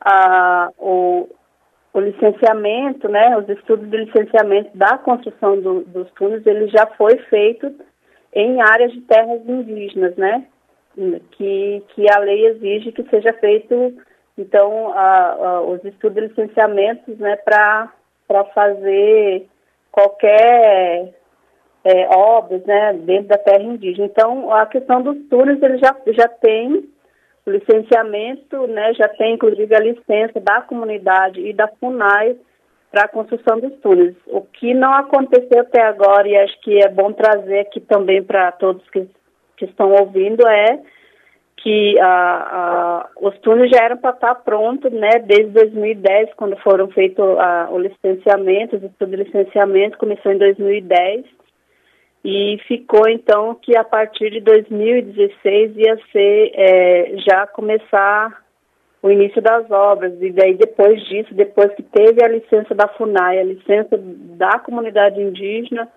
a, 0.00 0.70
o, 0.78 1.28
o 1.92 2.00
licenciamento, 2.00 3.08
né, 3.08 3.36
os 3.36 3.48
estudos 3.48 3.90
de 3.90 3.96
licenciamento 3.96 4.70
da 4.76 4.98
construção 4.98 5.60
do, 5.60 5.80
dos 5.80 6.08
túneis, 6.12 6.46
ele 6.46 6.68
já 6.68 6.86
foi 6.96 7.18
feito 7.28 7.74
em 8.32 8.62
áreas 8.62 8.92
de 8.92 9.00
terras 9.00 9.40
indígenas, 9.48 10.14
né, 10.16 10.46
que, 11.32 11.82
que 11.88 12.06
a 12.08 12.20
lei 12.20 12.46
exige 12.46 12.92
que 12.92 13.02
seja 13.10 13.32
feito, 13.34 13.94
então, 14.38 14.92
a, 14.92 15.60
os 15.60 15.84
estudos 15.84 16.22
de 16.22 16.28
licenciamentos, 16.28 17.18
né, 17.18 17.34
para 17.36 17.90
fazer 18.54 19.48
qualquer 19.90 21.12
é, 21.84 22.08
obras 22.16 22.64
né, 22.64 22.92
dentro 22.94 23.28
da 23.28 23.38
terra 23.38 23.62
indígena. 23.62 24.06
Então, 24.06 24.52
a 24.52 24.66
questão 24.66 25.02
dos 25.02 25.16
túneis, 25.28 25.62
ele 25.62 25.78
já, 25.78 25.96
já 26.08 26.28
tem 26.28 26.88
o 27.44 27.50
licenciamento, 27.50 28.66
né, 28.68 28.94
já 28.94 29.08
tem 29.08 29.34
inclusive 29.34 29.74
a 29.74 29.80
licença 29.80 30.40
da 30.40 30.60
comunidade 30.60 31.40
e 31.40 31.52
da 31.52 31.68
FUNAI 31.80 32.36
para 32.90 33.04
a 33.04 33.08
construção 33.08 33.58
dos 33.58 33.72
túneis. 33.80 34.14
O 34.26 34.42
que 34.42 34.74
não 34.74 34.92
aconteceu 34.92 35.60
até 35.60 35.82
agora, 35.82 36.28
e 36.28 36.36
acho 36.36 36.60
que 36.60 36.78
é 36.78 36.88
bom 36.88 37.12
trazer 37.12 37.60
aqui 37.60 37.80
também 37.80 38.22
para 38.22 38.52
todos 38.52 38.88
que, 38.90 39.08
que 39.56 39.64
estão 39.64 39.92
ouvindo, 39.92 40.46
é 40.46 40.78
que 41.56 41.94
os 43.20 43.38
túneis 43.38 43.70
já 43.70 43.84
eram 43.84 43.96
para 43.96 44.10
estar 44.10 44.34
prontos 44.36 44.92
né, 44.92 45.20
desde 45.24 45.52
2010, 45.52 46.34
quando 46.34 46.56
foram 46.56 46.88
feitos 46.88 47.24
o 47.70 47.78
licenciamento, 47.78 48.76
os 48.76 48.82
estudos 48.82 49.16
de 49.16 49.24
licenciamento, 49.24 49.96
começou 49.96 50.32
em 50.32 50.38
2010, 50.38 51.24
e 52.24 52.58
ficou 52.68 53.08
então 53.08 53.54
que 53.54 53.76
a 53.76 53.82
partir 53.82 54.30
de 54.30 54.40
2016 54.40 55.76
ia 55.76 55.98
ser 56.12 56.52
é, 56.54 57.14
já 57.18 57.46
começar 57.46 58.42
o 59.02 59.10
início 59.10 59.42
das 59.42 59.68
obras 59.70 60.14
e 60.20 60.30
daí 60.30 60.54
depois 60.54 61.02
disso, 61.08 61.34
depois 61.34 61.74
que 61.74 61.82
teve 61.82 62.24
a 62.24 62.28
licença 62.28 62.74
da 62.74 62.86
FUNAI, 62.86 63.40
a 63.40 63.44
licença 63.44 63.98
da 64.00 64.60
comunidade 64.60 65.20
indígena, 65.20 65.88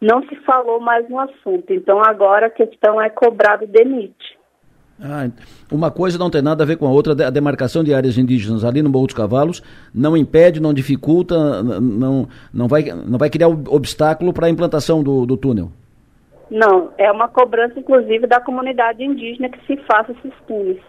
não 0.00 0.22
se 0.26 0.36
falou 0.36 0.80
mais 0.80 1.06
no 1.08 1.18
assunto. 1.18 1.70
Então 1.72 2.02
agora 2.02 2.46
a 2.46 2.50
questão 2.50 3.00
é 3.00 3.10
cobrar 3.10 3.56
do 3.56 3.66
DENIT. 3.66 4.16
Ah, 5.00 5.28
uma 5.70 5.90
coisa 5.90 6.18
não 6.18 6.30
tem 6.30 6.40
nada 6.40 6.62
a 6.62 6.66
ver 6.66 6.76
com 6.76 6.86
a 6.86 6.90
outra. 6.90 7.12
A 7.26 7.30
demarcação 7.30 7.84
de 7.84 7.92
áreas 7.92 8.16
indígenas 8.16 8.64
ali 8.64 8.82
no 8.82 8.88
Morro 8.88 9.06
dos 9.06 9.14
Cavalos 9.14 9.62
não 9.94 10.16
impede, 10.16 10.60
não 10.60 10.72
dificulta, 10.72 11.62
não, 11.62 12.28
não, 12.52 12.66
vai, 12.66 12.82
não 12.82 13.18
vai 13.18 13.28
criar 13.28 13.48
obstáculo 13.48 14.32
para 14.32 14.46
a 14.46 14.50
implantação 14.50 15.02
do, 15.02 15.26
do 15.26 15.36
túnel. 15.36 15.70
Não, 16.50 16.90
é 16.96 17.10
uma 17.10 17.28
cobrança, 17.28 17.78
inclusive, 17.78 18.26
da 18.26 18.40
comunidade 18.40 19.04
indígena 19.04 19.48
que 19.48 19.58
se 19.66 19.76
faça 19.82 20.12
esses 20.12 20.32
túneis. 20.46 20.80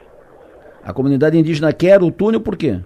A 0.83 0.93
comunidade 0.93 1.37
indígena 1.37 1.73
quer 1.73 2.01
o 2.01 2.11
túnel 2.11 2.39
por 2.39 2.55
quê? 2.55 2.79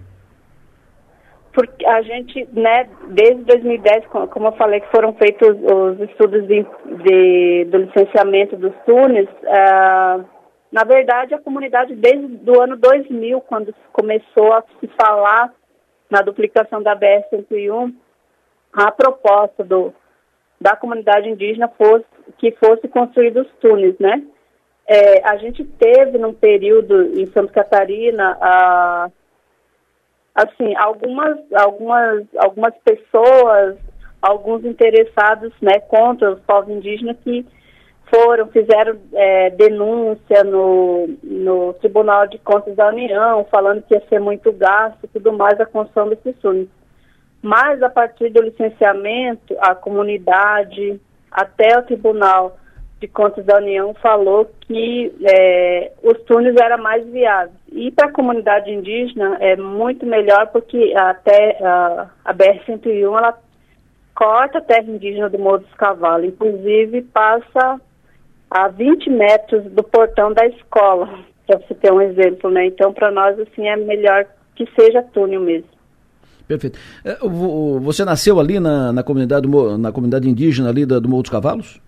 Porque 1.52 1.86
a 1.86 2.00
gente, 2.00 2.48
né, 2.54 2.88
desde 3.10 3.44
2010, 3.44 4.06
como 4.06 4.48
eu 4.48 4.52
falei, 4.52 4.80
que 4.80 4.90
foram 4.90 5.12
feitos 5.12 5.48
os 5.50 6.00
estudos 6.00 6.48
de, 6.48 6.66
de 7.04 7.66
do 7.66 7.76
licenciamento 7.76 8.56
dos 8.56 8.72
túneis, 8.86 9.28
uh, 9.28 10.24
na 10.72 10.84
verdade, 10.84 11.34
a 11.34 11.38
comunidade, 11.38 11.94
desde 11.94 12.50
o 12.50 12.60
ano 12.60 12.78
2000, 12.78 13.42
quando 13.42 13.74
começou 13.92 14.54
a 14.54 14.64
se 14.80 14.88
falar 14.98 15.52
na 16.10 16.22
duplicação 16.22 16.82
da 16.82 16.96
BR-101, 16.96 17.94
a 18.72 18.90
proposta 18.90 19.62
do, 19.62 19.92
da 20.58 20.74
comunidade 20.74 21.28
indígena 21.28 21.68
fosse 21.68 22.06
que 22.38 22.52
fosse 22.52 22.88
construídos 22.88 23.46
túneis, 23.60 23.98
né? 23.98 24.22
É, 24.86 25.22
a 25.28 25.36
gente 25.36 25.62
teve 25.62 26.16
num 26.16 26.32
período 26.32 27.02
em 27.18 27.30
Santa 27.32 27.52
Catarina, 27.52 28.36
a, 28.40 29.10
assim, 30.34 30.74
algumas, 30.76 31.38
algumas, 31.52 32.24
algumas 32.36 32.74
pessoas, 32.78 33.76
alguns 34.22 34.64
interessados, 34.64 35.52
né, 35.60 35.80
contra 35.80 36.32
os 36.32 36.40
povos 36.40 36.70
indígenas 36.70 37.16
que 37.22 37.46
foram, 38.12 38.46
fizeram 38.48 38.98
é, 39.14 39.48
denúncia 39.50 40.44
no, 40.44 41.08
no 41.22 41.72
Tribunal 41.74 42.26
de 42.26 42.38
Contas 42.38 42.76
da 42.76 42.88
União, 42.88 43.46
falando 43.50 43.82
que 43.82 43.94
ia 43.94 44.02
ser 44.08 44.20
muito 44.20 44.52
gasto 44.52 44.98
e 45.02 45.08
tudo 45.08 45.32
mais 45.32 45.58
a 45.58 45.64
construção 45.64 46.10
desses 46.10 46.36
túneis. 46.36 46.68
Mas 47.40 47.82
a 47.82 47.88
partir 47.88 48.28
do 48.28 48.42
licenciamento, 48.42 49.56
a 49.58 49.74
comunidade, 49.74 51.00
até 51.30 51.78
o 51.78 51.82
Tribunal 51.82 52.58
de 53.00 53.08
Contas 53.08 53.46
da 53.46 53.56
União 53.56 53.94
falou 53.94 54.48
que 54.60 55.12
é, 55.24 55.92
os 56.02 56.20
túneis 56.24 56.54
eram 56.56 56.82
mais 56.82 57.04
viáveis. 57.06 57.56
E 57.72 57.90
para 57.90 58.08
a 58.08 58.12
comunidade 58.12 58.70
indígena 58.70 59.38
é 59.40 59.56
muito 59.56 60.04
melhor 60.04 60.48
porque 60.48 60.92
até 60.94 61.56
a, 61.62 62.10
a 62.26 62.34
BR-101 62.34 63.18
ela 63.18 63.38
corta 64.14 64.58
a 64.58 64.62
terra 64.62 64.84
indígena 64.84 65.30
do 65.30 65.38
Morro 65.38 65.60
dos 65.60 65.74
Cavalos, 65.74 66.28
inclusive 66.28 67.00
passa 67.02 67.80
a 68.54 68.68
20 68.68 69.08
metros 69.08 69.64
do 69.72 69.82
portão 69.82 70.32
da 70.32 70.46
escola, 70.46 71.08
para 71.46 71.58
você 71.58 71.74
ter 71.74 71.92
um 71.92 72.00
exemplo, 72.00 72.50
né? 72.50 72.66
Então, 72.66 72.92
para 72.92 73.10
nós, 73.10 73.38
assim, 73.40 73.66
é 73.66 73.76
melhor 73.76 74.26
que 74.54 74.68
seja 74.78 75.02
túnel 75.02 75.40
mesmo. 75.40 75.68
Perfeito. 76.46 76.78
É, 77.04 77.16
você 77.80 78.04
nasceu 78.04 78.38
ali 78.38 78.60
na, 78.60 78.92
na, 78.92 79.02
comunidade, 79.02 79.48
na 79.78 79.90
comunidade 79.90 80.28
indígena 80.28 80.68
ali 80.68 80.84
do 80.84 81.08
Morro 81.08 81.22
dos 81.22 81.30
Cavalos? 81.30 81.80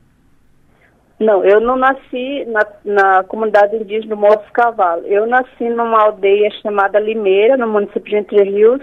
Não, 1.21 1.45
eu 1.45 1.61
não 1.61 1.77
nasci 1.77 2.45
na, 2.47 2.67
na 2.85 3.25
comunidade 3.25 3.77
indígena 3.77 4.15
do 4.15 4.21
Morro 4.21 4.37
dos 4.37 4.51
Cavalos. 4.51 5.05
Eu 5.07 5.27
nasci 5.27 5.69
numa 5.69 6.03
aldeia 6.03 6.51
chamada 6.63 6.99
Limeira, 6.99 7.57
no 7.57 7.69
município 7.69 8.05
de 8.05 8.17
Entre 8.17 8.43
Rios, 8.43 8.81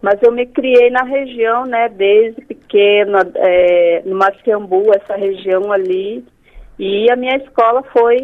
mas 0.00 0.22
eu 0.22 0.30
me 0.30 0.46
criei 0.46 0.90
na 0.90 1.02
região, 1.02 1.64
né, 1.64 1.88
desde 1.88 2.40
pequena, 2.42 3.18
é, 3.34 4.02
no 4.04 4.16
Maciambu, 4.16 4.90
essa 4.94 5.16
região 5.16 5.72
ali, 5.72 6.24
e 6.78 7.10
a 7.10 7.16
minha 7.16 7.36
escola 7.36 7.82
foi 7.92 8.16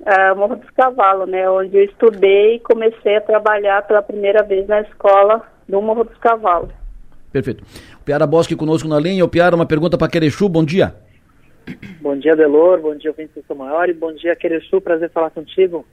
uh, 0.00 0.36
Morro 0.36 0.56
dos 0.56 0.70
Cavalos, 0.70 1.28
né, 1.28 1.48
onde 1.50 1.76
eu 1.76 1.84
estudei 1.84 2.56
e 2.56 2.60
comecei 2.60 3.16
a 3.16 3.20
trabalhar 3.20 3.86
pela 3.86 4.02
primeira 4.02 4.42
vez 4.42 4.66
na 4.66 4.80
escola 4.80 5.42
do 5.68 5.80
Morro 5.80 6.04
dos 6.04 6.16
Cavalos. 6.18 6.70
Perfeito. 7.32 7.62
O 8.00 8.04
Piara 8.04 8.26
Bosque 8.26 8.56
conosco 8.56 8.88
na 8.88 8.98
linha. 8.98 9.24
O 9.24 9.28
Piara, 9.28 9.54
uma 9.54 9.66
pergunta 9.66 9.96
para 9.96 10.10
Querechu, 10.10 10.48
bom 10.48 10.64
dia. 10.64 10.94
Bom 12.00 12.16
dia, 12.16 12.34
Delor, 12.34 12.80
bom 12.80 12.96
dia, 12.96 13.12
Vincent 13.12 13.44
Maior, 13.54 13.88
e 13.88 13.92
bom 13.92 14.12
dia, 14.12 14.34
Querechu, 14.34 14.80
prazer 14.80 15.10
falar 15.10 15.30
contigo. 15.30 15.86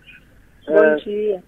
Bom 0.66 0.74
uh, 0.74 0.98
dia. 1.04 1.44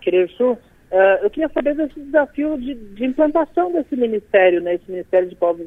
Querechu, 0.00 0.56
Uh, 0.90 1.22
eu 1.22 1.28
queria 1.28 1.50
saber 1.50 1.74
desse 1.74 2.00
desafio 2.00 2.56
de, 2.56 2.74
de, 2.74 3.04
implantação 3.04 3.70
desse 3.70 3.94
ministério, 3.94 4.62
né, 4.62 4.76
esse 4.76 4.90
Ministério 4.90 5.28
de 5.28 5.36
Povos 5.36 5.66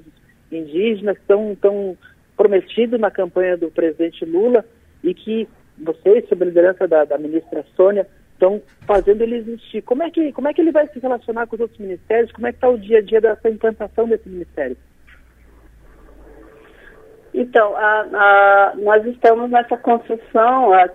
Indígenas, 0.52 1.16
tão, 1.28 1.56
tão 1.62 1.96
prometido 2.42 2.98
na 2.98 3.12
campanha 3.12 3.56
do 3.56 3.70
presidente 3.70 4.26
Lula 4.26 4.66
e 5.04 5.14
que 5.14 5.48
vocês, 5.78 6.28
sob 6.28 6.44
a 6.44 6.48
liderança 6.48 6.88
da, 6.88 7.06
da 7.06 7.16
ministra 7.16 7.64
Sônia, 7.76 8.08
estão 8.34 8.60
fazendo 8.88 9.22
ele 9.22 9.36
existir. 9.36 9.84
Como 9.84 10.02
é, 10.02 10.10
que, 10.10 10.32
como 10.32 10.48
é 10.48 10.54
que 10.54 10.60
ele 10.60 10.72
vai 10.72 10.88
se 10.88 11.00
relacionar 11.00 11.46
com 11.46 11.56
os 11.56 11.62
outros 11.62 11.80
ministérios? 11.80 12.32
Como 12.32 12.48
é 12.48 12.52
que 12.52 12.58
está 12.58 12.68
o 12.68 12.80
dia 12.80 12.98
a 12.98 13.02
dia 13.02 13.22
dessa 13.22 13.48
implantação 13.48 14.08
desse 14.08 14.28
ministério? 14.28 14.76
Então, 17.32 17.76
a, 17.78 18.02
a, 18.02 18.74
nós 18.78 19.06
estamos 19.06 19.52
nessa 19.52 19.78
construção, 19.78 20.74
a, 20.74 20.90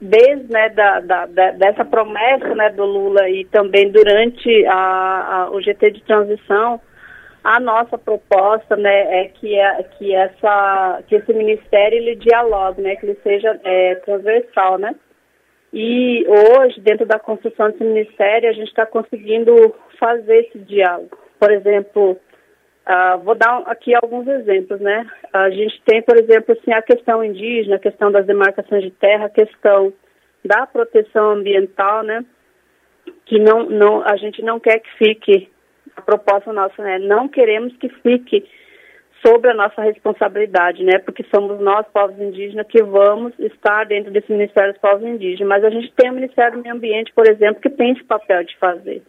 desde 0.00 0.50
né, 0.50 0.70
da, 0.70 1.00
da, 1.00 1.26
dessa 1.26 1.84
promessa 1.84 2.54
né, 2.54 2.70
do 2.70 2.86
Lula 2.86 3.28
e 3.28 3.44
também 3.44 3.92
durante 3.92 4.64
o 5.52 5.60
GT 5.60 5.90
de 5.90 6.02
transição, 6.04 6.80
a 7.46 7.60
nossa 7.60 7.96
proposta 7.96 8.74
né, 8.74 9.20
é 9.20 9.28
que, 9.28 9.54
é, 9.54 9.82
que, 9.84 10.12
essa, 10.12 11.00
que 11.06 11.14
esse 11.14 11.32
ministério 11.32 11.96
ele 11.96 12.16
dialogue, 12.16 12.82
né, 12.82 12.96
que 12.96 13.06
ele 13.06 13.18
seja 13.22 13.60
é, 13.62 13.94
transversal. 13.96 14.78
Né? 14.78 14.92
E 15.72 16.26
hoje, 16.26 16.80
dentro 16.80 17.06
da 17.06 17.20
construção 17.20 17.70
desse 17.70 17.84
ministério, 17.84 18.50
a 18.50 18.52
gente 18.52 18.66
está 18.66 18.84
conseguindo 18.84 19.72
fazer 19.96 20.46
esse 20.46 20.58
diálogo. 20.58 21.16
Por 21.38 21.52
exemplo, 21.52 22.18
Uh, 22.88 23.18
vou 23.24 23.34
dar 23.34 23.64
aqui 23.66 23.92
alguns 23.96 24.28
exemplos, 24.28 24.80
né? 24.80 25.04
A 25.32 25.50
gente 25.50 25.82
tem, 25.84 26.00
por 26.02 26.16
exemplo, 26.16 26.56
assim, 26.56 26.72
a 26.72 26.80
questão 26.80 27.24
indígena, 27.24 27.74
a 27.74 27.80
questão 27.80 28.12
das 28.12 28.24
demarcações 28.24 28.84
de 28.84 28.92
terra, 28.92 29.26
a 29.26 29.28
questão 29.28 29.92
da 30.44 30.68
proteção 30.68 31.32
ambiental, 31.32 32.04
né? 32.04 32.24
Que 33.24 33.40
não, 33.40 33.64
não, 33.68 34.04
a 34.04 34.16
gente 34.16 34.40
não 34.40 34.60
quer 34.60 34.78
que 34.78 34.88
fique, 34.98 35.50
a 35.96 36.02
proposta 36.02 36.52
nossa, 36.52 36.82
né? 36.82 36.98
Não 36.98 37.28
queremos 37.28 37.74
que 37.76 37.88
fique 37.88 38.44
sobre 39.24 39.50
a 39.50 39.54
nossa 39.54 39.82
responsabilidade, 39.82 40.84
né? 40.84 40.98
Porque 40.98 41.24
somos 41.34 41.58
nós, 41.58 41.86
povos 41.92 42.18
indígenas, 42.20 42.66
que 42.68 42.82
vamos 42.82 43.32
estar 43.38 43.84
dentro 43.86 44.12
desse 44.12 44.30
Ministério 44.30 44.72
dos 44.72 44.80
Povos 44.80 45.06
Indígenas. 45.06 45.48
Mas 45.48 45.64
a 45.64 45.70
gente 45.70 45.92
tem 45.96 46.10
o 46.10 46.14
Ministério 46.14 46.58
do 46.58 46.62
Meio 46.62 46.74
Ambiente, 46.74 47.12
por 47.14 47.26
exemplo, 47.26 47.60
que 47.60 47.70
tem 47.70 47.92
esse 47.92 48.04
papel 48.04 48.44
de 48.44 48.56
fazer. 48.58 49.02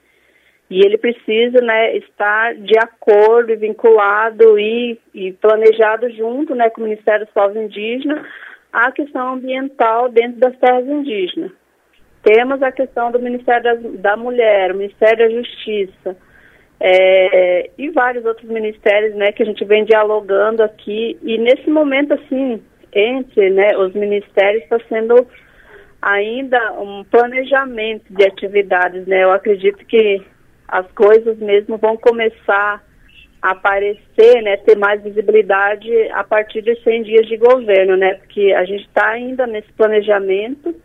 E 0.70 0.80
ele 0.80 0.98
precisa 0.98 1.62
né, 1.62 1.96
estar 1.98 2.56
de 2.56 2.78
acordo 2.78 3.52
e 3.52 3.56
vinculado 3.56 4.60
e, 4.60 5.00
e 5.14 5.32
planejado 5.34 6.10
junto 6.12 6.56
né, 6.56 6.70
com 6.70 6.82
o 6.82 6.84
Ministério 6.84 7.26
dos 7.26 7.34
Povos 7.34 7.56
Indígenas 7.56 8.26
a 8.72 8.92
questão 8.92 9.34
ambiental 9.34 10.10
dentro 10.10 10.40
das 10.40 10.58
terras 10.58 10.86
indígenas. 10.86 11.52
Temos 12.22 12.62
a 12.62 12.72
questão 12.72 13.12
do 13.12 13.20
Ministério 13.20 13.64
da, 13.64 14.12
da 14.12 14.18
Mulher, 14.18 14.72
o 14.72 14.78
Ministério 14.78 15.30
da 15.30 15.36
Justiça 15.36 16.18
é, 16.80 17.70
e 17.78 17.90
vários 17.90 18.24
outros 18.26 18.50
ministérios 18.50 19.16
né, 19.16 19.32
que 19.32 19.42
a 19.42 19.46
gente 19.46 19.64
vem 19.66 19.84
dialogando 19.84 20.62
aqui. 20.62 21.18
E 21.24 21.38
nesse 21.38 21.70
momento, 21.70 22.14
assim, 22.14 22.62
entre 22.94 23.50
né, 23.50 23.76
os 23.78 23.94
ministérios 23.94 24.64
está 24.64 24.80
sendo 24.88 25.28
ainda 26.02 26.74
um 26.74 27.04
planejamento 27.04 28.06
de 28.10 28.24
atividades. 28.26 29.08
Né? 29.08 29.24
Eu 29.24 29.32
acredito 29.32 29.84
que 29.86 30.22
as 30.68 30.86
coisas 30.92 31.38
mesmo 31.40 31.78
vão 31.78 31.98
começar 31.98 32.84
a 33.42 33.52
aparecer, 33.52 34.42
né, 34.42 34.58
ter 34.58 34.76
mais 34.76 35.02
visibilidade 35.02 35.90
a 36.12 36.24
partir 36.24 36.62
de 36.64 36.76
100 36.82 37.04
dias 37.04 37.28
de 37.28 37.38
governo, 37.38 37.96
né, 37.96 38.16
porque 38.16 38.52
a 38.52 38.66
gente 38.66 38.86
está 38.88 39.10
ainda 39.10 39.46
nesse 39.46 39.72
planejamento 39.74 40.76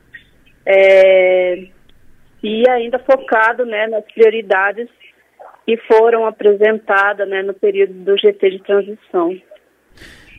é, 0.65 1.65
e 2.43 2.69
ainda 2.69 2.99
focado, 2.99 3.65
né, 3.65 3.87
nas 3.87 4.05
prioridades 4.13 4.89
que 5.65 5.77
foram 5.89 6.27
apresentadas, 6.27 7.29
né, 7.29 7.43
no 7.43 7.55
período 7.55 7.93
do 7.93 8.17
GT 8.17 8.51
de 8.51 8.63
transição. 8.63 9.37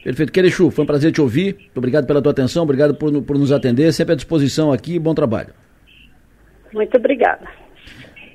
Perfeito. 0.04 0.34
Querechu, 0.34 0.70
foi 0.70 0.84
um 0.84 0.88
prazer 0.88 1.12
te 1.12 1.22
ouvir. 1.22 1.70
Obrigado 1.74 2.06
pela 2.06 2.22
tua 2.22 2.32
atenção, 2.32 2.64
obrigado 2.64 2.94
por, 2.96 3.22
por 3.22 3.38
nos 3.38 3.52
atender. 3.52 3.92
Sempre 3.94 4.14
à 4.14 4.16
disposição 4.16 4.72
aqui. 4.72 5.00
Bom 5.00 5.14
trabalho. 5.14 5.54
Muito 6.74 6.98
obrigada. 6.98 7.48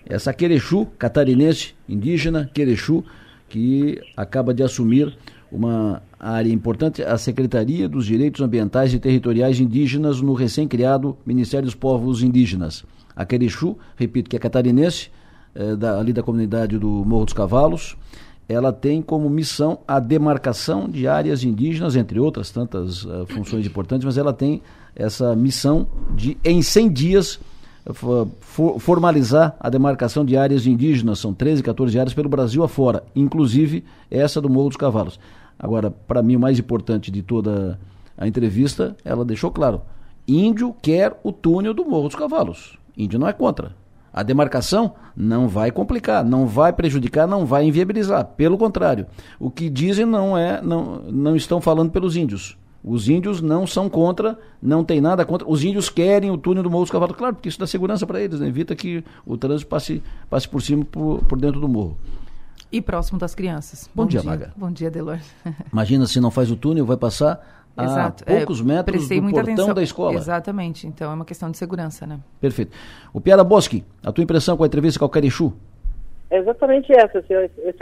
Essa 0.08 0.32
Querechu, 0.32 0.86
catarinense, 0.98 1.74
indígena, 1.86 2.50
Querechu, 2.54 3.04
que 3.48 4.00
acaba 4.16 4.54
de 4.54 4.62
assumir 4.62 5.14
uma 5.52 6.02
área 6.18 6.50
importante, 6.50 7.02
a 7.02 7.16
Secretaria 7.18 7.88
dos 7.88 8.06
Direitos 8.06 8.40
Ambientais 8.40 8.92
e 8.92 8.98
Territoriais 8.98 9.60
Indígenas 9.60 10.20
no 10.20 10.32
recém-criado 10.32 11.16
Ministério 11.24 11.66
dos 11.66 11.74
Povos 11.74 12.22
Indígenas. 12.22 12.84
A 13.14 13.24
Querechu, 13.24 13.78
repito 13.96 14.30
que 14.30 14.36
é 14.36 14.38
catarinense, 14.38 15.10
é, 15.59 15.74
da, 15.74 15.98
ali 15.98 16.12
da 16.12 16.22
comunidade 16.22 16.78
do 16.78 16.88
Morro 16.88 17.24
dos 17.24 17.34
Cavalos, 17.34 17.96
ela 18.48 18.72
tem 18.72 19.02
como 19.02 19.28
missão 19.28 19.80
a 19.88 19.98
demarcação 19.98 20.88
de 20.88 21.09
áreas 21.09 21.42
indígenas, 21.42 21.96
entre 21.96 22.20
outras 22.20 22.52
tantas 22.52 23.04
uh, 23.04 23.26
funções 23.26 23.66
importantes, 23.66 24.04
mas 24.04 24.16
ela 24.16 24.32
tem 24.32 24.62
essa 24.94 25.34
missão 25.34 25.88
de, 26.14 26.38
em 26.44 26.62
100 26.62 26.92
dias, 26.92 27.40
for, 27.92 28.78
formalizar 28.78 29.56
a 29.59 29.68
demarcação 29.68 30.24
de 30.24 30.36
áreas 30.36 30.64
indígenas, 30.64 31.18
são 31.18 31.34
13, 31.34 31.61
14 31.61 31.98
áreas 31.98 32.14
pelo 32.14 32.28
Brasil 32.28 32.62
afora, 32.62 33.02
inclusive 33.16 33.84
essa 34.09 34.40
do 34.40 34.48
Morro 34.48 34.68
dos 34.68 34.76
Cavalos. 34.76 35.18
Agora, 35.59 35.90
para 35.90 36.22
mim, 36.22 36.36
o 36.36 36.40
mais 36.40 36.56
importante 36.59 37.11
de 37.11 37.20
toda 37.20 37.80
a 38.16 38.28
entrevista, 38.28 38.96
ela 39.04 39.24
deixou 39.24 39.50
claro: 39.50 39.82
índio 40.26 40.72
quer 40.80 41.18
o 41.24 41.32
túnel 41.32 41.74
do 41.74 41.84
Morro 41.84 42.06
dos 42.06 42.16
Cavalos. 42.16 42.78
Índio 42.96 43.18
não 43.18 43.26
é 43.28 43.32
contra. 43.32 43.72
A 44.18 44.24
demarcação 44.24 44.94
não 45.16 45.46
vai 45.46 45.70
complicar, 45.70 46.24
não 46.24 46.44
vai 46.44 46.72
prejudicar, 46.72 47.24
não 47.24 47.46
vai 47.46 47.64
inviabilizar. 47.64 48.24
Pelo 48.24 48.58
contrário, 48.58 49.06
o 49.38 49.48
que 49.48 49.70
dizem 49.70 50.04
não 50.04 50.36
é, 50.36 50.60
não, 50.60 51.02
não 51.02 51.36
estão 51.36 51.60
falando 51.60 51.92
pelos 51.92 52.16
índios. 52.16 52.58
Os 52.82 53.08
índios 53.08 53.40
não 53.40 53.64
são 53.64 53.88
contra, 53.88 54.36
não 54.60 54.82
tem 54.82 55.00
nada 55.00 55.24
contra. 55.24 55.48
Os 55.48 55.62
índios 55.62 55.88
querem 55.88 56.32
o 56.32 56.36
túnel 56.36 56.64
do 56.64 56.70
Morro 56.70 56.82
dos 56.82 56.90
Cavalos, 56.90 57.14
claro, 57.16 57.36
porque 57.36 57.48
isso 57.48 57.60
dá 57.60 57.66
segurança 57.68 58.04
para 58.08 58.20
eles, 58.20 58.40
né? 58.40 58.48
evita 58.48 58.74
que 58.74 59.04
o 59.24 59.36
trânsito 59.36 59.70
passe, 59.70 60.02
passe 60.28 60.48
por 60.48 60.60
cima, 60.60 60.84
por, 60.84 61.22
por 61.22 61.38
dentro 61.38 61.60
do 61.60 61.68
morro. 61.68 61.96
E 62.72 62.82
próximo 62.82 63.20
das 63.20 63.36
crianças. 63.36 63.88
Bom, 63.94 64.02
Bom 64.02 64.08
dia, 64.08 64.20
dia, 64.20 64.28
Maga. 64.28 64.52
Bom 64.56 64.72
dia, 64.72 64.90
Delor. 64.90 65.20
Imagina 65.72 66.08
se 66.08 66.18
não 66.18 66.32
faz 66.32 66.50
o 66.50 66.56
túnel, 66.56 66.84
vai 66.84 66.96
passar 66.96 67.57
Exato. 67.85 68.24
É, 68.26 68.37
poucos 68.39 68.61
é, 68.61 68.64
metros 68.64 69.09
do 69.09 69.20
portão 69.20 69.41
atenção. 69.41 69.74
da 69.74 69.83
escola. 69.83 70.14
Exatamente, 70.14 70.87
então 70.87 71.11
é 71.11 71.14
uma 71.14 71.24
questão 71.24 71.51
de 71.51 71.57
segurança, 71.57 72.07
né? 72.07 72.18
Perfeito. 72.41 72.76
O 73.12 73.20
Piara 73.20 73.45
Bosque, 73.45 73.85
a 74.05 74.12
tua 74.12 74.24
impressão 74.24 74.57
com 74.57 74.64
a 74.64 74.66
entrevista 74.66 74.99
com 74.99 75.07
o 75.07 75.09
Carichu? 75.09 75.53
É 76.30 76.38
exatamente 76.38 76.92
essa, 76.92 77.18
esse 77.18 77.33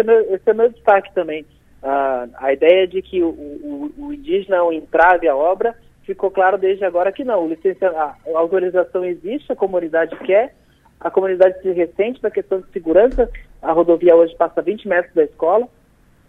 é, 0.00 0.02
meu, 0.02 0.34
esse 0.34 0.50
é 0.50 0.54
meu 0.54 0.70
destaque 0.70 1.12
também 1.14 1.44
a, 1.82 2.26
a 2.38 2.52
ideia 2.52 2.86
de 2.86 3.00
que 3.00 3.22
o, 3.22 3.28
o, 3.28 3.92
o 3.98 4.12
indígena 4.12 4.56
é 4.56 4.62
um 4.62 4.72
entrave 4.72 5.28
à 5.28 5.36
obra 5.36 5.74
ficou 6.02 6.30
claro 6.30 6.56
desde 6.56 6.84
agora 6.84 7.12
que 7.12 7.24
não. 7.24 7.48
A, 7.48 8.16
a 8.34 8.38
autorização 8.38 9.04
existe, 9.04 9.52
a 9.52 9.56
comunidade 9.56 10.16
quer, 10.24 10.54
a 11.00 11.10
comunidade 11.10 11.60
se 11.62 11.72
ressente 11.72 12.22
na 12.22 12.30
questão 12.30 12.60
de 12.60 12.70
segurança. 12.72 13.30
A 13.60 13.72
rodovia 13.72 14.14
hoje 14.14 14.34
passa 14.36 14.62
20 14.62 14.86
metros 14.86 15.14
da 15.14 15.24
escola 15.24 15.68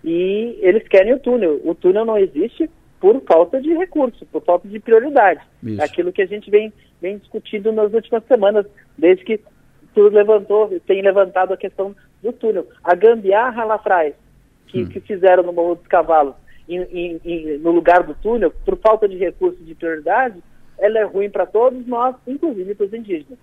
e 0.03 0.57
eles 0.61 0.87
querem 0.87 1.13
o 1.13 1.19
túnel. 1.19 1.61
O 1.63 1.75
túnel 1.75 2.05
não 2.05 2.17
existe 2.17 2.69
por 2.99 3.21
falta 3.21 3.61
de 3.61 3.73
recurso, 3.73 4.25
por 4.27 4.43
falta 4.43 4.67
de 4.67 4.79
prioridade. 4.79 5.41
Isso. 5.63 5.81
Aquilo 5.81 6.11
que 6.11 6.21
a 6.21 6.25
gente 6.25 6.49
vem, 6.49 6.73
vem 7.01 7.17
discutindo 7.17 7.71
nas 7.71 7.93
últimas 7.93 8.23
semanas, 8.25 8.65
desde 8.97 9.23
que 9.23 9.39
tudo 9.93 10.15
levantou, 10.15 10.69
tem 10.85 11.01
levantado 11.01 11.53
a 11.53 11.57
questão 11.57 11.95
do 12.21 12.31
túnel. 12.33 12.67
A 12.83 12.95
gambiarra 12.95 13.63
lá 13.63 13.75
atrás, 13.75 14.13
que, 14.67 14.83
hum. 14.83 14.89
que 14.89 14.99
fizeram 14.99 15.43
no 15.43 15.53
Morro 15.53 15.75
dos 15.75 15.87
Cavalos 15.87 16.35
em, 16.67 16.81
em, 16.81 17.21
em, 17.23 17.57
no 17.59 17.71
lugar 17.71 18.03
do 18.03 18.13
túnel, 18.15 18.51
por 18.65 18.77
falta 18.77 19.07
de 19.07 19.17
recursos 19.17 19.65
de 19.65 19.73
prioridade, 19.73 20.41
ela 20.77 20.99
é 20.99 21.03
ruim 21.03 21.29
para 21.29 21.45
todos 21.45 21.85
nós, 21.87 22.15
inclusive 22.27 22.75
para 22.75 22.85
os 22.85 22.93
indígenas. 22.93 23.39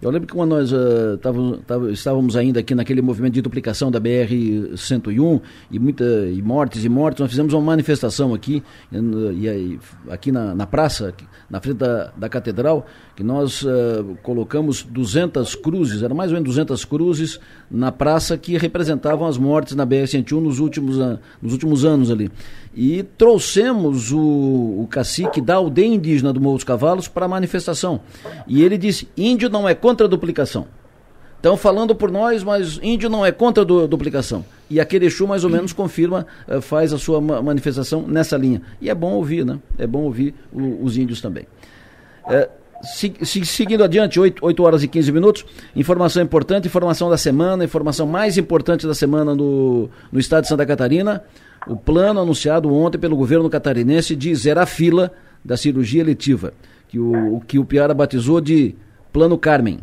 Eu 0.00 0.10
lembro 0.10 0.26
que 0.26 0.34
quando 0.34 0.50
nós 0.50 0.72
uh, 0.72 1.90
estávamos 1.90 2.36
ainda 2.36 2.60
aqui 2.60 2.74
naquele 2.74 3.02
movimento 3.02 3.34
de 3.34 3.42
duplicação 3.42 3.90
da 3.90 4.00
BR-101 4.00 5.40
e, 5.70 5.78
muita, 5.78 6.04
e 6.04 6.42
mortes 6.42 6.84
e 6.84 6.88
mortes, 6.88 7.20
nós 7.20 7.30
fizemos 7.30 7.52
uma 7.52 7.62
manifestação 7.62 8.34
aqui, 8.34 8.62
e, 8.90 9.46
e 9.46 9.78
aqui 10.10 10.32
na, 10.32 10.54
na 10.54 10.66
praça, 10.66 11.14
na 11.48 11.60
frente 11.60 11.78
da, 11.78 12.12
da 12.16 12.28
catedral, 12.28 12.86
que 13.14 13.22
nós 13.22 13.62
uh, 13.62 14.16
colocamos 14.22 14.82
200 14.82 15.54
cruzes, 15.54 16.02
eram 16.02 16.16
mais 16.16 16.30
ou 16.30 16.34
menos 16.34 16.48
200 16.48 16.84
cruzes 16.84 17.38
na 17.70 17.92
praça 17.92 18.36
que 18.36 18.56
representavam 18.56 19.26
as 19.26 19.36
mortes 19.36 19.74
na 19.74 19.86
BR-101 19.86 20.40
nos 20.40 20.58
últimos, 20.58 20.98
uh, 20.98 21.18
nos 21.40 21.52
últimos 21.52 21.84
anos 21.84 22.10
ali. 22.10 22.30
E 22.74 23.02
trouxemos 23.02 24.12
o, 24.12 24.18
o 24.18 24.86
cacique 24.90 25.40
da 25.40 25.56
aldeia 25.56 25.86
indígena 25.86 26.32
do 26.32 26.40
Morro 26.40 26.56
dos 26.56 26.64
Cavalos 26.64 27.06
para 27.06 27.26
a 27.26 27.28
manifestação. 27.28 28.00
E 28.46 28.62
ele 28.62 28.78
disse: 28.78 29.08
índio 29.16 29.50
não 29.50 29.68
é 29.68 29.71
contra 29.74 30.06
a 30.06 30.08
duplicação. 30.10 30.66
Estão 31.42 31.56
falando 31.56 31.92
por 31.92 32.08
nós, 32.08 32.44
mas 32.44 32.78
índio 32.80 33.10
não 33.10 33.26
é 33.26 33.32
contra 33.32 33.64
a 33.64 33.86
duplicação. 33.86 34.44
E 34.70 34.80
a 34.80 34.84
Querexu 34.84 35.26
mais 35.26 35.42
ou 35.42 35.50
menos 35.50 35.72
confirma, 35.72 36.24
uh, 36.46 36.62
faz 36.62 36.92
a 36.92 36.98
sua 36.98 37.20
manifestação 37.20 38.06
nessa 38.06 38.36
linha. 38.36 38.62
E 38.80 38.88
é 38.88 38.94
bom 38.94 39.14
ouvir, 39.14 39.44
né? 39.44 39.58
É 39.76 39.84
bom 39.84 40.02
ouvir 40.02 40.34
o, 40.52 40.84
os 40.84 40.96
índios 40.96 41.20
também. 41.20 41.48
Uh, 42.24 42.48
se, 42.82 43.12
se, 43.22 43.44
seguindo 43.44 43.82
adiante, 43.82 44.20
8, 44.20 44.44
8 44.44 44.62
horas 44.62 44.82
e 44.84 44.88
15 44.88 45.10
minutos, 45.10 45.44
informação 45.74 46.22
importante, 46.22 46.66
informação 46.68 47.10
da 47.10 47.16
semana, 47.16 47.64
informação 47.64 48.06
mais 48.06 48.38
importante 48.38 48.86
da 48.86 48.94
semana 48.94 49.34
no, 49.34 49.90
no 50.12 50.20
estado 50.20 50.42
de 50.42 50.48
Santa 50.48 50.64
Catarina. 50.64 51.24
O 51.66 51.76
plano 51.76 52.20
anunciado 52.20 52.72
ontem 52.72 52.98
pelo 52.98 53.16
governo 53.16 53.50
catarinense 53.50 54.14
de 54.14 54.34
zerar 54.34 54.62
a 54.62 54.66
fila 54.66 55.12
da 55.44 55.56
cirurgia 55.56 56.00
eletiva, 56.00 56.54
que 56.88 56.98
o, 56.98 57.40
que 57.46 57.58
o 57.58 57.64
Piara 57.64 57.94
batizou 57.94 58.40
de 58.40 58.74
Plano 59.12 59.36
Carmen. 59.36 59.80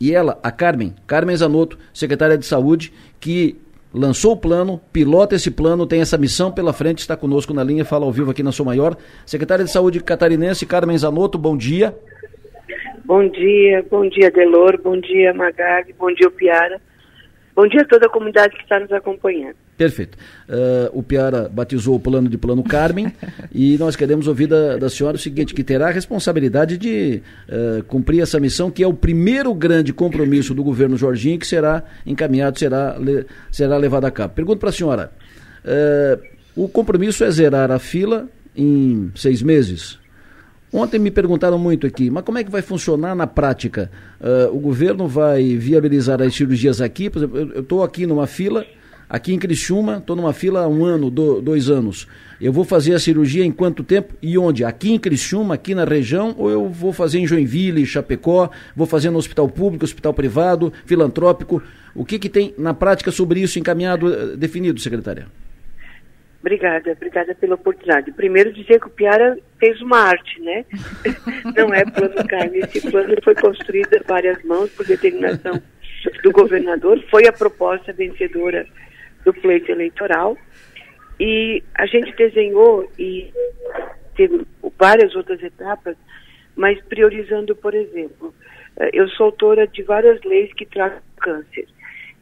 E 0.00 0.14
ela, 0.14 0.38
a 0.42 0.50
Carmen, 0.50 0.94
Carmen 1.06 1.36
Zanotto, 1.36 1.78
secretária 1.92 2.38
de 2.38 2.46
Saúde, 2.46 2.92
que 3.18 3.56
lançou 3.92 4.32
o 4.32 4.36
plano, 4.36 4.80
pilota 4.92 5.34
esse 5.34 5.50
plano, 5.50 5.86
tem 5.86 6.00
essa 6.00 6.16
missão 6.16 6.50
pela 6.50 6.72
frente, 6.72 6.98
está 6.98 7.16
conosco 7.16 7.52
na 7.52 7.62
linha, 7.62 7.84
fala 7.84 8.04
ao 8.04 8.12
vivo 8.12 8.30
aqui 8.30 8.42
na 8.42 8.52
Sou 8.52 8.64
Maior. 8.64 8.96
Secretária 9.26 9.64
de 9.64 9.70
Saúde 9.70 10.02
catarinense, 10.02 10.64
Carmen 10.64 10.96
Zanotto, 10.96 11.36
bom 11.36 11.56
dia. 11.56 11.94
Bom 13.04 13.28
dia, 13.28 13.84
bom 13.90 14.08
dia 14.08 14.30
Delor, 14.30 14.80
bom 14.80 14.98
dia 15.00 15.34
Magali, 15.34 15.92
bom 15.98 16.12
dia 16.14 16.30
Piara. 16.30 16.80
Bom 17.54 17.66
dia 17.66 17.82
a 17.82 17.84
toda 17.84 18.06
a 18.06 18.10
comunidade 18.10 18.56
que 18.56 18.62
está 18.62 18.78
nos 18.78 18.92
acompanhando. 18.92 19.56
Perfeito. 19.80 20.18
Uh, 20.46 20.98
o 20.98 21.02
Piara 21.02 21.48
batizou 21.48 21.94
o 21.94 21.98
plano 21.98 22.28
de 22.28 22.36
Plano 22.36 22.62
Carmen 22.62 23.10
e 23.50 23.78
nós 23.78 23.96
queremos 23.96 24.28
ouvir 24.28 24.46
da, 24.46 24.76
da, 24.76 24.90
senhora 24.90 25.16
o 25.16 25.18
seguinte, 25.18 25.54
que 25.54 25.64
terá 25.64 25.88
a 25.88 25.90
responsabilidade 25.90 26.76
de 26.76 27.22
uh, 27.48 27.82
cumprir 27.84 28.20
essa 28.20 28.38
missão, 28.38 28.70
que 28.70 28.82
é 28.82 28.86
o 28.86 28.92
primeiro 28.92 29.54
grande 29.54 29.90
compromisso 29.90 30.52
do 30.52 30.62
governo 30.62 30.98
Jorginho 30.98 31.38
que 31.38 31.46
será 31.46 31.82
encaminhado, 32.04 32.58
será, 32.58 32.98
le, 32.98 33.24
será 33.50 33.78
levado 33.78 34.04
a 34.04 34.10
cabo. 34.10 34.34
Pergunto 34.34 34.58
para 34.58 34.68
a 34.68 34.72
senhora, 34.72 35.12
uh, 35.64 36.22
o 36.54 36.68
compromisso 36.68 37.24
é 37.24 37.30
zerar 37.30 37.70
a 37.70 37.78
fila 37.78 38.28
em 38.54 39.10
seis 39.14 39.40
meses? 39.40 39.98
Ontem 40.70 40.98
me 40.98 41.10
perguntaram 41.10 41.58
muito 41.58 41.86
aqui, 41.86 42.10
mas 42.10 42.22
como 42.22 42.36
é 42.36 42.44
que 42.44 42.50
vai 42.50 42.60
funcionar 42.60 43.14
na 43.16 43.26
prática? 43.26 43.90
O 44.52 44.60
governo 44.60 45.08
vai 45.08 45.56
viabilizar 45.56 46.22
as 46.22 46.32
cirurgias 46.32 46.80
aqui? 46.80 47.10
Por 47.10 47.18
exemplo, 47.18 47.38
eu 47.38 47.62
estou 47.62 47.82
aqui 47.82 48.06
numa 48.06 48.28
fila, 48.28 48.64
aqui 49.10 49.34
em 49.34 49.38
Criciúma, 49.38 49.96
estou 49.96 50.14
numa 50.14 50.32
fila 50.32 50.60
há 50.60 50.68
um 50.68 50.84
ano, 50.84 51.10
do, 51.10 51.42
dois 51.42 51.68
anos. 51.68 52.06
Eu 52.40 52.52
vou 52.52 52.64
fazer 52.64 52.94
a 52.94 52.98
cirurgia 52.98 53.44
em 53.44 53.50
quanto 53.50 53.82
tempo 53.82 54.14
e 54.22 54.38
onde? 54.38 54.64
Aqui 54.64 54.92
em 54.92 54.98
Criciúma, 54.98 55.54
aqui 55.54 55.74
na 55.74 55.84
região, 55.84 56.34
ou 56.38 56.48
eu 56.48 56.68
vou 56.68 56.92
fazer 56.92 57.18
em 57.18 57.26
Joinville, 57.26 57.84
Chapecó, 57.84 58.48
vou 58.74 58.86
fazer 58.86 59.10
no 59.10 59.18
hospital 59.18 59.48
público, 59.48 59.84
hospital 59.84 60.14
privado, 60.14 60.72
filantrópico? 60.86 61.60
O 61.92 62.04
que, 62.04 62.20
que 62.20 62.28
tem 62.28 62.54
na 62.56 62.72
prática 62.72 63.10
sobre 63.10 63.40
isso 63.40 63.58
encaminhado, 63.58 64.14
eh, 64.14 64.36
definido, 64.36 64.78
secretária? 64.80 65.26
Obrigada, 66.40 66.92
obrigada 66.92 67.34
pela 67.34 67.56
oportunidade. 67.56 68.12
Primeiro 68.12 68.52
dizer 68.52 68.80
que 68.80 68.86
o 68.86 68.90
Piara 68.90 69.36
fez 69.58 69.78
uma 69.82 69.98
arte, 69.98 70.40
né? 70.40 70.64
Não 71.54 71.74
é 71.74 71.84
plano 71.84 72.26
carne. 72.26 72.60
Esse 72.60 72.90
plano 72.90 73.14
foi 73.22 73.34
construído 73.34 73.94
a 73.94 74.02
várias 74.08 74.42
mãos 74.44 74.70
por 74.70 74.86
determinação 74.86 75.60
do 76.22 76.30
governador. 76.32 77.04
Foi 77.10 77.26
a 77.26 77.32
proposta 77.32 77.92
vencedora 77.92 78.66
do 79.24 79.32
pleito 79.32 79.70
eleitoral. 79.70 80.36
E 81.18 81.62
a 81.74 81.86
gente 81.86 82.14
desenhou 82.16 82.90
e 82.98 83.30
teve 84.16 84.46
várias 84.78 85.14
outras 85.14 85.42
etapas, 85.42 85.96
mas 86.56 86.82
priorizando, 86.84 87.54
por 87.54 87.74
exemplo, 87.74 88.34
eh, 88.78 88.90
eu 88.92 89.08
sou 89.10 89.26
autora 89.26 89.66
de 89.66 89.82
várias 89.82 90.22
leis 90.22 90.52
que 90.54 90.64
tratam 90.64 91.02
câncer. 91.18 91.66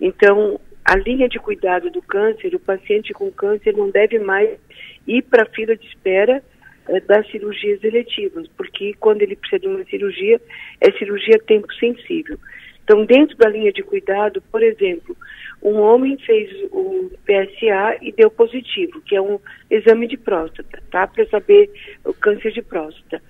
Então, 0.00 0.60
a 0.84 0.96
linha 0.96 1.28
de 1.28 1.38
cuidado 1.38 1.90
do 1.90 2.02
câncer, 2.02 2.54
o 2.54 2.60
paciente 2.60 3.12
com 3.12 3.30
câncer 3.30 3.76
não 3.76 3.90
deve 3.90 4.18
mais 4.18 4.58
ir 5.06 5.22
para 5.22 5.44
a 5.44 5.50
fila 5.50 5.76
de 5.76 5.86
espera 5.86 6.42
eh, 6.88 7.00
das 7.00 7.28
cirurgias 7.30 7.82
eletivas, 7.84 8.48
porque 8.56 8.94
quando 8.98 9.22
ele 9.22 9.36
precisa 9.36 9.60
de 9.60 9.68
uma 9.68 9.84
cirurgia, 9.84 10.40
é 10.80 10.90
cirurgia 10.92 11.38
tempo 11.46 11.72
sensível. 11.74 12.38
Então, 12.82 13.04
dentro 13.04 13.36
da 13.36 13.48
linha 13.48 13.70
de 13.70 13.82
cuidado, 13.82 14.42
por 14.50 14.62
exemplo, 14.62 15.16
um 15.62 15.80
homem 15.80 16.16
fez 16.18 16.50
o 16.70 17.10
PSA 17.24 17.98
e 18.00 18.12
deu 18.12 18.30
positivo, 18.30 19.00
que 19.02 19.16
é 19.16 19.20
um 19.20 19.38
exame 19.70 20.06
de 20.06 20.16
próstata, 20.16 20.82
tá? 20.90 21.06
Para 21.06 21.26
saber 21.26 21.70
o 22.04 22.14
câncer 22.14 22.52
de 22.52 22.62
próstata. 22.62 23.20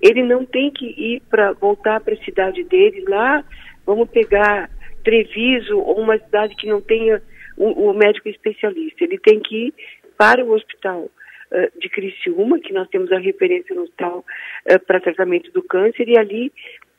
Ele 0.00 0.22
não 0.22 0.44
tem 0.44 0.70
que 0.70 0.86
ir 0.86 1.22
para 1.30 1.52
voltar 1.52 2.00
para 2.00 2.14
a 2.14 2.24
cidade 2.24 2.64
dele 2.64 3.04
lá, 3.08 3.44
vamos 3.84 4.10
pegar 4.10 4.68
Treviso 5.04 5.78
ou 5.78 6.00
uma 6.00 6.18
cidade 6.18 6.56
que 6.56 6.66
não 6.66 6.80
tenha 6.80 7.22
o, 7.56 7.90
o 7.90 7.94
médico 7.94 8.28
especialista. 8.28 9.04
Ele 9.04 9.18
tem 9.18 9.38
que 9.38 9.68
ir 9.68 9.74
para 10.18 10.44
o 10.44 10.52
hospital 10.52 11.02
uh, 11.02 11.78
de 11.80 11.88
Criciúma, 11.88 12.58
que 12.58 12.72
nós 12.72 12.88
temos 12.88 13.12
a 13.12 13.18
referência 13.18 13.74
no 13.74 13.82
hospital 13.82 14.24
uh, 14.68 14.80
para 14.84 15.00
tratamento 15.00 15.52
do 15.52 15.62
câncer, 15.62 16.08
e 16.08 16.18
ali 16.18 16.52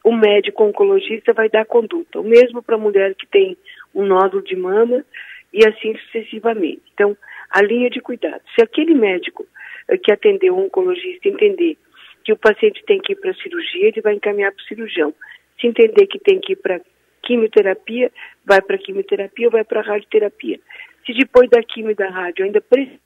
o 0.03 0.13
médico 0.13 0.63
oncologista 0.63 1.33
vai 1.33 1.49
dar 1.49 1.65
conduta. 1.65 2.19
O 2.19 2.23
mesmo 2.23 2.63
para 2.63 2.75
a 2.75 2.79
mulher 2.79 3.13
que 3.15 3.27
tem 3.27 3.57
um 3.97 4.05
nódulo 4.05 4.43
de 4.43 4.55
mama 4.55 5.03
e 5.51 5.67
assim 5.67 5.97
sucessivamente. 5.97 6.83
Então, 6.93 7.17
a 7.49 7.61
linha 7.61 7.89
de 7.89 7.99
cuidado. 7.99 8.41
Se 8.55 8.61
aquele 8.61 8.93
médico 8.93 9.45
uh, 9.89 9.97
que 9.97 10.11
atendeu 10.11 10.55
o 10.55 10.65
oncologista 10.65 11.27
entender 11.27 11.77
que 12.23 12.31
o 12.31 12.37
paciente 12.37 12.83
tem 12.85 12.99
que 12.99 13.13
ir 13.13 13.15
para 13.15 13.31
a 13.31 13.35
cirurgia, 13.35 13.87
ele 13.87 14.01
vai 14.01 14.13
encaminhar 14.13 14.51
para 14.51 14.61
o 14.61 14.67
cirurgião. 14.67 15.13
Se 15.59 15.65
entender 15.65 16.05
que 16.07 16.19
tem 16.19 16.39
que 16.39 16.53
ir 16.53 16.57
para 16.57 16.79
quimioterapia, 17.23 18.11
vai 18.45 18.61
para 18.61 18.77
quimioterapia 18.77 19.47
ou 19.47 19.51
vai 19.51 19.63
para 19.63 19.81
radioterapia. 19.81 20.59
Se 21.05 21.13
depois 21.13 21.49
da 21.49 21.63
quimio 21.63 21.91
e 21.91 21.95
da 21.95 22.09
rádio 22.09 22.45
ainda 22.45 22.61
precisa, 22.61 22.99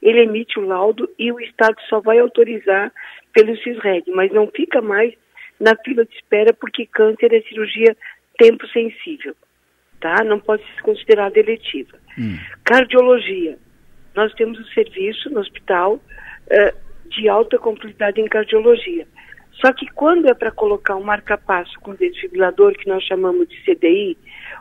ele 0.00 0.22
emite 0.22 0.58
o 0.58 0.66
laudo 0.66 1.08
e 1.18 1.30
o 1.30 1.38
Estado 1.38 1.76
só 1.88 2.00
vai 2.00 2.18
autorizar 2.18 2.92
pelo 3.32 3.56
CISREG, 3.58 4.10
mas 4.10 4.32
não 4.32 4.48
fica 4.48 4.82
mais 4.82 5.14
na 5.60 5.76
fila 5.76 6.04
de 6.04 6.14
espera 6.14 6.52
porque 6.52 6.86
câncer 6.86 7.32
é 7.32 7.40
cirurgia 7.42 7.96
tempo 8.36 8.66
sensível, 8.68 9.36
tá? 10.02 10.22
Não 10.24 10.38
pode 10.38 10.62
ser 10.62 10.82
considerada 10.82 11.38
eletiva. 11.38 11.96
Hum. 12.18 12.36
Cardiologia. 12.64 13.56
Nós 14.14 14.34
temos 14.34 14.58
um 14.58 14.64
serviço 14.74 15.30
no 15.30 15.40
hospital 15.40 15.94
uh, 15.94 17.08
de 17.08 17.28
alta 17.28 17.58
complexidade 17.58 18.20
em 18.20 18.26
cardiologia. 18.26 19.06
Só 19.54 19.72
que 19.72 19.86
quando 19.92 20.28
é 20.28 20.34
para 20.34 20.50
colocar 20.50 20.96
um 20.96 21.04
marca-passo 21.04 21.78
com 21.80 21.94
desfibrilador, 21.94 22.72
que 22.72 22.88
nós 22.88 23.02
chamamos 23.04 23.48
de 23.48 23.56
CDI, 23.62 24.18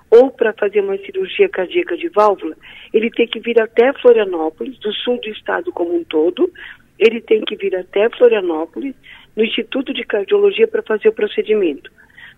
ou 0.09 0.29
para 0.29 0.53
fazer 0.53 0.81
uma 0.81 0.97
cirurgia 0.97 1.49
cardíaca 1.49 1.97
de 1.97 2.07
válvula, 2.09 2.55
ele 2.93 3.09
tem 3.09 3.25
que 3.25 3.39
vir 3.39 3.59
até 3.59 3.91
Florianópolis, 3.93 4.77
do 4.79 4.93
sul 4.93 5.19
do 5.21 5.29
estado 5.29 5.71
como 5.71 5.95
um 5.95 6.03
todo, 6.03 6.51
ele 6.99 7.19
tem 7.19 7.41
que 7.41 7.55
vir 7.55 7.75
até 7.75 8.09
Florianópolis, 8.09 8.93
no 9.35 9.43
Instituto 9.43 9.93
de 9.93 10.03
Cardiologia, 10.03 10.67
para 10.67 10.83
fazer 10.83 11.07
o 11.07 11.13
procedimento. 11.13 11.89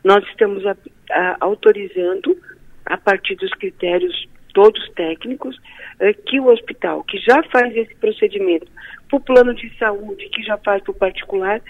Nós 0.03 0.23
estamos 0.29 0.65
a, 0.65 0.77
a, 1.09 1.37
autorizando, 1.41 2.37
a 2.85 2.97
partir 2.97 3.35
dos 3.35 3.51
critérios 3.51 4.27
todos 4.53 4.87
técnicos, 4.91 5.59
eh, 5.99 6.13
que 6.13 6.39
o 6.39 6.47
hospital 6.47 7.03
que 7.03 7.17
já 7.17 7.41
faz 7.51 7.75
esse 7.75 7.95
procedimento 7.95 8.67
para 9.09 9.17
o 9.17 9.19
plano 9.19 9.53
de 9.53 9.75
saúde, 9.77 10.29
que 10.29 10.43
já 10.43 10.57
faz 10.57 10.81
para 10.83 10.91
o 10.91 10.95
particular, 10.95 11.61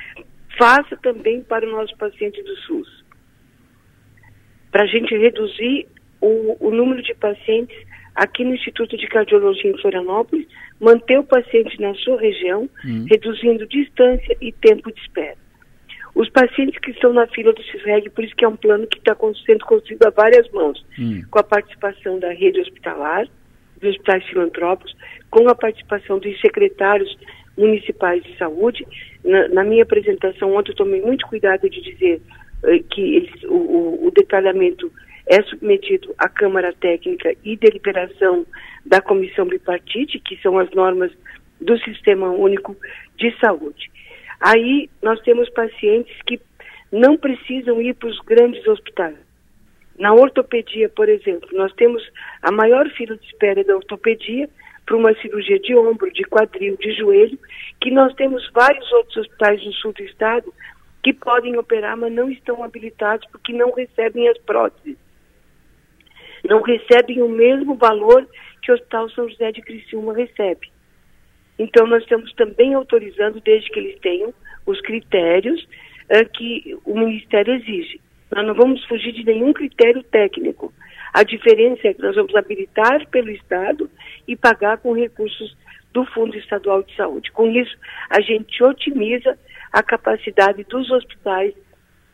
faça 0.58 0.96
também 0.98 1.42
para 1.42 1.68
o 1.68 1.72
nosso 1.72 1.96
paciente 1.98 2.42
do 2.44 2.56
SUS. 2.58 3.04
Para 4.72 4.84
a 4.84 4.88
gente 4.88 5.16
reduzir 5.16 5.88
o, 6.20 6.58
o, 6.60 6.72
número 6.72 7.02
de 7.02 7.14
pacientes 7.16 7.78
aqui 8.16 8.44
no 8.44 8.56
Instituto 8.56 8.98
de 8.98 9.08
Cardiologia 9.08 9.72
em 9.72 9.82
Florianópolis, 9.82 10.48
manter 10.80 11.20
o 11.20 11.24
paciente 11.24 11.80
na 11.82 11.94
sua 11.96 12.20
região, 12.20 12.70
hum. 12.86 13.06
reduzindo 13.10 13.68
distância 13.68 14.38
e 14.42 14.52
tempo 14.52 14.92
de 14.92 15.00
espera. 15.02 15.43
Os 16.16 16.30
pacientes 16.30 16.78
que 16.80 16.92
estão 16.92 17.12
na 17.12 17.26
fila 17.28 17.52
do 17.54 17.64
CISREG, 17.64 18.10
por 18.12 18.24
isso 18.24 18.36
que 18.36 18.46
é 18.46 18.48
um 18.48 18.56
plano 18.56 18.86
que 18.86 19.00
está 19.00 19.16
sendo 19.46 19.66
construído 19.66 20.06
a 20.06 20.12
várias 20.12 20.50
mãos, 20.52 20.84
hum. 21.00 21.24
com 21.30 21.40
a 21.40 21.44
participação 21.44 22.20
da 22.20 22.32
rede 22.32 22.60
hospitalar, 22.60 23.28
dos 23.82 23.92
hospitais 23.92 24.24
filantrópicos, 24.26 24.96
com 25.30 25.50
a 25.50 25.56
participação 25.56 26.20
dos 26.20 26.40
secretários 26.40 27.18
municipais 27.58 28.24
de 28.24 28.38
saúde. 28.38 28.86
Na, 29.24 29.48
na 29.50 29.64
minha 29.64 29.84
apresentação 29.84 30.56
ontem 30.56 30.72
eu 30.72 30.76
tomei 30.76 31.02
muito 31.02 31.26
cuidado 31.28 31.70
de 31.70 31.82
dizer 31.82 32.22
eh, 32.64 32.80
que 32.90 33.16
eles, 33.16 33.44
o, 33.44 33.56
o, 33.56 34.08
o 34.08 34.12
detalhamento 34.12 34.92
é 35.28 35.42
submetido 35.44 36.14
à 36.18 36.28
Câmara 36.28 36.74
Técnica 36.74 37.34
e 37.44 37.56
deliberação 37.56 38.46
da 38.86 39.02
Comissão 39.02 39.46
Bipartite, 39.46 40.20
que 40.20 40.38
são 40.42 40.60
as 40.60 40.70
normas 40.72 41.12
do 41.62 41.78
Sistema 41.80 42.30
Único 42.30 42.76
de 43.18 43.34
Saúde. 43.40 43.90
Aí 44.44 44.90
nós 45.02 45.22
temos 45.22 45.50
pacientes 45.52 46.14
que 46.28 46.38
não 46.92 47.16
precisam 47.16 47.82
ir 47.82 47.96
para 47.96 48.10
os 48.10 48.20
grandes 48.20 48.68
hospitais. 48.68 49.16
Na 49.98 50.14
ortopedia, 50.14 50.90
por 50.90 51.08
exemplo, 51.08 51.48
nós 51.54 51.72
temos 51.76 52.04
a 52.42 52.52
maior 52.52 52.90
fila 52.90 53.16
de 53.16 53.26
espera 53.26 53.64
da 53.64 53.74
ortopedia 53.74 54.50
para 54.86 54.98
uma 54.98 55.14
cirurgia 55.22 55.58
de 55.60 55.74
ombro, 55.78 56.12
de 56.12 56.24
quadril, 56.24 56.76
de 56.76 56.92
joelho, 56.92 57.40
que 57.80 57.90
nós 57.90 58.14
temos 58.16 58.46
vários 58.52 58.92
outros 58.92 59.16
hospitais 59.16 59.64
no 59.66 59.72
sul 59.72 59.94
do 59.94 60.04
estado 60.04 60.54
que 61.02 61.14
podem 61.14 61.58
operar, 61.58 61.96
mas 61.96 62.12
não 62.12 62.30
estão 62.30 62.62
habilitados 62.66 63.26
porque 63.32 63.54
não 63.54 63.72
recebem 63.72 64.28
as 64.28 64.38
próteses. 64.40 64.98
Não 66.44 66.62
recebem 66.62 67.22
o 67.22 67.30
mesmo 67.30 67.76
valor 67.76 68.28
que 68.62 68.72
o 68.72 68.76
Hospital 68.76 69.10
São 69.12 69.30
José 69.30 69.54
de 69.54 69.62
Criciúma 69.62 70.14
recebe. 70.14 70.73
Então, 71.58 71.86
nós 71.88 72.04
estamos 72.04 72.34
também 72.34 72.74
autorizando, 72.74 73.42
desde 73.42 73.70
que 73.70 73.80
eles 73.80 74.00
tenham 74.00 74.34
os 74.66 74.80
critérios 74.82 75.62
uh, 75.64 76.30
que 76.34 76.78
o 76.86 76.98
Ministério 76.98 77.54
exige. 77.56 78.00
Nós 78.32 78.46
não 78.46 78.56
vamos 78.56 78.84
fugir 78.86 79.12
de 79.14 79.24
nenhum 79.24 79.54
critério 79.54 80.02
técnico. 80.04 80.74
A 81.14 81.24
diferença 81.24 81.88
é 81.88 81.94
que 81.94 82.02
nós 82.02 82.16
vamos 82.16 82.36
habilitar 82.36 83.08
pelo 83.10 83.30
Estado 83.30 83.90
e 84.28 84.36
pagar 84.36 84.80
com 84.80 84.94
recursos 84.94 85.56
do 85.94 86.04
Fundo 86.06 86.36
Estadual 86.36 86.82
de 86.82 86.96
Saúde. 86.96 87.32
Com 87.32 87.52
isso, 87.52 87.78
a 88.10 88.20
gente 88.20 88.64
otimiza 88.64 89.38
a 89.72 89.84
capacidade 89.84 90.64
dos 90.64 90.90
hospitais 90.90 91.54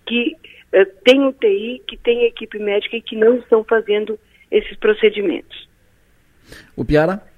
que 0.06 0.36
uh, 0.74 0.86
têm 1.06 1.26
UTI, 1.26 1.82
que 1.88 1.96
têm 1.96 2.26
equipe 2.26 2.60
médica 2.60 2.98
e 2.98 3.02
que 3.02 3.16
não 3.16 3.38
estão 3.38 3.64
fazendo 3.64 4.20
esses 4.52 4.76
procedimentos. 4.78 5.70
O 6.76 6.84
Piara? 6.84 7.29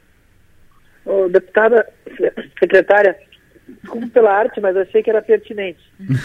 Ô, 1.06 1.28
deputada, 1.28 1.88
secretária, 2.60 3.18
desculpe 3.68 4.10
pela 4.10 4.32
arte, 4.32 4.60
mas 4.60 4.76
achei 4.78 5.02
que 5.02 5.10
era 5.10 5.22
pertinente. 5.22 5.82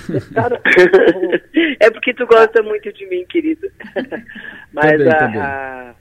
Deputada, 0.08 0.60
é 1.80 1.90
porque 1.90 2.12
tu 2.14 2.26
gosta 2.26 2.62
muito 2.62 2.92
de 2.92 3.06
mim, 3.06 3.24
querido. 3.26 3.70
mas 4.72 4.92
também, 4.92 5.08
a, 5.08 5.18
também. 5.18 5.40
A, 5.40 5.94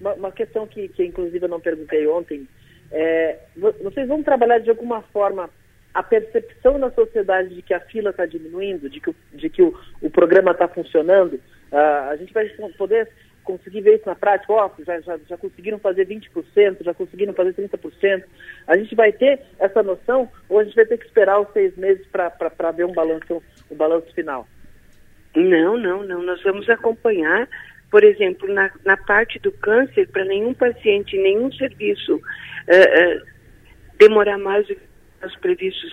uma, 0.00 0.14
uma, 0.14 0.32
questão 0.32 0.66
que, 0.66 0.88
que, 0.88 1.04
inclusive, 1.04 1.44
eu 1.44 1.48
não 1.48 1.60
perguntei 1.60 2.06
ontem, 2.06 2.46
é, 2.90 3.38
vocês 3.56 4.06
vão 4.06 4.22
trabalhar 4.22 4.58
de 4.58 4.70
alguma 4.70 5.02
forma 5.02 5.48
a 5.94 6.02
percepção 6.02 6.78
na 6.78 6.90
sociedade 6.90 7.54
de 7.54 7.62
que 7.62 7.74
a 7.74 7.80
fila 7.80 8.10
está 8.10 8.24
diminuindo, 8.24 8.88
de 8.88 9.00
que, 9.00 9.10
o, 9.10 9.16
de 9.32 9.50
que 9.50 9.62
o, 9.62 9.78
o 10.00 10.10
programa 10.10 10.52
está 10.52 10.66
funcionando? 10.66 11.34
Uh, 11.70 12.10
a 12.10 12.16
gente 12.16 12.32
vai 12.32 12.48
poder 12.76 13.08
conseguir 13.42 13.80
ver 13.80 13.96
isso 13.96 14.06
na 14.08 14.14
prática, 14.14 14.52
ó, 14.52 14.66
oh, 14.66 14.84
já, 14.84 15.00
já, 15.00 15.18
já 15.28 15.36
conseguiram 15.36 15.78
fazer 15.78 16.06
20%, 16.06 16.82
já 16.82 16.94
conseguiram 16.94 17.32
fazer 17.32 17.54
30%. 17.54 18.24
A 18.66 18.76
gente 18.76 18.94
vai 18.94 19.12
ter 19.12 19.40
essa 19.58 19.82
noção 19.82 20.28
ou 20.48 20.58
a 20.58 20.64
gente 20.64 20.76
vai 20.76 20.86
ter 20.86 20.98
que 20.98 21.06
esperar 21.06 21.40
os 21.40 21.52
seis 21.52 21.76
meses 21.76 22.06
para 22.06 22.70
ver 22.72 22.86
um 22.86 22.92
balanço, 22.92 23.42
um 23.70 23.76
balanço 23.76 24.12
final? 24.14 24.46
Não, 25.34 25.76
não, 25.76 26.02
não. 26.02 26.22
Nós 26.22 26.42
vamos 26.42 26.68
acompanhar, 26.68 27.48
por 27.90 28.04
exemplo, 28.04 28.52
na, 28.52 28.70
na 28.84 28.96
parte 28.96 29.38
do 29.38 29.50
câncer, 29.52 30.08
para 30.08 30.24
nenhum 30.24 30.54
paciente, 30.54 31.16
nenhum 31.16 31.50
serviço 31.52 32.16
uh, 32.16 32.18
uh, 32.18 33.26
demorar 33.98 34.38
mais 34.38 34.66
do 34.66 34.74
que 34.74 34.82
os 35.24 35.36
previstos 35.36 35.92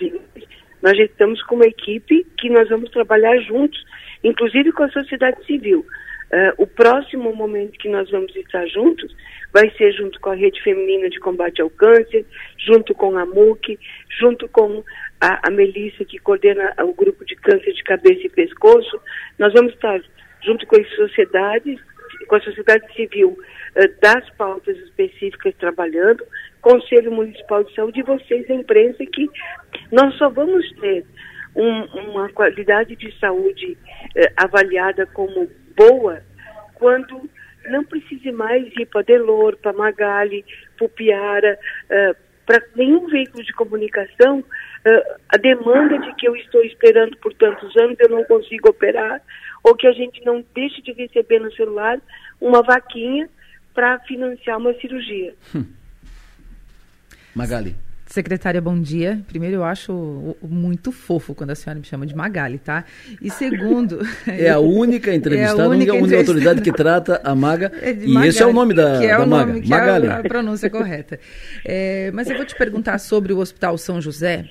nós 0.81 0.97
já 0.97 1.03
estamos 1.03 1.41
com 1.43 1.55
uma 1.55 1.65
equipe 1.67 2.25
que 2.37 2.49
nós 2.49 2.69
vamos 2.69 2.89
trabalhar 2.91 3.37
juntos, 3.41 3.83
inclusive 4.23 4.71
com 4.71 4.83
a 4.83 4.89
sociedade 4.89 5.45
civil. 5.45 5.85
Uh, 6.31 6.53
o 6.63 6.67
próximo 6.67 7.33
momento 7.35 7.79
que 7.79 7.89
nós 7.89 8.09
vamos 8.11 8.35
estar 8.35 8.65
juntos 8.67 9.15
vai 9.51 9.69
ser 9.71 9.91
junto 9.93 10.19
com 10.19 10.29
a 10.29 10.35
Rede 10.35 10.61
Feminina 10.61 11.09
de 11.09 11.19
Combate 11.19 11.61
ao 11.61 11.71
Câncer, 11.71 12.23
junto 12.57 12.93
com 12.93 13.17
a 13.17 13.25
MUC, 13.25 13.79
junto 14.19 14.47
com 14.47 14.83
a, 15.19 15.47
a 15.47 15.51
Melissa, 15.51 16.05
que 16.05 16.19
coordena 16.19 16.73
o 16.83 16.93
grupo 16.93 17.25
de 17.25 17.35
câncer 17.35 17.73
de 17.73 17.83
cabeça 17.83 18.27
e 18.27 18.29
pescoço. 18.29 19.01
Nós 19.39 19.53
vamos 19.53 19.73
estar 19.73 19.99
junto 20.43 20.67
com 20.67 20.79
as 20.79 20.87
sociedades, 20.95 21.79
com 22.27 22.35
a 22.35 22.41
sociedade 22.41 22.93
civil 22.93 23.29
uh, 23.75 24.01
das 24.01 24.29
pautas 24.31 24.77
específicas 24.77 25.55
trabalhando, 25.55 26.23
Conselho 26.61 27.11
Municipal 27.11 27.63
de 27.63 27.73
Saúde 27.73 28.01
e 28.01 28.03
vocês, 28.03 28.47
a 28.51 28.53
imprensa, 28.53 29.03
que 29.05 29.27
nós 29.91 30.13
só 30.15 30.29
vamos 30.29 30.71
ter 30.73 31.05
um, 31.55 31.83
uma 32.09 32.29
qualidade 32.29 32.95
de 32.95 33.11
saúde 33.19 33.77
uh, 34.15 34.33
avaliada 34.37 35.07
como 35.07 35.49
boa 35.79 36.21
quando 36.75 37.29
não 37.69 37.83
precise 37.83 38.31
mais 38.31 38.65
ir 38.77 38.85
para 38.87 39.03
Delor, 39.03 39.55
para 39.57 39.73
Magali, 39.73 40.43
para 40.77 40.89
Piara, 40.89 41.57
uh, 41.85 42.15
para 42.45 42.63
nenhum 42.75 43.07
veículo 43.07 43.43
de 43.43 43.53
comunicação, 43.53 44.39
uh, 44.39 45.19
a 45.29 45.37
demanda 45.37 45.99
de 45.99 46.15
que 46.15 46.27
eu 46.27 46.35
estou 46.35 46.63
esperando 46.63 47.15
por 47.17 47.33
tantos 47.33 47.75
anos 47.77 47.97
eu 47.99 48.09
não 48.09 48.23
consigo 48.23 48.69
operar, 48.69 49.21
ou 49.63 49.75
que 49.75 49.87
a 49.87 49.91
gente 49.91 50.23
não 50.25 50.43
deixe 50.55 50.81
de 50.81 50.93
receber 50.93 51.39
no 51.39 51.51
celular 51.53 51.99
uma 52.41 52.63
vaquinha 52.63 53.29
para 53.73 53.99
financiar 53.99 54.57
uma 54.57 54.73
cirurgia. 54.75 55.35
Hum. 55.55 55.65
Magali. 57.35 57.75
Secretária, 58.09 58.59
bom 58.59 58.81
dia. 58.81 59.21
Primeiro, 59.27 59.57
eu 59.57 59.63
acho 59.63 60.35
muito 60.41 60.91
fofo 60.91 61.35
quando 61.35 61.51
a 61.51 61.55
senhora 61.55 61.79
me 61.79 61.85
chama 61.85 62.07
de 62.07 62.15
Magali, 62.15 62.57
tá? 62.57 62.83
E 63.21 63.29
segundo. 63.29 63.99
É 64.25 64.49
a 64.49 64.57
única 64.57 65.13
entrevistada, 65.13 65.61
é 65.61 65.65
a 65.65 65.69
única, 65.69 65.93
única 65.93 66.17
autoridade 66.17 66.61
que 66.63 66.71
trata 66.71 67.21
a 67.23 67.35
Maga. 67.35 67.71
É 67.79 67.91
e 67.91 68.07
Magali, 68.07 68.29
esse 68.29 68.41
é 68.41 68.45
o 68.47 68.51
nome 68.51 68.73
da, 68.73 68.97
que 68.97 69.05
é 69.05 69.15
da 69.15 69.23
o 69.23 69.27
Maga. 69.27 69.45
Nome, 69.45 69.61
que 69.61 69.69
Magali. 69.69 70.07
É 70.07 70.09
a, 70.09 70.17
a 70.17 70.23
pronúncia 70.23 70.69
correta. 70.71 71.19
É, 71.63 72.09
mas 72.11 72.27
eu 72.27 72.35
vou 72.35 72.45
te 72.45 72.55
perguntar 72.55 72.97
sobre 72.97 73.31
o 73.31 73.37
Hospital 73.37 73.77
São 73.77 74.01
José, 74.01 74.49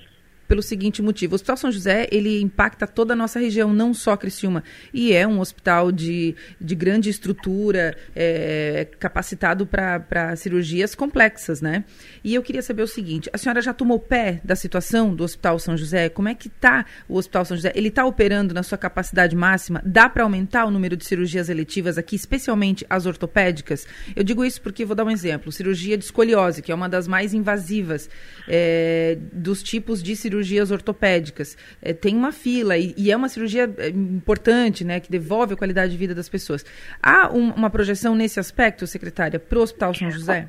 pelo 0.49 0.63
seguinte 0.63 1.03
motivo. 1.03 1.35
O 1.35 1.37
Hospital 1.37 1.57
São 1.59 1.71
José, 1.71 2.09
ele 2.11 2.41
impacta 2.41 2.87
toda 2.87 3.13
a 3.13 3.17
nossa 3.17 3.39
região, 3.39 3.73
não 3.73 3.93
só 3.93 4.17
Criciúma. 4.17 4.65
E 4.93 5.13
é 5.13 5.27
um 5.27 5.41
hospital 5.41 5.93
de, 5.93 6.35
de 6.59 6.75
grande 6.75 7.11
estrutura, 7.11 7.95
é, 8.17 8.89
capacitado 8.99 9.67
para 9.67 10.35
cirurgias 10.37 10.95
complexas, 10.95 11.61
né? 11.61 11.85
E 12.25 12.35
eu 12.35 12.43
queria 12.43 12.63
saber 12.63 12.83
o 12.83 12.87
seguinte, 12.87 13.29
a 13.33 13.37
senhora 13.37 13.61
já 13.61 13.75
tomou 13.75 14.01
pé 14.01 14.41
da 14.43 14.57
situação 14.57 15.15
do 15.15 15.23
Hospital 15.23 15.59
São 15.59 15.77
José? 15.77 16.09
Como 16.09 16.29
é 16.29 16.35
que 16.35 16.49
está 16.49 16.87
o 17.07 17.17
Hospital 17.17 17.45
São 17.45 17.57
José? 17.57 17.71
Ele 17.75 17.89
está 17.89 18.07
operando 18.07 18.55
na 18.55 18.63
sua 18.63 18.79
capacidade 18.79 19.37
máxima? 19.37 19.83
Dá 19.85 20.09
para 20.09 20.23
aumentar 20.23 20.65
o 20.65 20.71
número 20.71 20.97
de 20.97 21.05
cirurgias 21.05 21.51
eletivas 21.51 21.99
aqui, 21.99 22.17
especialmente 22.17 22.87
as 22.89 23.05
ortopédicas? 23.05 23.87
Eu 24.17 24.25
digo 24.25 24.43
isso 24.45 24.63
porque, 24.63 24.87
vou 24.87 24.97
dar 24.97 25.05
um 25.05 25.11
exemplo, 25.11 25.53
cirurgia 25.53 25.99
de 25.99 26.05
escoliose, 26.05 26.63
que 26.63 26.73
é 26.73 26.75
uma 26.75 26.89
das 26.89 27.07
mais 27.07 27.35
invasivas 27.35 28.09
é, 28.49 29.19
dos 29.31 29.63
tipos 29.63 30.03
de 30.03 30.17
cirurgia 30.17 30.38
cirurgias 30.39 30.71
ortopédicas. 30.71 31.57
É, 31.83 31.93
tem 31.93 32.15
uma 32.15 32.33
fila 32.33 32.77
e, 32.77 32.95
e, 32.97 33.11
é 33.11 33.17
uma 33.17 33.29
cirurgia 33.29 33.69
é, 33.79 33.89
importante, 33.89 34.85
né, 34.85 35.01
que 35.01 35.11
devolve 35.11 35.55
a 35.55 35.57
qualidade 35.57 35.93
de 35.93 35.99
vida 35.99 36.15
das 36.15 36.29
pessoas. 36.29 36.65
Há 37.03 37.33
um, 37.33 37.51
uma 37.51 37.71
projeção 37.71 38.15
nesse 38.15 38.39
aspecto, 38.39 38.87
secretária, 38.87 39.39
para 39.39 39.59
o 39.59 39.63
Hospital 39.63 39.95
São 39.95 40.11
José? 40.11 40.49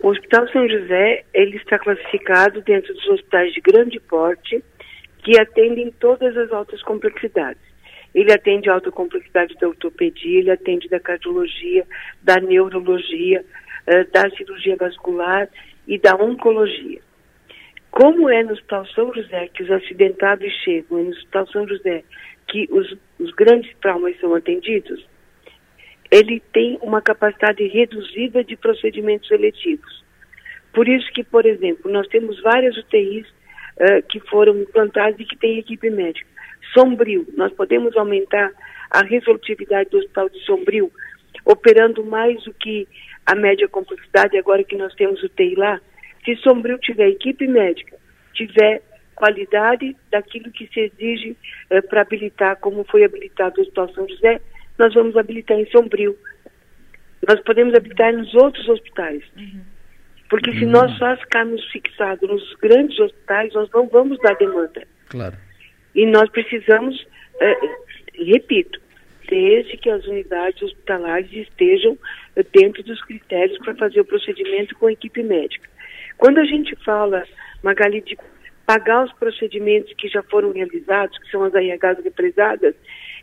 O 0.00 0.08
Hospital 0.08 0.48
São 0.48 0.68
José 0.68 1.24
ele 1.34 1.56
está 1.56 1.78
classificado 1.78 2.60
dentro 2.62 2.92
dos 2.94 3.06
hospitais 3.08 3.52
de 3.52 3.60
grande 3.60 3.98
porte 3.98 4.62
que 5.24 5.38
atendem 5.40 5.92
todas 5.98 6.36
as 6.36 6.52
altas 6.52 6.82
complexidades. 6.82 7.60
Ele 8.14 8.32
atende 8.32 8.70
a 8.70 8.74
alta 8.74 8.90
complexidade 8.90 9.54
da 9.60 9.68
ortopedia, 9.68 10.38
ele 10.38 10.50
atende 10.50 10.88
da 10.88 11.00
cardiologia, 11.00 11.84
da 12.22 12.36
neurologia, 12.36 13.44
uh, 13.86 14.12
da 14.12 14.30
cirurgia 14.30 14.76
vascular 14.76 15.48
e 15.86 15.98
da 15.98 16.14
oncologia. 16.14 17.00
Como 17.98 18.30
é 18.30 18.44
no 18.44 18.52
Hospital 18.52 18.86
São 18.94 19.12
José 19.12 19.48
que 19.48 19.64
os 19.64 19.70
acidentados 19.72 20.52
chegam, 20.62 21.00
e 21.00 21.02
no 21.02 21.10
Hospital 21.10 21.48
São 21.48 21.66
José 21.66 22.04
que 22.46 22.68
os, 22.70 22.96
os 23.18 23.32
grandes 23.32 23.76
traumas 23.80 24.16
são 24.20 24.36
atendidos, 24.36 25.04
ele 26.08 26.40
tem 26.52 26.78
uma 26.80 27.02
capacidade 27.02 27.66
reduzida 27.66 28.44
de 28.44 28.56
procedimentos 28.56 29.28
eletivos. 29.32 30.04
Por 30.72 30.86
isso 30.86 31.12
que, 31.12 31.24
por 31.24 31.44
exemplo, 31.44 31.90
nós 31.90 32.06
temos 32.06 32.40
várias 32.40 32.76
UTIs 32.76 33.26
uh, 33.26 34.00
que 34.08 34.20
foram 34.20 34.56
implantadas 34.58 35.18
e 35.18 35.24
que 35.24 35.36
têm 35.36 35.58
equipe 35.58 35.90
médica. 35.90 36.30
Sombrio, 36.72 37.26
nós 37.36 37.52
podemos 37.52 37.96
aumentar 37.96 38.52
a 38.92 39.02
resolutividade 39.02 39.90
do 39.90 39.98
Hospital 39.98 40.28
de 40.28 40.38
Sombrio, 40.44 40.92
operando 41.44 42.04
mais 42.04 42.44
do 42.44 42.54
que 42.54 42.86
a 43.26 43.34
média 43.34 43.66
complexidade, 43.66 44.38
agora 44.38 44.62
que 44.62 44.76
nós 44.76 44.94
temos 44.94 45.20
UTI 45.20 45.56
lá, 45.56 45.80
se 46.24 46.36
Sombrio 46.36 46.78
tiver 46.78 47.08
equipe 47.08 47.46
médica, 47.46 47.96
tiver 48.34 48.82
qualidade 49.14 49.96
daquilo 50.10 50.50
que 50.52 50.68
se 50.68 50.80
exige 50.80 51.36
eh, 51.70 51.80
para 51.82 52.02
habilitar, 52.02 52.56
como 52.56 52.84
foi 52.84 53.04
habilitado 53.04 53.58
o 53.58 53.62
Hospital 53.62 53.92
São 53.94 54.08
José, 54.08 54.40
nós 54.78 54.94
vamos 54.94 55.16
habilitar 55.16 55.58
em 55.58 55.66
Sombrio. 55.70 56.16
Nós 57.26 57.40
podemos 57.40 57.74
habilitar 57.74 58.12
nos 58.12 58.32
outros 58.34 58.68
hospitais. 58.68 59.22
Uhum. 59.36 59.60
Porque 60.30 60.52
se 60.52 60.64
uhum. 60.64 60.70
nós 60.70 60.96
só 60.98 61.16
ficarmos 61.16 61.64
fixados 61.72 62.28
nos 62.28 62.54
grandes 62.56 62.98
hospitais, 62.98 63.52
nós 63.54 63.68
não 63.72 63.88
vamos 63.88 64.18
dar 64.20 64.36
demanda. 64.36 64.86
Claro. 65.08 65.36
E 65.94 66.06
nós 66.06 66.30
precisamos 66.30 67.04
eh, 67.40 67.56
repito, 68.24 68.80
desde 69.28 69.76
que 69.76 69.90
as 69.90 70.04
unidades 70.06 70.60
hospitalares 70.62 71.30
estejam 71.32 71.98
dentro 72.52 72.82
dos 72.82 73.00
critérios 73.04 73.58
para 73.58 73.74
fazer 73.74 74.00
o 74.00 74.04
procedimento 74.04 74.74
com 74.76 74.86
a 74.86 74.92
equipe 74.92 75.22
médica. 75.22 75.68
Quando 76.18 76.38
a 76.38 76.44
gente 76.44 76.74
fala, 76.84 77.24
Magali, 77.62 78.00
de 78.00 78.18
pagar 78.66 79.04
os 79.04 79.12
procedimentos 79.14 79.94
que 79.94 80.08
já 80.08 80.22
foram 80.24 80.52
realizados, 80.52 81.16
que 81.18 81.30
são 81.30 81.44
as 81.44 81.54
ARHs 81.54 82.04
represadas, 82.04 82.74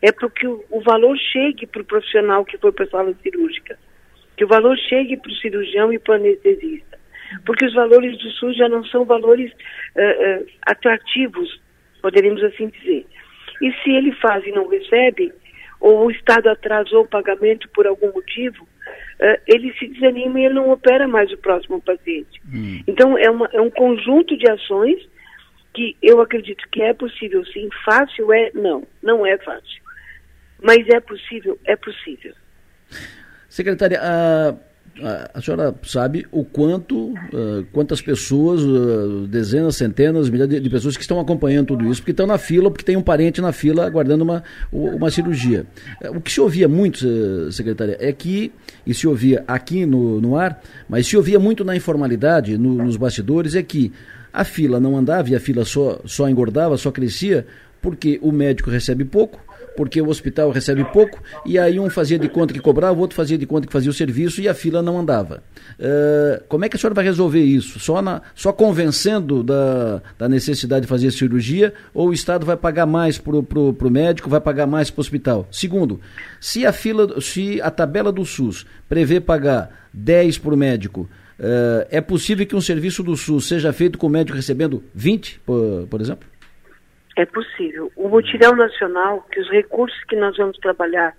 é 0.01 0.11
para 0.11 0.30
que 0.30 0.47
o, 0.47 0.63
o 0.72 0.81
valor 0.81 1.15
chegue 1.17 1.67
para 1.67 1.81
o 1.81 1.85
profissional 1.85 2.43
que 2.45 2.57
foi 2.57 2.72
para 2.72 2.85
a 2.85 2.89
sala 2.89 3.13
cirúrgica, 3.22 3.77
que 4.38 4.45
o 4.45 4.47
valor 4.47 4.77
chegue 4.77 5.17
para 5.17 5.31
o 5.31 5.35
cirurgião 5.35 5.93
e 5.93 5.99
para 5.99 6.13
o 6.13 6.15
anestesista. 6.15 6.97
Porque 7.45 7.65
os 7.65 7.73
valores 7.73 8.17
do 8.17 8.30
SUS 8.31 8.55
já 8.55 8.69
não 8.69 8.84
são 8.85 9.03
valores 9.03 9.51
uh, 9.51 10.41
uh, 10.41 10.47
atrativos, 10.63 11.61
poderíamos 12.01 12.43
assim 12.43 12.69
dizer. 12.69 13.05
E 13.61 13.72
se 13.84 13.91
ele 13.91 14.13
faz 14.13 14.45
e 14.45 14.51
não 14.51 14.67
recebe, 14.67 15.34
ou 15.80 16.05
o 16.05 16.11
Estado 16.11 16.49
atrasou 16.49 17.03
o 17.03 17.07
pagamento 17.07 17.69
por 17.69 17.85
algum 17.85 18.11
motivo, 18.11 18.67
uh, 19.20 19.41
ele 19.48 19.74
se 19.74 19.88
desanima 19.88 20.40
e 20.40 20.45
ele 20.45 20.56
não 20.56 20.70
opera 20.70 21.07
mais 21.07 21.32
o 21.32 21.38
próximo 21.38 21.82
paciente. 21.82 22.41
Hum. 22.53 22.82
Então, 22.88 23.18
é, 23.18 23.30
uma, 23.30 23.49
é 23.53 23.62
um 23.62 23.70
conjunto 23.70 24.38
de 24.38 24.49
ações 24.49 24.99
que 25.74 25.98
eu 26.02 26.22
acredito 26.22 26.68
que 26.72 26.82
é 26.82 26.94
possível 26.94 27.45
sim. 27.45 27.70
Fácil 27.84 28.32
é? 28.32 28.52
Não, 28.53 28.88
não 29.03 29.26
é 29.26 29.38
fácil. 29.38 29.84
Mas 30.62 30.88
é 30.88 30.99
possível? 30.99 31.60
É 31.66 31.76
possível. 31.76 32.34
Secretária, 33.49 33.99
a, 34.02 34.56
a, 35.34 35.41
senhora 35.41 35.76
sabe 35.84 36.26
o 36.31 36.43
quanto, 36.43 37.09
uh, 37.09 37.65
quantas 37.72 38.01
pessoas, 38.01 38.61
uh, 38.61 39.27
dezenas, 39.27 39.76
centenas, 39.76 40.30
milhares 40.30 40.53
de, 40.53 40.59
de, 40.59 40.69
pessoas 40.69 40.95
que 40.95 41.01
estão 41.01 41.19
acompanhando 41.19 41.67
tudo 41.67 41.91
isso, 41.91 42.01
porque 42.01 42.11
estão 42.11 42.27
na 42.27 42.38
fila, 42.38 42.72
porque 42.72 42.85
tem 42.85 42.95
um 42.95 43.01
parente 43.01 43.41
na 43.41 43.51
fila 43.51 43.85
aguardando 43.85 44.23
uma, 44.23 44.43
uma 44.72 45.09
cirurgia. 45.11 45.65
Uh, 46.01 46.17
o 46.17 46.22
que 46.22 46.31
se 46.31 46.39
ouvia 46.39 46.67
muito, 46.67 47.51
secretária, 47.51 47.97
é 47.99 48.11
que, 48.13 48.51
e 48.85 48.93
se 48.93 49.07
ouvia 49.07 49.43
aqui 49.47 49.85
no, 49.85 50.22
no 50.22 50.38
ar, 50.38 50.61
mas 50.88 51.07
se 51.07 51.17
ouvia 51.17 51.39
muito 51.39 51.65
na 51.65 51.76
informalidade, 51.76 52.57
no, 52.57 52.76
nos 52.76 52.95
bastidores, 52.95 53.55
é 53.55 53.63
que 53.63 53.91
a 54.31 54.43
fila 54.43 54.80
não 54.80 54.97
andava 54.97 55.30
e 55.30 55.35
a 55.35 55.39
fila 55.39 55.65
só, 55.65 55.99
só 56.05 56.30
engordava, 56.30 56.77
só 56.77 56.91
crescia, 56.91 57.45
porque 57.81 58.19
o 58.22 58.31
médico 58.31 58.69
recebe 58.69 59.03
pouco, 59.03 59.39
porque 59.76 60.02
o 60.02 60.10
hospital 60.10 60.52
recebe 60.52 60.84
pouco, 60.85 61.22
e 61.45 61.57
aí 61.57 61.80
um 61.80 61.89
fazia 61.89 62.18
de 62.18 62.27
conta 62.30 62.53
que 62.53 62.60
cobrava, 62.60 62.97
o 62.97 62.99
outro 62.99 63.15
fazia 63.15 63.38
de 63.38 63.45
conta 63.45 63.68
que 63.68 63.73
fazia 63.73 63.89
o 63.89 63.93
serviço 63.93 64.41
e 64.41 64.47
a 64.47 64.53
fila 64.53 64.81
não 64.81 64.97
andava. 64.97 65.43
Uh, 65.80 66.43
como 66.47 66.65
é 66.65 66.69
que 66.69 66.76
a 66.76 66.80
senhora 66.80 66.93
vai 66.93 67.03
resolver 67.03 67.43
isso? 67.43 67.80
Só, 67.80 68.02
na, 68.02 68.22
só 68.34 68.52
convencendo 68.52 69.43
da, 69.43 70.02
da 70.18 70.30
necessidade 70.30 70.81
de 70.81 70.88
fazer 70.88 71.11
cirurgia 71.11 71.73
ou 71.93 72.10
o 72.10 72.14
Estado 72.14 72.45
vai 72.45 72.57
pagar 72.57 72.85
mais 72.85 73.18
para 73.18 73.35
o 73.35 73.89
médico, 73.89 74.30
vai 74.30 74.41
pagar 74.41 74.68
mais 74.68 74.89
para 74.89 74.99
o 74.99 75.02
hospital? 75.02 75.47
Segundo, 75.52 75.99
se 76.39 76.65
a 76.65 76.72
fila, 76.72 77.19
se 77.22 77.61
a 77.61 77.72
tabela 77.72 78.11
do 78.11 78.26
SUS 78.26 78.65
prevê 78.88 79.19
pagar 79.19 79.88
10 79.93 80.38
para 80.38 80.53
o 80.53 80.57
médico, 80.57 81.10
Uh, 81.38 81.84
é 81.89 81.99
possível 81.99 82.45
que 82.45 82.56
um 82.56 82.61
serviço 82.61 83.03
do 83.03 83.15
SUS 83.18 83.45
seja 83.45 83.73
feito 83.73 83.97
com 83.97 84.07
o 84.07 84.10
médico 84.10 84.38
recebendo 84.38 84.81
20, 84.93 85.41
por, 85.45 85.85
por 85.89 85.99
exemplo? 85.99 86.26
É 87.16 87.26
possível. 87.26 87.92
O 87.96 88.10
mutirão 88.10 88.56
nacional, 88.56 89.26
que 89.32 89.40
os 89.40 89.50
recursos 89.50 90.04
que 90.04 90.16
nós 90.16 90.36
vamos 90.36 90.58
trabalhar 90.58 91.16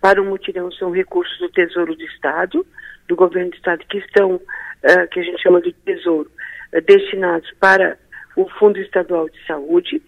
para 0.00 0.22
o 0.22 0.24
mutirão 0.24 0.70
são 0.72 0.90
recursos 0.90 1.36
do 1.38 1.48
Tesouro 1.48 1.96
do 1.96 2.02
Estado, 2.04 2.64
do 3.08 3.16
governo 3.16 3.50
do 3.50 3.56
Estado, 3.56 3.84
que 3.88 3.98
estão, 3.98 4.34
uh, 4.34 5.08
que 5.10 5.20
a 5.20 5.22
gente 5.22 5.42
chama 5.42 5.60
de 5.60 5.72
Tesouro, 5.72 6.30
uh, 6.72 6.80
destinados 6.80 7.50
para 7.58 7.98
o 8.36 8.48
Fundo 8.50 8.78
Estadual 8.78 9.28
de 9.28 9.46
Saúde, 9.46 10.00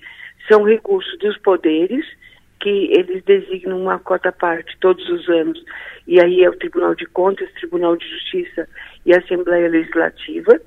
são 0.48 0.62
recursos 0.62 1.18
dos 1.18 1.36
poderes, 1.38 2.04
que 2.60 2.90
eles 2.92 3.22
designam 3.24 3.80
uma 3.80 3.98
cota 3.98 4.32
parte 4.32 4.76
todos 4.80 5.06
os 5.08 5.28
anos, 5.28 5.62
e 6.06 6.20
aí 6.20 6.42
é 6.42 6.48
o 6.48 6.56
Tribunal 6.56 6.94
de 6.94 7.06
Contas, 7.06 7.52
Tribunal 7.54 7.96
de 7.96 8.08
Justiça 8.08 8.68
e 9.04 9.12
a 9.12 9.18
Assembleia 9.18 9.68
Legislativa. 9.68 10.60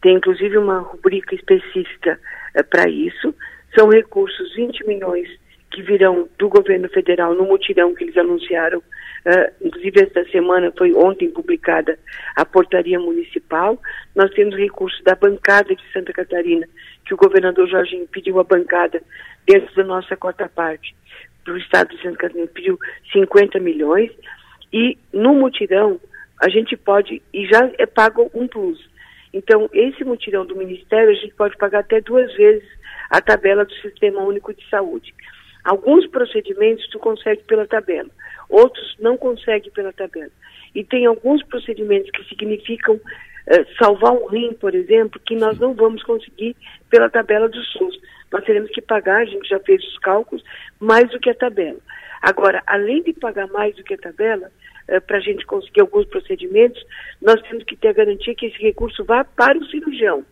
Tem 0.00 0.16
inclusive 0.16 0.58
uma 0.58 0.80
rubrica 0.80 1.34
específica 1.34 2.18
uh, 2.58 2.64
para 2.64 2.88
isso. 2.88 3.34
São 3.74 3.88
recursos 3.88 4.54
20 4.54 4.86
milhões 4.86 5.28
que 5.72 5.82
virão 5.82 6.28
do 6.38 6.48
governo 6.48 6.88
federal 6.90 7.34
no 7.34 7.44
mutirão 7.44 7.94
que 7.94 8.04
eles 8.04 8.16
anunciaram. 8.16 8.78
Uh, 8.78 9.66
inclusive, 9.66 10.02
esta 10.02 10.24
semana 10.30 10.72
foi 10.76 10.92
ontem 10.94 11.30
publicada 11.30 11.98
a 12.36 12.44
portaria 12.44 12.98
municipal. 13.00 13.80
Nós 14.14 14.30
temos 14.32 14.54
recursos 14.56 15.02
da 15.02 15.14
bancada 15.14 15.74
de 15.74 15.82
Santa 15.92 16.12
Catarina, 16.12 16.66
que 17.06 17.14
o 17.14 17.16
governador 17.16 17.66
Jorginho 17.68 18.06
pediu 18.08 18.38
a 18.38 18.44
bancada 18.44 19.02
dentro 19.46 19.74
da 19.74 19.84
nossa 19.84 20.16
cota 20.16 20.48
parte 20.48 20.94
para 21.42 21.54
o 21.54 21.58
estado 21.58 21.96
de 21.96 22.02
Santa 22.02 22.18
Catarina, 22.18 22.46
pediu 22.48 22.78
50 23.12 23.58
milhões. 23.58 24.10
E 24.72 24.98
no 25.12 25.34
mutirão, 25.34 25.98
a 26.40 26.48
gente 26.48 26.76
pode, 26.76 27.22
e 27.32 27.46
já 27.46 27.70
é 27.78 27.86
pago 27.86 28.30
um 28.34 28.46
plus. 28.46 28.78
Então, 29.32 29.68
esse 29.72 30.04
mutirão 30.04 30.44
do 30.44 30.56
Ministério, 30.56 31.10
a 31.10 31.14
gente 31.14 31.34
pode 31.34 31.56
pagar 31.56 31.80
até 31.80 32.00
duas 32.00 32.32
vezes 32.34 32.68
a 33.12 33.20
tabela 33.20 33.66
do 33.66 33.74
Sistema 33.74 34.22
Único 34.22 34.54
de 34.54 34.66
Saúde. 34.70 35.14
Alguns 35.62 36.06
procedimentos 36.06 36.88
tu 36.88 36.98
consegue 36.98 37.42
pela 37.42 37.66
tabela, 37.66 38.08
outros 38.48 38.96
não 38.98 39.18
consegue 39.18 39.70
pela 39.70 39.92
tabela. 39.92 40.30
E 40.74 40.82
tem 40.82 41.04
alguns 41.04 41.44
procedimentos 41.44 42.10
que 42.10 42.24
significam 42.24 42.98
eh, 43.46 43.66
salvar 43.78 44.12
um 44.12 44.26
rim, 44.28 44.54
por 44.54 44.74
exemplo, 44.74 45.20
que 45.26 45.36
nós 45.36 45.58
não 45.58 45.74
vamos 45.74 46.02
conseguir 46.02 46.56
pela 46.88 47.10
tabela 47.10 47.50
do 47.50 47.62
SUS. 47.62 48.00
Nós 48.32 48.44
teremos 48.44 48.70
que 48.70 48.80
pagar, 48.80 49.20
a 49.20 49.26
gente 49.26 49.46
já 49.46 49.60
fez 49.60 49.84
os 49.84 49.98
cálculos, 49.98 50.42
mais 50.80 51.10
do 51.10 51.20
que 51.20 51.28
a 51.28 51.34
tabela. 51.34 51.78
Agora, 52.22 52.62
além 52.66 53.02
de 53.02 53.12
pagar 53.12 53.46
mais 53.48 53.76
do 53.76 53.84
que 53.84 53.92
a 53.92 53.98
tabela, 53.98 54.50
eh, 54.88 55.00
para 55.00 55.18
a 55.18 55.20
gente 55.20 55.44
conseguir 55.44 55.82
alguns 55.82 56.06
procedimentos, 56.06 56.82
nós 57.20 57.40
temos 57.42 57.62
que 57.64 57.76
ter 57.76 57.88
a 57.88 57.92
garantia 57.92 58.34
que 58.34 58.46
esse 58.46 58.58
recurso 58.58 59.04
vá 59.04 59.22
para 59.22 59.58
o 59.58 59.66
cirurgião. 59.66 60.24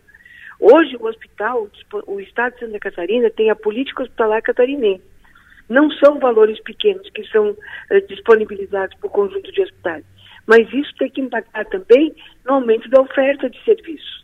Hoje, 0.61 0.95
o 0.95 1.07
hospital, 1.07 1.67
o 2.05 2.19
Estado 2.19 2.53
de 2.53 2.59
Santa 2.59 2.79
Catarina, 2.79 3.31
tem 3.31 3.49
a 3.49 3.55
política 3.55 4.03
hospitalar 4.03 4.43
catarinense. 4.43 5.03
Não 5.67 5.89
são 5.93 6.19
valores 6.19 6.61
pequenos 6.61 7.09
que 7.09 7.23
são 7.29 7.57
eh, 7.89 8.01
disponibilizados 8.01 8.95
por 8.99 9.09
conjunto 9.09 9.51
de 9.51 9.59
hospitais, 9.59 10.05
mas 10.45 10.71
isso 10.71 10.93
tem 10.99 11.09
que 11.09 11.19
impactar 11.19 11.65
também 11.65 12.13
no 12.45 12.53
aumento 12.53 12.87
da 12.89 13.01
oferta 13.01 13.49
de 13.49 13.59
serviços. 13.63 14.21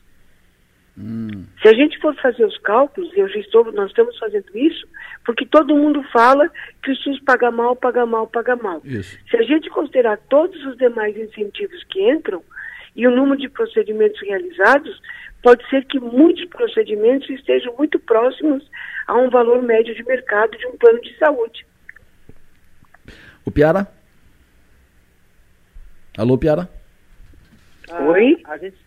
Hum. 0.96 1.46
Se 1.60 1.70
a 1.70 1.74
gente 1.74 1.98
for 2.00 2.16
fazer 2.16 2.46
os 2.46 2.58
cálculos, 2.60 3.12
eu 3.16 3.28
já 3.30 3.40
estou, 3.40 3.72
nós 3.72 3.90
estamos 3.90 4.16
fazendo 4.20 4.56
isso, 4.56 4.88
porque 5.26 5.46
todo 5.46 5.76
mundo 5.76 6.04
fala 6.12 6.48
que 6.84 6.92
o 6.92 6.96
SUS 6.98 7.20
paga 7.22 7.50
mal, 7.50 7.76
paga 7.76 8.06
mal, 8.06 8.28
paga 8.28 8.56
mal. 8.56 8.82
Isso. 8.84 9.18
Se 9.30 9.38
a 9.38 9.44
gente 9.44 9.70
considerar 9.72 10.18
todos 10.30 10.64
os 10.66 10.78
demais 10.78 11.18
incentivos 11.18 11.84
que 11.86 12.12
entram 12.12 12.44
e 12.98 13.08
o 13.08 13.12
número 13.12 13.40
de 13.40 13.48
procedimentos 13.48 14.20
realizados, 14.22 15.00
pode 15.44 15.66
ser 15.70 15.86
que 15.86 16.00
muitos 16.00 16.46
procedimentos 16.46 17.30
estejam 17.30 17.74
muito 17.78 18.00
próximos 18.00 18.68
a 19.06 19.16
um 19.16 19.30
valor 19.30 19.62
médio 19.62 19.94
de 19.94 20.04
mercado 20.04 20.58
de 20.58 20.66
um 20.66 20.76
plano 20.76 21.00
de 21.00 21.16
saúde. 21.18 21.66
O 23.46 23.52
Piara? 23.52 23.88
Alô, 26.18 26.38
Piara? 26.40 26.68
Ah, 27.92 28.04
oi? 28.04 28.42
A 28.46 28.58
gente, 28.58 28.78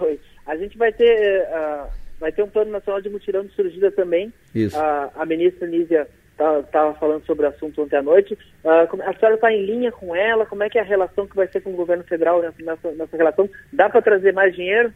oi. 0.00 0.20
A 0.44 0.56
gente 0.56 0.76
vai 0.76 0.92
ter, 0.92 1.42
uh, 1.44 1.88
vai 2.18 2.32
ter 2.32 2.42
um 2.42 2.50
plano 2.50 2.72
nacional 2.72 3.00
de 3.00 3.08
mutirão 3.08 3.44
de 3.44 3.54
cirurgia 3.54 3.92
também. 3.92 4.32
Isso. 4.52 4.76
Uh, 4.76 5.10
a 5.14 5.24
ministra 5.24 5.68
Nízia 5.68 6.08
estava 6.32 6.62
tá, 6.64 6.94
falando 6.94 7.24
sobre 7.24 7.46
o 7.46 7.48
assunto 7.48 7.82
ontem 7.82 7.96
à 7.96 8.02
noite. 8.02 8.34
Uh, 8.64 9.02
a 9.02 9.14
senhora 9.14 9.34
está 9.36 9.52
em 9.52 9.64
linha 9.64 9.92
com 9.92 10.14
ela? 10.14 10.46
Como 10.46 10.62
é 10.62 10.68
que 10.68 10.78
é 10.78 10.80
a 10.80 10.84
relação 10.84 11.26
que 11.26 11.36
vai 11.36 11.46
ser 11.48 11.60
com 11.60 11.70
o 11.70 11.76
governo 11.76 12.04
federal 12.04 12.42
nessa, 12.42 12.62
nessa, 12.62 12.90
nessa 12.92 13.16
relação? 13.16 13.48
Dá 13.72 13.88
para 13.88 14.02
trazer 14.02 14.32
mais 14.32 14.54
dinheiro? 14.54 14.92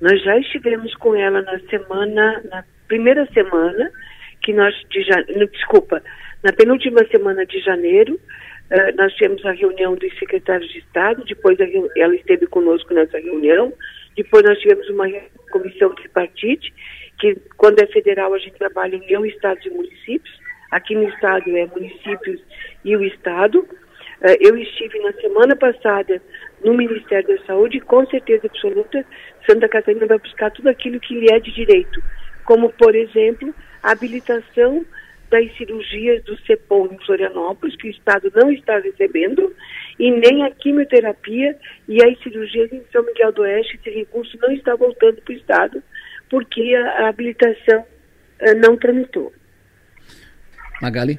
Nós 0.00 0.22
já 0.22 0.38
estivemos 0.38 0.94
com 0.96 1.14
ela 1.14 1.40
na 1.42 1.58
semana, 1.70 2.42
na 2.50 2.64
primeira 2.86 3.26
semana 3.32 3.90
que 4.42 4.52
nós 4.52 4.74
de 4.90 5.02
janeiro, 5.02 5.48
desculpa, 5.50 6.02
na 6.42 6.52
penúltima 6.52 7.00
semana 7.10 7.46
de 7.46 7.58
janeiro, 7.60 8.20
Uh, 8.66 8.90
nós 8.96 9.12
tivemos 9.14 9.44
a 9.46 9.52
reunião 9.52 9.94
dos 9.94 10.18
secretários 10.18 10.68
de 10.72 10.80
Estado, 10.80 11.24
depois 11.24 11.56
ela 11.96 12.16
esteve 12.16 12.48
conosco 12.48 12.92
nessa 12.92 13.16
reunião, 13.16 13.72
depois 14.16 14.42
nós 14.42 14.58
tivemos 14.58 14.88
uma 14.88 15.06
comissão 15.52 15.94
tripartite, 15.94 16.74
que 17.18 17.36
quando 17.56 17.80
é 17.80 17.86
federal 17.86 18.34
a 18.34 18.38
gente 18.38 18.58
trabalha 18.58 18.98
União, 18.98 19.24
Estados 19.24 19.64
e 19.64 19.70
Municípios, 19.70 20.38
aqui 20.70 20.94
no 20.94 21.08
Estado 21.08 21.56
é 21.56 21.66
municípios 21.66 22.40
e 22.84 22.96
o 22.96 23.04
Estado. 23.04 23.60
Uh, 23.60 24.36
eu 24.40 24.56
estive 24.56 24.98
na 25.00 25.12
semana 25.14 25.54
passada 25.54 26.22
no 26.64 26.74
Ministério 26.74 27.28
da 27.28 27.44
Saúde 27.44 27.80
com 27.80 28.06
certeza 28.06 28.46
absoluta 28.46 29.04
Santa 29.48 29.68
Catarina 29.68 30.06
vai 30.06 30.18
buscar 30.18 30.50
tudo 30.50 30.68
aquilo 30.68 30.98
que 30.98 31.14
lhe 31.14 31.32
é 31.32 31.38
de 31.38 31.52
direito, 31.52 32.02
como, 32.44 32.72
por 32.72 32.94
exemplo, 32.94 33.54
a 33.82 33.92
habilitação 33.92 34.84
das 35.30 35.56
cirurgias 35.56 36.22
do 36.24 36.36
CEPOM 36.42 36.88
em 36.92 37.04
Florianópolis, 37.04 37.76
que 37.76 37.88
o 37.88 37.90
Estado 37.90 38.30
não 38.34 38.50
está 38.50 38.78
recebendo, 38.78 39.52
e 39.98 40.10
nem 40.10 40.44
a 40.44 40.50
quimioterapia 40.50 41.56
e 41.88 42.04
as 42.04 42.18
cirurgias 42.22 42.72
em 42.72 42.82
São 42.92 43.04
Miguel 43.04 43.32
do 43.32 43.42
Oeste, 43.42 43.76
esse 43.76 43.90
recurso 43.90 44.36
não 44.40 44.50
está 44.52 44.74
voltando 44.76 45.20
para 45.22 45.32
o 45.32 45.36
Estado, 45.36 45.82
porque 46.30 46.74
a, 46.74 47.08
habilitação 47.08 47.80
uh, 47.80 48.54
não 48.60 48.76
tramitou. 48.76 49.32
Magali? 50.80 51.18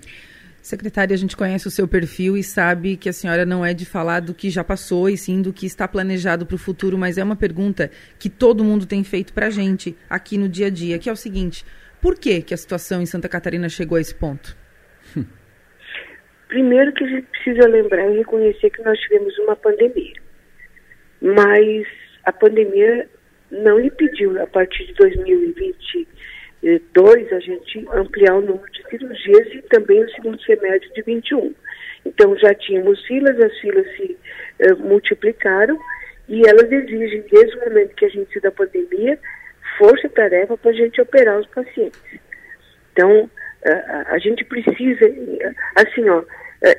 Secretária, 0.62 1.14
a 1.14 1.18
gente 1.18 1.38
conhece 1.38 1.66
o 1.66 1.72
seu 1.72 1.88
perfil 1.88 2.36
e 2.36 2.44
sabe 2.44 2.98
que 2.98 3.08
a 3.08 3.14
senhora 3.14 3.46
não 3.46 3.66
é 3.66 3.74
de 3.74 3.86
falar 3.86 4.20
do 4.20 4.34
que 4.34 4.50
já 4.50 4.66
passou 4.66 5.08
e 5.08 5.16
sim 5.16 5.42
do 5.42 5.54
que 5.54 5.66
está 5.66 5.88
planejado 5.88 6.46
para 6.46 6.56
o 6.56 6.60
futuro, 6.60 6.98
mas 6.98 7.18
é 7.18 7.24
uma 7.24 7.38
pergunta 7.38 7.90
que 8.20 8.30
todo 8.30 8.66
mundo 8.66 8.86
tem 8.86 9.02
feito 9.02 9.32
para 9.32 9.48
a 9.48 9.50
gente 9.50 9.96
aqui 10.10 10.38
no 10.38 10.50
dia 10.50 10.68
a 10.68 10.70
dia, 10.70 11.00
que 11.00 11.10
é 11.10 11.12
o 11.12 11.16
seguinte: 11.16 11.64
por 12.02 12.20
que, 12.20 12.42
que 12.42 12.54
a 12.54 12.58
situação 12.58 13.02
em 13.02 13.06
Santa 13.06 13.30
Catarina 13.30 13.70
chegou 13.70 13.98
a 13.98 14.02
esse 14.02 14.14
ponto? 14.14 14.58
Primeiro 16.50 16.94
que 16.94 17.04
a 17.06 17.08
gente 17.08 17.28
precisa 17.28 17.68
lembrar 17.68 18.10
e 18.12 18.18
reconhecer 18.18 18.70
que 18.70 18.82
nós 18.82 19.00
tivemos 19.00 19.38
uma 19.40 19.56
pandemia. 19.56 20.14
Mas 21.22 21.88
a 22.26 22.32
pandemia 22.34 23.10
não 23.52 23.80
impediu, 23.80 24.42
a 24.42 24.48
partir 24.48 24.86
de 24.86 24.94
2020, 24.94 26.08
dois, 26.94 27.32
a 27.32 27.40
gente 27.40 27.88
ampliar 27.94 28.36
o 28.36 28.42
número 28.42 28.72
de 28.72 28.84
cirurgias 28.90 29.54
e 29.54 29.62
também 29.64 30.04
o 30.04 30.10
segundo 30.12 30.42
semestre 30.42 30.92
de 30.94 31.02
21. 31.04 31.54
Então 32.06 32.38
já 32.38 32.54
tínhamos 32.54 33.04
filas, 33.06 33.40
as 33.40 33.58
filas 33.60 33.86
se 33.96 34.18
uh, 34.62 34.78
multiplicaram 34.78 35.78
e 36.28 36.42
elas 36.48 36.72
exigem, 36.72 37.24
desde 37.32 37.58
o 37.58 37.66
momento 37.66 37.96
que 37.96 38.06
a 38.06 38.10
gente 38.10 38.32
se 38.32 38.40
da 38.40 38.52
pandemia, 38.52 39.18
força-tarefa 39.78 40.58
para 40.58 40.72
a 40.72 40.74
gente 40.74 41.00
operar 41.00 41.40
os 41.40 41.48
pacientes. 41.48 42.02
Então, 42.92 43.24
uh, 43.24 43.30
a 44.08 44.18
gente 44.18 44.44
precisa, 44.44 45.06
assim, 45.76 46.10
ó, 46.10 46.24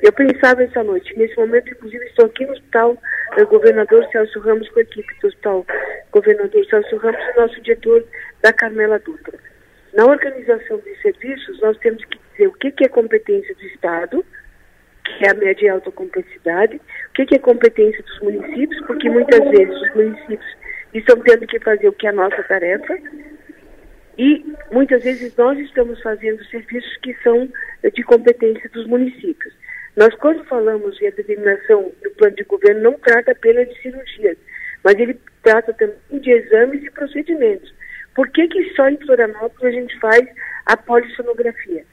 eu 0.01 0.11
pensava 0.11 0.63
essa 0.63 0.83
noite, 0.83 1.17
nesse 1.17 1.35
momento, 1.37 1.69
inclusive, 1.69 2.03
estou 2.05 2.25
aqui 2.25 2.45
no 2.45 2.51
hospital 2.51 2.97
uh, 3.37 3.47
governador 3.47 4.05
Celso 4.11 4.39
Ramos, 4.39 4.67
com 4.69 4.79
a 4.79 4.83
equipe 4.83 5.19
do 5.21 5.27
hospital 5.27 5.65
governador 6.11 6.65
Celso 6.65 6.97
Ramos 6.97 7.21
e 7.21 7.39
nosso 7.39 7.61
diretor 7.61 8.05
da 8.41 8.51
Carmela 8.51 8.99
Dutra. 8.99 9.37
Na 9.93 10.05
organização 10.05 10.77
dos 10.77 11.01
serviços, 11.01 11.61
nós 11.61 11.77
temos 11.77 12.03
que 12.05 12.19
dizer 12.31 12.47
o 12.47 12.53
que, 12.53 12.73
é 12.83 12.87
competência 12.89 13.55
do 13.55 13.63
Estado, 13.63 14.25
que 15.05 15.25
é 15.25 15.31
a 15.31 15.33
média 15.33 15.65
e 15.65 15.69
alta 15.69 15.91
complexidade, 15.91 16.75
o 16.75 17.13
que, 17.13 17.25
que 17.25 17.35
é 17.35 17.39
competência 17.39 18.03
dos 18.03 18.19
municípios, 18.19 18.85
porque 18.85 19.09
muitas 19.09 19.39
vezes 19.49 19.81
os 19.81 19.95
municípios 19.95 20.57
estão 20.93 21.19
tendo 21.21 21.47
que 21.47 21.59
fazer 21.59 21.87
o 21.87 21.93
que 21.93 22.05
é 22.05 22.09
a 22.09 22.13
nossa 22.13 22.43
tarefa, 22.43 22.97
e 24.17 24.45
muitas 24.71 25.01
vezes 25.03 25.35
nós 25.37 25.57
estamos 25.57 26.01
fazendo 26.01 26.43
serviços 26.45 26.97
que 26.97 27.13
são 27.23 27.49
de 27.93 28.03
competência 28.03 28.69
dos 28.69 28.85
municípios. 28.85 29.53
Nós, 29.99 30.15
quando 30.15 30.45
falamos 30.45 30.99
em 31.01 31.07
a 31.07 31.11
determinação 31.11 31.91
do 32.01 32.09
plano 32.11 32.33
de 32.33 32.45
governo, 32.45 32.81
não 32.83 32.93
trata 32.93 33.33
apenas 33.33 33.67
de 33.67 33.81
cirurgias, 33.81 34.37
mas 34.81 34.97
ele 34.97 35.19
trata 35.43 35.73
também 35.73 35.97
de 36.09 36.31
exames 36.31 36.81
e 36.85 36.89
procedimentos. 36.89 37.73
Por 38.15 38.29
que, 38.29 38.47
que 38.47 38.73
só 38.75 38.87
em 38.87 38.97
Florianópolis 38.97 39.61
a 39.61 39.71
gente 39.77 39.99
faz 39.99 40.25
a 40.67 40.77
polissonografia? 40.77 41.83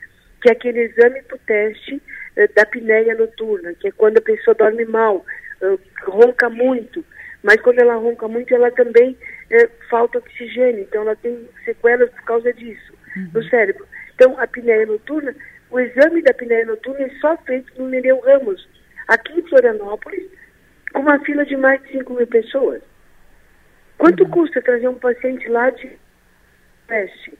Que 0.40 0.50
é 0.50 0.52
aquele 0.52 0.82
exame 0.82 1.20
para 1.22 1.34
o 1.34 1.40
teste 1.48 1.94
uh, 1.96 2.54
da 2.54 2.62
apneia 2.62 3.12
noturna, 3.16 3.74
que 3.74 3.88
é 3.88 3.90
quando 3.90 4.18
a 4.18 4.22
pessoa 4.22 4.54
dorme 4.54 4.84
mal, 4.84 5.26
uh, 5.62 5.80
ronca 6.04 6.48
muito, 6.48 7.04
mas 7.42 7.60
quando 7.60 7.80
ela 7.80 7.96
ronca 7.96 8.28
muito, 8.28 8.54
ela 8.54 8.70
também 8.70 9.18
uh, 9.50 9.70
falta 9.90 10.18
oxigênio, 10.18 10.82
então 10.82 11.02
ela 11.02 11.16
tem 11.16 11.48
sequelas 11.64 12.08
por 12.10 12.22
causa 12.22 12.52
disso 12.52 12.92
uhum. 13.16 13.30
no 13.34 13.42
cérebro. 13.48 13.84
Então, 14.14 14.38
a 14.38 14.44
apneia 14.44 14.86
noturna, 14.86 15.34
o 15.70 15.80
exame 15.80 16.22
da 16.22 16.30
apneia 16.30 16.64
noturna 16.64 17.06
é 17.06 17.10
só 17.20 17.36
feito 17.38 17.72
no 17.80 17.88
Nereu 17.88 18.20
Ramos, 18.20 18.66
aqui 19.09 19.38
em 19.38 19.48
Florianópolis, 19.48 20.26
com 20.93 21.01
uma 21.01 21.18
fila 21.20 21.44
de 21.44 21.56
mais 21.56 21.82
de 21.82 21.93
5 21.93 22.12
mil 22.14 22.26
pessoas. 22.26 22.82
Quanto 23.98 24.24
uhum. 24.24 24.30
custa 24.30 24.62
trazer 24.62 24.88
um 24.88 24.98
paciente 24.98 25.48
lá 25.48 25.70
de 25.70 25.90
teste. 26.86 27.38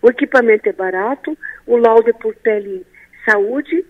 O 0.00 0.08
equipamento 0.08 0.68
é 0.68 0.72
barato, 0.72 1.36
o 1.66 1.76
laudo 1.76 2.08
é 2.08 2.12
por 2.12 2.34
saúde 3.28 3.84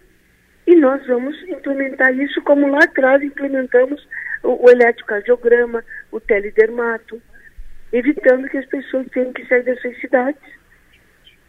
e 0.66 0.74
nós 0.74 1.06
vamos 1.06 1.40
implementar 1.48 2.12
isso 2.14 2.42
como 2.42 2.68
lá 2.68 2.80
atrás 2.84 3.22
implementamos 3.22 4.06
o, 4.42 4.66
o 4.66 4.70
eletrocardiograma, 4.70 5.84
o 6.10 6.20
teledermato, 6.20 7.22
evitando 7.92 8.48
que 8.48 8.58
as 8.58 8.66
pessoas 8.66 9.06
tenham 9.08 9.32
que 9.32 9.46
sair 9.46 9.62
das 9.62 9.80
suas 9.80 9.98
cidades, 10.00 10.42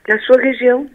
da 0.08 0.18
sua 0.20 0.42
região. 0.42 0.90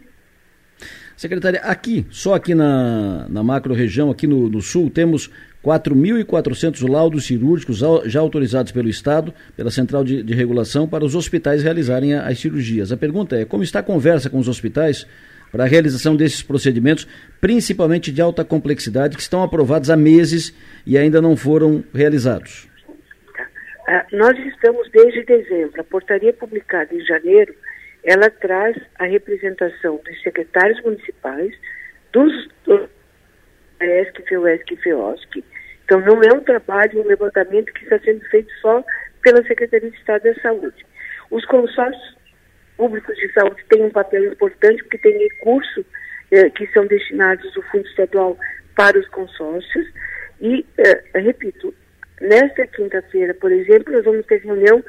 Secretária, 1.16 1.61
aqui, 1.61 2.07
só 2.11 2.35
aqui 2.35 2.55
na, 2.55 3.27
na 3.28 3.43
macro 3.43 3.73
região, 3.73 4.11
aqui 4.11 4.27
no, 4.27 4.49
no 4.49 4.61
sul, 4.61 4.91
temos 4.91 5.31
4.400 5.65 6.86
laudos 6.89 7.24
cirúrgicos 7.24 7.81
já 8.05 8.20
autorizados 8.20 8.70
pelo 8.70 8.89
Estado, 8.89 9.32
pela 9.57 9.70
Central 9.70 10.05
de, 10.05 10.23
de, 10.23 10.35
Regulação, 10.35 10.86
para 10.86 11.05
os 11.05 11.15
hospitais 11.15 11.62
realizarem 11.62 12.15
as 12.15 12.39
cirurgias. 12.39 12.93
A 12.93 12.97
pergunta 12.97 13.36
é: 13.36 13.45
como 13.45 13.62
está 13.62 13.78
a 13.78 13.82
conversa 13.82 14.28
com 14.28 14.39
os 14.39 14.49
hospitais 14.49 15.07
para 15.51 15.65
a 15.65 15.66
realização 15.66 16.16
desses 16.16 16.43
procedimentos, 16.43 17.07
principalmente 17.41 18.11
de 18.12 18.20
alta 18.20 18.45
complexidade, 18.45 19.16
que 19.16 19.23
estão 19.23 19.43
aprovados 19.43 19.89
há 19.89 19.97
meses 19.97 20.53
e 20.85 20.99
ainda 20.99 21.23
não 21.23 21.36
foram 21.36 21.82
realizados? 21.95 22.69
Ah, 23.86 24.05
nós 24.12 24.36
estamos 24.47 24.91
desde 24.91 25.24
dezembro. 25.24 25.81
A 25.81 25.85
portaria 25.85 26.32
publicada 26.32 26.95
em 26.95 27.05
janeiro, 27.05 27.55
ela 28.05 28.31
traz 28.31 28.77
a 28.99 29.05
representação 29.05 30.01
dos 30.05 30.23
secretários 30.23 30.83
municipais, 30.83 31.53
dos, 32.13 32.49
ESC, 33.81 34.23
FEUESC 34.29 34.75
e 34.75 34.77
FEOSC, 34.77 35.45
então, 35.85 36.01
não 36.01 36.23
é 36.23 36.35
um 36.35 36.41
trabalho, 36.41 37.03
um 37.03 37.07
levantamento 37.07 37.73
que 37.73 37.85
está 37.85 37.99
sendo 37.99 38.25
feito 38.31 38.51
só 38.61 38.83
pela 39.23 39.45
Secretaria 39.47 39.91
de 39.91 39.97
Estado 39.97 40.23
da 40.23 40.35
Saúde. 40.41 40.87
Os 41.31 41.45
consórcios 41.45 42.17
públicos 42.77 43.15
de 43.17 43.33
saúde 43.33 43.63
têm 43.69 43.85
um 43.85 43.91
papel 43.91 44.33
importante, 44.33 44.83
porque 44.83 44.99
tem 44.99 45.17
recursos 45.19 45.85
eh, 46.31 46.49
que 46.51 46.67
são 46.69 46.87
destinados 46.87 47.53
do 47.53 47.63
Fundo 47.65 47.87
Estadual 47.87 48.39
para 48.75 48.99
os 48.99 49.07
consórcios. 49.09 49.87
E, 50.41 50.65
eh, 50.79 51.21
repito, 51.21 51.75
nesta 52.21 52.67
quinta-feira, 52.67 53.35
por 53.35 53.53
exemplo, 53.53 53.93
nós 53.93 54.05
vamos 54.05 54.25
ter 54.27 54.41
reunião 54.43 54.83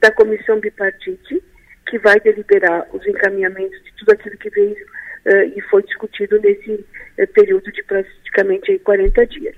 da 0.00 0.10
Comissão 0.10 0.58
Bipartite, 0.58 1.42
que 1.86 1.98
vai 1.98 2.18
deliberar 2.20 2.86
os 2.92 3.06
encaminhamentos 3.06 3.82
de 3.82 3.92
tudo 3.96 4.12
aquilo 4.12 4.36
que 4.36 4.50
veio 4.50 4.86
eh, 5.24 5.44
e 5.56 5.60
foi 5.62 5.82
discutido 5.82 6.40
nesse 6.40 6.84
eh, 7.18 7.26
período 7.26 7.70
de 7.72 7.82
praticamente 7.82 8.78
40 8.80 9.26
dias. 9.26 9.56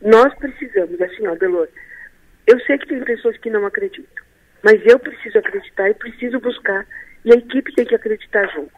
Nós 0.00 0.34
precisamos, 0.34 1.00
assim, 1.00 1.26
ó, 1.26 1.34
Delor, 1.34 1.68
eu 2.46 2.58
sei 2.60 2.78
que 2.78 2.86
tem 2.86 3.04
pessoas 3.04 3.36
que 3.38 3.50
não 3.50 3.66
acreditam, 3.66 4.24
mas 4.62 4.80
eu 4.86 4.98
preciso 4.98 5.38
acreditar 5.38 5.90
e 5.90 5.94
preciso 5.94 6.40
buscar, 6.40 6.86
e 7.24 7.32
a 7.32 7.36
equipe 7.36 7.74
tem 7.74 7.84
que 7.84 7.94
acreditar 7.94 8.46
junto. 8.48 8.72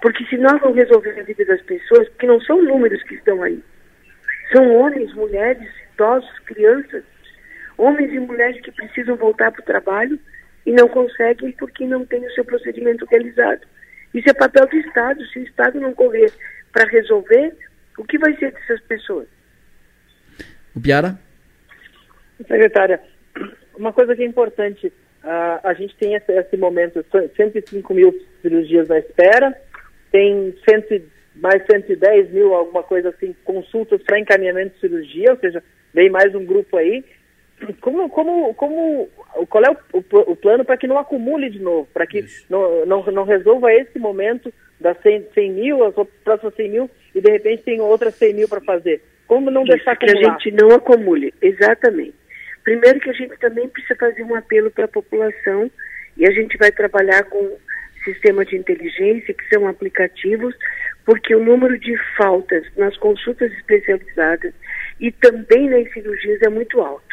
Porque 0.00 0.24
se 0.26 0.36
nós 0.36 0.60
não 0.62 0.72
resolver 0.72 1.18
a 1.20 1.22
vida 1.22 1.44
das 1.44 1.62
pessoas, 1.62 2.08
porque 2.10 2.26
não 2.26 2.40
são 2.40 2.62
números 2.62 3.02
que 3.04 3.14
estão 3.14 3.42
aí, 3.42 3.62
são 4.50 4.74
homens, 4.74 5.12
mulheres, 5.14 5.68
idosos, 5.92 6.38
crianças, 6.40 7.04
homens 7.78 8.12
e 8.12 8.18
mulheres 8.18 8.60
que 8.62 8.72
precisam 8.72 9.16
voltar 9.16 9.50
para 9.50 9.62
o 9.62 9.64
trabalho 9.64 10.18
e 10.64 10.72
não 10.72 10.88
conseguem 10.88 11.52
porque 11.52 11.86
não 11.86 12.04
tem 12.04 12.24
o 12.24 12.32
seu 12.32 12.44
procedimento 12.44 13.04
realizado. 13.06 13.66
Isso 14.14 14.28
é 14.28 14.34
papel 14.34 14.66
do 14.66 14.76
Estado. 14.76 15.24
Se 15.26 15.38
o 15.38 15.42
Estado 15.42 15.80
não 15.80 15.92
correr 15.92 16.30
para 16.72 16.88
resolver, 16.88 17.54
o 17.98 18.04
que 18.04 18.18
vai 18.18 18.36
ser 18.36 18.52
dessas 18.52 18.80
pessoas? 18.82 19.26
O 20.74 20.80
Piara? 20.80 21.18
Secretária, 22.38 23.00
uma 23.76 23.92
coisa 23.92 24.16
que 24.16 24.22
é 24.22 24.26
importante, 24.26 24.88
uh, 24.88 25.60
a 25.62 25.74
gente 25.74 25.94
tem 25.96 26.14
esse, 26.14 26.32
esse, 26.32 26.56
momento, 26.56 27.04
105 27.36 27.94
mil 27.94 28.12
cirurgias 28.40 28.88
na 28.88 28.98
espera, 28.98 29.54
tem 30.10 30.54
100, 30.68 31.04
mais 31.36 31.64
110 31.70 32.30
mil, 32.30 32.54
alguma 32.54 32.82
coisa 32.82 33.10
assim, 33.10 33.34
consultas 33.44 34.02
para 34.02 34.18
encaminhamento 34.18 34.74
de 34.74 34.80
cirurgia, 34.80 35.30
ou 35.30 35.38
seja, 35.38 35.62
vem 35.94 36.10
mais 36.10 36.34
um 36.34 36.44
grupo 36.44 36.76
aí. 36.76 37.04
Como, 37.80 38.08
como, 38.08 38.54
como, 38.54 39.08
qual 39.48 39.64
é 39.64 39.70
o, 39.92 39.98
o, 40.32 40.36
plano 40.36 40.64
para 40.64 40.76
que 40.76 40.86
não 40.86 40.98
acumule 40.98 41.50
de 41.50 41.60
novo, 41.60 41.88
para 41.92 42.06
que 42.06 42.24
não, 42.48 42.86
não, 42.86 43.04
não 43.06 43.24
resolva 43.24 43.72
esse 43.72 43.98
momento 43.98 44.52
das 44.80 45.00
100, 45.02 45.28
100 45.34 45.52
mil, 45.52 45.84
as 45.84 45.94
próximas 46.24 46.54
100 46.54 46.68
mil, 46.70 46.90
e 47.14 47.20
de 47.20 47.30
repente 47.30 47.62
tem 47.62 47.80
outras 47.80 48.14
100 48.14 48.34
mil 48.34 48.48
para 48.48 48.60
fazer? 48.60 49.02
Como 49.26 49.50
não 49.50 49.62
Isso, 49.62 49.72
deixar 49.72 49.92
acumular? 49.92 50.18
Que 50.18 50.26
a 50.26 50.30
gente 50.30 50.50
não 50.52 50.74
acumule, 50.74 51.34
exatamente. 51.40 52.14
Primeiro 52.64 53.00
que 53.00 53.10
a 53.10 53.14
gente 53.14 53.36
também 53.38 53.68
precisa 53.68 53.94
fazer 53.96 54.22
um 54.22 54.34
apelo 54.34 54.70
para 54.70 54.84
a 54.84 54.88
população 54.88 55.70
e 56.16 56.26
a 56.26 56.30
gente 56.30 56.56
vai 56.58 56.70
trabalhar 56.70 57.24
com 57.24 57.56
sistema 58.04 58.44
de 58.44 58.56
inteligência, 58.56 59.34
que 59.34 59.48
são 59.48 59.66
aplicativos, 59.66 60.54
porque 61.04 61.34
o 61.34 61.44
número 61.44 61.78
de 61.78 61.96
faltas 62.16 62.64
nas 62.76 62.96
consultas 62.96 63.52
especializadas 63.52 64.52
e 65.00 65.10
também 65.10 65.68
nas 65.68 65.92
cirurgias 65.92 66.40
é 66.42 66.48
muito 66.48 66.80
alto. 66.80 67.11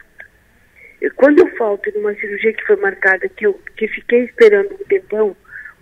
Quando 1.16 1.40
eu 1.40 1.58
falto 1.58 1.92
numa 1.96 2.14
cirurgia 2.16 2.54
que 2.54 2.66
foi 2.66 2.76
marcada, 2.78 3.30
que 3.30 3.46
eu 3.48 3.54
que 3.76 3.88
fiquei 3.88 4.26
esperando 4.26 4.74
um 4.74 4.86
tempão, 4.86 5.36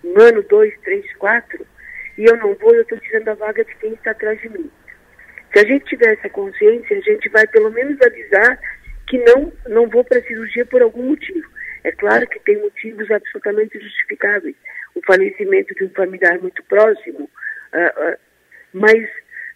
um 0.04 0.20
ano, 0.20 0.42
dois, 0.42 0.72
três, 0.84 1.04
quatro, 1.16 1.66
e 2.16 2.24
eu 2.24 2.36
não 2.36 2.54
vou, 2.54 2.74
eu 2.74 2.82
estou 2.82 2.98
tirando 2.98 3.28
a 3.28 3.34
vaga 3.34 3.64
de 3.64 3.74
quem 3.76 3.94
está 3.94 4.12
atrás 4.12 4.40
de 4.40 4.48
mim. 4.48 4.70
Se 5.52 5.60
a 5.60 5.66
gente 5.66 5.86
tiver 5.86 6.12
essa 6.12 6.28
consciência, 6.28 6.96
a 6.96 7.00
gente 7.00 7.28
vai 7.30 7.46
pelo 7.46 7.70
menos 7.70 8.00
avisar 8.02 8.60
que 9.06 9.18
não, 9.18 9.52
não 9.66 9.88
vou 9.88 10.04
para 10.04 10.18
a 10.18 10.22
cirurgia 10.22 10.66
por 10.66 10.82
algum 10.82 11.02
motivo. 11.02 11.48
É 11.84 11.92
claro 11.92 12.26
que 12.28 12.38
tem 12.40 12.60
motivos 12.60 13.10
absolutamente 13.10 13.80
justificáveis. 13.80 14.54
O 14.94 15.00
falecimento 15.06 15.74
de 15.74 15.84
um 15.84 15.90
familiar 15.90 16.38
muito 16.38 16.62
próximo, 16.64 17.30
Uh, 17.72 18.12
uh, 18.12 18.18
mas 18.72 19.04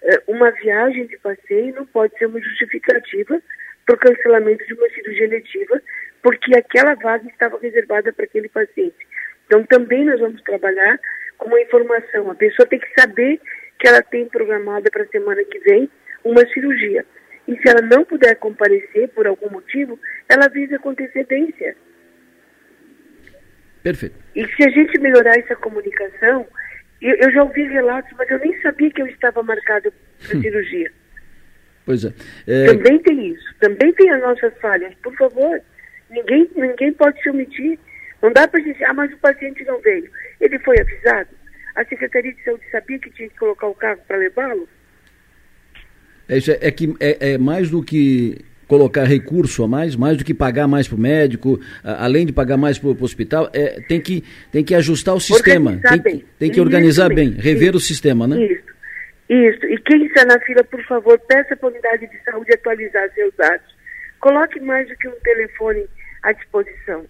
uh, 0.02 0.22
uma 0.26 0.50
viagem 0.50 1.06
de 1.06 1.16
passeio 1.18 1.74
não 1.74 1.86
pode 1.86 2.16
ser 2.18 2.26
uma 2.26 2.40
justificativa 2.40 3.40
para 3.86 3.94
o 3.94 3.98
cancelamento 3.98 4.64
de 4.66 4.74
uma 4.74 4.88
cirurgia 4.90 5.28
letiva, 5.28 5.80
porque 6.22 6.56
aquela 6.56 6.94
vaga 6.94 7.28
estava 7.28 7.58
reservada 7.58 8.12
para 8.12 8.24
aquele 8.24 8.48
paciente. 8.48 9.06
Então, 9.46 9.64
também 9.64 10.04
nós 10.04 10.20
vamos 10.20 10.40
trabalhar 10.42 10.98
com 11.36 11.48
uma 11.48 11.60
informação. 11.60 12.30
A 12.30 12.34
pessoa 12.34 12.66
tem 12.66 12.78
que 12.78 12.88
saber 12.98 13.40
que 13.78 13.88
ela 13.88 14.02
tem 14.02 14.26
programada 14.28 14.88
para 14.90 15.02
a 15.02 15.08
semana 15.08 15.42
que 15.44 15.58
vem 15.60 15.90
uma 16.24 16.46
cirurgia. 16.48 17.04
E 17.48 17.56
se 17.56 17.68
ela 17.68 17.82
não 17.82 18.04
puder 18.04 18.36
comparecer 18.36 19.08
por 19.08 19.26
algum 19.26 19.50
motivo, 19.50 19.98
ela 20.28 20.46
avisa 20.46 20.78
com 20.78 20.90
antecedência. 20.90 21.76
Perfeito. 23.82 24.14
E 24.36 24.46
se 24.54 24.64
a 24.64 24.70
gente 24.70 24.98
melhorar 25.00 25.36
essa 25.36 25.56
comunicação, 25.56 26.46
eu, 27.00 27.16
eu 27.16 27.32
já 27.32 27.42
ouvi 27.42 27.64
relatos, 27.64 28.12
mas 28.16 28.30
eu 28.30 28.38
nem 28.38 28.60
sabia 28.62 28.90
que 28.90 29.02
eu 29.02 29.06
estava 29.08 29.42
marcado 29.42 29.92
para 30.24 30.38
hum. 30.38 30.40
cirurgia. 30.40 30.92
Pois 31.84 32.04
é. 32.04 32.12
é. 32.46 32.66
Também 32.66 32.98
tem 33.00 33.28
isso. 33.28 33.54
Também 33.60 33.92
tem 33.92 34.10
as 34.10 34.22
nossas 34.22 34.52
falhas. 34.60 34.94
Por 35.02 35.14
favor, 35.16 35.60
ninguém, 36.10 36.48
ninguém 36.56 36.92
pode 36.92 37.20
se 37.22 37.30
omitir. 37.30 37.78
Não 38.22 38.32
dá 38.32 38.46
para 38.46 38.60
dizer, 38.60 38.84
ah, 38.84 38.94
mas 38.94 39.12
o 39.12 39.16
paciente 39.18 39.64
não 39.64 39.80
veio. 39.80 40.08
Ele 40.40 40.58
foi 40.60 40.76
avisado? 40.80 41.30
A 41.74 41.84
Secretaria 41.84 42.32
de 42.32 42.44
Saúde 42.44 42.62
sabia 42.70 42.98
que 42.98 43.10
tinha 43.10 43.28
que 43.28 43.38
colocar 43.38 43.66
o 43.66 43.74
carro 43.74 43.98
para 44.06 44.16
levá-lo? 44.16 44.68
É, 46.28 46.68
é, 46.68 46.70
que 46.70 46.94
é, 47.00 47.32
é 47.32 47.38
mais 47.38 47.68
do 47.70 47.82
que 47.82 48.44
colocar 48.68 49.04
recurso 49.04 49.62
a 49.64 49.68
mais, 49.68 49.94
mais 49.96 50.16
do 50.16 50.24
que 50.24 50.32
pagar 50.32 50.66
mais 50.66 50.88
para 50.88 50.96
o 50.96 51.00
médico, 51.00 51.60
além 51.84 52.24
de 52.24 52.32
pagar 52.32 52.56
mais 52.56 52.78
para 52.78 52.88
o 52.88 53.04
hospital, 53.04 53.50
é, 53.52 53.80
tem, 53.82 54.00
que, 54.00 54.24
tem 54.50 54.64
que 54.64 54.74
ajustar 54.74 55.14
o 55.14 55.20
sistema, 55.20 55.78
tem, 55.78 56.00
bem. 56.00 56.24
tem 56.38 56.50
que 56.50 56.58
organizar 56.58 57.12
bem, 57.12 57.32
rever 57.32 57.70
isso, 57.70 57.76
o 57.76 57.80
sistema, 57.80 58.26
né? 58.26 58.42
Isso, 58.42 58.71
isso. 59.32 59.66
E 59.66 59.78
quem 59.78 60.06
está 60.06 60.24
na 60.24 60.38
fila, 60.40 60.62
por 60.64 60.82
favor, 60.84 61.18
peça 61.20 61.56
para 61.56 61.68
a 61.68 61.72
unidade 61.72 62.06
de 62.06 62.22
saúde 62.24 62.52
atualizar 62.52 63.08
seus 63.14 63.34
dados. 63.36 63.66
Coloque 64.20 64.60
mais 64.60 64.88
do 64.88 64.96
que 64.96 65.08
um 65.08 65.20
telefone 65.22 65.86
à 66.22 66.32
disposição. 66.32 67.04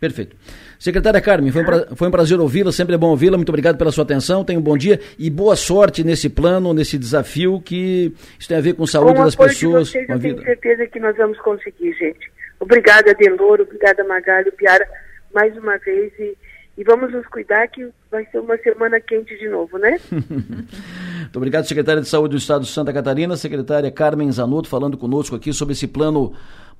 Perfeito. 0.00 0.36
Secretária 0.78 1.20
Carmen, 1.20 1.50
foi 1.50 1.62
um, 1.62 1.64
pra, 1.64 1.96
foi 1.96 2.08
um 2.08 2.10
prazer 2.10 2.38
ouvi-la, 2.38 2.70
sempre 2.70 2.94
é 2.94 2.98
bom 2.98 3.08
ouvi-la. 3.08 3.38
Muito 3.38 3.48
obrigado 3.48 3.78
pela 3.78 3.90
sua 3.90 4.04
atenção. 4.04 4.44
Tenha 4.44 4.58
um 4.58 4.62
bom 4.62 4.76
dia 4.76 5.00
e 5.18 5.30
boa 5.30 5.56
sorte 5.56 6.04
nesse 6.04 6.28
plano, 6.28 6.74
nesse 6.74 6.98
desafio 6.98 7.60
que 7.60 8.12
isso 8.38 8.48
tem 8.48 8.58
a 8.58 8.60
ver 8.60 8.74
com 8.74 8.86
saúde 8.86 9.14
com 9.14 9.24
das 9.24 9.34
pessoas. 9.34 9.90
Vocês, 9.90 10.08
eu 10.08 10.20
tenho 10.20 10.42
certeza 10.42 10.86
que 10.86 11.00
nós 11.00 11.16
vamos 11.16 11.38
conseguir, 11.40 11.92
gente. 11.94 12.30
Obrigada, 12.60 13.14
Deloro, 13.14 13.62
obrigada, 13.62 14.04
Magalho, 14.04 14.52
Piara, 14.52 14.86
mais 15.34 15.56
uma 15.56 15.78
vez. 15.78 16.12
E, 16.18 16.36
e 16.76 16.84
vamos 16.84 17.12
nos 17.12 17.26
cuidar 17.26 17.68
que 17.68 17.88
vai 18.10 18.26
ser 18.26 18.40
uma 18.40 18.56
semana 18.58 19.00
quente 19.00 19.36
de 19.38 19.48
novo, 19.48 19.78
né? 19.78 19.98
Muito 20.10 21.36
obrigado, 21.36 21.66
secretária 21.66 22.02
de 22.02 22.08
Saúde 22.08 22.32
do 22.32 22.38
Estado 22.38 22.62
de 22.62 22.70
Santa 22.70 22.92
Catarina, 22.92 23.36
secretária 23.36 23.90
Carmen 23.90 24.30
Zanotto, 24.30 24.68
falando 24.68 24.96
conosco 24.96 25.36
aqui 25.36 25.52
sobre 25.52 25.72
esse 25.72 25.86
plano 25.86 26.32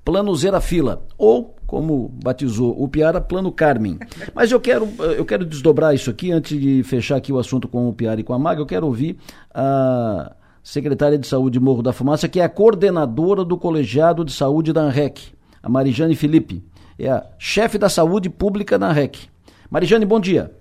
Plano 0.04 0.34
Zera 0.36 0.60
Fila, 0.60 1.02
ou, 1.16 1.56
como 1.66 2.10
batizou 2.22 2.80
o 2.80 2.86
Piara, 2.86 3.22
Plano 3.22 3.50
Carmen. 3.50 3.98
Mas 4.34 4.52
eu 4.52 4.60
quero, 4.60 4.86
eu 5.16 5.24
quero 5.24 5.46
desdobrar 5.46 5.94
isso 5.94 6.10
aqui, 6.10 6.30
antes 6.30 6.60
de 6.60 6.82
fechar 6.82 7.16
aqui 7.16 7.32
o 7.32 7.38
assunto 7.38 7.66
com 7.66 7.88
o 7.88 7.94
Piara 7.94 8.20
e 8.20 8.24
com 8.24 8.34
a 8.34 8.38
Maga, 8.38 8.60
eu 8.60 8.66
quero 8.66 8.86
ouvir 8.86 9.16
a 9.52 10.36
secretária 10.62 11.16
de 11.16 11.26
Saúde 11.26 11.58
Morro 11.58 11.82
da 11.82 11.92
Fumaça, 11.92 12.28
que 12.28 12.38
é 12.38 12.44
a 12.44 12.48
coordenadora 12.50 13.44
do 13.44 13.56
Colegiado 13.56 14.24
de 14.24 14.32
Saúde 14.32 14.72
da 14.74 14.82
ANREC, 14.82 15.32
a 15.62 15.68
Marijane 15.70 16.14
Felipe. 16.14 16.62
É 16.98 17.10
a 17.10 17.26
chefe 17.38 17.78
da 17.78 17.88
saúde 17.88 18.28
pública 18.28 18.78
da 18.78 18.88
ANREC. 18.88 19.33
Marijane, 19.74 20.06
bom 20.06 20.20
dia. 20.20 20.52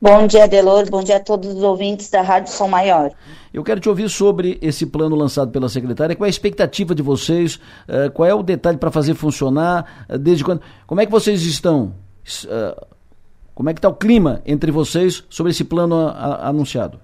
Bom 0.00 0.26
dia, 0.26 0.48
Delor. 0.48 0.88
Bom 0.88 1.02
dia 1.02 1.18
a 1.18 1.20
todos 1.20 1.54
os 1.54 1.62
ouvintes 1.62 2.08
da 2.08 2.22
Rádio 2.22 2.50
Som 2.50 2.68
Maior. 2.68 3.12
Eu 3.52 3.62
quero 3.62 3.78
te 3.78 3.86
ouvir 3.86 4.08
sobre 4.08 4.58
esse 4.62 4.86
plano 4.86 5.14
lançado 5.14 5.50
pela 5.50 5.68
secretária. 5.68 6.16
Qual 6.16 6.24
é 6.24 6.28
a 6.28 6.30
expectativa 6.30 6.94
de 6.94 7.02
vocês? 7.02 7.56
Uh, 7.56 8.10
qual 8.14 8.26
é 8.26 8.32
o 8.32 8.42
detalhe 8.42 8.78
para 8.78 8.90
fazer 8.90 9.12
funcionar? 9.12 10.06
Uh, 10.08 10.16
desde 10.16 10.42
quando? 10.42 10.62
Como 10.86 11.02
é 11.02 11.04
que 11.04 11.12
vocês 11.12 11.42
estão? 11.42 11.94
Uh, 12.46 12.86
como 13.54 13.68
é 13.68 13.74
que 13.74 13.78
está 13.78 13.90
o 13.90 13.94
clima 13.94 14.40
entre 14.46 14.70
vocês 14.70 15.22
sobre 15.28 15.52
esse 15.52 15.64
plano 15.64 16.08
a, 16.08 16.12
a, 16.12 16.48
anunciado? 16.48 16.98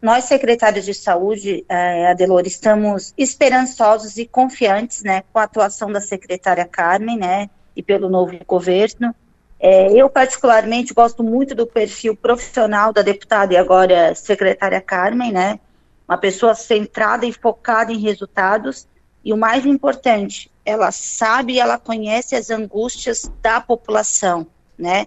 Nós, 0.00 0.26
secretários 0.26 0.84
de 0.84 0.94
saúde, 0.94 1.64
eh, 1.68 2.06
Adelor, 2.10 2.42
estamos 2.46 3.12
esperançosos 3.18 4.18
e 4.18 4.24
confiantes 4.24 5.02
né, 5.02 5.24
com 5.32 5.40
a 5.40 5.42
atuação 5.44 5.90
da 5.90 6.00
secretária 6.00 6.64
Carmen 6.64 7.18
né, 7.18 7.48
e 7.76 7.82
pelo 7.82 8.08
novo 8.08 8.38
governo. 8.46 9.14
É, 9.58 9.90
eu, 9.92 10.10
particularmente, 10.10 10.92
gosto 10.92 11.22
muito 11.22 11.54
do 11.54 11.66
perfil 11.66 12.14
profissional 12.14 12.92
da 12.92 13.02
deputada 13.02 13.54
e 13.54 13.56
agora 13.56 14.14
secretária 14.14 14.80
Carmen, 14.80 15.32
né? 15.32 15.58
Uma 16.06 16.18
pessoa 16.18 16.54
centrada 16.54 17.24
e 17.24 17.32
focada 17.32 17.92
em 17.92 17.98
resultados. 17.98 18.86
E 19.24 19.32
o 19.32 19.36
mais 19.36 19.64
importante, 19.64 20.50
ela 20.64 20.92
sabe 20.92 21.54
e 21.54 21.60
ela 21.60 21.78
conhece 21.78 22.36
as 22.36 22.50
angústias 22.50 23.30
da 23.40 23.60
população, 23.60 24.46
né? 24.78 25.06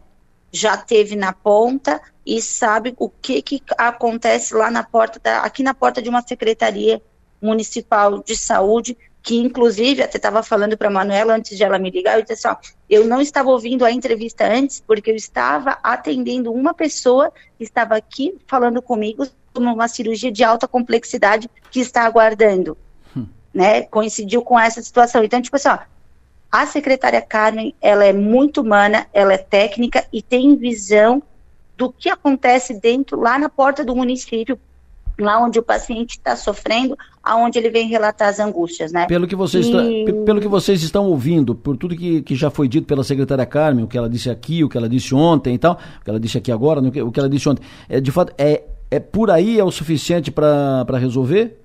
Já 0.51 0.75
teve 0.75 1.15
na 1.15 1.33
ponta 1.33 2.01
e 2.25 2.41
sabe 2.41 2.95
o 2.97 3.09
que, 3.09 3.41
que 3.41 3.61
acontece 3.77 4.53
lá 4.55 4.71
na 4.71 4.83
porta, 4.83 5.19
da, 5.19 5.41
aqui 5.41 5.61
na 5.61 5.73
porta 5.73 6.01
de 6.01 6.09
uma 6.09 6.21
secretaria 6.21 7.01
municipal 7.41 8.23
de 8.23 8.35
saúde, 8.35 8.97
que 9.27 9.35
inclusive 9.35 10.01
até 10.01 10.15
estava 10.15 10.41
falando 10.41 10.77
para 10.77 10.87
a 10.87 10.91
Manuela 10.91 11.35
antes 11.35 11.57
de 11.57 11.61
ela 11.61 11.77
me 11.77 11.89
ligar, 11.89 12.17
eu 12.17 12.21
disse 12.21 12.47
assim, 12.47 12.47
ó, 12.47 12.55
eu 12.89 13.05
não 13.05 13.19
estava 13.19 13.49
ouvindo 13.49 13.83
a 13.83 13.91
entrevista 13.91 14.47
antes 14.47 14.79
porque 14.79 15.11
eu 15.11 15.15
estava 15.17 15.77
atendendo 15.83 16.49
uma 16.49 16.73
pessoa 16.73 17.29
que 17.57 17.65
estava 17.65 17.97
aqui 17.97 18.37
falando 18.47 18.81
comigo 18.81 19.25
sobre 19.25 19.69
uma 19.69 19.87
cirurgia 19.89 20.31
de 20.31 20.45
alta 20.45 20.65
complexidade 20.65 21.49
que 21.69 21.81
está 21.81 22.03
aguardando, 22.03 22.77
hum. 23.13 23.25
né? 23.53 23.81
Coincidiu 23.81 24.41
com 24.43 24.57
essa 24.57 24.81
situação. 24.81 25.21
Então, 25.21 25.41
tipo 25.41 25.57
assim, 25.57 25.67
ó, 25.67 25.79
a 26.49 26.65
secretária 26.65 27.21
Carmen, 27.21 27.75
ela 27.81 28.05
é 28.05 28.13
muito 28.13 28.61
humana, 28.61 29.07
ela 29.11 29.33
é 29.33 29.37
técnica 29.37 30.07
e 30.13 30.21
tem 30.21 30.55
visão 30.55 31.21
do 31.75 31.91
que 31.91 32.09
acontece 32.09 32.79
dentro, 32.79 33.19
lá 33.19 33.37
na 33.37 33.49
porta 33.49 33.83
do 33.83 33.93
município, 33.93 34.57
lá 35.19 35.43
onde 35.43 35.59
o 35.59 35.63
paciente 35.63 36.11
está 36.11 36.35
sofrendo, 36.35 36.97
aonde 37.23 37.57
ele 37.57 37.69
vem 37.69 37.87
relatar 37.87 38.29
as 38.29 38.39
angústias, 38.39 38.91
né? 38.91 39.05
Pelo 39.07 39.27
que 39.27 39.35
vocês, 39.35 39.65
e... 39.65 39.69
está, 39.69 40.23
pelo 40.25 40.39
que 40.39 40.47
vocês 40.47 40.81
estão 40.81 41.05
ouvindo, 41.07 41.55
por 41.55 41.75
tudo 41.75 41.95
que, 41.95 42.21
que 42.21 42.35
já 42.35 42.49
foi 42.49 42.67
dito 42.67 42.87
pela 42.87 43.03
secretária 43.03 43.45
Carmen, 43.45 43.85
o 43.85 43.87
que 43.87 43.97
ela 43.97 44.09
disse 44.09 44.29
aqui, 44.29 44.63
o 44.63 44.69
que 44.69 44.77
ela 44.77 44.87
disse 44.87 45.13
ontem 45.13 45.55
e 45.55 45.57
tal, 45.57 45.73
o 45.73 46.03
que 46.03 46.09
ela 46.09 46.19
disse 46.19 46.37
aqui 46.37 46.51
agora, 46.51 46.81
o 46.81 47.11
que 47.11 47.19
ela 47.19 47.29
disse 47.29 47.49
ontem, 47.49 47.63
é, 47.89 47.99
de 47.99 48.11
fato, 48.11 48.33
é, 48.37 48.63
é 48.89 48.99
por 48.99 49.31
aí 49.31 49.59
é 49.59 49.63
o 49.63 49.71
suficiente 49.71 50.31
para 50.31 50.97
resolver? 50.97 51.59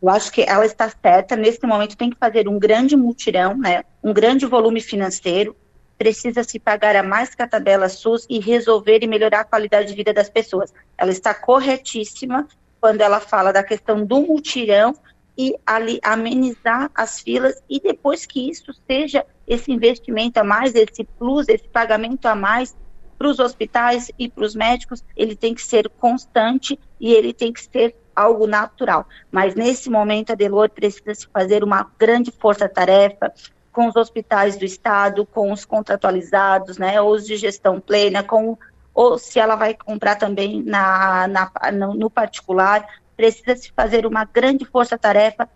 Eu 0.00 0.10
acho 0.10 0.30
que 0.30 0.42
ela 0.42 0.66
está 0.66 0.90
certa, 0.90 1.34
nesse 1.34 1.66
momento 1.66 1.96
tem 1.96 2.10
que 2.10 2.18
fazer 2.18 2.46
um 2.46 2.58
grande 2.58 2.94
mutirão, 2.94 3.56
né? 3.56 3.84
Um 4.02 4.12
grande 4.12 4.44
volume 4.44 4.78
financeiro, 4.78 5.56
precisa 5.98 6.42
se 6.42 6.58
pagar 6.58 6.96
a 6.96 7.02
mais 7.02 7.34
que 7.34 7.42
a 7.42 7.48
tabela 7.48 7.88
SUS 7.88 8.26
e 8.28 8.38
resolver 8.40 9.00
e 9.02 9.06
melhorar 9.06 9.40
a 9.40 9.44
qualidade 9.44 9.88
de 9.88 9.94
vida 9.94 10.12
das 10.12 10.28
pessoas. 10.28 10.72
Ela 10.98 11.10
está 11.10 11.34
corretíssima 11.34 12.46
quando 12.80 13.00
ela 13.00 13.20
fala 13.20 13.52
da 13.52 13.62
questão 13.62 14.04
do 14.04 14.20
multirão 14.20 14.94
e 15.36 15.56
ali 15.66 15.98
amenizar 16.02 16.90
as 16.94 17.20
filas 17.20 17.62
e 17.68 17.80
depois 17.80 18.24
que 18.24 18.50
isso 18.50 18.72
seja 18.86 19.24
esse 19.46 19.72
investimento 19.72 20.38
a 20.38 20.44
mais, 20.44 20.74
esse 20.74 21.04
plus, 21.18 21.48
esse 21.48 21.68
pagamento 21.68 22.26
a 22.26 22.34
mais 22.34 22.76
para 23.18 23.28
os 23.28 23.38
hospitais 23.38 24.10
e 24.18 24.28
para 24.28 24.44
os 24.44 24.54
médicos, 24.54 25.04
ele 25.16 25.36
tem 25.36 25.54
que 25.54 25.62
ser 25.62 25.88
constante 25.88 26.78
e 27.00 27.12
ele 27.12 27.32
tem 27.32 27.52
que 27.52 27.62
ser 27.62 27.94
algo 28.14 28.46
natural. 28.46 29.06
Mas 29.30 29.54
nesse 29.54 29.90
momento 29.90 30.30
a 30.30 30.34
Delor 30.34 30.70
precisa 30.70 31.14
se 31.14 31.26
fazer 31.28 31.64
uma 31.64 31.90
grande 31.98 32.30
força-tarefa, 32.30 33.32
com 33.74 33.88
os 33.88 33.96
hospitais 33.96 34.56
do 34.56 34.64
estado, 34.64 35.26
com 35.26 35.52
os 35.52 35.64
contratualizados, 35.64 36.78
né, 36.78 36.98
ou 37.00 37.12
os 37.12 37.26
de 37.26 37.36
gestão 37.36 37.80
plena, 37.80 38.22
com 38.22 38.56
ou 38.94 39.18
se 39.18 39.40
ela 39.40 39.56
vai 39.56 39.74
comprar 39.74 40.14
também 40.14 40.62
na, 40.62 41.26
na 41.26 41.50
no, 41.72 42.08
particular, 42.08 42.86
precisa 43.16 43.56
se 43.56 43.72
fazer 43.72 44.06
uma 44.06 44.24
grande 44.24 44.64
força-tarefa 44.64 45.48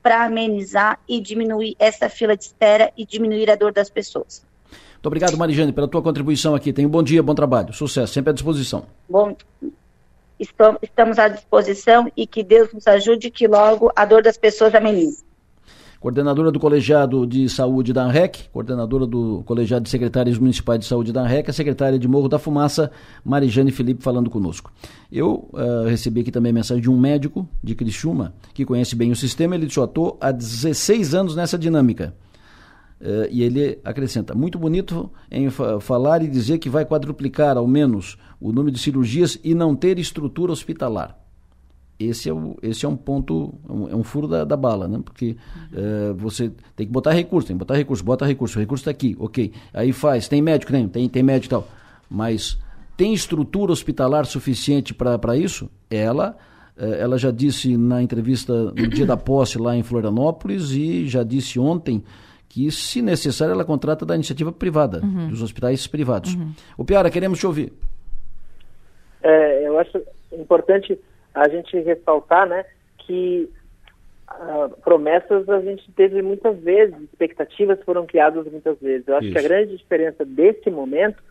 para 0.00 0.24
amenizar 0.24 1.00
e 1.08 1.20
diminuir 1.20 1.74
essa 1.76 2.08
fila 2.08 2.36
de 2.36 2.44
espera 2.44 2.92
e 2.96 3.04
diminuir 3.04 3.50
a 3.50 3.56
dor 3.56 3.72
das 3.72 3.90
pessoas. 3.90 4.46
Muito 4.92 5.06
obrigado, 5.06 5.36
Marijane, 5.36 5.72
pela 5.72 5.88
tua 5.88 6.00
contribuição 6.00 6.54
aqui. 6.54 6.72
Tenha 6.72 6.86
um 6.86 6.90
bom 6.90 7.02
dia, 7.02 7.20
bom 7.20 7.34
trabalho, 7.34 7.72
sucesso, 7.72 8.12
sempre 8.12 8.30
à 8.30 8.32
disposição. 8.32 8.86
Bom, 9.08 9.36
estamos 10.80 11.18
à 11.18 11.26
disposição 11.26 12.10
e 12.16 12.28
que 12.28 12.44
Deus 12.44 12.72
nos 12.72 12.86
ajude 12.86 13.28
que 13.28 13.48
logo 13.48 13.90
a 13.96 14.04
dor 14.04 14.22
das 14.22 14.38
pessoas 14.38 14.72
amenize 14.72 15.24
coordenadora 16.04 16.52
do 16.52 16.60
Colegiado 16.60 17.26
de 17.26 17.48
Saúde 17.48 17.90
da 17.90 18.04
ANREC, 18.04 18.50
coordenadora 18.52 19.06
do 19.06 19.42
Colegiado 19.46 19.84
de 19.84 19.88
Secretários 19.88 20.38
Municipais 20.38 20.78
de 20.78 20.84
Saúde 20.84 21.10
da 21.14 21.22
ANREC, 21.22 21.48
a 21.48 21.52
secretária 21.54 21.98
de 21.98 22.06
Morro 22.06 22.28
da 22.28 22.38
Fumaça, 22.38 22.90
Marijane 23.24 23.72
Felipe, 23.72 24.02
falando 24.02 24.28
conosco. 24.28 24.70
Eu 25.10 25.48
uh, 25.54 25.88
recebi 25.88 26.20
aqui 26.20 26.30
também 26.30 26.50
a 26.50 26.52
mensagem 26.52 26.82
de 26.82 26.90
um 26.90 27.00
médico 27.00 27.48
de 27.62 27.74
Criciúma, 27.74 28.34
que 28.52 28.66
conhece 28.66 28.94
bem 28.94 29.12
o 29.12 29.16
sistema, 29.16 29.54
ele 29.54 29.64
disse, 29.64 29.78
eu 29.78 29.84
estou 29.86 30.18
há 30.20 30.30
16 30.30 31.14
anos 31.14 31.34
nessa 31.34 31.56
dinâmica. 31.56 32.14
Uh, 33.00 33.24
e 33.30 33.42
ele 33.42 33.78
acrescenta: 33.82 34.34
muito 34.34 34.58
bonito 34.58 35.10
em 35.30 35.48
fa 35.48 35.80
falar 35.80 36.22
e 36.22 36.28
dizer 36.28 36.58
que 36.58 36.68
vai 36.68 36.84
quadruplicar 36.84 37.56
ao 37.56 37.66
menos 37.66 38.18
o 38.38 38.52
número 38.52 38.70
de 38.70 38.78
cirurgias 38.78 39.38
e 39.42 39.54
não 39.54 39.74
ter 39.74 39.98
estrutura 39.98 40.52
hospitalar. 40.52 41.23
Esse 42.08 42.28
é, 42.28 42.32
o, 42.32 42.56
esse 42.62 42.84
é 42.84 42.88
um 42.88 42.96
ponto, 42.96 43.54
é 43.68 43.72
um, 43.72 43.88
é 43.90 43.96
um 43.96 44.02
furo 44.02 44.26
da, 44.28 44.44
da, 44.44 44.56
bala, 44.56 44.88
né? 44.88 45.00
Porque 45.04 45.36
uhum. 45.72 46.12
uh, 46.12 46.14
você 46.14 46.50
tem 46.76 46.86
que 46.86 46.92
botar 46.92 47.12
recurso, 47.12 47.48
tem 47.48 47.56
que 47.56 47.60
botar 47.60 47.74
recurso, 47.74 48.04
bota 48.04 48.26
recurso, 48.26 48.58
o 48.58 48.60
recurso 48.60 48.82
está 48.82 48.90
aqui, 48.90 49.16
ok. 49.18 49.52
Aí 49.72 49.92
faz, 49.92 50.28
tem 50.28 50.40
médico, 50.40 50.72
tem, 50.72 50.88
tem, 50.88 51.08
tem 51.08 51.22
médico 51.22 51.46
e 51.46 51.50
tal. 51.56 51.68
Mas 52.10 52.58
tem 52.96 53.12
estrutura 53.12 53.72
hospitalar 53.72 54.26
suficiente 54.26 54.94
para 54.94 55.36
isso? 55.36 55.70
Ela 55.90 56.36
eh, 56.76 56.98
ela 57.00 57.16
já 57.16 57.30
disse 57.30 57.76
na 57.76 58.02
entrevista 58.02 58.52
no 58.52 58.88
dia 58.88 59.06
da 59.06 59.16
posse 59.16 59.58
lá 59.58 59.76
em 59.76 59.82
Florianópolis 59.82 60.70
e 60.72 61.06
já 61.06 61.22
disse 61.22 61.58
ontem 61.58 62.02
que, 62.48 62.70
se 62.70 63.02
necessário, 63.02 63.52
ela 63.52 63.64
contrata 63.64 64.06
da 64.06 64.14
iniciativa 64.14 64.52
privada, 64.52 65.00
uhum. 65.02 65.28
dos 65.28 65.42
hospitais 65.42 65.86
privados. 65.86 66.34
Uhum. 66.34 66.52
O 66.78 66.84
Piara, 66.84 67.10
queremos 67.10 67.38
te 67.38 67.46
ouvir. 67.46 67.72
É, 69.22 69.66
eu 69.66 69.78
acho 69.78 70.00
importante 70.32 70.98
a 71.34 71.48
gente 71.48 71.78
ressaltar 71.80 72.46
né, 72.46 72.64
que 72.98 73.50
uh, 74.30 74.68
promessas 74.82 75.48
a 75.48 75.60
gente 75.60 75.90
teve 75.92 76.22
muitas 76.22 76.58
vezes, 76.60 76.94
expectativas 77.02 77.82
foram 77.82 78.06
criadas 78.06 78.46
muitas 78.50 78.78
vezes. 78.80 79.08
Eu 79.08 79.16
acho 79.16 79.26
isso. 79.26 79.34
que 79.34 79.38
a 79.38 79.48
grande 79.48 79.76
diferença 79.76 80.24
desse 80.24 80.70
momento 80.70 81.22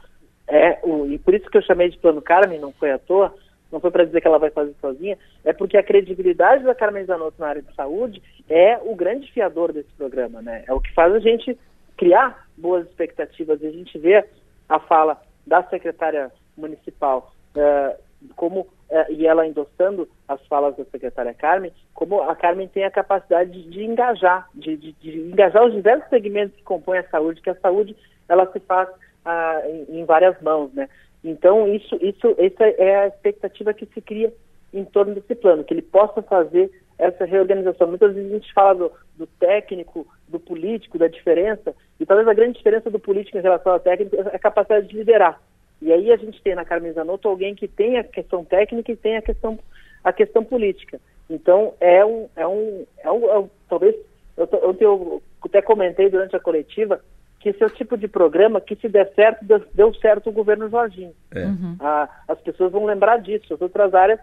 é, 0.47 0.79
o, 0.83 1.05
e 1.07 1.17
por 1.17 1.33
isso 1.33 1.49
que 1.49 1.57
eu 1.57 1.61
chamei 1.61 1.89
de 1.89 1.97
plano 1.97 2.21
Carmen, 2.21 2.59
não 2.59 2.73
foi 2.73 2.91
à 2.91 2.99
toa, 2.99 3.33
não 3.71 3.79
foi 3.79 3.89
para 3.91 4.05
dizer 4.05 4.21
que 4.21 4.27
ela 4.27 4.37
vai 4.37 4.51
fazer 4.51 4.75
sozinha, 4.79 5.17
é 5.43 5.51
porque 5.51 5.77
a 5.77 5.83
credibilidade 5.83 6.63
da 6.63 6.75
Carmen 6.75 7.05
Zanotto 7.05 7.39
na 7.39 7.47
área 7.47 7.61
de 7.61 7.73
saúde 7.73 8.21
é 8.49 8.77
o 8.83 8.95
grande 8.95 9.31
fiador 9.31 9.73
desse 9.73 9.91
programa, 9.97 10.41
né? 10.41 10.63
É 10.67 10.73
o 10.73 10.79
que 10.79 10.93
faz 10.93 11.13
a 11.13 11.19
gente 11.19 11.57
criar 11.97 12.47
boas 12.57 12.85
expectativas 12.87 13.61
e 13.61 13.67
a 13.67 13.71
gente 13.71 13.97
vê 13.97 14.23
a 14.69 14.79
fala 14.79 15.19
da 15.45 15.63
secretária 15.63 16.31
municipal 16.55 17.33
uh, 17.55 17.97
como 18.35 18.67
e 19.09 19.25
ela 19.25 19.47
endossando 19.47 20.07
as 20.27 20.45
falas 20.47 20.75
da 20.75 20.85
secretária 20.85 21.33
Carmen, 21.33 21.71
como 21.93 22.21
a 22.21 22.35
Carmen 22.35 22.67
tem 22.67 22.83
a 22.83 22.91
capacidade 22.91 23.63
de, 23.63 23.83
engajar, 23.83 24.47
de, 24.53 24.77
de, 24.77 24.91
de, 24.93 25.19
engajar 25.19 25.65
os 25.65 25.73
diversos 25.73 26.09
segmentos 26.09 26.55
que 26.55 26.63
compõem 26.63 26.99
a 26.99 27.09
saúde, 27.09 27.41
que 27.41 27.49
a 27.49 27.55
saúde 27.55 27.95
ela 28.29 28.51
se 28.51 28.59
faz 28.59 28.89
uh, 28.89 29.67
em, 29.89 29.99
em 29.99 30.05
várias 30.05 30.39
mãos, 30.41 30.71
né? 30.73 30.87
Então, 31.23 31.67
isso, 31.67 31.97
isso, 32.01 32.35
essa 32.37 32.65
é 32.65 32.95
a 32.97 33.07
expectativa 33.07 33.73
que 33.73 33.85
se 33.85 34.01
cria 34.01 34.33
em 34.73 34.83
torno 34.83 35.15
desse 35.15 35.35
plano, 35.35 35.63
que 35.63 35.73
ele 35.73 35.81
possa 35.81 36.21
fazer 36.21 36.69
essa 36.97 37.25
reorganização. 37.25 37.87
Muitas 37.87 38.13
vezes 38.13 38.31
a 38.31 38.35
gente 38.35 38.53
fala 38.53 38.75
do, 38.75 38.91
do, 39.17 39.27
técnico, 39.27 40.05
do 40.27 40.39
político, 40.39 40.97
da 40.97 41.07
diferença, 41.07 41.73
e 41.99 42.05
talvez 42.05 42.27
a 42.27 42.33
grande 42.33 42.57
diferença 42.57 42.89
do 42.89 42.99
político 42.99 43.37
em 43.37 43.41
relação 43.41 43.71
ao 43.71 43.79
técnico 43.79 44.15
é 44.15 44.35
a 44.35 44.39
capacidade 44.39 44.87
de 44.87 44.97
liderar. 44.97 45.39
E 45.83 45.91
aí 45.91 46.13
a 46.13 46.15
gente 46.15 46.41
tem 46.41 46.55
na 46.55 46.63
Carmen 46.63 46.93
Zanotto 46.93 47.27
alguém 47.27 47.53
que 47.53 47.67
tem 47.67 47.97
a 47.97 48.03
questão 48.05 48.45
técnica 48.45 48.89
e 48.89 48.95
tem 48.95 49.17
a 49.17 49.21
questão, 49.21 49.59
a 50.01 50.13
questão 50.13 50.41
política. 50.41 50.97
Então, 51.29 51.73
é 51.81 52.05
um, 52.05 52.29
é 52.37 52.47
um, 52.47 52.85
é 52.99 53.11
um, 53.11 53.29
é 53.29 53.39
um 53.39 53.49
talvez, 53.67 53.93
eu, 54.37 54.47
eu, 54.53 54.77
eu 54.79 55.23
até 55.43 55.61
comentei 55.61 56.09
durante 56.09 56.37
a 56.37 56.39
coletiva, 56.39 57.01
que 57.37 57.49
esse 57.49 57.61
é 57.61 57.65
o 57.65 57.69
tipo 57.69 57.97
de 57.97 58.07
programa 58.07 58.61
que, 58.61 58.77
se 58.77 58.87
der 58.87 59.11
certo, 59.13 59.45
deu 59.73 59.93
certo 59.95 60.29
o 60.29 60.33
governo 60.33 60.69
Jorginho. 60.69 61.13
É. 61.35 61.43
Uhum. 61.43 61.75
Ah, 61.81 62.09
as 62.29 62.39
pessoas 62.39 62.71
vão 62.71 62.85
lembrar 62.85 63.17
disso. 63.17 63.53
As 63.53 63.61
outras 63.61 63.93
áreas, 63.93 64.21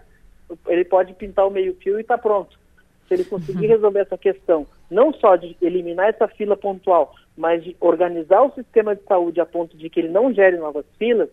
ele 0.67 0.83
pode 0.83 1.13
pintar 1.13 1.45
o 1.45 1.51
meio-fio 1.51 1.99
e 1.99 2.01
está 2.01 2.17
pronto. 2.17 2.59
Se 3.07 3.13
ele 3.13 3.25
conseguir 3.25 3.67
uhum. 3.67 3.73
resolver 3.73 3.99
essa 3.99 4.17
questão, 4.17 4.65
não 4.89 5.13
só 5.13 5.35
de 5.35 5.55
eliminar 5.61 6.09
essa 6.09 6.27
fila 6.27 6.57
pontual, 6.57 7.13
mas 7.37 7.63
de 7.63 7.77
organizar 7.79 8.41
o 8.41 8.51
sistema 8.53 8.95
de 8.95 9.03
saúde 9.03 9.39
a 9.39 9.45
ponto 9.45 9.77
de 9.77 9.91
que 9.91 9.99
ele 9.99 10.09
não 10.09 10.33
gere 10.33 10.57
novas 10.57 10.85
filas, 10.97 11.29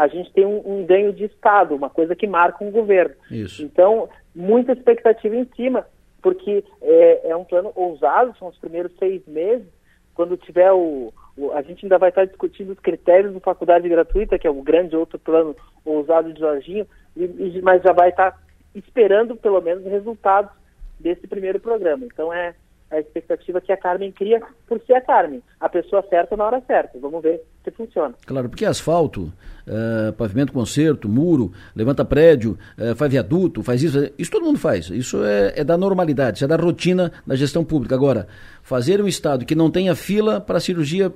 a 0.00 0.08
gente 0.08 0.32
tem 0.32 0.46
um, 0.46 0.62
um 0.64 0.86
ganho 0.86 1.12
de 1.12 1.24
Estado, 1.24 1.76
uma 1.76 1.90
coisa 1.90 2.16
que 2.16 2.26
marca 2.26 2.64
um 2.64 2.70
governo. 2.70 3.14
Isso. 3.30 3.62
Então, 3.62 4.08
muita 4.34 4.72
expectativa 4.72 5.36
em 5.36 5.44
cima, 5.54 5.86
porque 6.22 6.64
é, 6.80 7.28
é 7.28 7.36
um 7.36 7.44
plano 7.44 7.70
ousado, 7.74 8.34
são 8.38 8.48
os 8.48 8.56
primeiros 8.56 8.96
seis 8.98 9.20
meses, 9.26 9.66
quando 10.14 10.38
tiver 10.38 10.72
o, 10.72 11.12
a 11.52 11.60
gente 11.60 11.84
ainda 11.84 11.98
vai 11.98 12.08
estar 12.08 12.24
discutindo 12.24 12.72
os 12.72 12.80
critérios 12.80 13.34
da 13.34 13.40
faculdade 13.40 13.90
gratuita, 13.90 14.38
que 14.38 14.46
é 14.46 14.50
o 14.50 14.62
grande 14.62 14.96
outro 14.96 15.18
plano 15.18 15.54
ousado 15.84 16.32
de 16.32 16.40
Jorginho, 16.40 16.86
e, 17.14 17.60
mas 17.62 17.82
já 17.82 17.92
vai 17.92 18.08
estar 18.08 18.40
esperando 18.74 19.36
pelo 19.36 19.60
menos 19.60 19.84
resultados 19.84 20.50
desse 20.98 21.26
primeiro 21.26 21.60
programa. 21.60 22.06
Então 22.06 22.32
é 22.32 22.54
a 22.90 22.98
expectativa 22.98 23.60
que 23.60 23.70
a 23.70 23.76
Carmen 23.76 24.12
cria 24.12 24.40
por 24.66 24.80
ser 24.80 24.94
a 24.94 25.00
Carmen, 25.02 25.42
a 25.60 25.68
pessoa 25.68 26.02
certa 26.08 26.38
na 26.38 26.46
hora 26.46 26.62
certa. 26.66 26.98
Vamos 26.98 27.22
ver 27.22 27.44
se 27.62 27.70
funciona. 27.70 28.14
Claro, 28.26 28.48
porque 28.48 28.64
asfalto, 28.64 29.32
uh, 29.66 30.12
pavimento 30.14 30.52
conserto, 30.52 31.08
muro, 31.08 31.52
levanta 31.76 32.04
prédio, 32.04 32.58
uh, 32.78 32.94
faz 32.96 33.10
viaduto, 33.10 33.62
faz 33.62 33.82
isso, 33.82 34.10
isso 34.18 34.30
todo 34.30 34.44
mundo 34.44 34.58
faz. 34.58 34.88
Isso 34.88 35.22
é, 35.24 35.52
é 35.56 35.64
da 35.64 35.76
normalidade, 35.76 36.38
isso 36.38 36.44
é 36.44 36.48
da 36.48 36.56
rotina 36.56 37.12
da 37.26 37.36
gestão 37.36 37.62
pública. 37.62 37.94
Agora, 37.94 38.26
fazer 38.62 39.02
um 39.02 39.08
estado 39.08 39.44
que 39.44 39.54
não 39.54 39.70
tenha 39.70 39.94
fila 39.94 40.40
para 40.40 40.58
cirurgia 40.58 41.12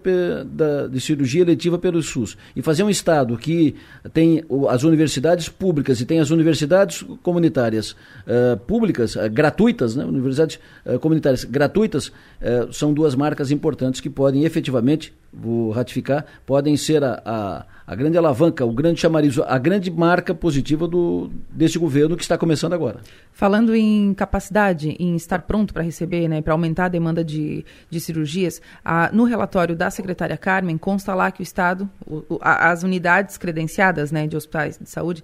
da, 0.47 0.87
de 0.87 1.01
cirurgia 1.01 1.43
eletiva 1.43 1.79
pelo 1.79 2.03
SUS 2.03 2.37
e 2.55 2.63
fazer 2.63 2.83
um 2.83 2.91
estado 2.91 3.37
que 3.39 3.75
tem 4.13 4.45
as 4.69 4.83
universidades 4.83 5.49
públicas 5.49 6.01
e 6.01 6.07
tem 6.07 6.21
as 6.21 6.31
universidades 6.31 7.03
comunitárias 7.23 7.93
uh, 7.93 8.59
públicas 8.67 9.17
gratuitas, 9.33 9.97
né? 9.97 10.05
universidades 10.05 10.59
comunitárias 11.01 11.45
gratuitas 11.45 12.13
são 12.73 12.93
duas 12.93 13.15
marcas 13.15 13.51
importantes 13.51 14.01
que 14.01 14.11
podem 14.11 14.45
efetivamente, 14.45 15.15
vou 15.35 15.71
ratificar, 15.71 16.25
podem 16.47 16.77
ser 16.77 17.03
a, 17.03 17.21
a 17.25 17.67
a 17.87 17.95
grande 17.95 18.17
alavanca, 18.17 18.65
o 18.65 18.73
grande 18.73 19.01
chamariz, 19.01 19.39
a 19.39 19.59
grande 19.59 19.91
marca 19.91 20.35
positiva 20.35 20.89
do, 20.89 21.31
deste 21.51 21.79
governo 21.79 22.17
que 22.17 22.23
está 22.23 22.39
começando 22.39 22.73
agora. 22.73 23.01
Falando 23.33 23.75
em 23.75 24.15
capacidade, 24.15 24.97
em 24.99 25.15
estar 25.17 25.43
pronto 25.43 25.75
para 25.75 25.83
receber, 25.83 26.27
né, 26.29 26.41
para 26.41 26.55
aumentar 26.55 26.87
a 26.87 26.89
demanda 26.89 27.23
de, 27.23 27.65
de 27.91 28.01
cirurgias, 28.01 28.63
a, 28.85 29.11
no 29.13 29.25
relatório 29.25 29.77
da 29.77 29.91
secretária 29.91 30.37
Carmen 30.37 30.79
consta 30.79 31.15
lá 31.15 31.31
que 31.31 31.41
o 31.41 31.43
Estado, 31.43 31.89
o, 32.07 32.39
a, 32.41 32.71
as 32.71 32.83
unidades 32.83 33.37
credenciadas 33.37 34.11
né, 34.11 34.27
de 34.27 34.37
hospitais 34.37 34.79
de 34.79 34.89
saúde, 34.89 35.23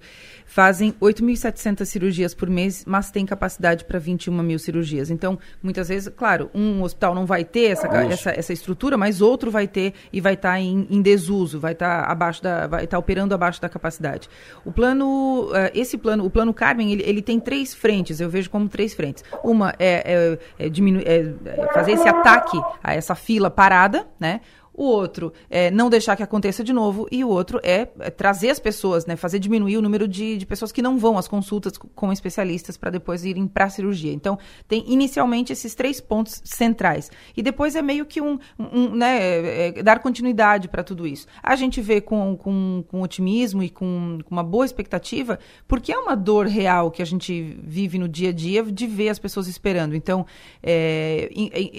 fazem 0.51 0.93
8.700 1.01 1.85
cirurgias 1.85 2.33
por 2.33 2.49
mês, 2.49 2.83
mas 2.85 3.09
tem 3.09 3.25
capacidade 3.25 3.85
para 3.85 3.97
21 3.97 4.43
mil 4.43 4.59
cirurgias. 4.59 5.09
Então, 5.09 5.39
muitas 5.63 5.87
vezes, 5.87 6.11
claro, 6.13 6.51
um 6.53 6.83
hospital 6.83 7.15
não 7.15 7.25
vai 7.25 7.45
ter 7.45 7.71
essa, 7.71 7.87
essa, 7.87 8.31
essa 8.31 8.51
estrutura, 8.51 8.97
mas 8.97 9.21
outro 9.21 9.49
vai 9.49 9.65
ter 9.65 9.93
e 10.11 10.19
vai 10.19 10.33
estar 10.33 10.51
tá 10.51 10.59
em, 10.59 10.85
em, 10.89 11.01
desuso, 11.01 11.57
vai 11.57 11.71
estar 11.71 12.03
tá 12.03 12.11
abaixo 12.11 12.43
da, 12.43 12.50
estar 12.65 12.87
tá 12.87 12.99
operando 12.99 13.33
abaixo 13.33 13.61
da 13.61 13.69
capacidade. 13.69 14.29
O 14.65 14.71
plano, 14.71 15.49
uh, 15.49 15.71
esse 15.73 15.97
plano, 15.97 16.25
o 16.25 16.29
plano 16.29 16.53
Carmen, 16.53 16.91
ele, 16.91 17.03
ele, 17.05 17.21
tem 17.21 17.39
três 17.39 17.73
frentes, 17.73 18.19
eu 18.19 18.29
vejo 18.29 18.49
como 18.49 18.67
três 18.67 18.93
frentes. 18.93 19.23
Uma 19.43 19.73
é, 19.79 20.37
é, 20.59 20.65
é, 20.65 20.67
é 20.67 21.73
fazer 21.73 21.93
esse 21.93 22.07
ataque 22.07 22.59
a 22.83 22.93
essa 22.93 23.15
fila 23.15 23.49
parada, 23.49 24.07
né? 24.19 24.41
O 24.81 24.85
outro 24.85 25.31
é 25.47 25.69
não 25.69 25.91
deixar 25.91 26.15
que 26.15 26.23
aconteça 26.23 26.63
de 26.63 26.73
novo, 26.73 27.07
e 27.11 27.23
o 27.23 27.29
outro 27.29 27.59
é, 27.63 27.87
é 27.99 28.09
trazer 28.09 28.49
as 28.49 28.59
pessoas, 28.59 29.05
né, 29.05 29.15
fazer 29.15 29.37
diminuir 29.37 29.77
o 29.77 29.81
número 29.81 30.07
de, 30.07 30.37
de 30.37 30.45
pessoas 30.45 30.71
que 30.71 30.81
não 30.81 30.97
vão 30.97 31.19
às 31.19 31.27
consultas 31.27 31.77
com 31.77 32.11
especialistas 32.11 32.77
para 32.77 32.89
depois 32.89 33.23
irem 33.23 33.47
para 33.47 33.65
a 33.65 33.69
cirurgia. 33.69 34.11
Então, 34.11 34.39
tem 34.67 34.83
inicialmente 34.87 35.53
esses 35.53 35.75
três 35.75 36.01
pontos 36.01 36.41
centrais. 36.43 37.11
E 37.37 37.43
depois 37.43 37.75
é 37.75 37.81
meio 37.81 38.07
que 38.07 38.19
um, 38.19 38.39
um 38.57 38.95
né, 38.95 39.19
é, 39.19 39.67
é, 39.67 39.83
dar 39.83 39.99
continuidade 39.99 40.67
para 40.67 40.83
tudo 40.83 41.05
isso. 41.05 41.27
A 41.43 41.55
gente 41.55 41.79
vê 41.79 42.01
com, 42.01 42.35
com, 42.35 42.83
com 42.87 43.01
otimismo 43.03 43.61
e 43.61 43.69
com, 43.69 44.17
com 44.25 44.31
uma 44.31 44.43
boa 44.43 44.65
expectativa, 44.65 45.37
porque 45.67 45.91
é 45.91 45.97
uma 45.97 46.15
dor 46.15 46.47
real 46.47 46.89
que 46.89 47.03
a 47.03 47.05
gente 47.05 47.55
vive 47.63 47.99
no 47.99 48.09
dia 48.09 48.29
a 48.29 48.33
dia 48.33 48.63
de 48.63 48.87
ver 48.87 49.09
as 49.09 49.19
pessoas 49.19 49.47
esperando. 49.47 49.95
Então, 49.95 50.25
é, 50.63 51.29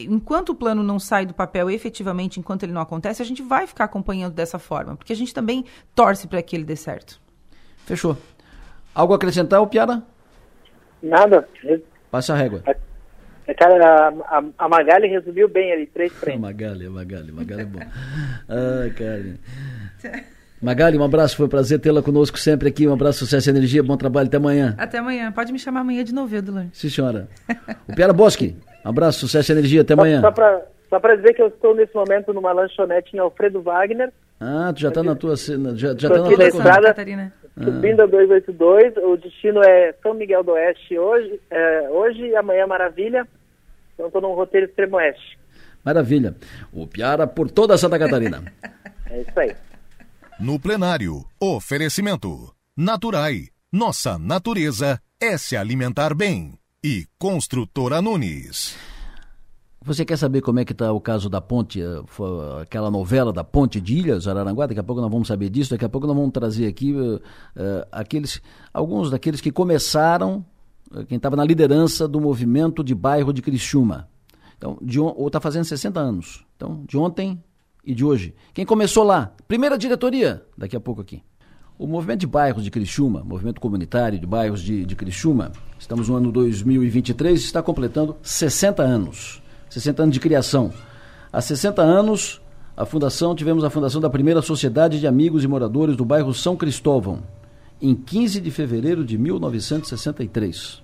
enquanto 0.09 0.51
o 0.51 0.55
plano 0.55 0.85
não 0.85 1.01
sai 1.01 1.27
do 1.27 1.35
papel 1.35 1.69
efetivamente, 1.69 2.39
enquanto 2.39 2.63
ele 2.63 2.73
não 2.73 2.81
a 2.97 3.25
gente 3.25 3.43
vai 3.43 3.67
ficar 3.67 3.85
acompanhando 3.85 4.35
dessa 4.35 4.59
forma, 4.59 4.97
porque 4.97 5.13
a 5.13 5.17
gente 5.17 5.33
também 5.33 5.65
torce 5.95 6.27
para 6.27 6.43
que 6.43 6.57
ele 6.57 6.65
dê 6.65 6.77
certo. 6.77 7.21
Fechou. 7.87 8.17
Algo 8.95 9.13
a 9.13 9.17
acrescentar, 9.17 9.61
o 9.61 9.67
Piara? 9.67 10.03
Nada. 11.03 11.49
Passa 12.11 12.35
a 12.35 12.37
régua. 12.37 12.63
É, 13.47 13.55
cara, 13.55 14.13
a, 14.27 14.43
a, 14.59 14.69
Magali 14.69 15.09
resumiu 15.09 15.49
bem 15.49 15.73
ali, 15.73 15.87
três 15.87 16.13
frentes. 16.13 16.41
Magali, 16.43 16.89
Magali, 16.89 17.33
Magali 17.33 17.63
é 17.63 17.65
bom. 17.65 17.81
Ai, 18.49 18.91
cara. 18.91 20.23
Magali, 20.61 20.97
um 20.97 21.03
abraço, 21.03 21.37
foi 21.37 21.47
um 21.47 21.49
prazer 21.49 21.81
tê-la 21.81 22.03
conosco 22.03 22.39
sempre 22.39 22.69
aqui. 22.69 22.87
Um 22.87 22.93
abraço, 22.93 23.21
sucesso 23.21 23.49
e 23.49 23.51
energia, 23.51 23.83
bom 23.83 23.97
trabalho, 23.97 24.29
até 24.29 24.37
amanhã. 24.37 24.77
Até 24.79 24.99
amanhã. 24.99 25.33
Pode 25.33 25.53
me 25.53 25.59
chamar 25.59 25.81
amanhã 25.81 26.05
de 26.05 26.15
novo, 26.15 26.35
Edulane. 26.35 26.71
Sim, 26.73 26.89
senhora. 26.89 27.29
O 27.89 27.95
Piara 27.97 28.13
Bosque, 28.13 28.57
um 28.85 28.89
abraço, 28.89 29.19
sucesso 29.21 29.51
e 29.51 29.55
energia, 29.55 29.81
até 29.81 29.95
amanhã. 29.95 30.21
Só, 30.21 30.29
só 30.29 30.33
para 30.33 30.63
só 30.93 31.01
para 31.01 31.17
dizer 31.17 31.33
que 31.33 31.41
eu 31.41 31.47
estou 31.47 31.75
nesse 31.75 31.95
momento 31.95 32.35
numa 32.35 32.53
lanchonete 32.53 33.17
em 33.17 33.19
Alfredo 33.19 33.63
Wagner. 33.63 34.13
Ah, 34.39 34.71
tu 34.75 34.81
já 34.83 34.91
está 34.91 35.03
na 35.03 35.15
tua 35.15 35.37
já, 35.37 35.97
já 35.97 36.11
tá 36.11 36.19
na 36.19 36.29
tua 36.29 36.49
estrada, 36.49 36.89
Catarina. 36.89 37.33
Subindo 37.55 38.03
a 38.03 38.07
282, 38.07 38.99
o 38.99 39.17
destino 39.17 39.63
é 39.63 39.95
São 40.03 40.13
Miguel 40.13 40.45
do 40.45 40.53
Oeste 40.53 40.99
hoje, 40.99 41.41
é, 41.51 41.89
hoje 41.89 42.21
e 42.21 42.37
amanhã 42.37 42.67
Maravilha. 42.67 43.27
Então 43.95 44.09
estou 44.09 44.21
num 44.21 44.35
roteiro 44.35 44.67
extremo 44.67 44.97
oeste. 44.97 45.39
Maravilha. 45.83 46.37
O 46.71 46.87
Piara 46.87 47.27
por 47.27 47.51
toda 47.51 47.79
Santa 47.79 47.99
Catarina. 47.99 48.45
é 49.11 49.23
isso 49.23 49.41
aí. 49.41 49.57
No 50.39 50.61
plenário, 50.61 51.25
oferecimento. 51.41 52.55
Naturai. 52.77 53.47
Nossa 53.73 54.19
natureza 54.19 55.01
é 55.19 55.39
se 55.39 55.57
alimentar 55.57 56.15
bem. 56.15 56.59
E 56.85 57.07
Construtora 57.19 58.03
Nunes. 58.03 58.92
Você 59.85 60.05
quer 60.05 60.17
saber 60.17 60.43
como 60.43 60.61
é 60.61 60.65
que 60.65 60.71
está 60.73 60.93
o 60.93 61.01
caso 61.01 61.29
da 61.29 61.41
ponte, 61.41 61.81
eh, 61.83 62.03
aquela 62.61 62.89
novela 62.89 63.33
da 63.33 63.43
ponte 63.43 63.81
de 63.81 63.99
Ilhas, 63.99 64.29
Araranguá? 64.29 64.67
Daqui 64.67 64.79
a 64.79 64.83
pouco 64.83 65.03
nós 65.03 65.11
vamos 65.11 65.27
saber 65.27 65.51
disso. 65.51 65.71
Daqui 65.71 65.85
a 65.85 65.89
pouco 65.89 66.07
nós 66.07 66.15
vamos 66.15 66.31
trazer 66.31 66.69
aqui 66.69 66.93
uh, 66.93 67.21
aqueles, 67.91 68.41
alguns 68.73 69.11
daqueles 69.11 69.41
que 69.41 69.51
começaram, 69.51 70.45
uh, 70.93 71.05
quem 71.05 71.17
estava 71.17 71.35
na 71.35 71.45
liderança 71.45 72.07
do 72.07 72.21
movimento 72.21 72.85
de 72.85 72.95
bairro 72.95 73.33
de 73.33 73.43
Criciúma. 73.43 74.09
Então, 74.57 74.79
de 74.81 75.01
ou 75.01 75.27
está 75.27 75.41
fazendo 75.41 75.65
60 75.65 75.99
anos. 75.99 76.45
Então, 76.57 76.85
de 76.87 76.97
ontem 76.97 77.43
e 77.85 77.93
de 77.93 78.05
hoje. 78.05 78.37
Quem 78.55 78.65
começou 78.65 79.03
lá? 79.03 79.33
Primeira 79.49 79.77
diretoria, 79.77 80.45
daqui 80.57 80.77
a 80.77 80.81
pouco 80.81 81.01
aqui. 81.01 81.25
O 81.77 81.89
movimento 81.89 82.21
de 82.21 82.29
bairros 82.29 82.63
de 82.63 82.71
Criciúma, 82.71 83.25
movimento 83.25 83.61
comunitário 83.61 84.17
de 84.17 84.27
bairros 84.27 84.63
de, 84.63 84.85
de 84.85 84.95
Criciúma, 84.95 85.51
estamos 85.77 86.09
no 86.09 86.15
ano 86.15 86.31
2023, 86.31 87.41
está 87.41 87.61
completando 87.61 88.17
60 88.23 88.81
anos. 88.81 89.42
60 89.73 90.03
anos 90.03 90.13
de 90.13 90.21
criação. 90.21 90.71
Há 91.33 91.41
60 91.41 91.81
anos, 91.81 92.43
a 92.77 92.85
fundação, 92.85 93.35
tivemos 93.35 93.65
a 93.65 93.71
fundação 93.71 94.03
da 94.03 94.11
primeira 94.11 94.43
Sociedade 94.43 95.01
de 95.01 95.07
Amigos 95.07 95.45
e 95.45 95.49
Moradores 95.49 95.97
do 95.97 96.05
bairro 96.05 96.35
São 96.35 96.55
Cristóvão, 96.57 97.23
em 97.81 97.95
15 97.95 98.39
de 98.43 98.51
fevereiro 98.51 99.03
de 99.03 99.17
1963. 99.17 100.83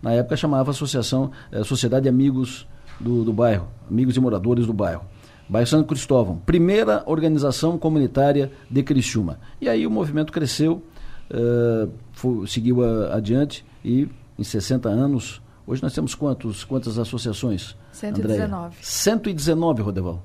Na 0.00 0.12
época 0.12 0.38
chamava 0.38 0.70
Associação, 0.70 1.30
eh, 1.52 1.62
Sociedade 1.64 2.04
de 2.04 2.08
Amigos 2.08 2.66
do, 2.98 3.24
do 3.24 3.32
bairro, 3.32 3.68
Amigos 3.90 4.16
e 4.16 4.20
Moradores 4.20 4.66
do 4.66 4.72
bairro. 4.72 5.04
Bairro 5.46 5.66
São 5.66 5.84
Cristóvão, 5.84 6.38
primeira 6.46 7.02
organização 7.04 7.76
comunitária 7.76 8.50
de 8.70 8.82
Criciúma. 8.82 9.38
E 9.60 9.68
aí 9.68 9.86
o 9.86 9.90
movimento 9.90 10.32
cresceu, 10.32 10.82
uh, 11.30 11.90
foi, 12.12 12.46
seguiu 12.46 12.82
a, 12.82 13.16
adiante 13.16 13.66
e 13.84 14.08
em 14.38 14.44
60 14.44 14.88
anos, 14.88 15.42
hoje 15.70 15.82
nós 15.82 15.92
temos 15.94 16.14
quantos, 16.14 16.64
quantas 16.64 16.98
associações? 16.98 17.76
119. 17.92 18.44
Andréia? 18.44 18.70
119, 18.82 19.82
Rodeval. 19.82 20.22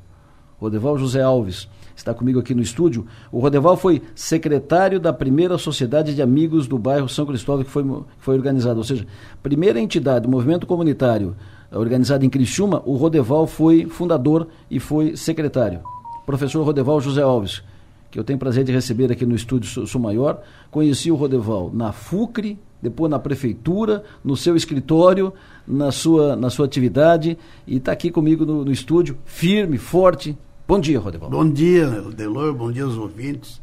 Rodeval 0.57 0.97
José 0.97 1.21
Alves 1.21 1.67
está 1.95 2.13
comigo 2.13 2.39
aqui 2.39 2.55
no 2.55 2.61
estúdio. 2.61 3.05
O 3.31 3.39
Rodeval 3.39 3.77
foi 3.77 4.01
secretário 4.15 4.99
da 4.99 5.13
primeira 5.13 5.57
Sociedade 5.57 6.15
de 6.15 6.21
Amigos 6.21 6.67
do 6.67 6.77
bairro 6.79 7.07
São 7.07 7.25
Cristóvão 7.25 7.63
que 7.63 7.69
foi, 7.69 7.85
foi 8.17 8.35
organizada, 8.35 8.77
ou 8.77 8.83
seja, 8.83 9.05
primeira 9.43 9.79
entidade, 9.79 10.27
movimento 10.27 10.65
comunitário 10.65 11.35
organizado 11.71 12.25
em 12.25 12.29
Criciúma, 12.29 12.81
o 12.85 12.95
Rodeval 12.95 13.45
foi 13.47 13.85
fundador 13.85 14.47
e 14.69 14.79
foi 14.79 15.15
secretário. 15.15 15.81
Professor 16.25 16.63
Rodeval 16.63 16.99
José 17.01 17.21
Alves, 17.21 17.61
que 18.09 18.19
eu 18.19 18.23
tenho 18.23 18.39
prazer 18.39 18.63
de 18.63 18.71
receber 18.71 19.11
aqui 19.11 19.25
no 19.25 19.35
estúdio 19.35 19.85
Sou 19.85 20.01
Maior. 20.01 20.41
Conheci 20.71 21.11
o 21.11 21.15
Rodeval 21.15 21.69
na 21.73 21.91
FUCRE, 21.91 22.57
depois 22.85 23.09
na 23.09 23.19
prefeitura, 23.19 24.03
no 24.23 24.37
seu 24.37 24.55
escritório, 24.55 25.33
na 25.67 25.91
sua, 25.91 26.35
na 26.35 26.49
sua 26.49 26.65
atividade 26.65 27.37
e 27.67 27.77
está 27.77 27.91
aqui 27.91 28.11
comigo 28.11 28.45
no, 28.45 28.63
no, 28.63 28.71
estúdio, 28.71 29.17
firme, 29.25 29.77
forte. 29.77 30.37
Bom 30.67 30.79
dia, 30.79 30.99
Rodeval. 30.99 31.29
Bom 31.29 31.49
dia, 31.49 31.87
Delor, 32.15 32.53
bom 32.53 32.71
dia 32.71 32.83
aos 32.83 32.95
ouvintes. 32.95 33.61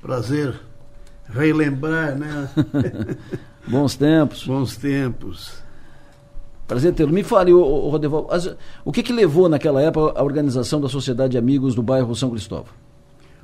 Prazer 0.00 0.54
relembrar, 1.28 2.16
né? 2.16 2.48
Bons 3.66 3.96
tempos. 3.96 4.46
Bons 4.46 4.76
tempos. 4.76 5.62
Prazer 6.66 6.94
tê-lo. 6.94 7.12
Me 7.12 7.22
fale, 7.22 7.52
o, 7.52 7.88
Rodeval, 7.88 8.28
as, 8.30 8.54
o 8.84 8.92
que 8.92 9.02
que 9.02 9.12
levou 9.12 9.48
naquela 9.48 9.82
época 9.82 10.18
a 10.18 10.22
organização 10.22 10.80
da 10.80 10.88
Sociedade 10.88 11.32
de 11.32 11.38
Amigos 11.38 11.74
do 11.74 11.82
bairro 11.82 12.14
São 12.14 12.30
Cristóvão? 12.30 12.72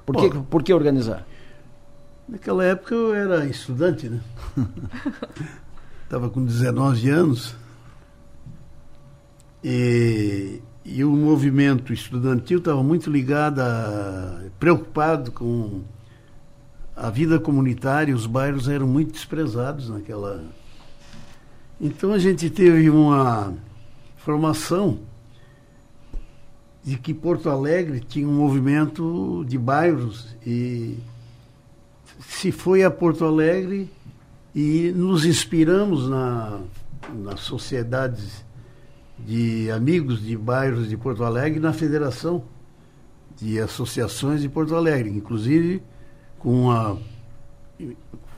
Por, 0.07 0.17
que, 0.17 0.39
por 0.49 0.63
que 0.63 0.73
organizar? 0.73 1.27
Naquela 2.29 2.63
época 2.63 2.95
eu 2.95 3.15
era 3.15 3.47
estudante, 3.47 4.09
né? 4.09 4.21
Estava 6.05 6.29
com 6.29 6.45
19 6.45 7.09
anos. 7.09 7.57
E, 9.65 10.61
e 10.85 11.03
o 11.05 11.11
movimento 11.11 11.93
estudantil 11.93 12.59
estava 12.59 12.83
muito 12.83 13.11
ligado, 13.11 13.61
a, 13.61 14.43
preocupado 14.59 15.33
com 15.33 15.83
a 16.95 17.11
vida 17.11 17.39
comunitária, 17.39 18.15
os 18.15 18.27
bairros 18.27 18.69
eram 18.69 18.87
muito 18.87 19.13
desprezados 19.13 19.89
naquela. 19.89 20.45
Então 21.81 22.13
a 22.13 22.19
gente 22.19 22.51
teve 22.51 22.91
uma 22.91 23.55
formação 24.17 25.01
de 26.85 26.97
que 26.99 27.13
Porto 27.13 27.49
Alegre 27.51 28.01
tinha 28.01 28.29
um 28.29 28.35
movimento 28.35 29.45
de 29.47 29.59
bairros 29.59 30.37
e 30.47 30.99
se 32.29 32.53
foi 32.53 32.85
a 32.85 32.91
Porto 32.91 33.25
Alegre 33.25 33.91
e 34.55 34.93
nos 34.95 35.25
inspiramos 35.25 36.09
na, 36.09 36.61
nas 37.13 37.41
sociedades 37.41 38.45
de 39.19 39.69
amigos 39.71 40.23
de 40.23 40.37
bairros 40.37 40.89
de 40.89 40.97
Porto 40.97 41.25
Alegre 41.25 41.59
na 41.59 41.73
Federação 41.73 42.45
de 43.35 43.59
Associações 43.59 44.43
de 44.43 44.49
Porto 44.49 44.77
Alegre, 44.77 45.11
inclusive 45.11 45.83
com 46.39 46.67
uma 46.67 46.99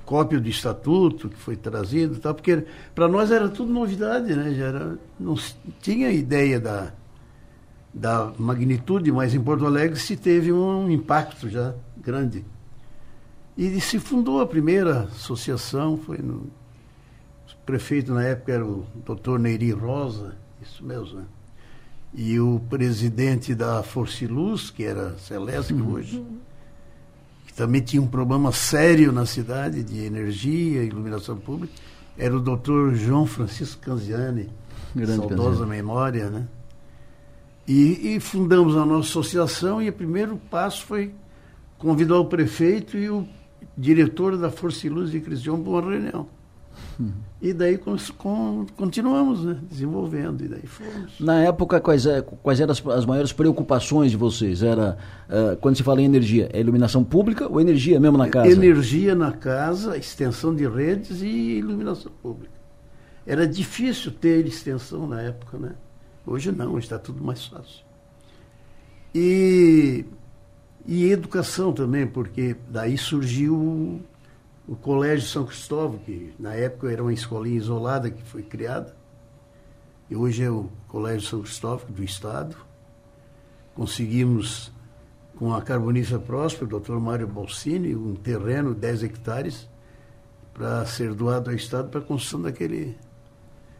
cópia 0.06 0.40
do 0.40 0.48
estatuto 0.48 1.28
que 1.28 1.36
foi 1.36 1.56
trazido, 1.56 2.18
tá? 2.20 2.32
porque 2.32 2.64
para 2.94 3.08
nós 3.08 3.30
era 3.30 3.48
tudo 3.48 3.72
novidade, 3.72 4.34
né? 4.34 4.54
Já 4.54 4.66
era, 4.66 4.98
não 5.18 5.34
tinha 5.80 6.10
ideia 6.10 6.58
da, 6.60 6.92
da 7.92 8.32
magnitude, 8.38 9.10
mas 9.12 9.34
em 9.34 9.40
Porto 9.40 9.66
Alegre 9.66 9.98
se 9.98 10.16
teve 10.16 10.52
um 10.52 10.88
impacto 10.90 11.50
já 11.50 11.74
grande. 11.98 12.44
E 13.60 13.78
se 13.78 13.98
fundou 13.98 14.40
a 14.40 14.46
primeira 14.46 15.02
associação, 15.02 15.98
foi 15.98 16.16
no. 16.16 16.46
O 17.52 17.66
prefeito 17.66 18.14
na 18.14 18.24
época 18.24 18.52
era 18.52 18.64
o 18.64 18.86
doutor 19.04 19.38
Neiri 19.38 19.70
Rosa, 19.70 20.34
isso 20.62 20.82
mesmo, 20.82 21.18
né? 21.18 21.24
E 22.14 22.40
o 22.40 22.58
presidente 22.70 23.54
da 23.54 23.82
Forciluz, 23.82 24.70
que 24.70 24.82
era 24.82 25.14
Celeste 25.18 25.74
uhum. 25.74 25.92
hoje, 25.92 26.24
que 27.46 27.52
também 27.52 27.82
tinha 27.82 28.00
um 28.00 28.06
problema 28.06 28.50
sério 28.50 29.12
na 29.12 29.26
cidade 29.26 29.84
de 29.84 30.06
energia, 30.06 30.82
iluminação 30.82 31.36
pública, 31.36 31.74
era 32.16 32.34
o 32.34 32.40
doutor 32.40 32.94
João 32.94 33.26
Francisco 33.26 33.82
Canziani, 33.82 34.48
Grande 34.96 35.16
saudosa 35.16 35.50
Canziani. 35.50 35.70
memória, 35.70 36.30
né? 36.30 36.48
E, 37.68 38.14
e, 38.14 38.20
fundamos 38.20 38.74
a 38.74 38.86
nossa 38.86 39.10
associação 39.10 39.82
e 39.82 39.90
o 39.90 39.92
primeiro 39.92 40.38
passo 40.50 40.86
foi 40.86 41.14
convidar 41.76 42.18
o 42.18 42.24
prefeito 42.24 42.96
e 42.96 43.10
o 43.10 43.28
diretor 43.76 44.36
da 44.36 44.50
Força 44.50 44.86
e 44.86 44.90
Luz 44.90 45.10
de 45.10 45.20
Cristiano 45.20 45.62
para 45.62 45.72
uma 45.72 45.80
reunião. 45.80 46.26
Uhum. 46.98 47.12
E 47.40 47.52
daí 47.52 47.78
com, 47.78 47.96
com, 48.18 48.66
continuamos 48.76 49.44
né, 49.44 49.58
desenvolvendo, 49.62 50.44
e 50.44 50.48
daí 50.48 50.66
fomos. 50.66 51.18
Na 51.18 51.42
época, 51.42 51.80
quais, 51.80 52.04
é, 52.06 52.20
quais 52.20 52.60
eram 52.60 52.72
as, 52.72 52.86
as 52.86 53.06
maiores 53.06 53.32
preocupações 53.32 54.10
de 54.10 54.16
vocês? 54.16 54.62
Era, 54.62 54.98
uh, 55.28 55.56
quando 55.56 55.76
se 55.76 55.82
fala 55.82 56.02
em 56.02 56.04
energia, 56.04 56.50
é 56.52 56.60
iluminação 56.60 57.02
pública 57.02 57.50
ou 57.50 57.60
energia 57.60 57.98
mesmo 57.98 58.18
na 58.18 58.28
casa? 58.28 58.50
Energia 58.50 59.14
na 59.14 59.32
casa, 59.32 59.96
extensão 59.96 60.54
de 60.54 60.68
redes 60.68 61.22
e 61.22 61.58
iluminação 61.58 62.12
pública. 62.22 62.52
Era 63.26 63.46
difícil 63.46 64.12
ter 64.12 64.46
extensão 64.46 65.06
na 65.06 65.22
época, 65.22 65.58
né? 65.58 65.72
Hoje 66.26 66.52
não, 66.52 66.74
hoje 66.74 66.86
está 66.86 66.98
tudo 66.98 67.22
mais 67.24 67.46
fácil. 67.46 67.84
E 69.14 70.04
e 70.90 71.08
educação 71.08 71.72
também, 71.72 72.04
porque 72.04 72.56
daí 72.68 72.98
surgiu 72.98 73.54
o, 74.66 74.74
Colégio 74.82 75.28
São 75.28 75.46
Cristóvão, 75.46 75.98
que 75.98 76.34
na 76.36 76.52
época 76.54 76.90
era 76.90 77.00
uma 77.00 77.12
escolinha 77.12 77.56
isolada 77.56 78.10
que 78.10 78.20
foi 78.24 78.42
criada. 78.42 78.92
E 80.10 80.16
hoje 80.16 80.42
é 80.42 80.50
o 80.50 80.68
Colégio 80.88 81.28
São 81.28 81.42
Cristóvão 81.42 81.86
do 81.88 82.02
Estado. 82.02 82.56
Conseguimos, 83.72 84.72
com 85.36 85.54
a 85.54 85.62
Carbonífera 85.62 86.18
Próspera, 86.18 86.64
o 86.64 86.68
doutor 86.68 86.98
Mário 86.98 87.28
Balsini, 87.28 87.94
um 87.94 88.16
terreno, 88.16 88.74
10 88.74 89.04
hectares, 89.04 89.68
para 90.52 90.84
ser 90.86 91.14
doado 91.14 91.50
ao 91.50 91.56
Estado 91.56 91.88
para 91.88 92.00
a 92.00 92.02
construção 92.02 92.42
daquele 92.42 92.96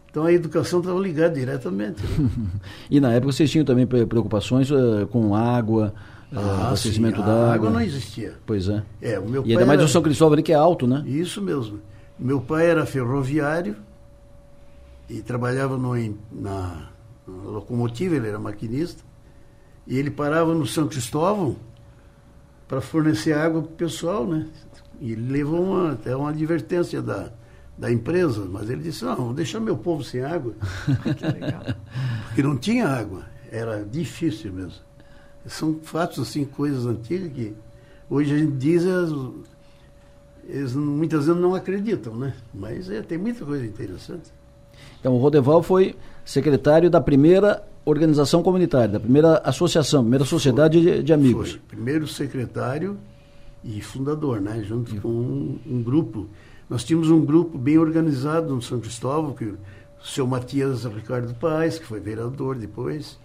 então 0.09 0.25
a 0.25 0.33
educação 0.33 0.81
estava 0.81 0.99
ligada 0.99 1.35
diretamente. 1.35 2.03
Né? 2.03 2.31
e 2.91 2.99
na 2.99 3.13
época 3.13 3.33
vocês 3.33 3.49
tinham 3.49 3.65
também 3.65 3.87
preocupações 3.87 4.69
uh, 4.71 5.07
com 5.09 5.37
água, 5.37 5.95
ah, 6.35 6.69
abastecimento 6.69 7.23
da 7.23 7.53
água. 7.55 7.71
não 7.71 7.81
existia. 7.81 8.35
Pois 8.47 8.69
é. 8.69 8.83
é 9.01 9.19
o 9.19 9.29
meu 9.29 9.45
e 9.45 9.53
ainda 9.53 9.67
mais 9.67 9.81
era... 9.81 9.87
o 9.87 9.91
São 9.91 10.03
Cristóvão 10.03 10.35
ali 10.35 10.43
que 10.43 10.53
é 10.53 10.57
alto, 10.57 10.87
né? 10.87 11.03
Isso 11.07 11.43
mesmo. 11.43 11.81
Meu 12.19 12.41
pai 12.41 12.67
era 12.67 12.87
ferroviário 12.87 13.77
e 15.09 15.23
trabalhava 15.23 15.77
no, 15.77 15.95
na, 16.31 16.91
na 17.27 17.43
locomotiva, 17.45 18.15
ele 18.15 18.29
era 18.29 18.39
maquinista. 18.39 19.03
E 19.87 19.99
ele 19.99 20.11
parava 20.11 20.55
no 20.55 20.67
São 20.67 20.87
Cristóvão 20.87 21.57
para 22.69 22.81
fornecer 22.81 23.33
água 23.33 23.63
para 23.63 23.73
o 23.73 23.75
pessoal, 23.75 24.27
né? 24.27 24.47
E 25.01 25.13
ele 25.13 25.33
levou 25.33 25.63
uma, 25.63 25.93
até 25.93 26.15
uma 26.15 26.31
advertência 26.31 27.03
da, 27.03 27.33
da 27.77 27.91
empresa, 27.91 28.45
mas 28.45 28.71
ele 28.71 28.83
disse, 28.83 29.05
não, 29.05 29.17
vou 29.17 29.35
deixar 29.35 29.59
meu 29.59 29.77
povo 29.77 30.05
sem 30.05 30.23
água. 30.23 30.55
Porque 32.29 32.43
não 32.43 32.57
tinha 32.57 32.87
água. 32.87 33.25
era 33.51 33.85
difícil 33.85 34.53
mesmo. 34.53 34.90
São 35.47 35.79
fatos 35.83 36.19
assim, 36.19 36.45
coisas 36.45 36.87
antigas 36.87 37.33
que 37.33 37.55
hoje 38.09 38.35
a 38.35 38.39
gente 38.39 38.53
diz, 38.53 38.85
eles, 38.85 39.13
eles 40.49 40.75
muitas 40.75 41.27
vezes 41.27 41.41
não 41.41 41.55
acreditam, 41.55 42.15
né? 42.15 42.35
Mas 42.53 42.91
é, 42.91 43.03
tem 43.03 43.17
muita 43.17 43.45
coisa 43.45 43.65
interessante. 43.65 44.31
Então, 44.99 45.15
o 45.15 45.19
Rodeval 45.19 45.63
foi 45.63 45.97
secretário 46.25 46.91
da 46.91 47.01
primeira 47.01 47.65
organização 47.85 48.43
comunitária, 48.43 48.89
da 48.89 49.01
primeira 49.01 49.39
associação, 49.39 50.03
primeira 50.03 50.25
sociedade 50.25 50.81
de, 50.81 51.03
de, 51.03 51.13
amigos. 51.13 51.53
Foi 51.53 51.61
primeiro 51.69 52.07
secretário 52.07 52.99
e 53.65 53.81
fundador, 53.81 54.41
né? 54.41 54.63
Junto 54.63 54.95
com 55.01 55.09
um, 55.09 55.59
um, 55.67 55.83
grupo. 55.83 56.29
Nós 56.69 56.85
tínhamos 56.85 57.11
um 57.11 57.25
grupo 57.25 57.59
bem 57.59 57.79
organizado 57.79 58.55
no 58.55 58.63
São 58.63 58.79
Cristóvão, 58.79 59.33
que 59.33 59.45
o 59.45 59.59
seu 60.05 60.27
Matias 60.27 60.85
Ricardo 60.85 61.35
Paes, 61.35 61.79
que 61.79 61.87
foi 61.87 62.01
vereador 62.01 62.57
depois, 62.57 63.19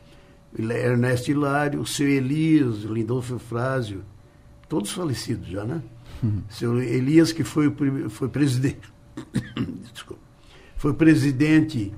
Ernesto 0.58 1.32
Hilário, 1.32 1.82
o 1.82 1.86
seu 1.86 2.08
Elias, 2.08 2.84
o 2.86 2.94
Lindolfo 2.94 3.38
Frásio, 3.38 4.04
todos 4.70 4.92
falecidos 4.92 5.48
já, 5.48 5.64
né? 5.64 5.82
Uhum. 6.24 6.42
Seu 6.50 6.82
Elias, 6.82 7.32
que 7.32 7.44
foi, 7.44 7.74
foi 8.10 8.30
presidente. 8.30 8.94
Desculpa. 9.92 10.22
Foi 10.78 10.94
presidente 10.94 11.94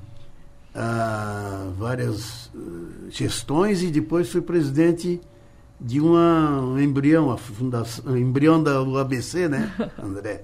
a 0.74 1.72
várias 1.78 2.48
uh, 2.48 3.10
gestões 3.10 3.82
e 3.82 3.88
depois 3.88 4.32
foi 4.32 4.42
presidente 4.42 5.20
de 5.80 6.00
uma, 6.00 6.62
um 6.62 6.80
embrião, 6.80 7.32
a 7.32 7.38
fundação, 7.38 8.14
um 8.14 8.18
embrião 8.18 8.62
da 8.62 8.80
ABC, 8.80 9.48
né, 9.48 9.72
André? 10.02 10.44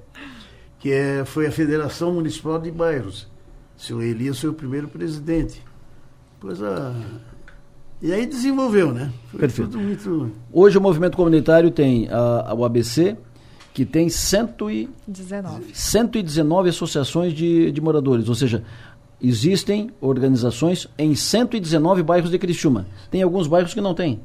que 0.84 0.92
é, 0.92 1.24
foi 1.24 1.48
a 1.48 1.52
Federação 1.52 2.12
Municipal 2.12 2.60
de 2.60 2.70
Bairros. 2.70 3.26
Seu 3.78 4.02
Elias 4.02 4.38
foi 4.42 4.50
o 4.50 4.54
primeiro 4.54 4.90
presidente. 4.90 5.64
Pois 6.42 6.62
a, 6.62 6.94
e 8.04 8.12
aí 8.12 8.26
desenvolveu, 8.26 8.92
né? 8.92 9.10
Foi 9.32 9.40
Perfeito. 9.40 9.80
Muito... 9.80 10.30
Hoje 10.52 10.78
o 10.78 10.82
movimento 10.82 11.16
comunitário 11.16 11.72
tem 11.72 12.10
a, 12.12 12.52
a 12.52 12.66
ABC, 12.66 13.16
que 13.74 13.86
tem 13.86 14.10
119, 14.10 15.72
119 15.74 16.70
associações 16.70 17.32
de, 17.32 17.72
de 17.72 17.80
moradores, 17.80 18.28
ou 18.28 18.36
seja, 18.36 18.62
existem 19.22 19.90
organizações 20.02 20.90
em 20.98 21.16
119 21.16 22.04
bairros 22.04 22.30
de 22.30 22.38
Criciúma. 22.38 22.86
Tem 23.10 23.22
alguns 23.22 23.48
bairros 23.48 23.74
que 23.74 23.80
não 23.80 23.94
tem. 23.94 24.20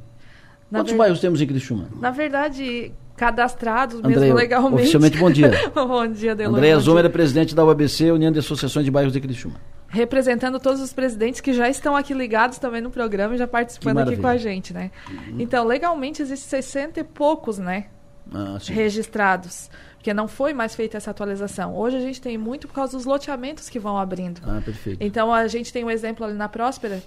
Na 0.68 0.80
Quantos 0.80 0.92
ver... 0.92 0.98
bairros 0.98 1.20
temos 1.20 1.40
em 1.40 1.46
Criciúma? 1.46 1.86
Na 2.00 2.10
verdade, 2.10 2.90
cadastrados 3.16 4.02
mesmo 4.02 4.34
legalmente. 4.34 4.82
Oficialmente, 4.82 5.18
bom 5.18 5.30
dia. 5.30 5.52
bom 5.72 6.06
dia, 6.08 6.34
Delor. 6.34 6.56
Andréa 6.56 6.80
Zomer 6.80 7.04
é 7.04 7.08
presidente 7.08 7.54
da 7.54 7.64
UABC, 7.64 8.10
União 8.10 8.32
de 8.32 8.40
Associações 8.40 8.84
de 8.84 8.90
Bairros 8.90 9.12
de 9.12 9.20
Criciúma. 9.20 9.56
Representando 9.88 10.60
todos 10.60 10.80
os 10.80 10.92
presidentes 10.92 11.40
que 11.40 11.52
já 11.52 11.68
estão 11.68 11.96
aqui 11.96 12.12
ligados 12.12 12.58
também 12.58 12.80
no 12.80 12.90
programa 12.90 13.34
e 13.34 13.38
já 13.38 13.46
participando 13.46 13.98
aqui 13.98 14.18
com 14.18 14.26
a 14.26 14.36
gente, 14.36 14.74
né? 14.74 14.90
Uhum. 15.08 15.36
Então, 15.38 15.64
legalmente, 15.64 16.20
existem 16.20 16.60
60 16.60 17.00
e 17.00 17.04
poucos, 17.04 17.58
né? 17.58 17.86
Ah, 18.30 18.58
registrados 18.68 19.70
porque 19.98 20.14
não 20.14 20.28
foi 20.28 20.54
mais 20.54 20.74
feita 20.74 20.96
essa 20.96 21.10
atualização. 21.10 21.76
Hoje 21.76 21.96
a 21.96 22.00
gente 22.00 22.20
tem 22.20 22.38
muito 22.38 22.66
por 22.68 22.74
causa 22.74 22.96
dos 22.96 23.04
loteamentos 23.04 23.68
que 23.68 23.78
vão 23.78 23.98
abrindo. 23.98 24.40
Ah, 24.44 24.62
perfeito. 24.64 25.02
Então 25.02 25.34
a 25.34 25.46
gente 25.48 25.72
tem 25.72 25.84
um 25.84 25.90
exemplo 25.90 26.24
ali 26.24 26.34
na 26.34 26.48
Próspera, 26.48 27.02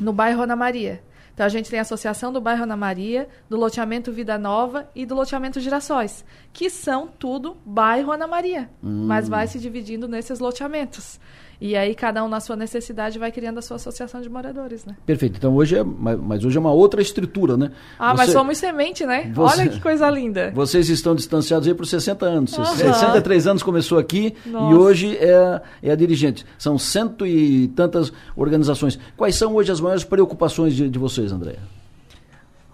no 0.00 0.12
bairro 0.12 0.42
Ana 0.42 0.56
Maria. 0.56 1.02
Então 1.34 1.44
a 1.44 1.48
gente 1.48 1.68
tem 1.68 1.78
a 1.78 1.82
associação 1.82 2.32
do 2.32 2.40
bairro 2.40 2.62
Ana 2.62 2.76
Maria, 2.76 3.28
do 3.48 3.56
loteamento 3.56 4.10
Vida 4.10 4.38
Nova 4.38 4.88
e 4.94 5.04
do 5.04 5.14
loteamento 5.14 5.60
Girassóis, 5.60 6.24
que 6.52 6.70
são 6.70 7.06
tudo 7.06 7.56
bairro 7.64 8.10
Ana 8.10 8.26
Maria, 8.26 8.70
hum. 8.82 9.04
mas 9.06 9.28
vai 9.28 9.46
se 9.46 9.58
dividindo 9.58 10.08
nesses 10.08 10.38
loteamentos. 10.38 11.20
E 11.60 11.76
aí 11.76 11.94
cada 11.94 12.24
um 12.24 12.28
na 12.28 12.40
sua 12.40 12.56
necessidade 12.56 13.18
vai 13.18 13.30
criando 13.30 13.58
a 13.58 13.62
sua 13.62 13.76
associação 13.76 14.20
de 14.20 14.28
moradores, 14.28 14.84
né? 14.84 14.96
Perfeito. 15.06 15.36
Então 15.38 15.54
hoje 15.54 15.76
é, 15.76 15.84
mas 15.84 16.44
hoje 16.44 16.56
é 16.56 16.60
uma 16.60 16.72
outra 16.72 17.00
estrutura, 17.00 17.56
né? 17.56 17.70
Ah, 17.98 18.12
Você, 18.12 18.16
mas 18.16 18.30
somos 18.30 18.58
semente, 18.58 19.06
né? 19.06 19.30
Você, 19.34 19.60
Olha 19.60 19.70
que 19.70 19.80
coisa 19.80 20.08
linda. 20.10 20.52
Vocês 20.54 20.88
estão 20.88 21.14
distanciados 21.14 21.66
aí 21.66 21.74
por 21.74 21.86
60 21.86 22.26
anos. 22.26 22.56
Uhum. 22.56 22.64
63 22.64 23.46
anos 23.46 23.62
começou 23.62 23.98
aqui 23.98 24.34
Nossa. 24.46 24.72
e 24.72 24.76
hoje 24.76 25.16
é, 25.18 25.60
é 25.82 25.90
a 25.90 25.96
dirigente. 25.96 26.44
São 26.58 26.78
cento 26.78 27.26
e 27.26 27.68
tantas 27.68 28.12
organizações. 28.36 28.98
Quais 29.16 29.36
são 29.36 29.54
hoje 29.54 29.70
as 29.70 29.80
maiores 29.80 30.04
preocupações 30.04 30.74
de, 30.74 30.88
de 30.88 30.98
vocês, 30.98 31.32
Andréa? 31.32 31.58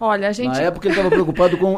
Olha, 0.01 0.29
a 0.29 0.33
gente... 0.33 0.49
Na 0.49 0.63
época 0.63 0.89
ele 0.89 0.95
estava 0.95 1.11
preocupado 1.11 1.59
com, 1.59 1.77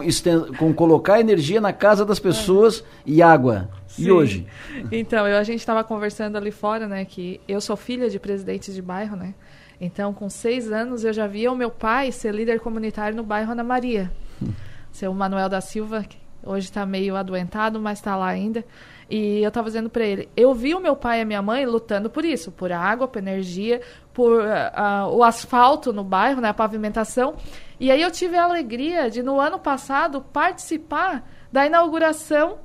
com 0.56 0.72
colocar 0.72 1.18
energia 1.18 1.60
na 1.60 1.72
casa 1.72 2.04
das 2.04 2.20
pessoas 2.20 2.78
é. 2.78 2.82
e 3.04 3.20
água. 3.20 3.68
Sim. 3.92 4.04
E 4.04 4.10
hoje? 4.10 4.46
Então, 4.90 5.28
eu, 5.28 5.36
a 5.36 5.42
gente 5.42 5.60
estava 5.60 5.84
conversando 5.84 6.36
ali 6.36 6.50
fora, 6.50 6.88
né, 6.88 7.04
que 7.04 7.38
eu 7.46 7.60
sou 7.60 7.76
filha 7.76 8.08
de 8.08 8.18
presidentes 8.18 8.74
de 8.74 8.80
bairro, 8.80 9.16
né? 9.16 9.34
Então, 9.78 10.14
com 10.14 10.30
seis 10.30 10.72
anos, 10.72 11.04
eu 11.04 11.12
já 11.12 11.26
via 11.26 11.52
o 11.52 11.56
meu 11.56 11.70
pai 11.70 12.10
ser 12.10 12.34
líder 12.34 12.60
comunitário 12.60 13.14
no 13.14 13.22
bairro 13.22 13.52
Ana 13.52 13.62
Maria. 13.62 14.10
Hum. 14.40 14.52
Seu 14.90 15.12
Manuel 15.12 15.48
da 15.48 15.60
Silva, 15.60 16.04
que 16.04 16.16
hoje 16.42 16.66
está 16.66 16.86
meio 16.86 17.16
adoentado, 17.16 17.78
mas 17.80 17.98
está 17.98 18.16
lá 18.16 18.28
ainda. 18.28 18.64
E 19.10 19.42
eu 19.42 19.48
estava 19.48 19.66
dizendo 19.66 19.90
para 19.90 20.04
ele, 20.04 20.28
eu 20.34 20.54
vi 20.54 20.74
o 20.74 20.80
meu 20.80 20.96
pai 20.96 21.18
e 21.18 21.22
a 21.22 21.24
minha 21.24 21.42
mãe 21.42 21.66
lutando 21.66 22.08
por 22.08 22.24
isso, 22.24 22.50
por 22.50 22.72
água, 22.72 23.06
por 23.06 23.18
energia, 23.18 23.82
por 24.14 24.40
uh, 24.40 24.44
uh, 24.44 25.14
o 25.14 25.22
asfalto 25.22 25.92
no 25.92 26.02
bairro, 26.02 26.40
né, 26.40 26.48
a 26.48 26.54
pavimentação. 26.54 27.34
E 27.78 27.90
aí 27.90 28.00
eu 28.00 28.10
tive 28.10 28.36
a 28.36 28.44
alegria 28.44 29.10
de, 29.10 29.22
no 29.22 29.38
ano 29.38 29.58
passado, 29.58 30.22
participar 30.32 31.28
da 31.50 31.66
inauguração 31.66 32.58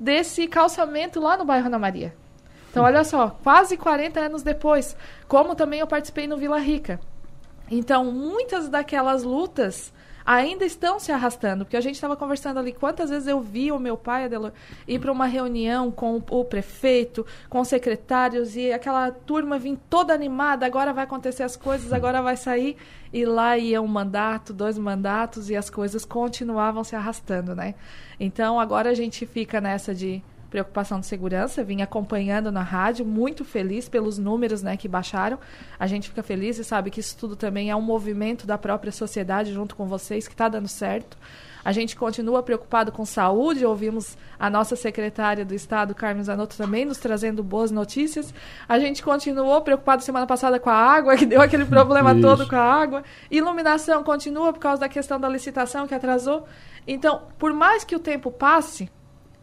desse 0.00 0.48
calçamento 0.48 1.20
lá 1.20 1.36
no 1.36 1.44
bairro 1.44 1.66
Ana 1.66 1.78
Maria. 1.78 2.14
Então, 2.70 2.84
olha 2.84 3.04
só, 3.04 3.36
quase 3.42 3.76
40 3.76 4.18
anos 4.18 4.42
depois, 4.42 4.96
como 5.28 5.54
também 5.54 5.80
eu 5.80 5.86
participei 5.86 6.26
no 6.26 6.38
Vila 6.38 6.58
Rica. 6.58 6.98
Então, 7.70 8.10
muitas 8.10 8.68
daquelas 8.68 9.22
lutas 9.22 9.92
ainda 10.24 10.64
estão 10.64 10.98
se 10.98 11.12
arrastando, 11.12 11.64
porque 11.64 11.76
a 11.76 11.80
gente 11.80 11.94
estava 11.94 12.16
conversando 12.16 12.58
ali 12.58 12.72
quantas 12.72 13.10
vezes 13.10 13.28
eu 13.28 13.40
vi 13.40 13.72
o 13.72 13.78
meu 13.78 13.96
pai, 13.96 14.24
Adelor, 14.24 14.52
ir 14.86 14.98
para 14.98 15.12
uma 15.12 15.26
reunião 15.26 15.90
com 15.90 16.22
o 16.30 16.44
prefeito, 16.44 17.26
com 17.48 17.60
os 17.60 17.68
secretários 17.68 18.56
e 18.56 18.72
aquela 18.72 19.10
turma 19.10 19.58
vir 19.58 19.78
toda 19.88 20.12
animada, 20.14 20.66
agora 20.66 20.92
vai 20.92 21.04
acontecer 21.04 21.42
as 21.42 21.56
coisas, 21.56 21.92
agora 21.92 22.22
vai 22.22 22.36
sair 22.36 22.76
e 23.12 23.24
lá 23.24 23.58
ia 23.58 23.82
um 23.82 23.86
mandato, 23.86 24.52
dois 24.52 24.78
mandatos 24.78 25.50
e 25.50 25.56
as 25.56 25.68
coisas 25.68 26.04
continuavam 26.04 26.84
se 26.84 26.94
arrastando, 26.94 27.54
né? 27.54 27.74
Então 28.18 28.60
agora 28.60 28.90
a 28.90 28.94
gente 28.94 29.26
fica 29.26 29.60
nessa 29.60 29.94
de 29.94 30.22
preocupação 30.50 30.98
de 31.00 31.06
segurança, 31.06 31.62
vim 31.62 31.80
acompanhando 31.80 32.50
na 32.50 32.62
rádio, 32.62 33.06
muito 33.06 33.44
feliz 33.44 33.88
pelos 33.88 34.18
números 34.18 34.62
né, 34.62 34.76
que 34.76 34.88
baixaram. 34.88 35.38
A 35.78 35.86
gente 35.86 36.08
fica 36.08 36.22
feliz 36.22 36.58
e 36.58 36.64
sabe 36.64 36.90
que 36.90 37.00
isso 37.00 37.16
tudo 37.16 37.36
também 37.36 37.70
é 37.70 37.76
um 37.76 37.80
movimento 37.80 38.46
da 38.46 38.58
própria 38.58 38.90
sociedade 38.90 39.52
junto 39.52 39.76
com 39.76 39.86
vocês 39.86 40.26
que 40.26 40.34
está 40.34 40.48
dando 40.48 40.68
certo. 40.68 41.16
A 41.64 41.72
gente 41.72 41.94
continua 41.94 42.42
preocupado 42.42 42.90
com 42.90 43.04
saúde, 43.04 43.66
ouvimos 43.66 44.16
a 44.38 44.48
nossa 44.48 44.74
secretária 44.74 45.44
do 45.44 45.54
Estado, 45.54 45.94
Carmen 45.94 46.24
Zanotto, 46.24 46.56
também 46.56 46.84
nos 46.84 46.98
trazendo 46.98 47.42
boas 47.44 47.70
notícias. 47.70 48.32
A 48.68 48.78
gente 48.78 49.02
continuou 49.02 49.60
preocupado 49.60 50.02
semana 50.02 50.26
passada 50.26 50.58
com 50.58 50.70
a 50.70 50.74
água, 50.74 51.16
que 51.18 51.26
deu 51.26 51.40
aquele 51.40 51.66
problema 51.66 52.12
Isso. 52.12 52.22
todo 52.22 52.48
com 52.48 52.56
a 52.56 52.60
água. 52.60 53.04
Iluminação 53.30 54.02
continua 54.02 54.52
por 54.52 54.58
causa 54.58 54.80
da 54.80 54.88
questão 54.88 55.20
da 55.20 55.28
licitação 55.28 55.86
que 55.86 55.94
atrasou. 55.94 56.46
Então, 56.86 57.22
por 57.38 57.52
mais 57.52 57.84
que 57.84 57.94
o 57.94 58.00
tempo 58.00 58.30
passe, 58.30 58.90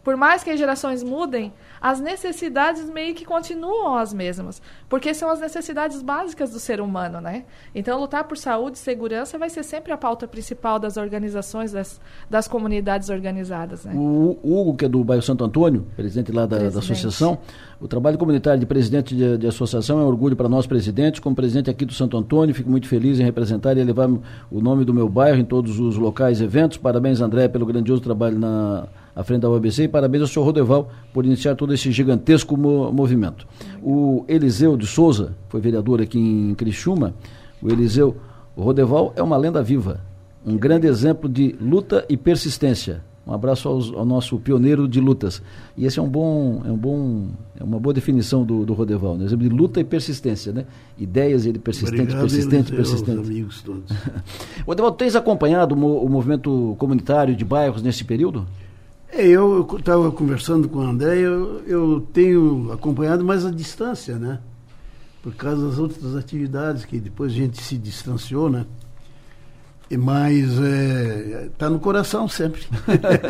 por 0.08 0.16
mais 0.16 0.42
que 0.42 0.48
as 0.48 0.58
gerações 0.58 1.02
mudem, 1.02 1.52
as 1.78 2.00
necessidades 2.00 2.88
meio 2.88 3.14
que 3.14 3.26
continuam 3.26 3.94
as 3.94 4.14
mesmas, 4.14 4.62
porque 4.88 5.12
são 5.12 5.28
as 5.28 5.38
necessidades 5.38 6.00
básicas 6.00 6.50
do 6.50 6.58
ser 6.58 6.80
humano, 6.80 7.20
né? 7.20 7.44
Então, 7.74 8.00
lutar 8.00 8.24
por 8.24 8.38
saúde 8.38 8.78
e 8.78 8.80
segurança 8.80 9.36
vai 9.36 9.50
ser 9.50 9.62
sempre 9.62 9.92
a 9.92 9.98
pauta 9.98 10.26
principal 10.26 10.78
das 10.78 10.96
organizações, 10.96 11.72
das, 11.72 12.00
das 12.30 12.48
comunidades 12.48 13.10
organizadas, 13.10 13.84
né? 13.84 13.92
O, 13.94 14.38
Hugo, 14.42 14.76
que 14.76 14.86
é 14.86 14.88
do 14.88 15.04
bairro 15.04 15.22
Santo 15.22 15.44
Antônio, 15.44 15.86
presidente 15.94 16.32
lá 16.32 16.46
da, 16.46 16.56
da 16.56 16.78
associação, 16.78 17.36
o 17.78 17.86
trabalho 17.86 18.16
comunitário 18.16 18.58
de 18.58 18.64
presidente 18.66 19.14
de, 19.14 19.36
de 19.36 19.46
associação 19.46 20.00
é 20.00 20.04
um 20.04 20.06
orgulho 20.06 20.34
para 20.34 20.48
nós, 20.48 20.66
presidentes. 20.66 21.20
Como 21.20 21.36
presidente 21.36 21.68
aqui 21.68 21.84
do 21.84 21.92
Santo 21.92 22.16
Antônio, 22.16 22.54
fico 22.54 22.70
muito 22.70 22.88
feliz 22.88 23.20
em 23.20 23.24
representar 23.24 23.76
e 23.76 23.84
levar 23.84 24.08
o 24.08 24.60
nome 24.62 24.86
do 24.86 24.94
meu 24.94 25.06
bairro 25.06 25.38
em 25.38 25.44
todos 25.44 25.78
os 25.78 25.98
locais 25.98 26.40
e 26.40 26.44
eventos. 26.44 26.78
Parabéns, 26.78 27.20
André, 27.20 27.46
pelo 27.46 27.66
grandioso 27.66 28.00
trabalho 28.00 28.38
na 28.38 28.88
à 29.18 29.24
frente 29.24 29.40
da 29.40 29.50
UABC 29.50 29.82
e 29.82 29.88
parabéns 29.88 30.22
ao 30.22 30.28
senhor 30.28 30.44
Rodeval 30.44 30.90
por 31.12 31.26
iniciar 31.26 31.56
todo 31.56 31.74
esse 31.74 31.90
gigantesco 31.90 32.56
mo 32.56 32.92
movimento. 32.92 33.48
O 33.82 34.24
Eliseu 34.28 34.76
de 34.76 34.86
Souza, 34.86 35.34
foi 35.48 35.60
vereador 35.60 36.00
aqui 36.00 36.20
em 36.20 36.54
Criciúma, 36.54 37.12
o 37.60 37.68
Eliseu 37.68 38.16
o 38.54 38.62
Rodeval 38.62 39.12
é 39.16 39.22
uma 39.22 39.36
lenda 39.36 39.60
viva, 39.60 40.00
um 40.46 40.56
grande 40.56 40.86
exemplo 40.86 41.28
de 41.28 41.56
luta 41.60 42.04
e 42.08 42.16
persistência. 42.16 43.02
Um 43.26 43.32
abraço 43.34 43.68
aos, 43.68 43.92
ao 43.92 44.06
nosso 44.06 44.38
pioneiro 44.38 44.88
de 44.88 45.00
lutas. 45.00 45.42
E 45.76 45.84
esse 45.84 45.98
é 45.98 46.02
um 46.02 46.08
bom, 46.08 46.62
é 46.64 46.70
um 46.72 46.76
bom, 46.76 47.26
é 47.60 47.62
uma 47.62 47.78
boa 47.78 47.92
definição 47.92 48.44
do, 48.44 48.64
do 48.64 48.72
Rodeval, 48.72 49.18
né? 49.18 49.26
exemplo 49.26 49.48
de 49.48 49.54
luta 49.54 49.80
e 49.80 49.84
persistência, 49.84 50.52
né? 50.52 50.64
Ideias 50.96 51.44
ele 51.44 51.58
persistente, 51.58 52.02
Obrigado, 52.02 52.20
persistente, 52.20 52.72
persistente. 52.72 53.18
amigos 53.18 53.62
todos. 53.62 53.92
Rodeval, 54.66 54.92
tens 54.92 55.14
acompanhado 55.14 55.74
o, 55.74 56.04
o 56.04 56.08
movimento 56.08 56.74
comunitário 56.78 57.36
de 57.36 57.44
bairros 57.44 57.82
nesse 57.82 58.04
período? 58.04 58.46
É, 59.10 59.26
eu 59.26 59.66
estava 59.78 60.10
conversando 60.12 60.68
com 60.68 60.80
o 60.80 60.82
André, 60.82 61.18
eu, 61.18 61.62
eu 61.66 62.06
tenho 62.12 62.70
acompanhado 62.72 63.24
mais 63.24 63.44
a 63.44 63.50
distância, 63.50 64.16
né? 64.16 64.40
por 65.22 65.34
causa 65.34 65.66
das 65.66 65.78
outras 65.78 66.16
atividades 66.16 66.84
que 66.84 66.98
depois 66.98 67.32
a 67.32 67.34
gente 67.34 67.62
se 67.62 67.76
distanciou, 67.76 68.48
né? 68.48 68.64
Mas 69.90 70.52
está 70.52 70.64
é, 70.66 71.50
tá 71.56 71.70
no 71.70 71.78
coração 71.78 72.28
sempre. 72.28 72.62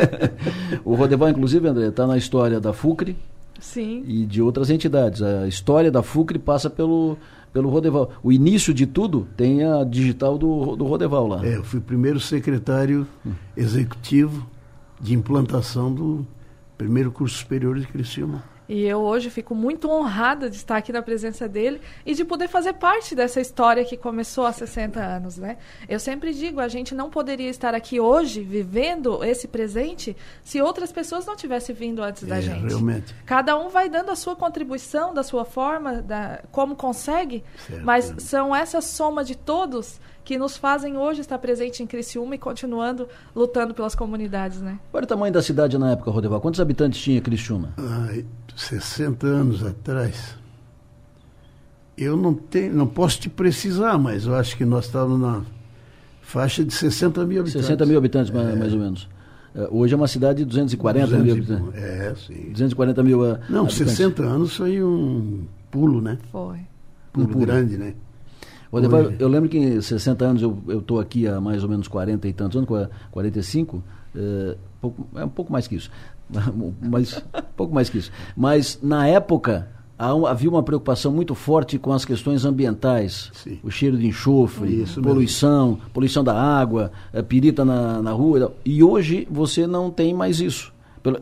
o 0.85 0.95
Rodeval, 0.95 1.29
inclusive, 1.29 1.69
André, 1.69 1.89
está 1.89 2.07
na 2.07 2.17
história 2.17 2.61
da 2.61 2.73
FUCRE 2.73 3.17
Sim. 3.61 4.05
e 4.07 4.25
de 4.27 4.43
outras 4.43 4.69
entidades. 4.69 5.23
A 5.23 5.47
história 5.47 5.91
da 5.91 6.03
FUCRE 6.03 6.39
passa 6.39 6.69
pelo, 6.69 7.17
pelo 7.53 7.69
Rodeval. 7.69 8.11
O 8.23 8.33
início 8.33 8.75
de 8.75 8.87
tudo 8.87 9.29
tem 9.37 9.65
a 9.65 9.85
digital 9.85 10.37
do, 10.37 10.75
do 10.75 10.85
Rodeval 10.85 11.29
lá. 11.29 11.47
É, 11.47 11.57
eu 11.57 11.65
fui 11.65 11.79
o 11.79 11.83
primeiro 11.83 12.19
secretário 12.19 13.07
executivo 13.57 14.45
de 15.01 15.15
implantação 15.15 15.93
do 15.93 16.27
primeiro 16.77 17.11
curso 17.11 17.37
superior 17.39 17.79
de 17.79 17.87
Criciúma. 17.87 18.43
E 18.69 18.85
eu 18.85 18.99
hoje 19.01 19.31
fico 19.31 19.55
muito 19.55 19.91
honrada 19.91 20.51
de 20.51 20.57
estar 20.57 20.77
aqui 20.77 20.93
na 20.93 21.01
presença 21.01 21.49
dele 21.49 21.81
e 22.05 22.15
de 22.15 22.23
poder 22.23 22.49
fazer 22.49 22.75
parte 22.75 23.15
dessa 23.15 23.41
história 23.41 23.83
que 23.83 23.97
começou 23.97 24.45
há 24.45 24.53
60 24.53 25.01
anos, 25.01 25.39
né? 25.39 25.57
Eu 25.89 25.99
sempre 25.99 26.35
digo, 26.35 26.61
a 26.61 26.69
gente 26.69 26.95
não 26.95 27.09
poderia 27.09 27.49
estar 27.49 27.75
aqui 27.75 27.99
hoje 27.99 28.43
vivendo 28.43 29.25
esse 29.25 29.49
presente 29.49 30.15
se 30.45 30.61
outras 30.61 30.93
pessoas 30.93 31.25
não 31.25 31.35
tivessem 31.35 31.75
vindo 31.75 32.03
antes 32.03 32.25
da 32.25 32.37
é, 32.37 32.43
gente. 32.43 32.67
Realmente. 32.67 33.15
Cada 33.25 33.57
um 33.57 33.71
vai 33.71 33.89
dando 33.89 34.11
a 34.11 34.17
sua 34.17 34.37
contribuição, 34.37 35.15
da 35.15 35.23
sua 35.23 35.47
forma, 35.47 36.03
da, 36.03 36.43
como 36.53 36.77
consegue, 36.77 37.43
Certo. 37.67 37.83
mas 37.83 38.15
são 38.19 38.55
essa 38.55 38.83
soma 38.83 39.25
de 39.25 39.35
todos 39.35 39.99
que 40.29 40.37
nos 40.37 40.59
fazem 40.59 40.95
hoje 40.99 41.23
estar 41.23 41.39
presente 41.39 41.83
em 41.83 41.87
Criciúma 41.87 42.35
e 42.35 42.39
continuando 42.39 43.09
lutando 43.35 43.73
pelas 43.73 43.95
comunidades, 43.95 44.61
né? 44.61 44.79
Qual 44.91 44.99
era 44.99 45.07
o 45.07 45.09
tamanho 45.09 45.33
da 45.33 45.41
cidade 45.41 45.79
na 45.79 45.93
época, 45.93 46.11
Rodeval? 46.11 46.39
Quantos 46.39 46.61
habitantes 46.61 47.01
tinha 47.01 47.19
Criciúma? 47.19 47.73
Ai, 47.79 48.27
60 48.55 49.27
anos 49.27 49.65
atrás. 49.65 50.37
Eu 51.97 52.15
não 52.15 52.35
tenho, 52.35 52.75
não 52.75 52.87
posso 52.87 53.19
te 53.21 53.31
precisar, 53.31 53.97
mas 53.97 54.27
eu 54.27 54.35
acho 54.35 54.55
que 54.55 54.67
nós 54.67 54.85
estávamos 54.85 55.19
na 55.19 55.43
faixa 56.21 56.63
de 56.63 56.75
60 56.75 57.25
mil 57.25 57.41
habitantes. 57.41 57.65
60 57.67 57.87
mil 57.87 57.97
habitantes, 57.97 58.31
mais, 58.31 58.59
mais 58.59 58.75
ou 58.75 58.81
menos. 58.81 59.09
É, 59.55 59.67
Hoje 59.71 59.95
é 59.95 59.97
uma 59.97 60.09
cidade 60.09 60.41
de 60.41 60.45
240 60.45 61.07
mil 61.21 61.37
200 61.37 61.49
e 61.49 61.53
habitantes. 61.55 61.83
É, 61.83 62.15
sim. 62.17 62.53
240 62.53 63.03
mil 63.03 63.25
ah, 63.25 63.41
Não, 63.49 63.61
habitantes. 63.61 63.93
60 63.93 64.23
anos 64.25 64.55
foi 64.55 64.83
um 64.85 65.47
pulo, 65.71 66.03
né? 66.03 66.19
Foi. 66.31 66.59
Pulo, 67.15 67.27
Um 67.27 67.33
pulo. 67.33 67.47
grande, 67.47 67.79
né? 67.79 67.95
Rodeval, 68.71 69.01
Hoje- 69.03 69.17
eu 69.19 69.29
lembro 69.29 69.49
que 69.49 69.57
em 69.59 69.81
60 69.81 70.25
anos, 70.25 70.43
eu 70.43 70.59
estou 70.69 71.01
aqui 71.01 71.27
há 71.27 71.41
mais 71.41 71.63
ou 71.63 71.69
menos 71.71 71.89
40 71.89 72.29
e 72.29 72.33
tantos 72.33 72.57
anos, 72.57 72.69
qua- 72.69 72.91
45, 73.11 73.83
é, 74.15 74.57
pouco, 74.81 75.07
é 75.15 75.25
um 75.25 75.29
pouco 75.29 75.53
mais 75.53 75.67
que 75.67 75.77
isso. 75.77 75.91
Mas, 76.83 77.23
pouco 77.57 77.75
mais 77.75 77.89
que 77.89 77.99
isso. 77.99 78.11
Mas, 78.37 78.79
na 78.83 79.07
época, 79.07 79.69
havia 79.99 80.49
uma 80.51 80.63
preocupação 80.63 81.11
muito 81.11 81.35
forte 81.35 81.79
com 81.79 81.93
as 81.93 82.05
questões 82.05 82.45
ambientais. 82.45 83.31
O 83.65 83.71
cheiro 83.71 83.97
de 83.97 84.07
enxofre, 84.07 84.83
Isso 84.83 85.01
poluição, 85.03 85.79
poluição 85.93 86.23
da 86.23 86.35
água, 86.41 86.93
eh, 87.13 87.23
pirita 87.23 87.65
na, 87.65 88.03
na 88.03 88.13
rua. 88.13 88.53
E 88.65 88.83
hoje 88.85 89.27
você 89.31 89.67
não 89.67 89.91
tem 89.91 90.13
mais 90.15 90.41
isso. 90.41 90.73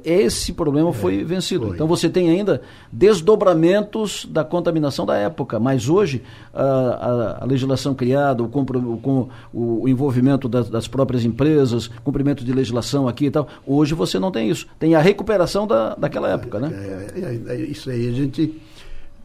Esse 0.05 0.53
problema 0.53 0.93
foi 0.93 1.23
vencido. 1.25 1.75
Então 1.75 1.87
você 1.87 2.09
tem 2.09 2.29
ainda 2.31 2.61
desdobramentos 2.93 4.27
da 4.31 4.45
contaminação 4.45 5.05
da 5.05 5.17
época, 5.17 5.59
mas 5.61 5.89
hoje 5.89 6.23
a, 6.55 6.63
a- 6.63 7.39
a 7.43 7.45
legislação 7.45 7.95
criada, 7.95 8.43
o, 8.43 8.49
compro- 8.49 8.93
o 8.95 8.99
com- 8.99 9.29
o 9.53 9.89
envolvimento 9.89 10.49
das, 10.49 10.69
das 10.71 10.87
próprias 10.89 11.25
empresas, 11.25 11.89
cumprimento 12.05 12.45
de 12.45 12.53
legislação 12.53 13.07
aqui 13.09 13.27
e 13.27 13.31
tal, 13.31 13.47
hoje 13.67 13.95
você 13.95 14.19
não 14.19 14.31
tem 14.31 14.49
isso. 14.51 14.67
Tem 14.79 14.95
a 14.95 15.01
recuperação 15.01 15.67
da, 15.67 15.95
daquela 15.95 16.29
época, 16.31 16.59
né? 16.61 16.71
É, 16.73 17.21
é, 17.21 17.55
é, 17.55 17.61
isso 17.61 17.91
aí 17.91 18.09
a 18.09 18.13
gente 18.13 18.61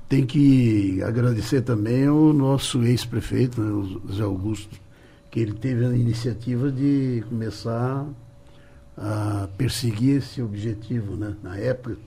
tem 0.09 0.25
que 0.25 1.01
agradecer 1.03 1.61
também 1.61 2.05
ao 2.07 2.33
nosso 2.33 2.83
ex-prefeito, 2.83 3.61
né, 3.61 3.71
o 3.71 4.01
Zé 4.13 4.23
Augusto, 4.23 4.75
que 5.29 5.39
ele 5.39 5.53
teve 5.53 5.85
a 5.85 5.95
iniciativa 5.95 6.69
de 6.69 7.23
começar 7.29 8.05
a 8.97 9.47
perseguir 9.57 10.17
esse 10.17 10.41
objetivo, 10.41 11.15
né? 11.15 11.35
Na 11.41 11.57
época, 11.57 11.97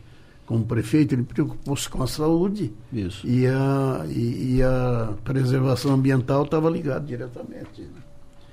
como 0.47 0.65
prefeito, 0.65 1.15
ele 1.15 1.23
preocupou-se 1.23 1.89
com 1.89 2.03
a 2.03 2.07
saúde 2.07 2.73
Isso. 2.93 3.27
e 3.27 3.47
a, 3.47 4.05
e, 4.09 4.57
e 4.57 4.63
a 4.63 5.15
preservação 5.25 5.95
ambiental 5.95 6.45
estava 6.45 6.69
ligado 6.69 7.07
diretamente. 7.07 7.83
né? 7.83 8.03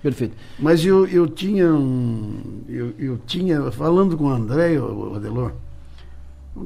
Perfeito. 0.02 0.36
Mas 0.58 0.84
eu, 0.84 1.06
eu 1.06 1.28
tinha 1.28 1.72
um. 1.74 2.64
Eu, 2.68 2.94
eu 2.98 3.18
tinha, 3.20 3.72
falando 3.72 4.18
com 4.18 4.26
o 4.26 4.30
André, 4.30 4.80
o 4.80 5.16
Adelor, 5.16 5.54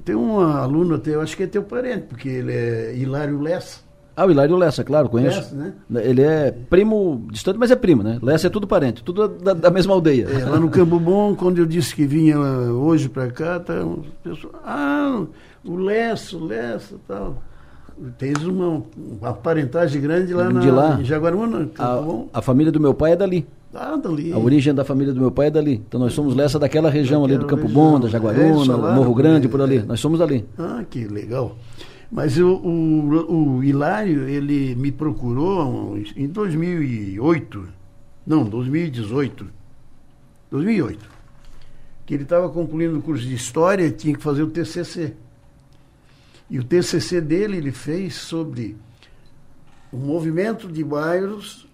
tem 0.03 0.15
um 0.15 0.39
aluno 0.39 0.95
até, 0.95 1.15
eu 1.15 1.21
acho 1.21 1.35
que 1.35 1.43
é 1.43 1.47
teu 1.47 1.63
parente, 1.63 2.07
porque 2.07 2.29
ele 2.29 2.53
é 2.53 2.95
Hilário 2.95 3.39
Lessa. 3.41 3.84
Ah, 4.17 4.25
o 4.25 4.31
Hilário 4.31 4.55
Lessa, 4.55 4.83
claro, 4.83 5.09
conheço. 5.09 5.37
Lessa, 5.39 5.55
né? 5.55 5.73
Ele 6.03 6.21
é 6.21 6.51
primo 6.69 7.25
distante, 7.31 7.59
mas 7.59 7.69
é 7.69 7.75
primo, 7.75 8.01
né? 8.01 8.17
Lessa 8.21 8.47
é 8.47 8.49
tudo 8.49 8.65
parente, 8.65 9.03
tudo 9.03 9.27
da, 9.27 9.53
da 9.53 9.69
mesma 9.69 9.93
aldeia. 9.93 10.27
É, 10.29 10.45
lá 10.45 10.57
no 10.59 10.69
Campo 10.69 10.99
Bom, 10.99 11.35
quando 11.35 11.57
eu 11.57 11.65
disse 11.65 11.93
que 11.93 12.05
vinha 12.05 12.39
hoje 12.39 13.09
para 13.09 13.29
cá, 13.29 13.59
tá, 13.59 13.73
um 13.73 14.03
pessoal, 14.23 14.53
ah, 14.63 15.23
o 15.65 15.75
Lessa, 15.75 16.37
o 16.37 16.45
Lessa 16.45 16.95
tal. 17.07 17.41
Tens 18.17 18.43
uma, 18.43 18.83
uma 19.21 19.33
parentagem 19.33 20.01
grande 20.01 20.33
lá 20.33 20.49
na, 20.49 20.59
de 20.59 20.69
lá, 20.69 20.97
em 20.99 21.05
Jaguaruna, 21.05 21.69
Campo 21.73 22.01
Bom. 22.03 22.29
a, 22.33 22.39
a 22.39 22.41
família 22.41 22.71
do 22.71 22.79
meu 22.79 22.93
pai 22.93 23.13
é 23.13 23.15
dali. 23.15 23.47
Ah, 23.73 23.97
dali. 23.97 24.31
A 24.31 24.37
origem 24.37 24.73
da 24.73 24.85
família 24.85 25.13
do 25.13 25.19
meu 25.19 25.31
pai 25.31 25.47
é 25.47 25.51
dali. 25.51 25.81
Então 25.87 25.99
nós 25.99 26.13
somos 26.13 26.33
Lessa 26.35 26.57
daquela 26.57 26.89
região 26.89 27.23
ali 27.25 27.37
do 27.37 27.45
Campo 27.45 27.63
região. 27.67 27.91
Bom, 27.91 27.99
da 27.99 28.07
É, 28.07 28.11
Jaguaruna, 28.11 28.75
lá, 28.77 28.95
Morro 28.95 29.13
Grande, 29.13 29.47
é, 29.47 29.49
por 29.49 29.61
ali. 29.61 29.77
é. 29.77 29.81
Nós 29.83 29.99
somos 29.99 30.19
dali. 30.19 30.45
Ah, 30.57 30.83
que 30.89 31.05
legal. 31.05 31.55
Mas 32.11 32.37
o, 32.37 32.55
o, 32.55 33.57
o 33.57 33.63
Hilário, 33.63 34.27
ele 34.27 34.75
me 34.75 34.91
procurou 34.91 35.97
em 36.15 36.27
2008, 36.27 37.67
não, 38.25 38.43
2018, 38.45 39.47
2008, 40.51 41.09
que 42.05 42.13
ele 42.13 42.23
estava 42.23 42.49
concluindo 42.49 42.97
o 42.99 43.01
curso 43.01 43.25
de 43.25 43.33
História 43.33 43.85
e 43.85 43.91
tinha 43.91 44.15
que 44.15 44.21
fazer 44.21 44.43
o 44.43 44.49
TCC. 44.49 45.15
E 46.49 46.59
o 46.59 46.63
TCC 46.63 47.21
dele 47.21 47.57
ele 47.57 47.71
fez 47.71 48.15
sobre 48.15 48.77
o 49.91 49.97
movimento 49.97 50.71
de 50.71 50.83
bairros, 50.83 51.67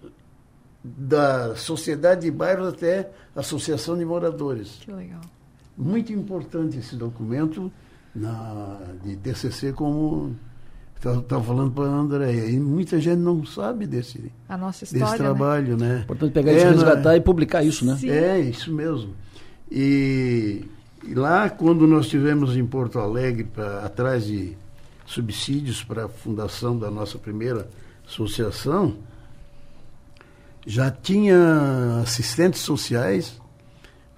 da 0.82 1.54
sociedade 1.54 2.22
de 2.22 2.30
bairros 2.30 2.68
até 2.68 3.10
a 3.36 3.40
associação 3.40 3.96
de 3.96 4.04
moradores. 4.04 4.78
Que 4.80 4.92
legal. 4.92 5.20
Muito 5.76 6.12
importante 6.12 6.78
esse 6.78 6.96
documento 6.96 7.70
na, 8.14 8.78
de 9.02 9.16
TCC, 9.16 9.72
como 9.72 10.36
estava 10.96 11.42
falando 11.42 11.72
para 11.72 11.84
a 11.84 11.94
Andréia. 11.94 12.46
E 12.48 12.58
muita 12.58 13.00
gente 13.00 13.18
não 13.18 13.44
sabe 13.44 13.86
desse, 13.86 14.30
A 14.48 14.56
nossa 14.56 14.84
história, 14.84 15.06
desse 15.06 15.18
né? 15.18 15.24
trabalho, 15.24 15.76
né? 15.76 16.00
Importante 16.04 16.32
pegar 16.32 16.52
isso, 16.52 16.66
resgatar 16.66 17.16
e 17.16 17.20
publicar 17.20 17.62
isso, 17.64 17.84
né? 17.84 17.96
Sim. 17.96 18.10
É, 18.10 18.38
isso 18.38 18.72
mesmo. 18.72 19.14
E, 19.70 20.64
e 21.04 21.14
lá, 21.14 21.50
quando 21.50 21.86
nós 21.86 22.06
tivemos 22.08 22.56
em 22.56 22.64
Porto 22.64 22.98
Alegre, 22.98 23.44
pra, 23.44 23.84
atrás 23.84 24.26
de 24.26 24.56
subsídios 25.06 25.82
para 25.82 26.04
a 26.04 26.08
fundação 26.08 26.78
da 26.78 26.90
nossa 26.90 27.18
primeira 27.18 27.68
associação, 28.06 28.96
já 30.64 30.90
tinha 30.90 32.00
assistentes 32.02 32.60
sociais 32.60 33.40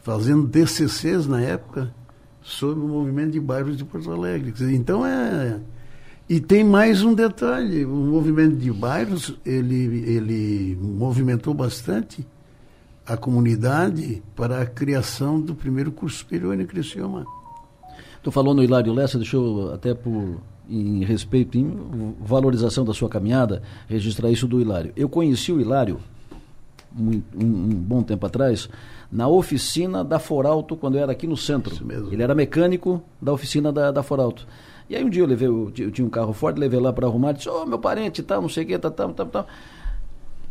fazendo 0.02 0.46
DCCs 0.46 1.26
na 1.26 1.40
época 1.40 1.90
sobre 2.44 2.84
o 2.84 2.88
movimento 2.88 3.32
de 3.32 3.40
bairros 3.40 3.76
de 3.76 3.84
Porto 3.84 4.12
Alegre. 4.12 4.52
Então 4.74 5.04
é. 5.04 5.58
E 6.28 6.38
tem 6.38 6.62
mais 6.62 7.02
um 7.02 7.14
detalhe: 7.14 7.84
o 7.84 7.88
movimento 7.88 8.56
de 8.56 8.70
bairros 8.70 9.34
ele, 9.44 10.04
ele 10.06 10.78
movimentou 10.80 11.54
bastante 11.54 12.24
a 13.06 13.16
comunidade 13.16 14.22
para 14.36 14.60
a 14.60 14.66
criação 14.66 15.40
do 15.40 15.54
primeiro 15.54 15.90
curso 15.90 16.18
superior 16.18 16.58
em 16.58 16.66
Criciúma. 16.66 17.26
Tu 18.22 18.30
falou 18.30 18.54
no 18.54 18.62
Hilário 18.62 18.92
Lessa, 18.92 19.18
deixa 19.18 19.36
eu 19.36 19.72
até 19.74 19.92
por 19.92 20.40
em 20.68 21.04
respeito, 21.04 21.58
em 21.58 22.14
valorização 22.20 22.86
da 22.86 22.94
sua 22.94 23.08
caminhada, 23.08 23.62
registrar 23.86 24.30
isso 24.30 24.48
do 24.48 24.60
Hilário. 24.60 24.92
Eu 24.96 25.10
conheci 25.10 25.52
o 25.52 25.60
Hilário 25.60 25.98
um, 26.98 27.22
um, 27.34 27.44
um 27.44 27.68
bom 27.68 28.02
tempo 28.02 28.26
atrás 28.26 28.68
na 29.10 29.28
oficina 29.28 30.02
da 30.02 30.18
Foralto, 30.18 30.76
quando 30.76 30.96
eu 30.96 31.02
era 31.02 31.12
aqui 31.12 31.26
no 31.26 31.36
centro. 31.36 31.74
Ele 32.10 32.22
era 32.22 32.34
mecânico 32.34 33.02
da 33.20 33.32
oficina 33.32 33.72
da, 33.72 33.92
da 33.92 34.02
Foralto. 34.02 34.46
E 34.88 34.96
aí 34.96 35.04
um 35.04 35.08
dia 35.08 35.22
eu 35.22 35.26
levei, 35.26 35.48
eu, 35.48 35.72
eu 35.78 35.90
tinha 35.90 36.06
um 36.06 36.10
carro 36.10 36.32
forte, 36.32 36.58
levei 36.58 36.80
lá 36.80 36.92
para 36.92 37.06
arrumar, 37.06 37.32
disse, 37.32 37.48
ô 37.48 37.62
oh, 37.62 37.66
meu 37.66 37.78
parente 37.78 38.22
tal, 38.22 38.42
não 38.42 38.48
sei 38.48 38.64
o 38.64 38.66
que, 38.66 38.78
tal, 38.78 38.90
tal, 38.90 39.12
tal, 39.12 39.26
tal. 39.26 39.46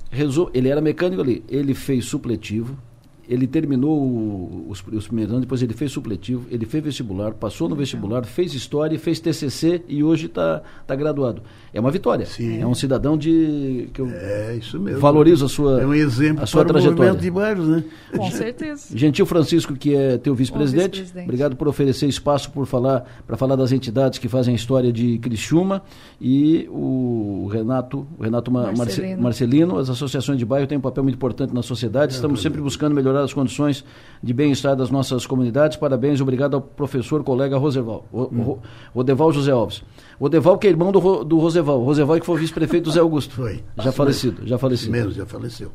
Resol... 0.10 0.50
Ele 0.54 0.70
era 0.70 0.82
mecânico 0.82 1.22
ali, 1.22 1.44
ele 1.48 1.74
fez 1.74 2.06
supletivo, 2.06 2.78
ele 3.28 3.48
terminou 3.48 4.66
os, 4.68 4.84
os, 4.92 5.08
primeiros 5.08 5.32
anos, 5.32 5.46
depois 5.46 5.62
ele 5.62 5.74
fez 5.74 5.92
supletivo, 5.92 6.46
ele 6.52 6.66
fez 6.66 6.84
vestibular, 6.84 7.34
passou 7.34 7.70
no 7.70 7.76
vestibular, 7.76 8.26
fez 8.26 8.54
história, 8.54 9.00
fez 9.00 9.20
TCC 9.20 9.82
e 9.88 10.04
hoje 10.04 10.26
está 10.26 10.62
tá 10.86 10.96
graduado. 10.96 11.42
É 11.74 11.80
uma 11.80 11.90
vitória. 11.90 12.26
Sim. 12.26 12.60
É 12.60 12.68
um 12.68 12.76
cidadão 12.76 13.18
de 13.18 13.90
que 13.94 14.02
eu 14.02 14.10
é, 14.10 14.56
isso 14.56 14.80
mesmo. 14.80 15.00
valorizo 15.00 15.46
a 15.46 15.50
sua 15.50 15.82
É 15.82 15.86
um 15.86 15.94
exemplo 15.94 16.44
a 16.44 16.46
sua 16.46 16.64
para 16.64 16.74
trajetória. 16.74 17.14
o 17.14 17.18
de 17.18 17.32
bairros, 17.32 17.68
né? 17.68 17.84
Com 18.16 18.30
certeza. 18.30 18.96
Gentil 18.96 19.26
Francisco, 19.26 19.74
que 19.74 19.96
é 19.96 20.18
teu 20.18 20.36
vice-presidente, 20.36 21.02
vice 21.02 21.20
obrigado 21.20 21.56
por 21.56 21.68
oferecer 21.68 22.08
espaço 22.08 22.52
por 22.52 22.66
falar 22.66 23.06
para 23.26 23.38
falar 23.38 23.56
das 23.56 23.72
entidades 23.72 24.20
que 24.20 24.28
fazem 24.28 24.54
a 24.54 24.56
história 24.56 24.92
de 24.92 25.18
Criciúma 25.20 25.82
e 26.20 26.68
o 26.70 27.48
Renato, 27.52 28.06
o 28.18 28.24
Renato 28.24 28.52
Marcelino. 28.52 29.22
Marcelino. 29.22 29.78
As 29.78 29.90
associações 29.90 30.38
de 30.38 30.46
bairro 30.46 30.68
têm 30.68 30.78
um 30.78 30.82
papel 30.82 31.04
muito 31.04 31.16
importante 31.16 31.54
na 31.54 31.62
sociedade. 31.62 32.14
Estamos 32.14 32.42
sempre 32.42 32.62
buscando 32.62 32.94
melhorar 32.94 33.13
as 33.22 33.34
condições 33.34 33.84
de 34.22 34.34
bem-estar 34.34 34.76
das 34.76 34.90
nossas 34.90 35.26
comunidades. 35.26 35.78
Parabéns, 35.78 36.22
obrigado 36.22 36.56
ao 36.56 36.62
professor, 36.62 37.24
colega 37.24 37.58
Roseval, 37.58 38.08
hum. 38.14 38.58
Rodeval 38.94 39.32
José 39.32 39.52
Alves. 39.52 39.84
Rodeval 40.20 40.58
que 40.58 40.68
é 40.68 40.70
irmão 40.70 40.92
do, 40.92 41.24
do 41.24 41.38
Roseval. 41.38 41.84
Roseval 41.84 42.20
que 42.20 42.26
foi 42.26 42.40
vice-prefeito 42.40 42.86
do 42.86 42.92
Zé 42.92 43.00
Augusto. 43.00 43.36
Foi. 43.36 43.64
Já 43.78 43.92
falecido, 43.92 44.48
já 44.48 44.58
falecido. 44.58 44.92
Mesmo, 44.92 45.12
já 45.12 45.26
faleceu. 45.26 45.72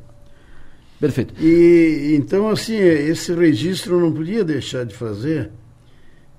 Perfeito. 0.98 1.35
E 1.40 2.16
então 2.16 2.48
assim, 2.48 2.77
esse 2.77 3.32
registro 3.35 4.01
não 4.01 4.12
podia 4.12 4.44
deixar 4.44 4.85
de 4.85 4.94
fazer, 4.94 5.51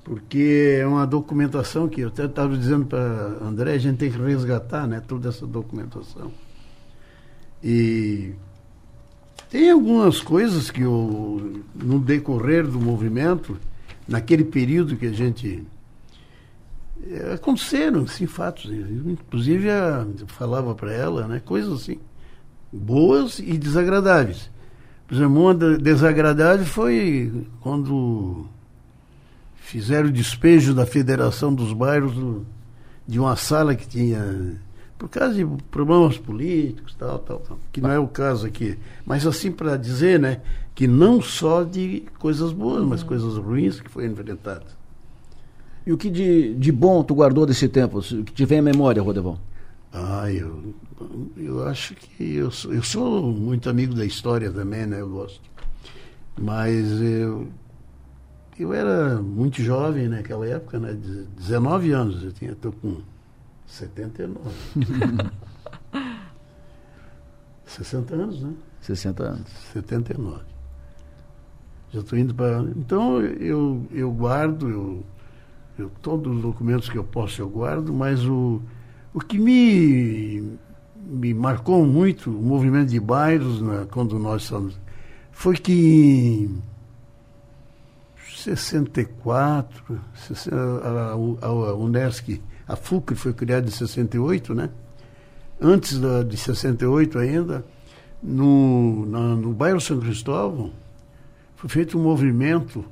porque 0.04 0.78
é 0.82 0.86
uma 0.86 1.06
documentação 1.06 1.88
que 1.88 2.02
eu 2.02 2.10
até 2.10 2.26
estava 2.26 2.58
dizendo 2.58 2.86
para 2.86 3.38
André, 3.42 3.74
a 3.74 3.78
gente 3.78 3.98
tem 3.98 4.12
que 4.12 4.18
resgatar, 4.18 4.88
né, 4.88 5.02
toda 5.08 5.30
essa 5.30 5.46
documentação. 5.46 6.32
E 7.64 8.34
tem 9.50 9.72
algumas 9.72 10.22
coisas 10.22 10.70
que 10.70 10.82
eu, 10.82 11.64
no 11.74 12.00
decorrer 12.00 12.68
do 12.68 12.80
movimento, 12.80 13.58
naquele 14.08 14.44
período 14.44 14.96
que 14.96 15.08
a 15.08 15.12
gente 15.12 15.64
eh, 17.08 17.34
aconteceram 17.34 18.08
sim 18.08 18.28
fatos. 18.28 18.72
Inclusive 18.72 19.68
eu 19.68 20.28
falava 20.28 20.76
para 20.76 20.94
ela 20.94 21.28
né 21.28 21.42
coisas 21.44 21.82
assim 21.82 22.00
boas 22.72 23.40
e 23.40 23.58
desagradáveis. 23.58 24.50
Por 25.08 25.16
exemplo 25.16 25.42
uma 25.42 25.56
desagradável 25.56 26.66
foi 26.66 27.46
quando 27.62 28.46
fizeram 29.56 30.10
o 30.10 30.12
despejo 30.12 30.74
da 30.74 30.86
federação 30.86 31.54
dos 31.54 31.74
bairros 31.74 32.44
de 33.08 33.20
uma 33.20 33.36
sala 33.36 33.76
que 33.76 33.88
tinha 33.88 34.60
por 35.00 35.10
causa 35.10 35.34
de 35.34 35.46
problemas 35.72 36.18
políticos 36.20 36.94
tal 36.94 37.18
tal, 37.18 37.40
tal 37.40 37.58
que 37.72 37.82
não 37.82 37.90
é 37.90 37.98
o 37.98 38.08
caso 38.08 38.46
aqui 38.46 38.78
mas 39.06 39.26
assim 39.26 39.52
para 39.52 39.76
dizer 39.76 40.20
né 40.20 40.42
que 40.76 40.86
não 40.88 41.20
só 41.22 41.64
de 41.64 42.04
coisas 42.20 42.52
boas 42.52 42.86
mas 42.86 43.02
coisas 43.02 43.36
ruins 43.38 43.82
que 43.82 43.90
foi 43.90 44.06
enfrentado 44.06 44.78
e 45.90 45.92
o 45.92 45.98
que 45.98 46.10
de, 46.10 46.54
de 46.54 46.72
bom 46.72 47.04
tu 47.04 47.16
guardou 47.16 47.48
desse 47.48 47.68
tempo? 47.68 47.98
O 47.98 48.24
que 48.24 48.32
te 48.32 48.46
vem 48.46 48.60
à 48.60 48.62
memória, 48.62 49.02
Rodevão? 49.02 49.40
Ah, 49.92 50.32
eu, 50.32 50.76
eu 51.36 51.68
acho 51.68 51.96
que 51.96 52.36
eu 52.36 52.52
sou, 52.52 52.72
eu 52.72 52.84
sou 52.84 53.32
muito 53.32 53.72
amigo 53.72 53.96
da 53.96 54.06
história 54.06 54.52
também, 54.52 54.86
né? 54.86 55.02
Eu 55.02 55.10
gosto. 55.10 55.42
Mas 56.40 56.86
eu, 57.02 57.48
eu 58.60 58.72
era 58.72 59.16
muito 59.16 59.64
jovem 59.64 60.08
naquela 60.08 60.48
época, 60.48 60.78
né? 60.80 60.96
19 61.38 61.92
anos, 61.92 62.24
eu 62.24 62.32
tinha, 62.32 62.52
estou 62.52 62.72
com 62.72 62.98
79. 63.70 64.40
60 67.66 68.14
anos, 68.16 68.42
né? 68.42 68.54
60 68.82 69.24
anos. 69.24 69.48
79. 69.74 70.42
Já 71.92 72.00
estou 72.02 72.20
indo 72.20 72.36
para. 72.36 72.62
Então 72.76 73.22
eu, 73.22 73.86
eu 73.92 74.12
guardo, 74.12 74.70
eu 74.70 75.04
eu, 75.80 75.90
todos 76.02 76.36
os 76.36 76.42
documentos 76.42 76.90
que 76.90 76.98
eu 76.98 77.04
posso 77.04 77.42
eu 77.42 77.50
guardo, 77.50 77.94
mas 77.94 78.26
o, 78.26 78.62
o 79.14 79.20
que 79.20 79.40
me, 79.40 80.58
me 80.96 81.34
marcou 81.34 81.86
muito, 81.86 82.30
o 82.30 82.42
movimento 82.42 82.90
de 82.90 83.00
bairros, 83.00 83.62
né, 83.62 83.88
quando 83.90 84.20
nós 84.20 84.44
estamos, 84.44 84.78
foi 85.32 85.56
que 85.56 85.72
em 85.72 86.62
64, 88.36 90.00
a, 90.52 91.46
a, 91.46 91.48
a 91.48 91.76
Unesc, 91.76 92.42
a 92.70 92.76
FUCRE 92.76 93.16
foi 93.16 93.34
criada 93.34 93.68
em 93.68 93.72
68, 93.72 94.54
né? 94.54 94.70
Antes 95.60 95.98
da, 95.98 96.22
de 96.22 96.38
68 96.38 97.18
ainda, 97.18 97.66
no, 98.22 99.08
na, 99.08 99.36
no 99.36 99.52
bairro 99.52 99.82
São 99.82 100.00
Cristóvão, 100.00 100.72
foi 101.56 101.68
feito 101.68 101.98
um 101.98 102.04
movimento 102.04 102.86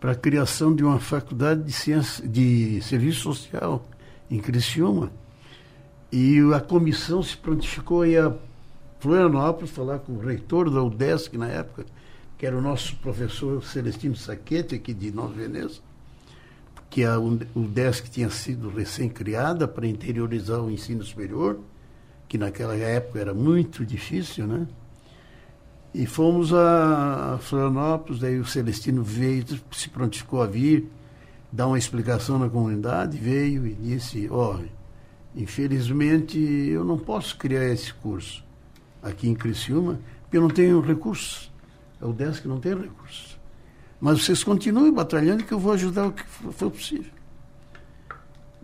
para 0.00 0.12
a 0.12 0.14
criação 0.14 0.74
de 0.74 0.82
uma 0.82 0.98
faculdade 0.98 1.62
de 1.62 1.72
ciência, 1.72 2.26
de 2.26 2.80
serviço 2.80 3.20
social 3.20 3.86
em 4.30 4.38
Criciúma. 4.38 5.12
E 6.10 6.38
a 6.54 6.60
comissão 6.60 7.22
se 7.22 7.36
prontificou 7.36 8.06
ir 8.06 8.18
a 8.18 8.34
Florianópolis 8.98 9.70
falar 9.70 9.98
com 9.98 10.14
o 10.14 10.20
reitor 10.20 10.70
da 10.70 10.82
UDESC 10.82 11.36
na 11.36 11.48
época, 11.48 11.84
que 12.38 12.46
era 12.46 12.56
o 12.56 12.62
nosso 12.62 12.96
professor 12.96 13.62
Celestino 13.62 14.16
Saquete, 14.16 14.74
aqui 14.74 14.94
de 14.94 15.12
Nova 15.12 15.34
Veneza, 15.34 15.80
que 16.92 17.06
a 17.06 17.18
UDESC 17.18 18.10
tinha 18.10 18.28
sido 18.28 18.68
recém-criada 18.68 19.66
para 19.66 19.86
interiorizar 19.86 20.60
o 20.60 20.70
ensino 20.70 21.02
superior, 21.02 21.58
que 22.28 22.36
naquela 22.36 22.76
época 22.76 23.18
era 23.18 23.32
muito 23.32 23.84
difícil, 23.86 24.46
né? 24.46 24.68
E 25.94 26.04
fomos 26.04 26.52
a 26.52 27.38
Florianópolis, 27.40 28.20
daí 28.20 28.38
o 28.38 28.44
Celestino 28.44 29.02
veio, 29.02 29.42
se 29.72 29.88
prontificou 29.88 30.42
a 30.42 30.46
vir, 30.46 30.86
dar 31.50 31.66
uma 31.66 31.78
explicação 31.78 32.38
na 32.38 32.50
comunidade, 32.50 33.16
veio 33.16 33.66
e 33.66 33.72
disse, 33.72 34.28
ó, 34.30 34.56
oh, 34.58 34.64
infelizmente 35.34 36.38
eu 36.38 36.84
não 36.84 36.98
posso 36.98 37.38
criar 37.38 37.72
esse 37.72 37.90
curso 37.94 38.44
aqui 39.02 39.30
em 39.30 39.34
Criciúma, 39.34 39.98
porque 40.24 40.36
eu 40.36 40.42
não 40.42 40.50
tenho 40.50 40.78
recursos. 40.82 41.50
É 42.02 42.04
o 42.04 42.12
DESC 42.12 42.46
não 42.46 42.60
tem 42.60 42.74
recursos. 42.74 43.31
Mas 44.02 44.24
vocês 44.24 44.42
continuem 44.42 44.92
batalhando 44.92 45.44
que 45.44 45.52
eu 45.52 45.60
vou 45.60 45.72
ajudar 45.74 46.08
o 46.08 46.12
que 46.12 46.24
for 46.24 46.72
possível. 46.72 47.12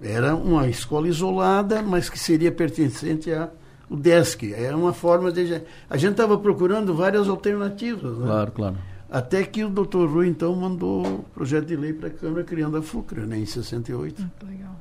Era 0.02 0.34
uma 0.34 0.66
escola 0.66 1.06
isolada, 1.06 1.80
mas 1.80 2.10
que 2.10 2.18
seria 2.18 2.50
pertencente 2.50 3.30
a 3.30 3.48
o 3.88 3.96
desk. 3.96 4.52
É 4.52 4.74
uma 4.74 4.92
forma 4.92 5.30
de. 5.30 5.62
A 5.88 5.96
gente 5.96 6.10
estava 6.10 6.36
procurando 6.36 6.92
várias 6.92 7.28
alternativas. 7.28 8.18
Né? 8.18 8.26
Claro, 8.26 8.50
claro. 8.50 8.76
Até 9.08 9.44
que 9.44 9.62
o 9.62 9.70
doutor 9.70 10.10
Rui, 10.10 10.26
então, 10.26 10.56
mandou 10.56 11.06
o 11.06 11.22
projeto 11.32 11.66
de 11.66 11.76
lei 11.76 11.92
para 11.92 12.08
a 12.08 12.10
Câmara 12.10 12.42
criando 12.42 12.76
a 12.76 12.82
FUCRA, 12.82 13.24
né, 13.24 13.38
em 13.38 13.46
68. 13.46 14.20
Muito 14.20 14.44
legal. 14.44 14.76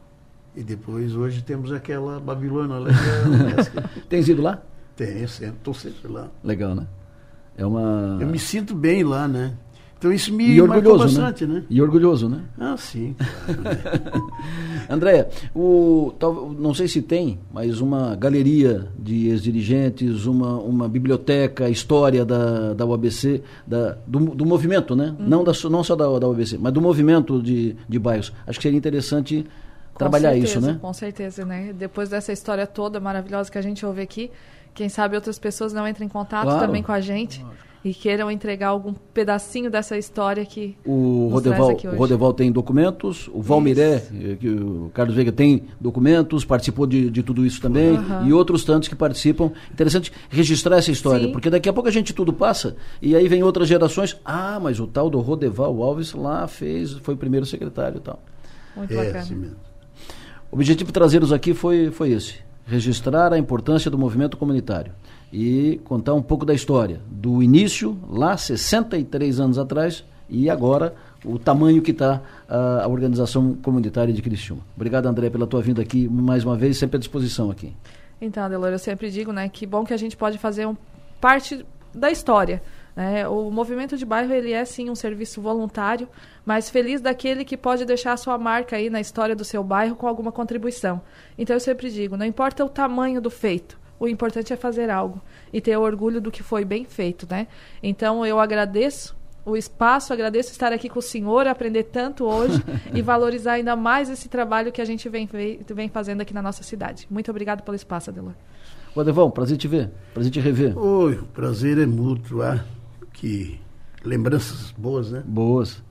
E 0.55 0.63
depois, 0.63 1.15
hoje, 1.15 1.43
temos 1.43 1.71
aquela 1.71 2.19
Babilônia 2.19 2.77
lá. 2.81 2.89
Tens 4.09 4.27
ido 4.27 4.41
lá? 4.41 4.59
Tenho, 4.95 5.29
sempre. 5.29 5.57
Estou 5.57 5.73
sempre 5.75 6.11
lá. 6.11 6.29
Legal, 6.43 6.73
né? 6.73 6.87
É 7.55 7.65
uma... 7.65 8.17
Eu 8.19 8.27
me 8.27 8.39
sinto 8.39 8.75
bem 8.75 9.03
lá, 9.03 9.27
né? 9.27 9.53
Então 9.97 10.11
isso 10.13 10.31
me 10.31 10.47
e 10.47 10.61
orgulhoso, 10.61 11.03
bastante, 11.05 11.45
né? 11.45 11.55
né? 11.55 11.63
E 11.69 11.81
orgulhoso, 11.81 12.29
né? 12.29 12.41
Ah, 12.57 12.75
sim. 12.77 13.15
Claro, 13.17 14.31
Andréia, 14.89 15.27
o, 15.55 16.13
não 16.57 16.73
sei 16.73 16.87
se 16.87 17.01
tem, 17.01 17.39
mas 17.51 17.81
uma 17.81 18.15
galeria 18.15 18.87
de 18.97 19.27
ex-dirigentes, 19.29 20.25
uma, 20.25 20.57
uma 20.59 20.87
biblioteca, 20.87 21.67
história 21.67 22.23
da, 22.23 22.73
da 22.73 22.85
UABC, 22.85 23.41
da, 23.65 23.97
do, 24.05 24.19
do 24.35 24.45
movimento, 24.45 24.95
né? 24.95 25.15
Uhum. 25.19 25.27
Não, 25.27 25.43
da, 25.43 25.51
não 25.69 25.83
só 25.83 25.95
da, 25.95 26.05
da 26.19 26.27
UABC, 26.27 26.57
mas 26.59 26.71
do 26.71 26.81
movimento 26.81 27.41
de, 27.41 27.75
de 27.89 27.99
bairros. 27.99 28.31
Acho 28.45 28.59
que 28.59 28.63
seria 28.63 28.77
interessante 28.77 29.45
com 29.93 29.97
trabalhar 29.97 30.33
certeza, 30.33 30.59
isso, 30.59 30.61
né? 30.61 30.77
Com 30.79 30.93
certeza, 30.93 31.43
né? 31.43 31.73
Depois 31.73 32.07
dessa 32.07 32.31
história 32.31 32.67
toda 32.67 32.99
maravilhosa 32.99 33.51
que 33.51 33.57
a 33.57 33.63
gente 33.63 33.83
ouve 33.83 34.01
aqui, 34.01 34.29
quem 34.75 34.89
sabe 34.89 35.15
outras 35.15 35.39
pessoas 35.39 35.73
não 35.73 35.87
entrem 35.87 36.05
em 36.05 36.09
contato 36.09 36.43
Claro. 36.43 36.67
também 36.67 36.83
com 36.83 36.91
a 36.91 37.01
gente 37.01 37.43
e 37.87 37.93
queiram 37.93 38.29
entregar 38.29 38.67
algum 38.67 38.93
pedacinho 39.13 39.71
dessa 39.71 39.97
história 39.97 40.45
que 40.45 40.75
O 40.85 41.29
Rodeval, 41.31 41.69
aqui 41.69 41.87
o. 41.87 41.95
Rodeval 41.95 42.33
tem 42.33 42.51
documentos, 42.51 43.29
o 43.33 43.41
Valmiré, 43.41 44.03
eh, 44.13 44.35
que 44.37 44.49
o 44.49 44.91
Carlos 44.93 45.15
Veiga 45.15 45.31
tem 45.31 45.63
documentos, 45.79 46.43
participou 46.43 46.85
de, 46.85 47.09
de 47.09 47.23
tudo 47.23 47.45
isso 47.45 47.61
também, 47.61 47.95
Aham. 47.95 48.27
e 48.27 48.33
outros 48.33 48.65
tantos 48.65 48.89
que 48.89 48.95
participam. 48.95 49.51
Interessante 49.71 50.11
registrar 50.29 50.77
essa 50.77 50.91
história, 50.91 51.27
Sim. 51.27 51.31
porque 51.31 51.49
daqui 51.49 51.69
a 51.69 51.73
pouco 51.73 51.87
a 51.87 51.91
gente 51.91 52.13
tudo 52.13 52.33
passa, 52.33 52.75
e 53.01 53.15
aí 53.15 53.27
vem 53.29 53.41
outras 53.41 53.69
gerações. 53.69 54.17
Ah, 54.25 54.59
mas 54.61 54.79
o 54.81 54.87
tal 54.87 55.09
do 55.09 55.19
Rodeval 55.19 55.81
Alves 55.81 56.13
lá 56.13 56.45
fez, 56.45 56.91
foi 56.91 57.13
o 57.13 57.17
primeiro 57.17 57.45
secretário 57.45 57.97
e 57.97 58.01
tal. 58.01 58.21
Muito 58.75 58.93
É, 58.93 58.97
bacana. 58.97 59.19
assim 59.19 59.35
mesmo. 59.35 59.55
O 60.51 60.55
objetivo 60.55 60.87
de 60.87 60.93
trazê-los 60.93 61.31
aqui 61.31 61.53
foi, 61.53 61.89
foi 61.89 62.11
esse: 62.11 62.35
registrar 62.65 63.31
a 63.31 63.37
importância 63.37 63.89
do 63.89 63.97
movimento 63.97 64.35
comunitário 64.35 64.91
e 65.31 65.79
contar 65.83 66.13
um 66.13 66.21
pouco 66.21 66.45
da 66.45 66.53
história, 66.53 67.01
do 67.09 67.43
início, 67.43 67.97
lá 68.09 68.37
63 68.37 69.39
anos 69.39 69.57
atrás, 69.57 70.03
e 70.29 70.49
agora 70.49 70.93
o 71.25 71.37
tamanho 71.39 71.81
que 71.81 71.91
está 71.91 72.21
a, 72.47 72.83
a 72.83 72.87
organização 72.87 73.55
comunitária 73.55 74.13
de 74.13 74.21
Criciúma. 74.21 74.61
Obrigado, 74.75 75.05
André, 75.05 75.29
pela 75.29 75.47
tua 75.47 75.61
vinda 75.61 75.81
aqui 75.81 76.07
mais 76.07 76.43
uma 76.43 76.55
vez, 76.55 76.77
sempre 76.77 76.97
à 76.97 76.99
disposição 76.99 77.49
aqui. 77.49 77.73
Então, 78.19 78.43
Adelor, 78.43 78.69
eu 78.69 78.79
sempre 78.79 79.09
digo, 79.09 79.31
né, 79.31 79.47
que 79.49 79.65
bom 79.65 79.83
que 79.83 79.93
a 79.93 79.97
gente 79.97 80.17
pode 80.17 80.37
fazer 80.37 80.65
um, 80.65 80.75
parte 81.19 81.65
da 81.93 82.11
história 82.11 82.61
Né? 82.95 83.27
O 83.27 83.51
movimento 83.51 83.95
de 83.95 84.03
bairro 84.03 84.33
ele 84.33 84.51
é 84.51 84.65
sim 84.65 84.89
um 84.89 84.95
serviço 84.95 85.39
voluntário, 85.39 86.07
mas 86.43 86.67
feliz 86.67 86.99
daquele 86.99 87.45
que 87.45 87.55
pode 87.55 87.85
deixar 87.85 88.13
a 88.13 88.17
sua 88.17 88.39
marca 88.39 88.75
aí 88.75 88.89
na 88.89 88.99
história 88.99 89.35
do 89.35 89.45
seu 89.45 89.63
bairro 89.63 89.95
com 89.95 90.07
alguma 90.07 90.31
contribuição. 90.31 90.99
Então 91.37 91.55
eu 91.55 91.59
sempre 91.59 91.91
digo, 91.91 92.17
não 92.17 92.25
importa 92.25 92.65
o 92.65 92.69
tamanho 92.69 93.21
do 93.21 93.29
feito, 93.29 93.77
o 93.99 94.07
importante 94.07 94.53
é 94.53 94.55
fazer 94.55 94.89
algo 94.89 95.21
e 95.51 95.61
ter 95.61 95.77
orgulho 95.77 96.21
do 96.21 96.31
que 96.31 96.43
foi 96.43 96.63
bem 96.63 96.85
feito, 96.85 97.27
né? 97.29 97.47
Então 97.81 98.25
eu 98.25 98.39
agradeço 98.39 99.15
o 99.45 99.55
espaço, 99.55 100.11
agradeço 100.11 100.51
estar 100.51 100.73
aqui 100.73 100.89
com 100.89 100.99
o 100.99 101.01
senhor, 101.01 101.47
aprender 101.47 101.83
tanto 101.83 102.25
hoje 102.25 102.61
e 102.93 103.01
valorizar 103.01 103.53
ainda 103.53 103.75
mais 103.75 104.09
esse 104.09 104.27
trabalho 104.27 104.71
que 104.71 104.81
a 104.81 104.85
gente 104.85 105.07
vem, 105.07 105.27
vem 105.73 105.89
fazendo 105.89 106.21
aqui 106.21 106.33
na 106.33 106.41
nossa 106.41 106.63
cidade. 106.63 107.07
Muito 107.09 107.31
obrigado 107.31 107.63
pelo 107.63 107.75
espaço, 107.75 108.09
Adelor. 108.09 108.33
Adevão, 108.95 109.29
prazer 109.29 109.57
te 109.57 109.67
ver, 109.67 109.91
prazer 110.11 110.31
te 110.31 110.39
rever. 110.39 110.77
Oi, 110.77 111.13
o 111.13 111.25
prazer 111.25 111.77
é 111.77 111.85
mútuo, 111.85 112.41
ah 112.41 112.65
que 113.13 113.59
lembranças 114.03 114.71
boas, 114.77 115.11
né? 115.11 115.23
Boas. 115.25 115.83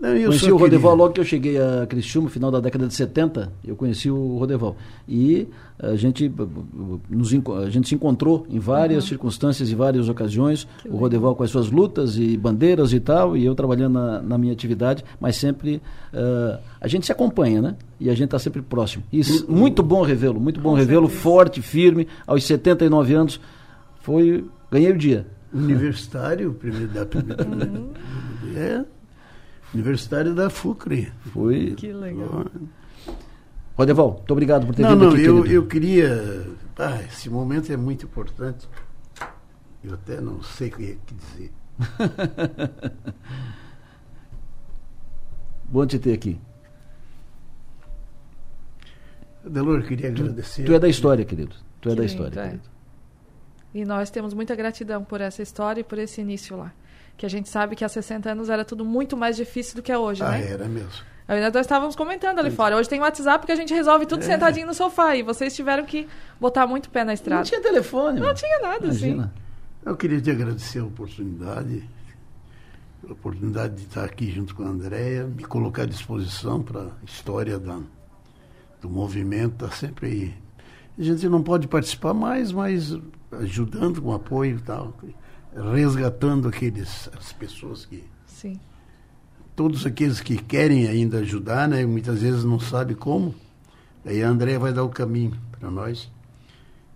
Não, 0.00 0.16
eu 0.16 0.28
conheci 0.28 0.50
o 0.50 0.56
Rodeval 0.56 0.96
logo 0.96 1.12
que 1.12 1.20
eu 1.20 1.24
cheguei 1.24 1.58
a 1.60 1.86
Criciúma, 1.86 2.30
final 2.30 2.50
da 2.50 2.58
década 2.58 2.86
de 2.86 2.94
70, 2.94 3.52
eu 3.62 3.76
conheci 3.76 4.10
o 4.10 4.38
Rodeval. 4.38 4.74
E 5.06 5.46
a 5.78 5.94
gente, 5.94 6.32
nos, 7.08 7.32
a 7.32 7.68
gente 7.68 7.88
se 7.88 7.94
encontrou 7.94 8.46
em 8.48 8.58
várias 8.58 9.04
uhum. 9.04 9.08
circunstâncias 9.10 9.70
e 9.70 9.74
várias 9.74 10.08
ocasiões, 10.08 10.66
que 10.80 10.88
o 10.88 10.96
Rodeval 10.96 11.36
com 11.36 11.42
as 11.42 11.50
suas 11.50 11.70
lutas 11.70 12.16
e 12.16 12.34
bandeiras 12.36 12.94
e 12.94 13.00
tal, 13.00 13.36
e 13.36 13.44
eu 13.44 13.54
trabalhando 13.54 13.92
na, 13.92 14.22
na 14.22 14.38
minha 14.38 14.54
atividade, 14.54 15.04
mas 15.20 15.36
sempre 15.36 15.82
uh, 16.14 16.58
a 16.80 16.88
gente 16.88 17.04
se 17.04 17.12
acompanha, 17.12 17.60
né? 17.60 17.76
E 17.98 18.08
a 18.08 18.14
gente 18.14 18.26
está 18.26 18.38
sempre 18.38 18.62
próximo. 18.62 19.04
E 19.12 19.20
uhum. 19.20 19.54
muito 19.54 19.82
bom 19.82 20.02
revê-lo, 20.02 20.40
muito 20.40 20.60
bom 20.62 20.72
revê-lo, 20.72 21.08
forte, 21.08 21.60
firme, 21.60 22.08
aos 22.26 22.42
79 22.44 23.14
anos, 23.14 23.40
foi, 24.00 24.46
ganhei 24.70 24.92
o 24.92 24.96
dia 24.96 25.26
universitário, 25.52 26.54
primeiro 26.54 26.88
da 26.88 27.02
uhum. 27.02 27.90
é, 28.56 28.84
universitário 29.74 30.34
da 30.34 30.50
FUCRE. 30.50 31.12
Foi. 31.32 31.74
Que 31.74 31.92
legal. 31.92 32.46
Rodeval, 33.76 34.12
muito 34.12 34.30
obrigado 34.32 34.66
por 34.66 34.74
ter 34.74 34.82
não, 34.82 34.90
vindo 34.90 35.04
não, 35.04 35.12
aqui, 35.12 35.24
eu, 35.24 35.46
eu 35.46 35.66
queria. 35.66 36.46
Ah, 36.78 37.00
esse 37.02 37.30
momento 37.30 37.72
é 37.72 37.76
muito 37.76 38.04
importante. 38.06 38.68
Eu 39.82 39.94
até 39.94 40.20
não 40.20 40.42
sei 40.42 40.68
o 40.68 40.72
que 40.72 40.98
dizer. 41.14 41.50
Bom 45.64 45.86
te 45.86 45.98
ter 45.98 46.12
aqui. 46.12 46.38
Delor, 49.44 49.82
queria 49.82 50.08
agradecer. 50.08 50.64
Tu 50.64 50.74
é 50.74 50.78
da 50.78 50.88
história, 50.88 51.24
querido. 51.24 51.56
Tu 51.80 51.88
é 51.88 51.92
que 51.92 51.98
da 51.98 52.04
história, 52.04 52.40
é. 52.40 52.44
querido. 52.44 52.68
E 53.72 53.84
nós 53.84 54.10
temos 54.10 54.34
muita 54.34 54.54
gratidão 54.54 55.04
por 55.04 55.20
essa 55.20 55.42
história 55.42 55.80
e 55.80 55.84
por 55.84 55.98
esse 55.98 56.20
início 56.20 56.56
lá. 56.56 56.72
Que 57.20 57.26
a 57.26 57.28
gente 57.28 57.50
sabe 57.50 57.76
que 57.76 57.84
há 57.84 57.88
60 57.88 58.30
anos 58.30 58.48
era 58.48 58.64
tudo 58.64 58.82
muito 58.82 59.14
mais 59.14 59.36
difícil 59.36 59.76
do 59.76 59.82
que 59.82 59.92
é 59.92 59.98
hoje, 59.98 60.22
ah, 60.22 60.30
né? 60.30 60.52
era 60.52 60.66
mesmo. 60.66 60.88
Nós 61.28 61.54
estávamos 61.54 61.94
comentando 61.94 62.38
ali 62.38 62.50
fora. 62.50 62.78
Hoje 62.78 62.88
tem 62.88 62.98
WhatsApp 62.98 63.44
que 63.44 63.52
a 63.52 63.56
gente 63.56 63.74
resolve 63.74 64.06
tudo 64.06 64.22
é. 64.22 64.26
sentadinho 64.26 64.66
no 64.66 64.72
sofá. 64.72 65.14
E 65.14 65.22
vocês 65.22 65.54
tiveram 65.54 65.84
que 65.84 66.08
botar 66.40 66.66
muito 66.66 66.88
pé 66.88 67.04
na 67.04 67.12
estrada. 67.12 67.42
Não 67.42 67.44
tinha 67.44 67.60
telefone. 67.60 68.20
Não 68.20 68.32
tinha 68.32 68.58
nada, 68.60 68.86
Imagina. 68.86 69.24
sim. 69.24 69.42
Eu 69.84 69.96
queria 69.98 70.18
te 70.18 70.30
agradecer 70.30 70.78
a 70.78 70.84
oportunidade, 70.86 71.86
a 73.06 73.12
oportunidade 73.12 73.74
de 73.74 73.82
estar 73.82 74.04
aqui 74.04 74.30
junto 74.30 74.54
com 74.54 74.62
a 74.62 74.68
Andréia, 74.68 75.24
me 75.24 75.44
colocar 75.44 75.82
à 75.82 75.86
disposição 75.86 76.62
para 76.62 76.84
a 76.84 77.04
história 77.04 77.58
da, 77.58 77.78
do 78.80 78.88
movimento. 78.88 79.66
Está 79.66 79.76
sempre 79.76 80.06
aí. 80.06 80.34
A 80.98 81.02
gente 81.02 81.28
não 81.28 81.42
pode 81.42 81.68
participar 81.68 82.14
mais, 82.14 82.50
mas 82.50 82.98
ajudando 83.30 84.00
com 84.00 84.10
apoio 84.10 84.56
e 84.56 84.62
tal, 84.62 84.94
resgatando 85.72 86.48
aqueles, 86.48 87.10
as 87.16 87.32
pessoas 87.32 87.86
que. 87.86 88.04
Sim. 88.26 88.58
Todos 89.56 89.84
aqueles 89.84 90.20
que 90.20 90.36
querem 90.36 90.86
ainda 90.88 91.18
ajudar, 91.18 91.68
né? 91.68 91.84
Muitas 91.84 92.22
vezes 92.22 92.44
não 92.44 92.58
sabe 92.58 92.94
como. 92.94 93.34
Aí 94.04 94.22
a 94.22 94.28
André 94.28 94.58
vai 94.58 94.72
dar 94.72 94.84
o 94.84 94.88
caminho 94.88 95.36
para 95.58 95.70
nós. 95.70 96.10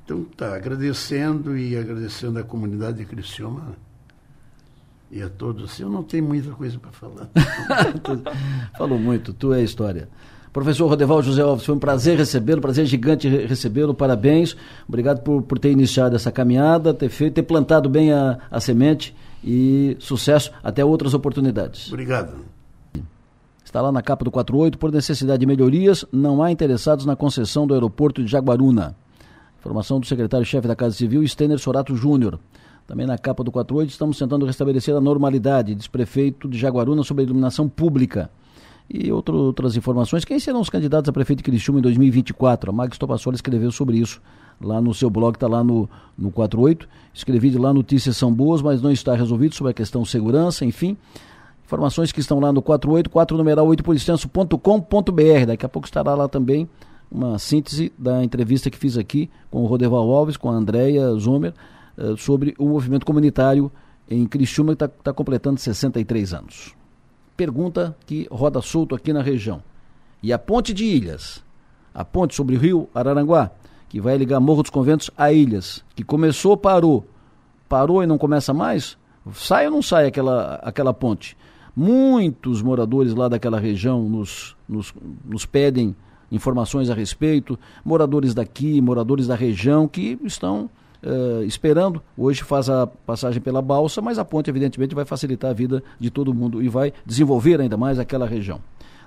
Então 0.04 0.24
tá, 0.24 0.54
agradecendo 0.54 1.56
e 1.56 1.76
agradecendo 1.76 2.38
a 2.38 2.42
comunidade 2.42 2.98
de 2.98 3.04
Criciúma 3.04 3.76
e 5.10 5.22
a 5.22 5.28
todos. 5.28 5.78
Eu 5.78 5.88
não 5.88 6.02
tenho 6.02 6.24
muita 6.24 6.50
coisa 6.52 6.78
para 6.78 6.92
falar. 6.92 7.30
Falou 8.76 8.98
muito, 8.98 9.32
tu 9.32 9.52
é 9.52 9.58
a 9.58 9.62
história. 9.62 10.08
Professor 10.54 10.86
Rodeval 10.86 11.20
José 11.20 11.42
Alves, 11.42 11.66
foi 11.66 11.74
um 11.74 11.80
prazer 11.80 12.16
recebê-lo, 12.16 12.60
prazer 12.60 12.86
gigante 12.86 13.28
recebê-lo, 13.28 13.92
parabéns. 13.92 14.56
Obrigado 14.88 15.20
por, 15.20 15.42
por 15.42 15.58
ter 15.58 15.72
iniciado 15.72 16.14
essa 16.14 16.30
caminhada, 16.30 16.94
ter 16.94 17.08
feito, 17.08 17.34
ter 17.34 17.42
plantado 17.42 17.88
bem 17.88 18.12
a, 18.12 18.38
a 18.48 18.60
semente 18.60 19.12
e 19.42 19.96
sucesso 19.98 20.52
até 20.62 20.84
outras 20.84 21.12
oportunidades. 21.12 21.88
Obrigado. 21.88 22.36
Está 23.64 23.80
lá 23.82 23.90
na 23.90 24.00
capa 24.00 24.24
do 24.24 24.30
48, 24.30 24.78
por 24.78 24.92
necessidade 24.92 25.40
de 25.40 25.46
melhorias, 25.46 26.04
não 26.12 26.40
há 26.40 26.52
interessados 26.52 27.04
na 27.04 27.16
concessão 27.16 27.66
do 27.66 27.74
aeroporto 27.74 28.22
de 28.22 28.30
Jaguaruna. 28.30 28.94
Informação 29.58 29.98
do 29.98 30.06
secretário-chefe 30.06 30.68
da 30.68 30.76
Casa 30.76 30.94
Civil, 30.94 31.26
Stener 31.26 31.58
Sorato 31.58 31.96
Júnior. 31.96 32.38
Também 32.86 33.08
na 33.08 33.18
capa 33.18 33.42
do 33.42 33.50
48, 33.50 33.90
estamos 33.90 34.16
tentando 34.16 34.46
restabelecer 34.46 34.94
a 34.94 35.00
normalidade, 35.00 35.74
diz 35.74 35.88
prefeito 35.88 36.48
de 36.48 36.56
Jaguaruna 36.56 37.02
sobre 37.02 37.22
a 37.22 37.26
iluminação 37.26 37.68
pública. 37.68 38.30
E 38.88 39.10
outro, 39.10 39.36
outras 39.36 39.76
informações. 39.76 40.24
Quem 40.24 40.38
serão 40.38 40.60
os 40.60 40.68
candidatos 40.68 41.08
a 41.08 41.12
prefeito 41.12 41.38
de 41.38 41.44
Criciúma 41.44 41.78
em 41.78 41.82
2024? 41.82 42.70
A 42.70 42.72
Max 42.72 42.98
Topassola 42.98 43.34
escreveu 43.34 43.72
sobre 43.72 43.96
isso 43.96 44.20
lá 44.60 44.80
no 44.80 44.92
seu 44.92 45.08
blog, 45.08 45.34
está 45.34 45.48
lá 45.48 45.64
no, 45.64 45.88
no 46.16 46.30
48. 46.30 46.86
Escrevi 47.12 47.50
de 47.50 47.58
lá, 47.58 47.72
notícias 47.72 48.16
são 48.16 48.32
boas, 48.32 48.60
mas 48.60 48.82
não 48.82 48.90
está 48.90 49.14
resolvido 49.14 49.54
sobre 49.54 49.70
a 49.70 49.74
questão 49.74 50.04
segurança, 50.04 50.64
enfim. 50.64 50.96
Informações 51.64 52.12
que 52.12 52.20
estão 52.20 52.38
lá 52.38 52.52
no 52.52 52.60
48, 52.60 53.08
4 53.08 53.36
numeral 53.38 53.66
8 53.66 53.82
por 53.82 53.96
extenso.com.br. 53.96 55.46
Daqui 55.46 55.64
a 55.64 55.68
pouco 55.68 55.88
estará 55.88 56.14
lá 56.14 56.28
também 56.28 56.68
uma 57.10 57.38
síntese 57.38 57.90
da 57.98 58.22
entrevista 58.22 58.68
que 58.68 58.76
fiz 58.76 58.98
aqui 58.98 59.30
com 59.50 59.62
o 59.62 59.66
Rodeval 59.66 60.10
Alves, 60.12 60.36
com 60.36 60.50
a 60.50 60.54
Andréia 60.54 61.10
Zomer, 61.14 61.54
uh, 61.96 62.16
sobre 62.18 62.54
o 62.58 62.68
movimento 62.68 63.06
comunitário 63.06 63.72
em 64.10 64.26
Criciúma, 64.26 64.76
que 64.76 64.84
está 64.84 64.88
tá 64.88 65.12
completando 65.12 65.58
63 65.58 66.34
anos 66.34 66.83
pergunta 67.36 67.96
que 68.06 68.26
roda 68.30 68.60
solto 68.60 68.94
aqui 68.94 69.12
na 69.12 69.22
região. 69.22 69.62
E 70.22 70.32
a 70.32 70.38
ponte 70.38 70.72
de 70.72 70.84
Ilhas, 70.84 71.42
a 71.94 72.04
ponte 72.04 72.34
sobre 72.34 72.56
o 72.56 72.58
rio 72.58 72.88
Araranguá, 72.94 73.50
que 73.88 74.00
vai 74.00 74.16
ligar 74.16 74.40
Morro 74.40 74.62
dos 74.62 74.70
Conventos 74.70 75.10
a 75.16 75.32
Ilhas, 75.32 75.84
que 75.94 76.02
começou, 76.02 76.56
parou, 76.56 77.06
parou 77.68 78.02
e 78.02 78.06
não 78.06 78.18
começa 78.18 78.52
mais? 78.52 78.96
Sai 79.32 79.66
ou 79.66 79.72
não 79.72 79.82
sai 79.82 80.06
aquela, 80.06 80.56
aquela 80.56 80.92
ponte? 80.92 81.36
Muitos 81.76 82.62
moradores 82.62 83.14
lá 83.14 83.28
daquela 83.28 83.58
região 83.58 84.02
nos, 84.08 84.56
nos, 84.68 84.94
nos 85.24 85.46
pedem 85.46 85.94
informações 86.30 86.90
a 86.90 86.94
respeito, 86.94 87.58
moradores 87.84 88.34
daqui, 88.34 88.80
moradores 88.80 89.26
da 89.26 89.34
região 89.34 89.86
que 89.86 90.18
estão 90.24 90.68
uh, 91.04 91.42
esperando. 91.44 92.02
Hoje 92.16 92.42
faz 92.42 92.68
a 92.68 92.86
passagem 92.86 93.40
pela 93.40 93.60
balsa, 93.60 94.00
mas 94.00 94.18
a 94.18 94.24
ponte, 94.24 94.50
evidentemente, 94.50 94.94
vai 94.94 95.04
facilitar 95.04 95.50
a 95.50 95.54
vida 95.54 95.82
de 96.00 96.10
todo 96.10 96.34
mundo 96.34 96.62
e 96.62 96.68
vai 96.68 96.92
desenvolver 97.04 97.60
ainda 97.60 97.76
mais 97.76 97.98
aquela 97.98 98.26
região. 98.26 98.60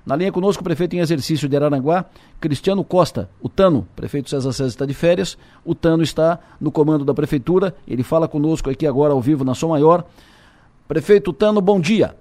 Na 0.05 0.15
linha 0.15 0.31
conosco, 0.31 0.61
o 0.61 0.63
prefeito 0.63 0.95
em 0.95 0.99
exercício 0.99 1.49
de 1.49 1.55
Araranguá, 1.57 2.05
Cristiano 2.39 2.81
Costa, 2.81 3.29
o 3.41 3.49
Tano. 3.49 3.85
Prefeito 3.93 4.29
César 4.29 4.53
César 4.53 4.69
está 4.69 4.85
de 4.85 4.93
férias, 4.93 5.37
o 5.65 5.75
Tano 5.75 6.01
está 6.01 6.39
no 6.61 6.71
comando 6.71 7.03
da 7.03 7.13
prefeitura, 7.13 7.75
ele 7.85 8.03
fala 8.03 8.25
conosco 8.25 8.69
aqui 8.69 8.87
agora 8.87 9.11
ao 9.11 9.19
vivo 9.19 9.43
na 9.43 9.53
Som 9.53 9.69
Maior. 9.69 10.05
Prefeito 10.87 11.33
Tano, 11.33 11.59
bom 11.59 11.77
dia. 11.77 12.15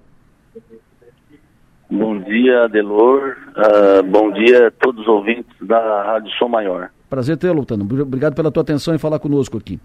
Bom 1.88 2.18
dia, 2.18 2.64
Adelor. 2.64 3.36
Uh, 3.56 4.02
bom 4.02 4.32
dia 4.32 4.66
a 4.66 4.70
todos 4.72 5.02
os 5.02 5.08
ouvintes 5.08 5.54
da 5.60 6.02
Rádio 6.02 6.32
Som 6.32 6.48
Maior. 6.48 6.90
Prazer 7.08 7.36
tê-lo, 7.36 7.64
Tano. 7.64 7.84
Obrigado 7.84 8.34
pela 8.34 8.50
tua 8.50 8.62
atenção 8.62 8.94
em 8.94 8.98
falar 8.98 9.18
conosco 9.18 9.58
aqui. 9.58 9.78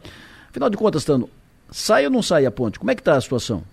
Afinal 0.49 0.69
de 0.69 0.77
contas, 0.77 1.05
Tano, 1.05 1.29
sai 1.69 2.05
ou 2.05 2.11
não 2.11 2.21
sai 2.21 2.45
a 2.45 2.51
ponte? 2.51 2.79
Como 2.79 2.91
é 2.91 2.95
que 2.95 3.01
está 3.01 3.15
a 3.15 3.21
situação? 3.21 3.63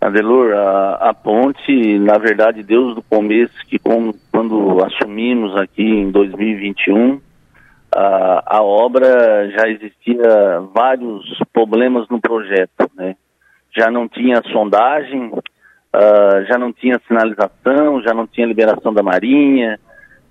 Adelor, 0.00 0.52
a, 0.52 1.10
a, 1.10 1.14
ponte, 1.14 1.98
na 2.00 2.18
verdade, 2.18 2.64
Deus 2.64 2.96
do 2.96 3.02
começo, 3.02 3.54
que 3.68 3.78
quando 3.78 4.84
assumimos 4.84 5.56
aqui 5.56 5.84
em 5.84 6.10
2021, 6.10 7.20
a, 7.94 8.56
a 8.56 8.62
obra 8.62 9.48
já 9.50 9.68
existia 9.68 10.60
vários 10.74 11.24
problemas 11.52 12.08
no 12.08 12.20
projeto, 12.20 12.90
né? 12.96 13.14
Já 13.76 13.92
não 13.92 14.08
tinha 14.08 14.42
sondagem, 14.52 15.28
uh, 15.28 16.44
já 16.48 16.58
não 16.58 16.72
tinha 16.72 17.00
sinalização, 17.06 18.02
já 18.02 18.12
não 18.12 18.26
tinha 18.26 18.46
liberação 18.46 18.92
da 18.92 19.02
marinha, 19.02 19.78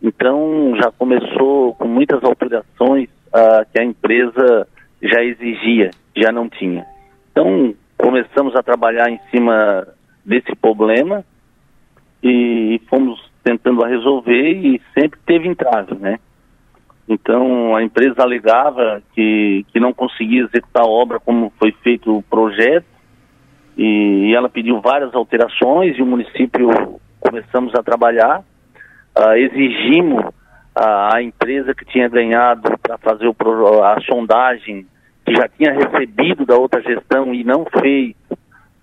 então 0.02 0.74
já 0.76 0.92
começou 0.92 1.76
com 1.76 1.88
muitas 1.88 2.24
alterações 2.24 3.10
uh, 3.28 3.66
que 3.72 3.80
a 3.80 3.84
empresa 3.84 4.68
já 5.02 5.24
exigia, 5.24 5.92
já 6.16 6.32
não 6.32 6.50
tinha. 6.50 6.86
Então 7.32 7.74
começamos 7.98 8.56
a 8.56 8.64
trabalhar 8.64 9.10
em 9.10 9.20
cima 9.30 9.88
desse 10.26 10.56
problema 10.56 11.24
e 12.24 12.82
fomos 12.90 13.32
tentando 13.44 13.84
a 13.84 13.88
resolver 13.88 14.52
e 14.52 14.82
sempre 14.98 15.20
teve 15.26 15.48
entrave, 15.48 15.96
né? 15.96 16.20
Então 17.08 17.76
a 17.76 17.84
empresa 17.84 18.22
alegava 18.22 19.02
que, 19.14 19.66
que 19.72 19.80
não 19.80 19.94
conseguia 19.94 20.44
executar 20.44 20.84
a 20.84 20.90
obra 20.90 21.20
como 21.20 21.52
foi 21.60 21.72
feito 21.84 22.16
o 22.16 22.24
projeto 22.24 22.86
e, 23.78 24.30
e 24.30 24.36
ela 24.36 24.50
pediu 24.50 24.80
várias 24.80 25.14
alterações 25.14 25.98
e 25.98 26.02
o 26.02 26.06
município 26.06 27.00
começamos 27.20 27.74
a 27.76 27.84
trabalhar, 27.84 28.44
uh, 29.18 29.34
exigimos 29.36 30.34
a, 30.76 31.22
empresa 31.22 31.74
que 31.74 31.86
tinha 31.86 32.08
ganhado 32.08 32.78
para 32.82 32.98
fazer 32.98 33.28
o, 33.28 33.84
a 33.84 34.00
sondagem, 34.02 34.86
que 35.26 35.34
já 35.36 35.48
tinha 35.48 35.74
recebido 35.74 36.46
da 36.46 36.56
outra 36.56 36.82
gestão 36.82 37.34
e 37.34 37.44
não 37.44 37.66
fez, 37.66 38.16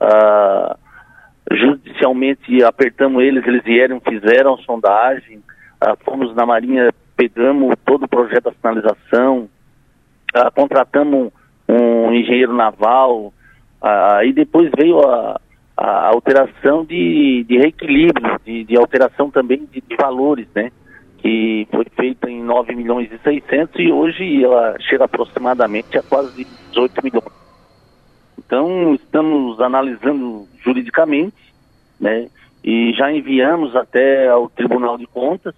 uh, 0.00 0.76
judicialmente 1.50 2.62
apertamos 2.62 3.22
eles, 3.22 3.46
eles 3.46 3.64
vieram, 3.64 4.00
fizeram 4.00 4.54
a 4.54 4.58
sondagem, 4.58 5.38
uh, 5.38 5.96
fomos 6.04 6.34
na 6.34 6.44
Marinha, 6.44 6.92
pegamos 7.16 7.74
todo 7.84 8.04
o 8.04 8.08
projeto 8.08 8.44
da 8.44 8.52
finalização, 8.52 9.48
contratamos 10.54 11.32
um 11.68 12.12
engenheiro 12.12 12.54
naval, 12.54 13.32
aí 13.82 14.32
depois 14.32 14.70
veio 14.78 15.00
a, 15.00 15.40
a 15.80 16.08
alteração 16.08 16.84
de, 16.84 17.44
de 17.44 17.56
reequilíbrio, 17.56 18.40
de, 18.44 18.64
de 18.64 18.76
alteração 18.76 19.30
também 19.30 19.64
de, 19.70 19.80
de, 19.80 19.96
valores, 19.96 20.48
né? 20.52 20.72
Que 21.18 21.68
foi 21.70 21.86
feita 21.94 22.28
em 22.28 22.42
9 22.42 22.74
milhões 22.74 23.08
e 23.12 23.18
600 23.18 23.78
e 23.78 23.92
hoje 23.92 24.42
ela 24.42 24.74
chega 24.80 25.04
aproximadamente 25.04 25.96
a 25.96 26.02
quase 26.02 26.44
18 26.70 27.04
milhões. 27.04 27.32
Então, 28.36 28.92
estamos 28.94 29.60
analisando 29.60 30.48
juridicamente, 30.64 31.36
né? 32.00 32.26
E 32.64 32.92
já 32.94 33.12
enviamos 33.12 33.76
até 33.76 34.28
ao 34.28 34.50
Tribunal 34.50 34.98
de 34.98 35.06
Contas 35.06 35.54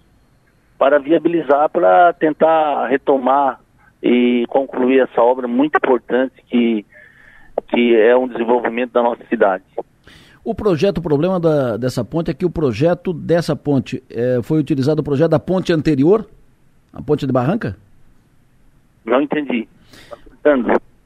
para 0.77 0.99
viabilizar, 0.99 1.67
para 1.69 2.13
tentar 2.13 2.87
retomar 2.87 3.59
e 4.03 4.45
concluir 4.47 4.99
essa 4.99 5.19
obra 5.21 5.47
muito 5.47 5.77
importante 5.77 6.43
que, 6.47 6.85
que 7.69 7.95
é 7.95 8.15
um 8.15 8.27
desenvolvimento 8.27 8.91
da 8.91 9.01
nossa 9.01 9.25
cidade. 9.25 9.63
O 10.43 10.55
projeto, 10.55 10.97
o 10.97 11.01
problema 11.01 11.39
da, 11.39 11.77
dessa 11.77 12.03
ponte 12.03 12.31
é 12.31 12.33
que 12.33 12.45
o 12.45 12.49
projeto 12.49 13.13
dessa 13.13 13.55
ponte 13.55 14.03
é, 14.09 14.39
foi 14.41 14.59
utilizado 14.59 15.01
o 15.01 15.03
projeto 15.03 15.31
da 15.31 15.39
ponte 15.39 15.71
anterior, 15.71 16.27
a 16.91 17.01
ponte 17.01 17.27
de 17.27 17.31
Barranca? 17.31 17.77
Não 19.05 19.21
entendi. 19.21 19.67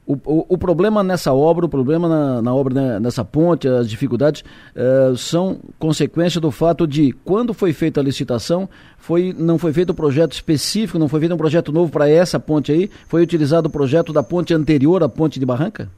O, 0.06 0.14
o, 0.24 0.46
o, 0.50 0.58
problema 0.58 1.02
nessa 1.02 1.34
obra, 1.34 1.66
o 1.66 1.68
problema 1.68 2.08
na, 2.08 2.40
na 2.40 2.54
obra 2.54 2.72
né, 2.72 3.00
nessa 3.00 3.24
ponte, 3.24 3.66
as 3.66 3.90
dificuldades 3.90 4.44
é, 4.74 5.12
são 5.16 5.58
consequência 5.80 6.40
do 6.40 6.52
fato 6.52 6.86
de 6.86 7.12
quando 7.24 7.52
foi 7.52 7.72
feita 7.72 8.00
a 8.00 8.04
licitação, 8.04 8.68
foi, 8.96 9.34
não 9.36 9.58
foi 9.58 9.72
feito 9.72 9.90
um 9.90 9.96
projeto 9.96 10.32
específico, 10.32 10.96
não 10.96 11.08
foi 11.08 11.18
feito 11.18 11.34
um 11.34 11.38
projeto 11.38 11.72
novo 11.72 11.90
para 11.90 12.08
essa 12.08 12.38
ponte 12.38 12.70
aí, 12.70 12.88
foi 13.08 13.20
utilizado 13.20 13.66
o 13.66 13.70
projeto 13.70 14.12
da 14.12 14.22
ponte 14.22 14.54
anterior 14.54 15.02
à 15.02 15.08
ponte 15.08 15.40
de 15.40 15.44
Barranca? 15.44 15.90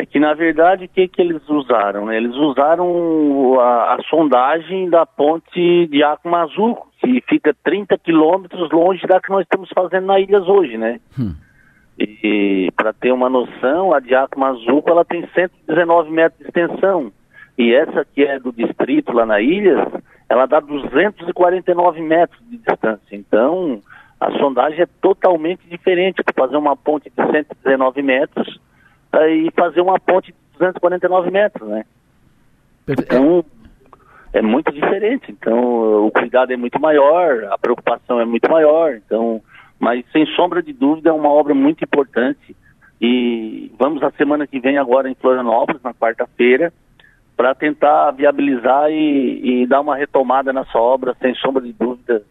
É 0.00 0.06
que, 0.06 0.18
na 0.18 0.32
verdade, 0.32 0.86
o 0.86 0.88
que, 0.88 1.06
que 1.08 1.20
eles 1.20 1.46
usaram? 1.46 2.06
Né? 2.06 2.16
Eles 2.16 2.34
usaram 2.34 3.60
a, 3.60 3.96
a 3.96 3.98
sondagem 4.08 4.88
da 4.88 5.04
ponte 5.04 5.86
de 5.88 6.02
Acumazuco, 6.02 6.88
que 6.98 7.22
fica 7.28 7.54
30 7.62 7.98
quilômetros 7.98 8.70
longe 8.70 9.06
da 9.06 9.20
que 9.20 9.28
nós 9.28 9.42
estamos 9.42 9.68
fazendo 9.74 10.06
na 10.06 10.18
Ilhas 10.18 10.48
hoje, 10.48 10.78
né? 10.78 10.98
Hum. 11.18 11.34
E, 11.98 12.18
e 12.22 12.70
para 12.70 12.94
ter 12.94 13.12
uma 13.12 13.28
noção, 13.28 13.92
a 13.92 14.00
de 14.00 14.14
Acumazuco, 14.14 14.88
ela 14.88 15.04
tem 15.04 15.28
119 15.34 16.10
metros 16.10 16.40
de 16.40 16.46
extensão. 16.46 17.12
E 17.58 17.74
essa 17.74 18.02
que 18.02 18.22
é 18.22 18.38
do 18.38 18.52
distrito 18.52 19.12
lá 19.12 19.26
na 19.26 19.38
Ilhas, 19.38 19.86
ela 20.30 20.46
dá 20.46 20.60
249 20.60 22.00
metros 22.00 22.40
de 22.48 22.56
distância. 22.56 23.14
Então, 23.14 23.82
a 24.18 24.30
sondagem 24.38 24.80
é 24.80 24.88
totalmente 25.02 25.60
diferente. 25.68 26.22
Para 26.22 26.46
fazer 26.46 26.56
uma 26.56 26.74
ponte 26.74 27.10
de 27.10 27.16
119 27.16 28.00
metros, 28.00 28.58
e 29.12 29.50
fazer 29.52 29.80
uma 29.80 29.98
ponte 29.98 30.32
de 30.32 30.38
249 30.58 31.30
metros, 31.30 31.68
né? 31.68 31.84
Então, 32.86 33.44
é 34.32 34.42
muito 34.42 34.72
diferente. 34.72 35.30
Então, 35.30 36.06
o 36.06 36.10
cuidado 36.10 36.52
é 36.52 36.56
muito 36.56 36.80
maior, 36.80 37.44
a 37.50 37.58
preocupação 37.58 38.20
é 38.20 38.24
muito 38.24 38.50
maior. 38.50 38.94
Então, 38.94 39.42
mas 39.78 40.04
sem 40.12 40.26
sombra 40.34 40.62
de 40.62 40.72
dúvida 40.72 41.10
é 41.10 41.12
uma 41.12 41.28
obra 41.28 41.54
muito 41.54 41.82
importante. 41.82 42.56
E 43.00 43.72
vamos 43.78 44.02
a 44.02 44.10
semana 44.12 44.46
que 44.46 44.60
vem 44.60 44.76
agora 44.76 45.08
em 45.08 45.14
Florianópolis, 45.14 45.82
na 45.82 45.94
quarta-feira, 45.94 46.72
para 47.36 47.54
tentar 47.54 48.10
viabilizar 48.10 48.90
e, 48.90 49.62
e, 49.62 49.66
dar 49.66 49.80
uma 49.80 49.96
retomada 49.96 50.52
nessa 50.52 50.78
obra, 50.78 51.16
sem 51.20 51.34
sombra 51.36 51.62
de 51.62 51.72
dúvida. 51.72 52.22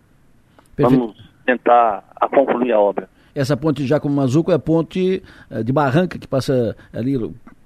Perfeito. 0.75 0.99
Vamos 0.99 1.31
tentar 1.43 2.03
a 2.15 2.27
concluir 2.27 2.71
a 2.71 2.79
obra. 2.79 3.09
Essa 3.35 3.55
ponte 3.55 3.81
de 3.81 3.87
Jacomo 3.87 4.15
Mazuco 4.15 4.51
é 4.51 4.55
a 4.55 4.59
ponte 4.59 5.21
eh, 5.51 5.63
de 5.63 5.71
Barranca, 5.71 6.17
que 6.17 6.27
passa 6.27 6.75
ali 6.93 7.17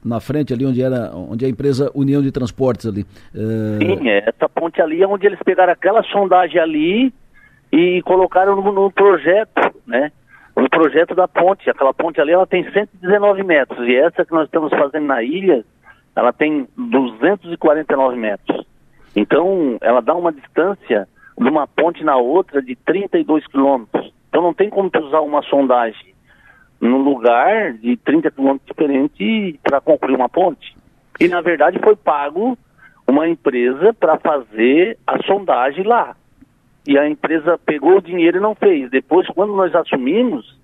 na 0.04 0.20
frente, 0.20 0.54
ali 0.54 0.66
onde 0.66 0.82
era 0.82 1.12
onde 1.16 1.46
é 1.46 1.48
a 1.48 1.52
empresa 1.52 1.92
União 1.96 2.22
de 2.22 2.32
Transportes 2.32 2.86
ali. 2.86 3.06
Uh... 3.34 3.80
Sim, 3.80 4.10
é, 4.10 4.30
essa 4.30 4.50
ponte 4.50 4.82
ali 4.82 5.02
é 5.02 5.08
onde 5.08 5.26
eles 5.26 5.40
pegaram 5.44 5.72
aquela 5.72 6.04
sondagem 6.04 6.60
ali 6.60 7.14
e 7.72 8.02
colocaram 8.04 8.56
no, 8.56 8.72
no 8.72 8.92
projeto, 8.92 9.74
né? 9.88 10.12
No 10.56 10.70
projeto 10.70 11.16
da 11.16 11.28
ponte. 11.28 11.70
Aquela 11.70 11.94
ponte 11.94 12.20
ali 12.20 12.32
ela 12.32 12.46
tem 12.46 12.70
119 12.72 13.44
metros 13.44 13.88
e 13.88 13.96
essa 13.96 14.26
que 14.26 14.32
nós 14.32 14.46
estamos 14.46 14.70
fazendo 14.72 15.08
na 15.08 15.24
ilha, 15.24 15.64
ela 16.16 16.32
tem 16.32 16.68
249 16.78 18.16
metros. 18.18 18.66
Então, 19.16 19.78
ela 19.82 20.02
dá 20.02 20.14
uma 20.16 20.32
distância 20.32 21.08
de 21.38 21.50
uma 21.50 21.68
ponte 21.68 22.04
na 22.04 22.18
outra 22.18 22.62
de 22.62 22.76
32 22.76 23.46
quilômetros. 23.48 24.12
Então 24.34 24.42
não 24.42 24.52
tem 24.52 24.68
como 24.68 24.90
usar 25.00 25.22
uma 25.22 25.44
sondagem 25.44 26.12
no 26.82 26.98
lugar 26.98 27.74
de 27.74 27.96
30 27.98 28.32
quilômetros 28.32 28.66
diferente 28.68 29.60
para 29.62 29.80
concluir 29.80 30.16
uma 30.16 30.28
ponte. 30.28 30.76
E 31.20 31.28
na 31.28 31.40
verdade 31.40 31.78
foi 31.78 31.96
pago 31.96 32.58
uma 33.08 33.30
empresa 33.30 33.94
para 33.94 34.18
fazer 34.18 34.98
a 35.06 35.22
sondagem 35.22 35.84
lá. 35.84 36.16
E 36.88 36.98
a 36.98 37.08
empresa 37.08 37.60
pegou 37.64 37.98
o 37.98 38.02
dinheiro 38.02 38.40
e 38.40 38.42
não 38.42 38.56
fez. 38.56 38.90
Depois, 38.90 39.28
quando 39.28 39.56
nós 39.56 39.74
assumimos, 39.76 40.60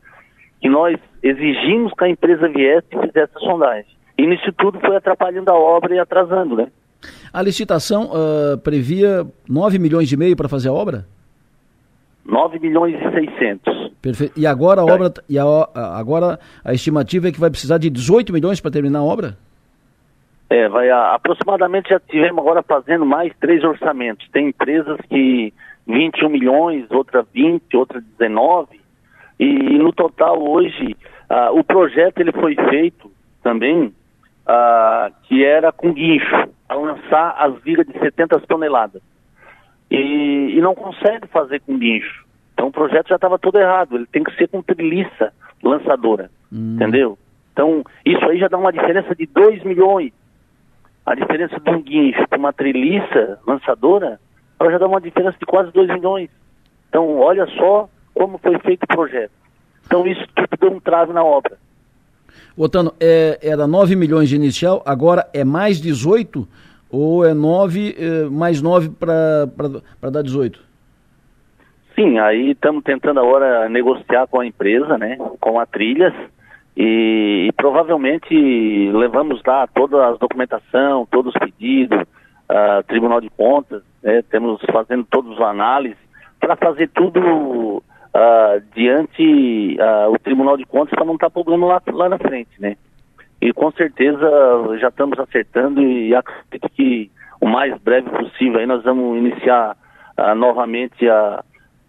que 0.60 0.68
nós 0.68 0.98
exigimos 1.22 1.94
que 1.94 2.04
a 2.06 2.10
empresa 2.10 2.50
viesse 2.50 2.88
e 2.92 3.00
fizesse 3.00 3.34
a 3.36 3.40
sondagem. 3.40 3.92
E 4.18 4.26
nisso 4.26 4.52
tudo 4.54 4.80
foi 4.80 4.96
atrapalhando 4.96 5.52
a 5.52 5.56
obra 5.56 5.94
e 5.94 6.00
atrasando, 6.00 6.56
né? 6.56 6.70
A 7.32 7.40
licitação 7.44 8.10
uh, 8.10 8.58
previa 8.58 9.28
9 9.48 9.78
milhões 9.78 10.12
e 10.12 10.18
meio 10.18 10.36
para 10.36 10.50
fazer 10.50 10.70
a 10.70 10.74
obra? 10.74 11.06
9 12.30 12.60
milhões 12.60 12.96
e 12.96 13.12
600. 13.12 13.92
Perfeito. 14.02 14.40
E 14.40 14.46
agora 14.46 14.82
a 14.82 14.86
obra 14.86 15.12
e 15.28 15.38
a, 15.38 15.44
agora 15.98 16.40
a 16.64 16.74
estimativa 16.74 17.28
é 17.28 17.32
que 17.32 17.40
vai 17.40 17.50
precisar 17.50 17.78
de 17.78 17.90
18 17.90 18.32
milhões 18.32 18.62
para 18.62 18.72
terminar 18.72 19.00
a 19.00 19.04
obra? 19.04 19.38
É, 20.50 20.70
vai 20.70 20.90
a, 20.90 21.14
aproximadamente 21.14 21.90
já 21.90 22.00
tivemos 22.00 22.40
agora 22.40 22.64
fazendo 22.64 23.06
mais 23.06 23.34
três 23.40 23.64
orçamentos. 23.64 24.28
Tem 24.30 24.50
empresas 24.50 24.98
que 25.10 25.54
21 25.88 26.30
milhões, 26.30 26.86
outra 26.92 27.26
20, 27.34 27.76
outra 27.76 28.02
19. 28.20 28.80
E, 29.40 29.46
e 29.46 29.78
no 29.78 29.92
total 29.92 30.42
hoje 30.42 30.96
o 31.54 31.64
projeto 31.64 32.20
ele 32.20 32.32
foi 32.32 32.56
feito 32.56 33.12
também 33.44 33.94
que 35.24 35.46
era 35.46 35.72
com 35.72 35.94
guincho, 35.94 36.50
a 36.68 36.74
lançar 36.74 37.36
as 37.38 37.62
vigas 37.62 37.86
de 37.86 38.00
70 38.00 38.40
toneladas 38.42 39.02
e, 39.90 40.56
e 40.58 40.62
não 40.62 40.76
consegue 40.76 41.28
fazer 41.28 41.60
com 41.62 41.78
guincho. 41.78 42.26
Então 42.54 42.68
o 42.68 42.72
projeto 42.72 43.08
já 43.08 43.16
estava 43.16 43.40
todo 43.40 43.58
errado, 43.58 43.96
ele 43.96 44.06
tem 44.06 44.24
que 44.24 44.36
ser 44.36 44.48
com 44.48 44.62
treliça 44.62 45.34
lançadora, 45.64 46.30
hum. 46.52 46.76
entendeu? 46.76 47.18
Então 47.54 47.84
isso 48.06 48.24
aí 48.26 48.40
já 48.40 48.48
dá 48.48 48.58
uma 48.58 48.72
diferença 48.72 49.16
de 49.16 49.26
2 49.26 49.64
milhões. 49.64 50.12
A 51.06 51.16
diferença 51.16 51.60
de 51.60 51.70
um 51.72 51.82
guincho 51.82 52.28
para 52.28 52.38
uma 52.38 52.54
treliça 52.54 53.40
lançadora, 53.48 54.20
ela 54.60 54.72
já 54.72 54.78
dá 54.78 54.88
uma 54.88 55.02
diferença 55.02 55.38
de 55.40 55.46
quase 55.46 55.72
2 55.72 55.88
milhões. 55.90 56.30
Então 56.90 57.18
olha 57.18 57.48
só 57.48 57.90
como 58.14 58.38
foi 58.38 58.60
feito 58.60 58.84
o 58.84 58.88
projeto. 58.88 59.32
Então 59.86 60.06
isso 60.06 60.24
tudo 60.36 60.50
deu 60.60 60.72
um 60.72 60.80
trave 60.80 61.14
na 61.14 61.24
obra. 61.24 61.58
Otano, 62.56 62.94
é, 63.00 63.40
era 63.42 63.66
9 63.66 63.96
milhões 63.96 64.30
de 64.30 64.36
inicial, 64.36 64.84
agora 64.86 65.28
é 65.34 65.44
mais 65.44 65.80
18 65.80 66.48
ou 66.92 67.26
é 67.26 67.34
9 67.34 67.96
eh, 67.98 68.30
mais 68.30 68.62
9 68.62 68.90
para 68.90 70.10
dar 70.10 70.24
18? 70.24 70.60
Sim, 71.96 72.18
aí 72.18 72.52
estamos 72.52 72.84
tentando 72.84 73.20
agora 73.20 73.68
negociar 73.68 74.26
com 74.28 74.40
a 74.40 74.46
empresa, 74.46 74.98
né, 74.98 75.18
com 75.40 75.60
a 75.60 75.66
Trilhas, 75.66 76.14
e, 76.76 77.48
e 77.50 77.52
provavelmente 77.52 78.34
levamos 78.92 79.42
lá 79.46 79.68
toda 79.68 80.08
a 80.08 80.12
documentação, 80.14 81.06
todos 81.12 81.34
os 81.36 81.40
pedidos, 81.40 82.00
uh, 82.00 82.84
Tribunal 82.88 83.20
de 83.20 83.30
Contas, 83.30 83.84
né, 84.02 84.22
temos 84.22 84.62
fazendo 84.72 85.04
todos 85.04 85.34
os 85.34 85.42
análises, 85.42 85.98
para 86.40 86.56
fazer 86.56 86.88
tudo 86.90 87.20
uh, 87.20 87.84
diante 88.74 89.78
uh, 89.78 90.10
o 90.10 90.18
Tribunal 90.20 90.56
de 90.56 90.66
Contas 90.66 90.96
para 90.96 91.06
não 91.06 91.16
estar 91.16 91.28
tá 91.28 91.34
problema 91.34 91.68
lá, 91.68 91.82
lá 91.92 92.08
na 92.08 92.18
frente, 92.18 92.52
né 92.60 92.78
e 93.42 93.54
com 93.54 93.72
certeza 93.72 94.20
já 94.80 94.90
estamos 94.90 95.18
acertando 95.20 95.82
e 95.82 96.14
acredito 96.14 96.70
que 96.76 97.12
o 97.40 97.48
mais 97.48 97.78
breve 97.82 98.10
possível 98.10 98.60
aí 98.60 98.66
nós 98.66 98.84
vamos 98.84 99.18
iniciar 99.18 99.78
uh, 100.18 100.36
novamente 100.36 101.08
a, 101.08 101.44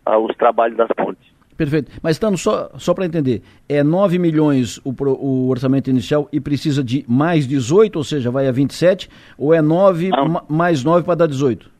uh, 0.08 0.18
os 0.18 0.36
trabalhos 0.36 0.76
das 0.76 0.88
pontes. 0.96 1.30
Perfeito. 1.56 1.92
Mas, 2.02 2.18
Tano, 2.18 2.38
só, 2.38 2.70
só 2.78 2.94
para 2.94 3.04
entender, 3.04 3.42
é 3.68 3.82
9 3.82 4.18
milhões 4.18 4.78
o, 4.78 4.94
o, 4.98 5.50
orçamento 5.50 5.90
inicial 5.90 6.26
e 6.32 6.40
precisa 6.40 6.82
de 6.82 7.04
mais 7.06 7.46
18, 7.46 7.96
ou 7.96 8.02
seja, 8.02 8.30
vai 8.30 8.48
a 8.48 8.52
27, 8.52 9.10
ou 9.36 9.52
é 9.52 9.60
9 9.60 10.08
ma, 10.08 10.42
mais 10.48 10.82
9 10.82 11.04
para 11.04 11.16
dar 11.16 11.26
18? 11.26 11.70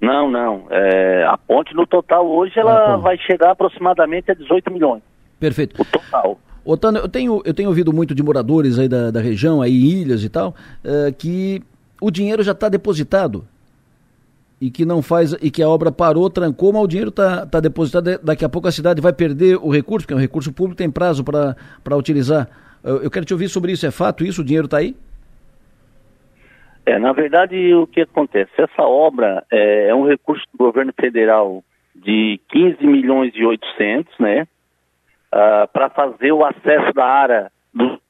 Não, 0.00 0.28
não. 0.28 0.66
É, 0.70 1.24
a 1.24 1.38
ponte 1.38 1.72
no 1.72 1.86
total 1.86 2.26
hoje 2.26 2.58
ela 2.58 2.94
ah, 2.94 2.96
vai 2.96 3.16
chegar 3.18 3.52
aproximadamente 3.52 4.28
a 4.28 4.34
18 4.34 4.72
milhões. 4.72 5.02
Perfeito. 5.38 5.80
O 5.80 5.84
total. 5.84 6.36
Otano, 6.70 6.98
eu 6.98 7.08
tenho, 7.08 7.40
eu 7.46 7.54
tenho 7.54 7.70
ouvido 7.70 7.94
muito 7.94 8.14
de 8.14 8.22
moradores 8.22 8.78
aí 8.78 8.88
da, 8.88 9.10
da 9.10 9.22
região, 9.22 9.62
aí 9.62 9.72
ilhas 9.72 10.22
e 10.22 10.28
tal, 10.28 10.54
uh, 10.84 11.10
que 11.16 11.62
o 11.98 12.10
dinheiro 12.10 12.42
já 12.42 12.52
está 12.52 12.68
depositado 12.68 13.42
e 14.60 14.70
que 14.70 14.84
não 14.84 15.00
faz 15.00 15.32
e 15.40 15.50
que 15.50 15.62
a 15.62 15.68
obra 15.68 15.90
parou, 15.90 16.28
trancou, 16.28 16.70
mas 16.70 16.82
o 16.82 16.86
dinheiro 16.86 17.08
está 17.08 17.46
tá 17.46 17.58
depositado. 17.58 18.18
Daqui 18.22 18.44
a 18.44 18.50
pouco 18.50 18.68
a 18.68 18.72
cidade 18.72 19.00
vai 19.00 19.14
perder 19.14 19.56
o 19.56 19.70
recurso, 19.70 20.04
porque 20.04 20.12
é 20.12 20.16
um 20.16 20.20
recurso 20.20 20.52
público, 20.52 20.76
tem 20.76 20.90
prazo 20.90 21.24
para 21.24 21.96
utilizar. 21.96 22.46
Eu, 22.84 23.02
eu 23.02 23.10
quero 23.10 23.24
te 23.24 23.32
ouvir 23.32 23.48
sobre 23.48 23.72
isso. 23.72 23.86
É 23.86 23.90
fato 23.90 24.22
isso? 24.22 24.42
O 24.42 24.44
dinheiro 24.44 24.66
está 24.66 24.76
aí? 24.76 24.94
É, 26.84 26.98
na 26.98 27.14
verdade, 27.14 27.74
o 27.74 27.86
que 27.86 28.02
acontece? 28.02 28.50
Essa 28.58 28.82
obra 28.82 29.42
é, 29.50 29.88
é 29.88 29.94
um 29.94 30.06
recurso 30.06 30.44
do 30.52 30.58
governo 30.58 30.92
federal 31.00 31.64
de 31.94 32.38
15 32.50 32.86
milhões 32.86 33.32
e 33.34 33.42
800, 33.42 34.18
né? 34.18 34.46
Uh, 35.30 35.36
ah, 35.36 35.68
para 35.70 35.90
fazer 35.90 36.32
o 36.32 36.44
acesso 36.44 36.92
da 36.94 37.04
área 37.04 37.52
do. 37.74 38.00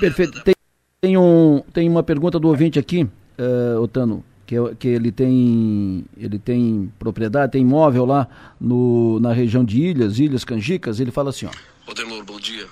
Perfeito. 0.00 0.42
Tem, 0.42 0.54
tem, 1.00 1.16
um, 1.16 1.62
tem 1.72 1.88
uma 1.88 2.02
pergunta 2.02 2.40
do 2.40 2.48
ouvinte 2.48 2.78
aqui 2.78 3.08
uh, 3.38 3.80
Otano, 3.80 4.24
que, 4.46 4.56
que 4.78 4.88
ele 4.88 5.12
tem 5.12 6.04
ele 6.16 6.38
tem 6.38 6.92
propriedade, 6.98 7.52
tem 7.52 7.62
imóvel 7.62 8.04
lá 8.04 8.26
no, 8.60 9.20
na 9.20 9.32
região 9.32 9.64
de 9.64 9.80
Ilhas, 9.80 10.18
Ilhas 10.18 10.44
Canjicas, 10.44 10.98
ele 11.00 11.10
fala 11.10 11.30
assim, 11.30 11.46
ó. 11.46 11.50
Odelor, 11.90 12.24
bom 12.24 12.40
dia. 12.40 12.66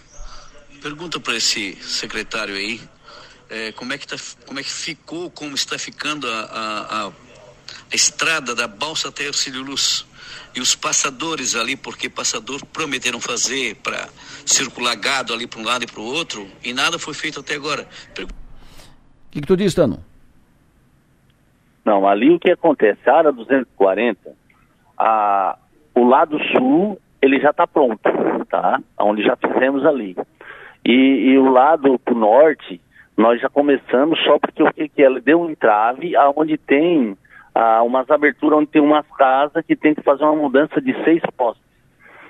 Pergunta 0.83 1.21
para 1.21 1.37
esse 1.37 1.77
secretário 1.83 2.55
aí, 2.55 2.81
é, 3.49 3.73
como, 3.73 3.93
é 3.93 3.99
que 3.99 4.07
tá, 4.07 4.17
como 4.45 4.59
é 4.59 4.63
que 4.63 4.73
ficou, 4.73 5.31
como 5.31 5.55
está 5.55 5.79
ficando 5.79 6.29
a, 6.29 6.41
a, 6.41 7.07
a, 7.07 7.07
a 7.09 7.95
estrada 7.95 8.55
da 8.55 8.67
balsa 8.67 9.09
até 9.09 9.25
Ercílio 9.25 9.63
Luz? 9.63 10.07
E 10.57 10.61
os 10.61 10.75
passadores 10.75 11.55
ali, 11.55 11.77
porque 11.77 12.09
passador 12.09 12.65
prometeram 12.73 13.21
fazer 13.21 13.77
para 13.77 14.09
circular 14.47 14.97
gado 14.97 15.35
ali 15.35 15.47
para 15.47 15.61
um 15.61 15.65
lado 15.65 15.85
e 15.85 15.87
para 15.87 16.01
o 16.01 16.05
outro, 16.05 16.47
e 16.65 16.73
nada 16.73 16.99
foi 16.99 17.13
feito 17.13 17.41
até 17.41 17.55
agora. 17.55 17.87
O 18.13 19.31
que, 19.31 19.41
que 19.43 19.47
tu 19.47 19.55
diz, 19.55 19.75
Tano? 19.75 20.03
Não, 21.85 22.09
ali 22.09 22.35
o 22.35 22.39
que 22.41 22.51
acontece, 22.51 22.99
a 23.09 23.19
área 23.19 23.33
240, 23.33 24.33
a, 24.99 25.59
o 25.95 26.05
lado 26.05 26.39
sul, 26.57 26.99
ele 27.21 27.39
já 27.39 27.51
está 27.51 27.67
pronto, 27.67 28.01
tá? 28.49 28.81
Onde 28.99 29.23
já 29.23 29.37
fizemos 29.37 29.85
ali. 29.85 30.17
E, 30.85 30.93
e 31.33 31.39
o 31.39 31.51
lado 31.51 31.99
pro 31.99 32.15
norte, 32.15 32.81
nós 33.17 33.41
já 33.41 33.49
começamos 33.49 34.19
só 34.25 34.39
porque 34.39 34.63
o 34.63 34.73
que, 34.73 34.89
que 34.89 35.03
é? 35.03 35.21
Deu 35.21 35.43
um 35.43 35.51
entrave 35.51 36.17
aonde 36.17 36.57
tem 36.57 37.17
ah, 37.59 37.83
umas 37.83 38.11
aberturas, 38.11 38.59
onde 38.59 38.69
tem 38.69 38.83
umas 38.83 39.07
casas 39.17 39.65
que 39.65 39.75
tem 39.75 39.95
que 39.95 40.03
fazer 40.03 40.25
uma 40.25 40.37
mudança 40.37 40.79
de 40.79 40.93
seis 41.05 41.23
postes. 41.39 41.65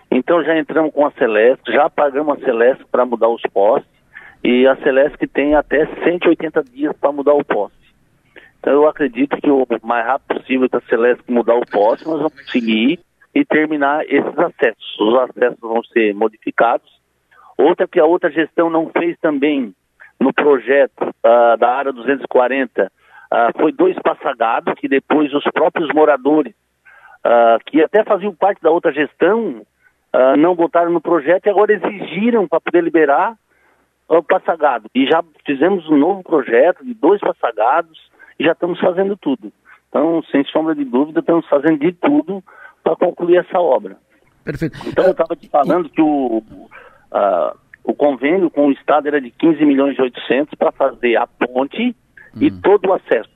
Então 0.08 0.44
já 0.44 0.56
entramos 0.56 0.94
com 0.94 1.04
a 1.04 1.10
Celeste, 1.10 1.72
já 1.72 1.90
pagamos 1.90 2.38
a 2.38 2.44
Celeste 2.44 2.84
para 2.92 3.04
mudar 3.04 3.28
os 3.28 3.42
postes, 3.52 3.90
e 4.44 4.68
a 4.68 4.76
Celeste 4.76 5.26
tem 5.26 5.56
até 5.56 5.84
180 6.04 6.62
dias 6.62 6.96
para 7.00 7.10
mudar 7.10 7.34
o 7.34 7.44
poste. 7.44 7.76
Então 8.60 8.72
eu 8.72 8.88
acredito 8.88 9.36
que 9.38 9.50
o 9.50 9.66
mais 9.82 10.06
rápido 10.06 10.40
possível 10.40 10.68
que 10.68 10.76
a 10.76 10.80
Celeste 10.82 11.24
mudar 11.28 11.56
o 11.56 11.66
poste, 11.66 12.06
nós 12.06 12.18
vamos 12.18 12.34
conseguir 12.34 13.00
e 13.34 13.44
terminar 13.44 14.04
esses 14.04 14.38
acessos. 14.38 15.00
Os 15.00 15.14
acessos 15.18 15.58
vão 15.60 15.82
ser 15.82 16.14
modificados. 16.14 16.88
Outra 17.58 17.88
que 17.88 17.98
a 17.98 18.04
outra 18.04 18.30
gestão 18.30 18.70
não 18.70 18.90
fez 18.90 19.18
também 19.18 19.74
no 20.20 20.32
projeto 20.32 21.02
uh, 21.02 21.56
da 21.58 21.68
área 21.68 21.92
240 21.92 22.84
uh, 22.84 22.95
ah, 23.36 23.52
foi 23.60 23.70
dois 23.70 23.94
passagados 24.00 24.72
que 24.78 24.88
depois 24.88 25.30
os 25.34 25.44
próprios 25.52 25.92
moradores 25.94 26.54
uh, 27.18 27.62
que 27.66 27.82
até 27.82 28.02
faziam 28.02 28.34
parte 28.34 28.62
da 28.62 28.70
outra 28.70 28.90
gestão 28.92 29.62
não 30.38 30.54
botaram 30.54 30.90
no 30.90 31.00
projeto 31.00 31.44
e 31.44 31.50
agora 31.50 31.74
exigiram 31.74 32.48
para 32.48 32.58
poder 32.58 32.82
liberar 32.82 33.36
o 34.08 34.22
passagado. 34.22 34.88
E 34.94 35.04
já 35.04 35.22
fizemos 35.44 35.86
um 35.90 35.96
novo 35.98 36.22
projeto 36.22 36.82
de 36.82 36.94
dois 36.94 37.20
passagados 37.20 37.98
e 38.40 38.44
já 38.44 38.52
estamos 38.52 38.80
fazendo 38.80 39.14
tudo. 39.14 39.52
Então, 39.90 40.22
sem 40.30 40.42
sombra 40.44 40.74
de 40.74 40.86
dúvida, 40.86 41.20
estamos 41.20 41.46
fazendo 41.48 41.80
de 41.80 41.92
tudo 41.92 42.42
para 42.82 42.96
concluir 42.96 43.36
essa 43.36 43.60
obra. 43.60 43.98
Perfeito. 44.42 44.78
Então, 44.86 45.04
eu 45.04 45.10
estava 45.10 45.36
te 45.36 45.50
falando 45.50 45.90
que 45.90 46.00
o, 46.00 46.42
o 47.84 47.94
convênio 47.94 48.48
com 48.48 48.68
o 48.68 48.72
Estado 48.72 49.08
era 49.08 49.20
de 49.20 49.30
15 49.30 49.64
milhões 49.66 49.98
e 49.98 50.02
800 50.02 50.54
para 50.54 50.72
fazer 50.72 51.16
a 51.16 51.26
ponte 51.26 51.94
hum. 52.36 52.38
e 52.40 52.50
todo 52.50 52.90
o 52.90 52.92
acesso. 52.92 53.30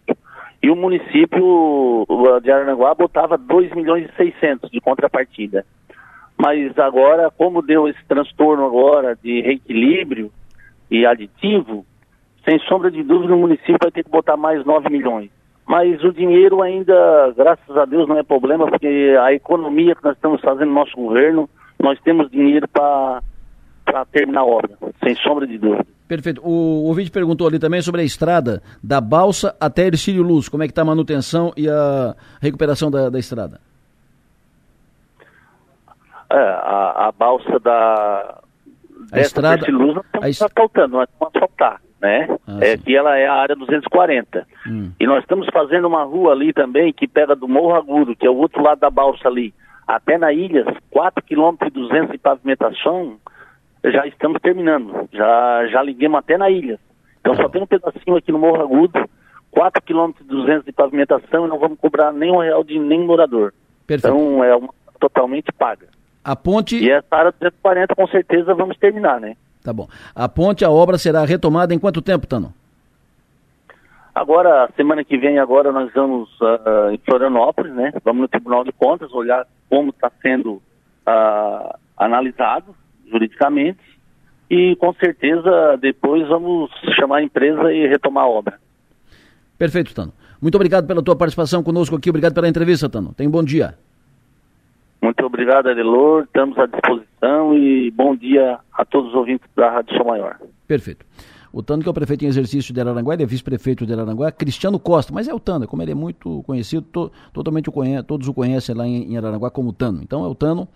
E 0.63 0.71
o 0.71 0.77
município 0.77 2.07
de 2.43 2.51
Aranguá 2.51 2.95
botava 2.95 3.39
2 3.39 3.73
milhões 3.75 4.09
e 4.11 4.17
600 4.17 4.71
de 4.71 4.81
contrapartida. 4.81 5.65
Mas 6.37 6.79
agora, 6.79 7.31
como 7.31 7.63
deu 7.63 7.89
esse 7.89 8.03
transtorno 8.07 8.65
agora 8.67 9.17
de 9.23 9.41
reequilíbrio 9.41 10.31
e 10.91 11.07
aditivo, 11.07 11.85
sem 12.45 12.59
sombra 12.61 12.91
de 12.91 13.03
dúvida, 13.03 13.35
o 13.35 13.39
município 13.39 13.79
vai 13.81 13.91
ter 13.91 14.05
que 14.05 14.11
botar 14.11 14.37
mais 14.37 14.65
9 14.65 14.89
milhões. 14.91 15.31
Mas 15.67 16.03
o 16.03 16.13
dinheiro 16.13 16.63
ainda, 16.63 17.33
graças 17.37 17.77
a 17.77 17.85
Deus, 17.85 18.09
não 18.09 18.19
é 18.19 18.23
problema, 18.23 18.67
porque 18.67 19.17
a 19.23 19.33
economia 19.33 19.95
que 19.95 20.03
nós 20.03 20.17
estamos 20.17 20.41
fazendo 20.41 20.69
no 20.69 20.75
nosso 20.75 20.97
governo, 20.97 21.49
nós 21.79 22.01
temos 22.01 22.31
dinheiro 22.31 22.67
para 22.69 23.23
terminar 24.13 24.41
a 24.41 24.45
obra, 24.45 24.71
sem 25.03 25.15
sombra 25.17 25.47
de 25.47 25.59
dúvida. 25.59 25.87
Perfeito. 26.09 26.41
O, 26.43 26.51
o 26.51 26.85
ouvinte 26.87 27.11
perguntou 27.11 27.47
ali 27.47 27.59
também 27.59 27.81
sobre 27.83 28.01
a 28.01 28.05
estrada 28.05 28.63
da 28.83 29.01
Balsa 29.01 29.55
até 29.61 29.87
Ercílio 29.87 30.23
Luz. 30.23 30.49
Como 30.49 30.63
é 30.63 30.67
que 30.67 30.73
está 30.73 30.83
a 30.83 30.85
manutenção 30.85 31.53
e 31.57 31.69
a 31.69 32.15
recuperação 32.41 32.91
da, 32.91 33.09
da 33.09 33.19
estrada? 33.19 33.61
É, 36.33 36.37
a, 36.37 37.09
a 37.09 37.13
balsa 37.13 37.59
da 37.59 38.39
a 39.13 39.21
estrada, 39.21 39.67
Luz 39.71 39.95
não 39.95 40.03
está 40.03 40.29
est... 40.29 40.55
faltando, 40.55 40.97
nós 40.97 41.09
vamos 41.19 41.35
asfaltar 41.35 41.81
né? 42.01 42.27
Ah, 42.47 42.59
é 42.61 42.77
que 42.79 42.97
ela 42.97 43.17
é 43.17 43.27
a 43.27 43.35
área 43.35 43.55
240. 43.55 44.47
Hum. 44.67 44.91
E 44.99 45.07
nós 45.07 45.23
estamos 45.23 45.47
fazendo 45.53 45.87
uma 45.87 46.03
rua 46.03 46.33
ali 46.33 46.53
também 46.53 46.93
que 46.93 47.07
pega 47.07 47.37
do 47.37 47.47
Morro 47.47 47.75
Agudo, 47.75 48.17
que 48.17 48.27
é 48.27 48.31
o 48.31 48.37
outro 48.37 48.63
lado 48.63 48.81
da 48.81 48.91
balsa 48.91 49.29
ali, 49.29 49.53
até 49.87 50.17
na 50.17 50.33
ilha, 50.33 50.65
4 50.91 51.23
km 51.25 51.57
e 51.67 51.71
200 51.71 52.13
de 52.13 52.19
pavimentação, 52.19 53.17
já 53.85 54.07
estamos 54.07 54.41
terminando. 54.41 55.09
Já 55.13 55.67
já 55.69 55.83
liguemos 55.83 56.19
até 56.19 56.37
na 56.37 56.51
ilha. 56.51 56.79
Então 57.21 57.35
só 57.37 57.49
tem 57.49 57.63
um 57.63 57.67
pedacinho 57.67 58.17
aqui 58.17 58.33
no 58.33 58.39
Morro 58.39 58.63
Agudo, 58.63 59.09
4 59.51 59.83
km 59.83 60.13
e 60.21 60.25
200 60.25 60.65
de 60.65 60.73
pavimentação 60.73 61.47
e 61.47 61.49
não 61.49 61.59
vamos 61.59 61.79
cobrar 61.79 62.13
nenhum 62.13 62.39
real 62.39 62.65
de 62.65 62.79
nem 62.79 63.05
morador. 63.05 63.53
Perfeito. 63.87 64.15
Então 64.15 64.45
é 64.45 64.55
uma, 64.55 64.71
totalmente 64.99 65.53
paga. 65.53 65.87
A 66.23 66.37
ponte 66.37 66.77
E 66.77 66.91
essa 66.91 67.07
área 67.11 67.33
240 67.33 67.95
com 67.95 68.07
certeza 68.07 68.55
vamos 68.55 68.77
terminar, 68.77 69.21
né? 69.21 69.37
Tá 69.63 69.73
bom. 69.73 69.89
A 70.15 70.29
ponte, 70.29 70.65
a 70.65 70.71
obra 70.71 70.97
será 70.97 71.25
retomada 71.25 71.75
em 71.75 71.79
quanto 71.79 72.01
tempo, 72.01 72.27
Tano? 72.27 72.53
Agora, 74.15 74.69
semana 74.77 75.05
que 75.05 75.17
vem, 75.17 75.39
agora 75.39 75.71
nós 75.71 75.93
vamos 75.95 76.29
uh, 76.41 76.91
em 76.93 76.99
Florianópolis, 76.99 77.73
né? 77.73 77.93
Vamos 78.05 78.23
no 78.23 78.29
Tribunal 78.29 78.65
de 78.65 78.73
Contas 78.73 79.13
olhar 79.13 79.47
como 79.69 79.91
está 79.91 80.11
sendo 80.23 80.55
uh, 80.55 81.75
analisado 81.97 82.75
juridicamente 83.11 83.81
e 84.49 84.75
com 84.77 84.93
certeza 84.95 85.77
depois 85.81 86.27
vamos 86.29 86.71
chamar 86.97 87.19
a 87.19 87.23
empresa 87.23 87.73
e 87.73 87.87
retomar 87.87 88.25
a 88.25 88.29
obra. 88.29 88.59
Perfeito, 89.59 89.95
Tano. 89.95 90.13
Muito 90.41 90.55
obrigado 90.55 90.87
pela 90.87 91.03
tua 91.03 91.15
participação 91.15 91.63
conosco 91.63 91.97
aqui. 91.97 92.09
Obrigado 92.09 92.35
pela 92.35 92.49
entrevista, 92.49 92.89
Tano. 92.89 93.13
Tenha 93.15 93.29
um 93.29 93.33
bom 93.33 93.45
dia. 93.45 93.75
Muito 95.03 95.25
obrigado, 95.25 95.69
Adelor. 95.69 96.25
Estamos 96.25 96.59
à 96.59 96.67
disposição 96.67 97.57
e 97.57 97.91
bom 97.91 98.17
dia 98.17 98.59
a 98.73 98.85
todos 98.85 99.11
os 99.11 99.15
ouvintes 99.15 99.49
da 99.55 99.71
Rádio 99.71 99.97
São 99.97 100.07
Maior. 100.07 100.39
Perfeito. 100.67 101.05
O 101.53 101.63
Tano, 101.63 101.83
que 101.83 101.89
é 101.89 101.91
o 101.91 101.95
prefeito 101.95 102.25
em 102.25 102.29
exercício 102.29 102.73
de 102.73 102.81
Araranguá, 102.81 103.15
ele 103.15 103.25
é 103.25 103.27
vice-prefeito 103.27 103.85
de 103.85 103.93
Araranguá, 103.93 104.31
Cristiano 104.31 104.79
Costa, 104.79 105.13
mas 105.13 105.27
é 105.27 105.35
o 105.35 105.41
Tano, 105.41 105.67
como 105.67 105.83
ele 105.83 105.91
é 105.91 105.95
muito 105.95 106.43
conhecido, 106.45 106.83
to, 106.83 107.11
totalmente 107.33 107.69
o 107.69 107.73
conhece, 107.73 108.05
todos 108.05 108.29
o 108.29 108.35
conhecem 108.35 108.75
lá 108.75 108.87
em, 108.87 109.13
em 109.13 109.17
Araranguá 109.17 109.51
como 109.51 109.73
Tano. 109.73 110.01
Então 110.01 110.25
é 110.25 110.29
o 110.29 110.35
Tano, 110.35 110.69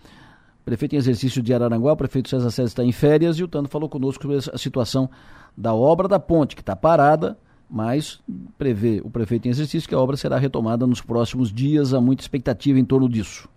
prefeito 0.65 0.95
em 0.95 0.99
exercício 0.99 1.43
de 1.43 1.53
Araranguá, 1.53 1.93
o 1.93 1.97
prefeito 1.97 2.29
César 2.29 2.51
César 2.51 2.69
está 2.69 2.85
em 2.85 2.93
férias 2.93 3.39
e 3.39 3.45
o 3.45 3.49
Tano 3.49 3.69
falou 3.69 3.89
conosco 3.89 4.23
sobre 4.23 4.39
a 4.53 4.59
situação 4.59 5.11
da 5.57 5.75
obra 5.75 6.09
da 6.09 6.19
ponte, 6.19 6.57
que 6.57 6.63
está 6.63 6.75
parada, 6.75 7.39
mas 7.69 8.21
prevê 8.57 9.01
o 9.05 9.11
prefeito 9.11 9.47
em 9.47 9.51
exercício 9.51 9.89
que 9.89 9.95
a 9.95 9.99
obra 9.99 10.17
será 10.17 10.39
retomada 10.39 10.87
nos 10.87 11.01
próximos 11.01 11.53
dias, 11.53 11.93
há 11.93 12.01
muita 12.01 12.23
expectativa 12.23 12.79
em 12.79 12.85
torno 12.85 13.09
disso. 13.09 13.49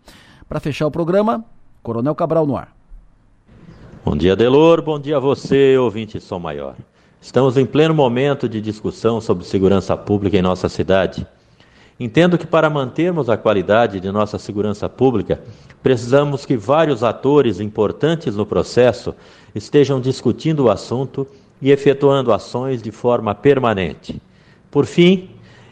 Para 0.48 0.60
fechar 0.60 0.88
o 0.88 0.92
programa, 0.92 1.44
Coronel 1.82 2.16
Cabral 2.16 2.46
no 2.46 2.56
ar. 2.56 2.76
Bom 4.04 4.16
dia, 4.16 4.36
Delor. 4.36 4.82
Bom 4.82 5.00
dia 5.00 5.18
a 5.18 5.20
você, 5.20 5.78
ouvinte 5.78 6.20
Som 6.20 6.40
Maior. 6.40 6.76
Estamos 7.22 7.58
em 7.58 7.66
pleno 7.66 7.94
momento 7.94 8.48
de 8.48 8.62
discussão 8.62 9.20
sobre 9.20 9.44
segurança 9.44 9.98
pública 9.98 10.38
em 10.38 10.42
nossa 10.42 10.70
cidade. 10.70 11.28
Entendo 12.00 12.38
que 12.38 12.46
para 12.46 12.70
mantermos 12.70 13.28
a 13.28 13.38
qualidade 13.38 14.00
de 14.00 14.12
nossa 14.12 14.38
segurança 14.38 14.88
pública, 14.88 15.42
precisamos 15.82 16.46
que 16.46 16.56
vários 16.56 17.04
atores 17.04 17.60
importantes 17.60 18.36
no 18.36 18.46
processo 18.46 19.16
estejam 19.56 20.00
discutindo 20.00 20.66
o 20.66 20.70
assunto 20.70 21.28
e 21.60 21.72
efetuando 21.72 22.32
ações 22.32 22.84
de 22.84 22.92
forma 22.92 23.34
permanente. 23.34 24.22
Por 24.70 24.86
fim, 24.86 25.32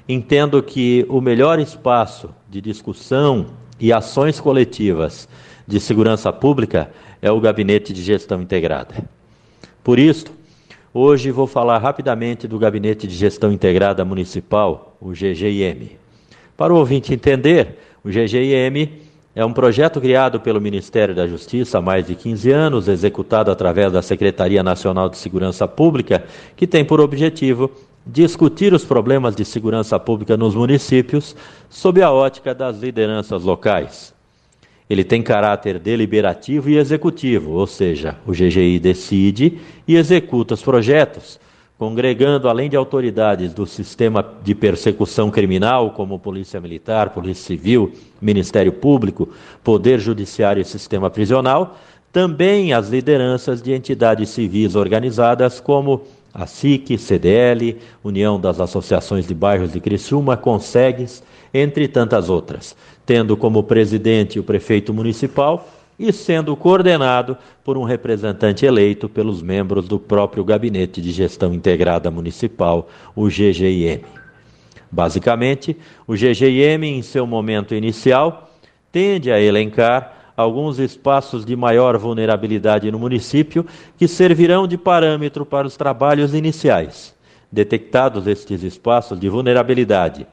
entendo 0.09 0.63
que 0.63 1.05
o 1.09 1.21
melhor 1.21 1.59
espaço 1.59 2.29
de 2.49 2.59
discussão 2.59 3.47
e 3.79 3.93
ações 3.93 4.39
coletivas 4.39 5.29
de 5.67 5.79
segurança 5.79 6.33
pública 6.33 6.91
é 7.21 7.31
o 7.31 7.39
Gabinete 7.39 7.93
de 7.93 8.01
Gestão 8.01 8.41
Integrada. 8.41 9.07
Por 9.83 9.99
isso, 9.99 10.25
hoje 10.91 11.29
vou 11.29 11.45
falar 11.45 11.77
rapidamente 11.77 12.47
do 12.47 12.57
Gabinete 12.57 13.05
de 13.05 13.13
Gestão 13.13 13.51
Integrada 13.51 14.03
Municipal, 14.03 14.97
o 14.99 15.11
GGIM. 15.11 16.04
Para 16.57 16.73
o 16.73 16.77
ouvinte 16.77 17.13
entender, 17.13 17.79
o 18.03 18.09
GGIM 18.09 18.89
é 19.35 19.43
um 19.43 19.51
projeto 19.51 19.99
criado 19.99 20.39
pelo 20.39 20.61
Ministério 20.61 21.13
da 21.13 21.27
Justiça 21.27 21.79
há 21.79 21.81
mais 21.81 22.07
de 22.07 22.15
15 22.15 22.49
anos, 22.51 22.87
executado 22.87 23.51
através 23.51 23.91
da 23.91 24.01
Secretaria 24.01 24.63
Nacional 24.63 25.09
de 25.09 25.17
Segurança 25.17 25.67
Pública, 25.67 26.23
que 26.55 26.65
tem 26.65 26.85
por 26.85 27.01
objetivo 27.01 27.69
discutir 28.07 28.73
os 28.73 28.85
problemas 28.85 29.35
de 29.35 29.43
segurança 29.43 29.99
pública 29.99 30.37
nos 30.37 30.55
municípios 30.55 31.35
sob 31.69 32.01
a 32.01 32.09
ótica 32.09 32.55
das 32.55 32.79
lideranças 32.79 33.43
locais. 33.43 34.13
Ele 34.89 35.03
tem 35.03 35.21
caráter 35.21 35.77
deliberativo 35.77 36.69
e 36.69 36.77
executivo, 36.77 37.51
ou 37.51 37.67
seja, 37.67 38.15
o 38.25 38.31
GGI 38.31 38.79
decide 38.79 39.59
e 39.85 39.97
executa 39.97 40.53
os 40.53 40.61
projetos, 40.61 41.37
congregando, 41.77 42.47
além 42.47 42.69
de 42.69 42.77
autoridades 42.77 43.53
do 43.53 43.65
sistema 43.65 44.25
de 44.43 44.55
persecução 44.55 45.29
criminal, 45.29 45.91
como 45.91 46.17
Polícia 46.17 46.59
Militar, 46.61 47.09
Polícia 47.09 47.45
Civil, 47.45 47.91
Ministério 48.21 48.71
Público, 48.71 49.29
Poder 49.63 49.99
Judiciário 49.99 50.61
e 50.61 50.65
Sistema 50.65 51.09
Prisional, 51.09 51.77
também 52.13 52.71
as 52.71 52.89
lideranças 52.89 53.61
de 53.61 53.73
entidades 53.73 54.29
civis 54.29 54.73
organizadas, 54.75 55.59
como 55.59 56.03
a 56.33 56.45
SIC, 56.45 56.97
CDL, 56.97 57.77
União 58.03 58.39
das 58.39 58.61
Associações 58.61 59.27
de 59.27 59.33
Bairros 59.33 59.73
de 59.73 59.81
Criciúma, 59.81 60.37
Consegues, 60.37 61.21
entre 61.53 61.87
tantas 61.87 62.29
outras, 62.29 62.75
tendo 63.05 63.35
como 63.35 63.63
presidente 63.63 64.39
o 64.39 64.43
prefeito 64.43 64.93
municipal 64.93 65.67
e 65.97 66.11
sendo 66.11 66.55
coordenado 66.55 67.37
por 67.63 67.77
um 67.77 67.83
representante 67.83 68.65
eleito 68.65 69.07
pelos 69.07 69.41
membros 69.41 69.87
do 69.87 69.99
próprio 69.99 70.43
Gabinete 70.43 71.01
de 71.01 71.11
Gestão 71.11 71.53
Integrada 71.53 72.11
Municipal, 72.11 72.89
o 73.15 73.27
GGIM. 73.27 74.01
Basicamente, 74.91 75.75
o 76.07 76.13
GGIM, 76.13 76.83
em 76.83 77.01
seu 77.01 77.25
momento 77.25 77.73
inicial, 77.73 78.49
tende 78.91 79.31
a 79.31 79.39
elencar 79.39 80.33
alguns 80.37 80.79
espaços 80.79 81.45
de 81.45 81.55
maior 81.55 81.97
vulnerabilidade 81.97 82.91
no 82.91 82.99
município 82.99 83.65
que 83.97 84.07
servirão 84.07 84.67
de 84.67 84.77
parâmetro 84.77 85.45
para 85.45 85.65
os 85.65 85.77
trabalhos 85.77 86.33
iniciais. 86.33 87.15
Detectados 87.51 88.27
estes 88.27 88.63
espaços 88.63 89.19
de 89.19 89.29
vulnerabilidade 89.29 90.27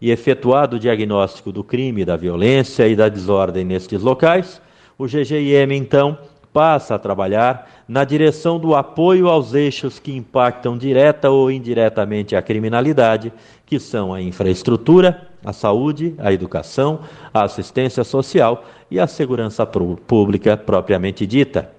e 0.00 0.12
efetuado 0.12 0.76
o 0.76 0.78
diagnóstico 0.78 1.50
do 1.50 1.64
crime, 1.64 2.04
da 2.04 2.16
violência 2.16 2.86
e 2.86 2.94
da 2.94 3.08
desordem 3.08 3.64
nestes 3.64 4.00
locais, 4.00 4.60
o 4.98 5.06
GGIM, 5.06 5.72
então, 5.72 6.18
passa 6.52 6.96
a 6.96 6.98
trabalhar 6.98 7.70
na 7.86 8.02
direção 8.02 8.58
do 8.58 8.74
apoio 8.74 9.28
aos 9.28 9.54
eixos 9.54 10.00
que 10.00 10.12
impactam 10.14 10.76
direta 10.76 11.30
ou 11.30 11.52
indiretamente 11.52 12.34
a 12.34 12.42
criminalidade, 12.42 13.32
que 13.64 13.78
são 13.78 14.12
a 14.12 14.20
infraestrutura, 14.20 15.28
a 15.44 15.52
saúde, 15.52 16.16
a 16.18 16.32
educação, 16.32 17.00
a 17.32 17.44
assistência 17.44 18.02
social 18.02 18.64
e 18.90 18.98
a 18.98 19.06
segurança 19.06 19.64
pública 19.64 20.56
propriamente 20.56 21.24
dita. 21.24 21.70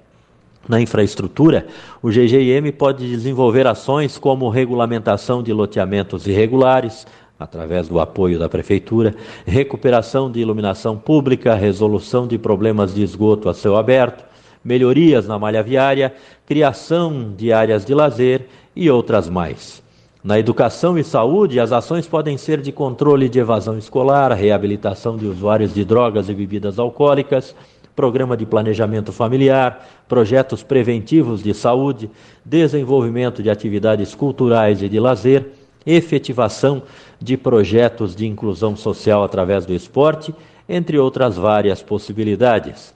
Na 0.65 0.79
infraestrutura, 0.79 1.67
o 2.01 2.09
GGIM 2.09 2.71
pode 2.71 3.05
desenvolver 3.09 3.67
ações 3.67 4.17
como 4.17 4.47
regulamentação 4.47 5.43
de 5.43 5.51
loteamentos 5.51 6.25
irregulares, 6.25 7.05
através 7.39 7.87
do 7.87 7.99
apoio 7.99 8.37
da 8.37 8.49
Prefeitura, 8.49 9.15
recuperação 9.45 10.29
de 10.29 10.41
iluminação 10.41 10.97
pública, 10.97 11.55
resolução 11.55 12.27
de 12.27 12.37
problemas 12.37 12.93
de 12.93 13.01
esgoto 13.01 13.47
a 13.47 13.53
céu 13.53 13.77
aberto, 13.77 14.25
melhorias 14.63 15.25
na 15.25 15.39
malha 15.39 15.63
viária, 15.63 16.13
criação 16.45 17.33
de 17.37 17.53
áreas 17.53 17.85
de 17.85 17.93
lazer 17.93 18.47
e 18.75 18.89
outras 18.91 19.29
mais. 19.29 19.81
Na 20.21 20.37
educação 20.37 20.97
e 20.97 21.03
saúde, 21.03 21.61
as 21.61 21.71
ações 21.71 22.05
podem 22.05 22.37
ser 22.37 22.59
de 22.59 22.73
controle 22.73 23.29
de 23.29 23.39
evasão 23.39 23.77
escolar, 23.77 24.33
reabilitação 24.33 25.15
de 25.15 25.25
usuários 25.25 25.73
de 25.73 25.85
drogas 25.85 26.27
e 26.27 26.33
bebidas 26.33 26.77
alcoólicas, 26.77 27.55
programa 27.95 28.35
de 28.35 28.45
planejamento 28.45 29.13
familiar, 29.13 29.87
projetos 30.09 30.61
preventivos 30.61 31.41
de 31.41 31.53
saúde, 31.53 32.09
desenvolvimento 32.43 33.41
de 33.41 33.49
atividades 33.49 34.13
culturais 34.13 34.81
e 34.81 34.89
de 34.89 34.99
lazer, 34.99 35.51
efetivação 35.85 36.83
de 37.19 37.35
projetos 37.37 38.15
de 38.15 38.25
inclusão 38.25 38.75
social 38.75 39.23
através 39.23 39.65
do 39.65 39.73
esporte, 39.73 40.33
entre 40.67 40.97
outras 40.97 41.35
várias 41.35 41.81
possibilidades. 41.81 42.93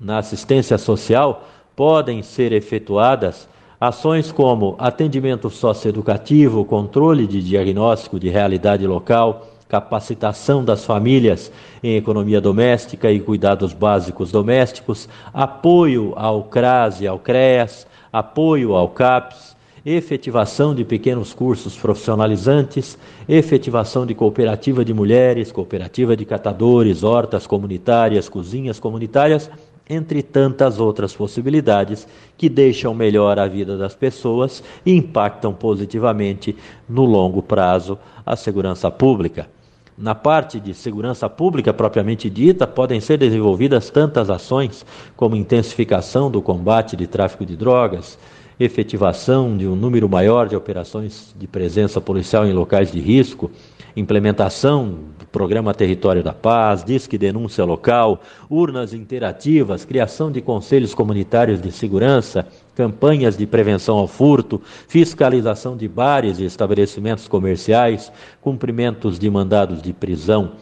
Na 0.00 0.18
assistência 0.18 0.78
social, 0.78 1.48
podem 1.74 2.22
ser 2.22 2.52
efetuadas 2.52 3.48
ações 3.80 4.32
como 4.32 4.74
atendimento 4.78 5.50
socioeducativo, 5.50 6.64
controle 6.64 7.26
de 7.26 7.42
diagnóstico 7.42 8.18
de 8.18 8.28
realidade 8.28 8.86
local, 8.86 9.48
capacitação 9.68 10.64
das 10.64 10.84
famílias 10.84 11.52
em 11.82 11.96
economia 11.96 12.40
doméstica 12.40 13.10
e 13.10 13.20
cuidados 13.20 13.72
básicos 13.72 14.30
domésticos, 14.30 15.08
apoio 15.34 16.12
ao 16.16 16.44
CRAS 16.44 17.00
e 17.00 17.06
ao 17.06 17.18
CREAS, 17.18 17.86
apoio 18.12 18.74
ao 18.74 18.88
CAPS, 18.88 19.55
efetivação 19.86 20.74
de 20.74 20.84
pequenos 20.84 21.32
cursos 21.32 21.76
profissionalizantes, 21.76 22.98
efetivação 23.28 24.04
de 24.04 24.16
cooperativa 24.16 24.84
de 24.84 24.92
mulheres, 24.92 25.52
cooperativa 25.52 26.16
de 26.16 26.24
catadores, 26.24 27.04
hortas 27.04 27.46
comunitárias, 27.46 28.28
cozinhas 28.28 28.80
comunitárias, 28.80 29.48
entre 29.88 30.24
tantas 30.24 30.80
outras 30.80 31.14
possibilidades 31.14 32.08
que 32.36 32.48
deixam 32.48 32.92
melhor 32.92 33.38
a 33.38 33.46
vida 33.46 33.78
das 33.78 33.94
pessoas 33.94 34.60
e 34.84 34.92
impactam 34.92 35.54
positivamente 35.54 36.56
no 36.88 37.04
longo 37.04 37.40
prazo 37.40 37.96
a 38.24 38.34
segurança 38.34 38.90
pública. 38.90 39.48
Na 39.96 40.16
parte 40.16 40.58
de 40.58 40.74
segurança 40.74 41.28
pública 41.30 41.72
propriamente 41.72 42.28
dita, 42.28 42.66
podem 42.66 43.00
ser 43.00 43.18
desenvolvidas 43.18 43.88
tantas 43.88 44.28
ações 44.28 44.84
como 45.16 45.36
intensificação 45.36 46.28
do 46.28 46.42
combate 46.42 46.96
de 46.96 47.06
tráfico 47.06 47.46
de 47.46 47.56
drogas, 47.56 48.18
efetivação 48.58 49.56
de 49.56 49.66
um 49.66 49.76
número 49.76 50.08
maior 50.08 50.48
de 50.48 50.56
operações 50.56 51.34
de 51.38 51.46
presença 51.46 52.00
policial 52.00 52.46
em 52.46 52.52
locais 52.52 52.90
de 52.90 52.98
risco, 52.98 53.50
implementação 53.94 54.98
do 55.18 55.26
programa 55.26 55.74
Território 55.74 56.22
da 56.22 56.32
Paz, 56.32 56.82
Disque 56.82 57.18
Denúncia 57.18 57.64
Local, 57.64 58.20
urnas 58.48 58.94
interativas, 58.94 59.84
criação 59.84 60.32
de 60.32 60.40
conselhos 60.40 60.94
comunitários 60.94 61.60
de 61.60 61.70
segurança, 61.70 62.46
campanhas 62.74 63.36
de 63.36 63.46
prevenção 63.46 63.98
ao 63.98 64.06
furto, 64.06 64.60
fiscalização 64.88 65.76
de 65.76 65.86
bares 65.86 66.38
e 66.38 66.44
estabelecimentos 66.44 67.28
comerciais, 67.28 68.10
cumprimentos 68.40 69.18
de 69.18 69.28
mandados 69.28 69.82
de 69.82 69.92
prisão 69.92 70.52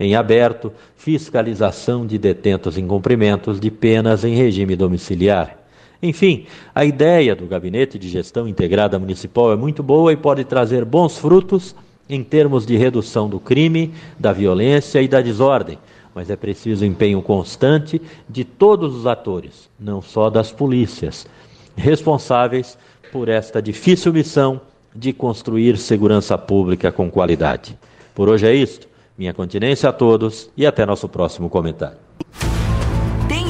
em 0.00 0.16
aberto, 0.16 0.72
fiscalização 0.96 2.06
de 2.06 2.18
detentos 2.18 2.76
em 2.76 2.86
cumprimentos 2.86 3.60
de 3.60 3.70
penas 3.70 4.24
em 4.24 4.34
regime 4.34 4.74
domiciliar. 4.74 5.63
Enfim, 6.04 6.44
a 6.74 6.84
ideia 6.84 7.34
do 7.34 7.46
Gabinete 7.46 7.98
de 7.98 8.10
Gestão 8.10 8.46
Integrada 8.46 8.98
Municipal 8.98 9.50
é 9.50 9.56
muito 9.56 9.82
boa 9.82 10.12
e 10.12 10.16
pode 10.16 10.44
trazer 10.44 10.84
bons 10.84 11.16
frutos 11.16 11.74
em 12.06 12.22
termos 12.22 12.66
de 12.66 12.76
redução 12.76 13.26
do 13.26 13.40
crime, 13.40 13.94
da 14.18 14.30
violência 14.30 15.00
e 15.00 15.08
da 15.08 15.22
desordem. 15.22 15.78
Mas 16.14 16.28
é 16.28 16.36
preciso 16.36 16.84
empenho 16.84 17.22
constante 17.22 18.02
de 18.28 18.44
todos 18.44 18.94
os 18.94 19.06
atores, 19.06 19.70
não 19.80 20.02
só 20.02 20.28
das 20.28 20.52
polícias, 20.52 21.26
responsáveis 21.74 22.76
por 23.10 23.30
esta 23.30 23.62
difícil 23.62 24.12
missão 24.12 24.60
de 24.94 25.10
construir 25.10 25.78
segurança 25.78 26.36
pública 26.36 26.92
com 26.92 27.10
qualidade. 27.10 27.78
Por 28.14 28.28
hoje 28.28 28.46
é 28.46 28.54
isto. 28.54 28.86
Minha 29.16 29.32
continência 29.32 29.88
a 29.88 29.92
todos 29.92 30.50
e 30.54 30.66
até 30.66 30.84
nosso 30.84 31.08
próximo 31.08 31.48
comentário. 31.48 31.96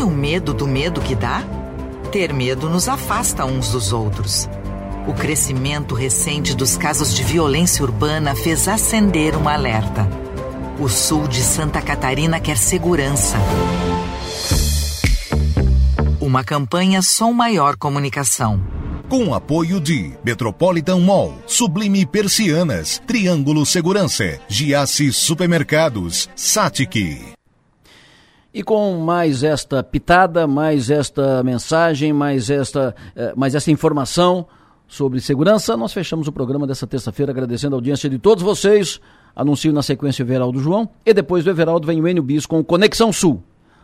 Um 0.04 0.10
medo 0.10 0.52
do 0.52 0.66
medo 0.66 1.00
que 1.00 1.14
dá? 1.14 1.42
Ter 2.14 2.32
medo 2.32 2.70
nos 2.70 2.88
afasta 2.88 3.44
uns 3.44 3.72
dos 3.72 3.92
outros. 3.92 4.48
O 5.04 5.12
crescimento 5.12 5.96
recente 5.96 6.54
dos 6.54 6.76
casos 6.76 7.12
de 7.12 7.24
violência 7.24 7.82
urbana 7.82 8.36
fez 8.36 8.68
acender 8.68 9.36
um 9.36 9.48
alerta. 9.48 10.08
O 10.78 10.88
sul 10.88 11.26
de 11.26 11.42
Santa 11.42 11.82
Catarina 11.82 12.38
quer 12.38 12.56
segurança. 12.56 13.36
Uma 16.20 16.44
campanha 16.44 17.02
Som 17.02 17.32
Maior 17.32 17.76
Comunicação. 17.76 18.62
Com 19.08 19.34
apoio 19.34 19.80
de 19.80 20.12
Metropolitan 20.24 21.00
Mall, 21.00 21.34
Sublime 21.48 22.06
Persianas, 22.06 23.02
Triângulo 23.04 23.66
Segurança, 23.66 24.38
Giasse 24.46 25.12
Supermercados, 25.12 26.30
Satic. 26.36 27.33
E 28.54 28.62
com 28.62 28.98
mais 28.98 29.42
esta 29.42 29.82
pitada, 29.82 30.46
mais 30.46 30.88
esta 30.88 31.42
mensagem, 31.42 32.12
mais 32.12 32.48
esta, 32.48 32.94
eh, 33.16 33.32
mais 33.36 33.52
esta 33.52 33.72
informação 33.72 34.46
sobre 34.86 35.20
segurança, 35.20 35.76
nós 35.76 35.92
fechamos 35.92 36.28
o 36.28 36.32
programa 36.32 36.64
dessa 36.64 36.86
terça-feira 36.86 37.32
agradecendo 37.32 37.74
a 37.74 37.78
audiência 37.78 38.08
de 38.08 38.16
todos 38.16 38.44
vocês. 38.44 39.00
Anuncio 39.34 39.72
na 39.72 39.82
sequência 39.82 40.24
o 40.24 40.28
Everaldo 40.28 40.60
João 40.60 40.88
e 41.04 41.12
depois 41.12 41.42
do 41.42 41.50
Everaldo 41.50 41.84
vem 41.84 42.00
o 42.00 42.06
Enio 42.06 42.22
Bis 42.22 42.46
com 42.46 42.62
Conexão 42.62 43.12
Sul. 43.12 43.42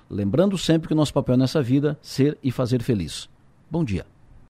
Lembrando 0.08 0.56
sempre 0.56 0.86
que 0.86 0.94
o 0.94 0.96
nosso 0.96 1.12
papel 1.12 1.36
nessa 1.36 1.60
vida 1.60 1.98
ser 2.00 2.38
e 2.40 2.52
fazer 2.52 2.80
feliz. 2.80 3.28
Bom 3.68 3.82
dia. 3.82 4.06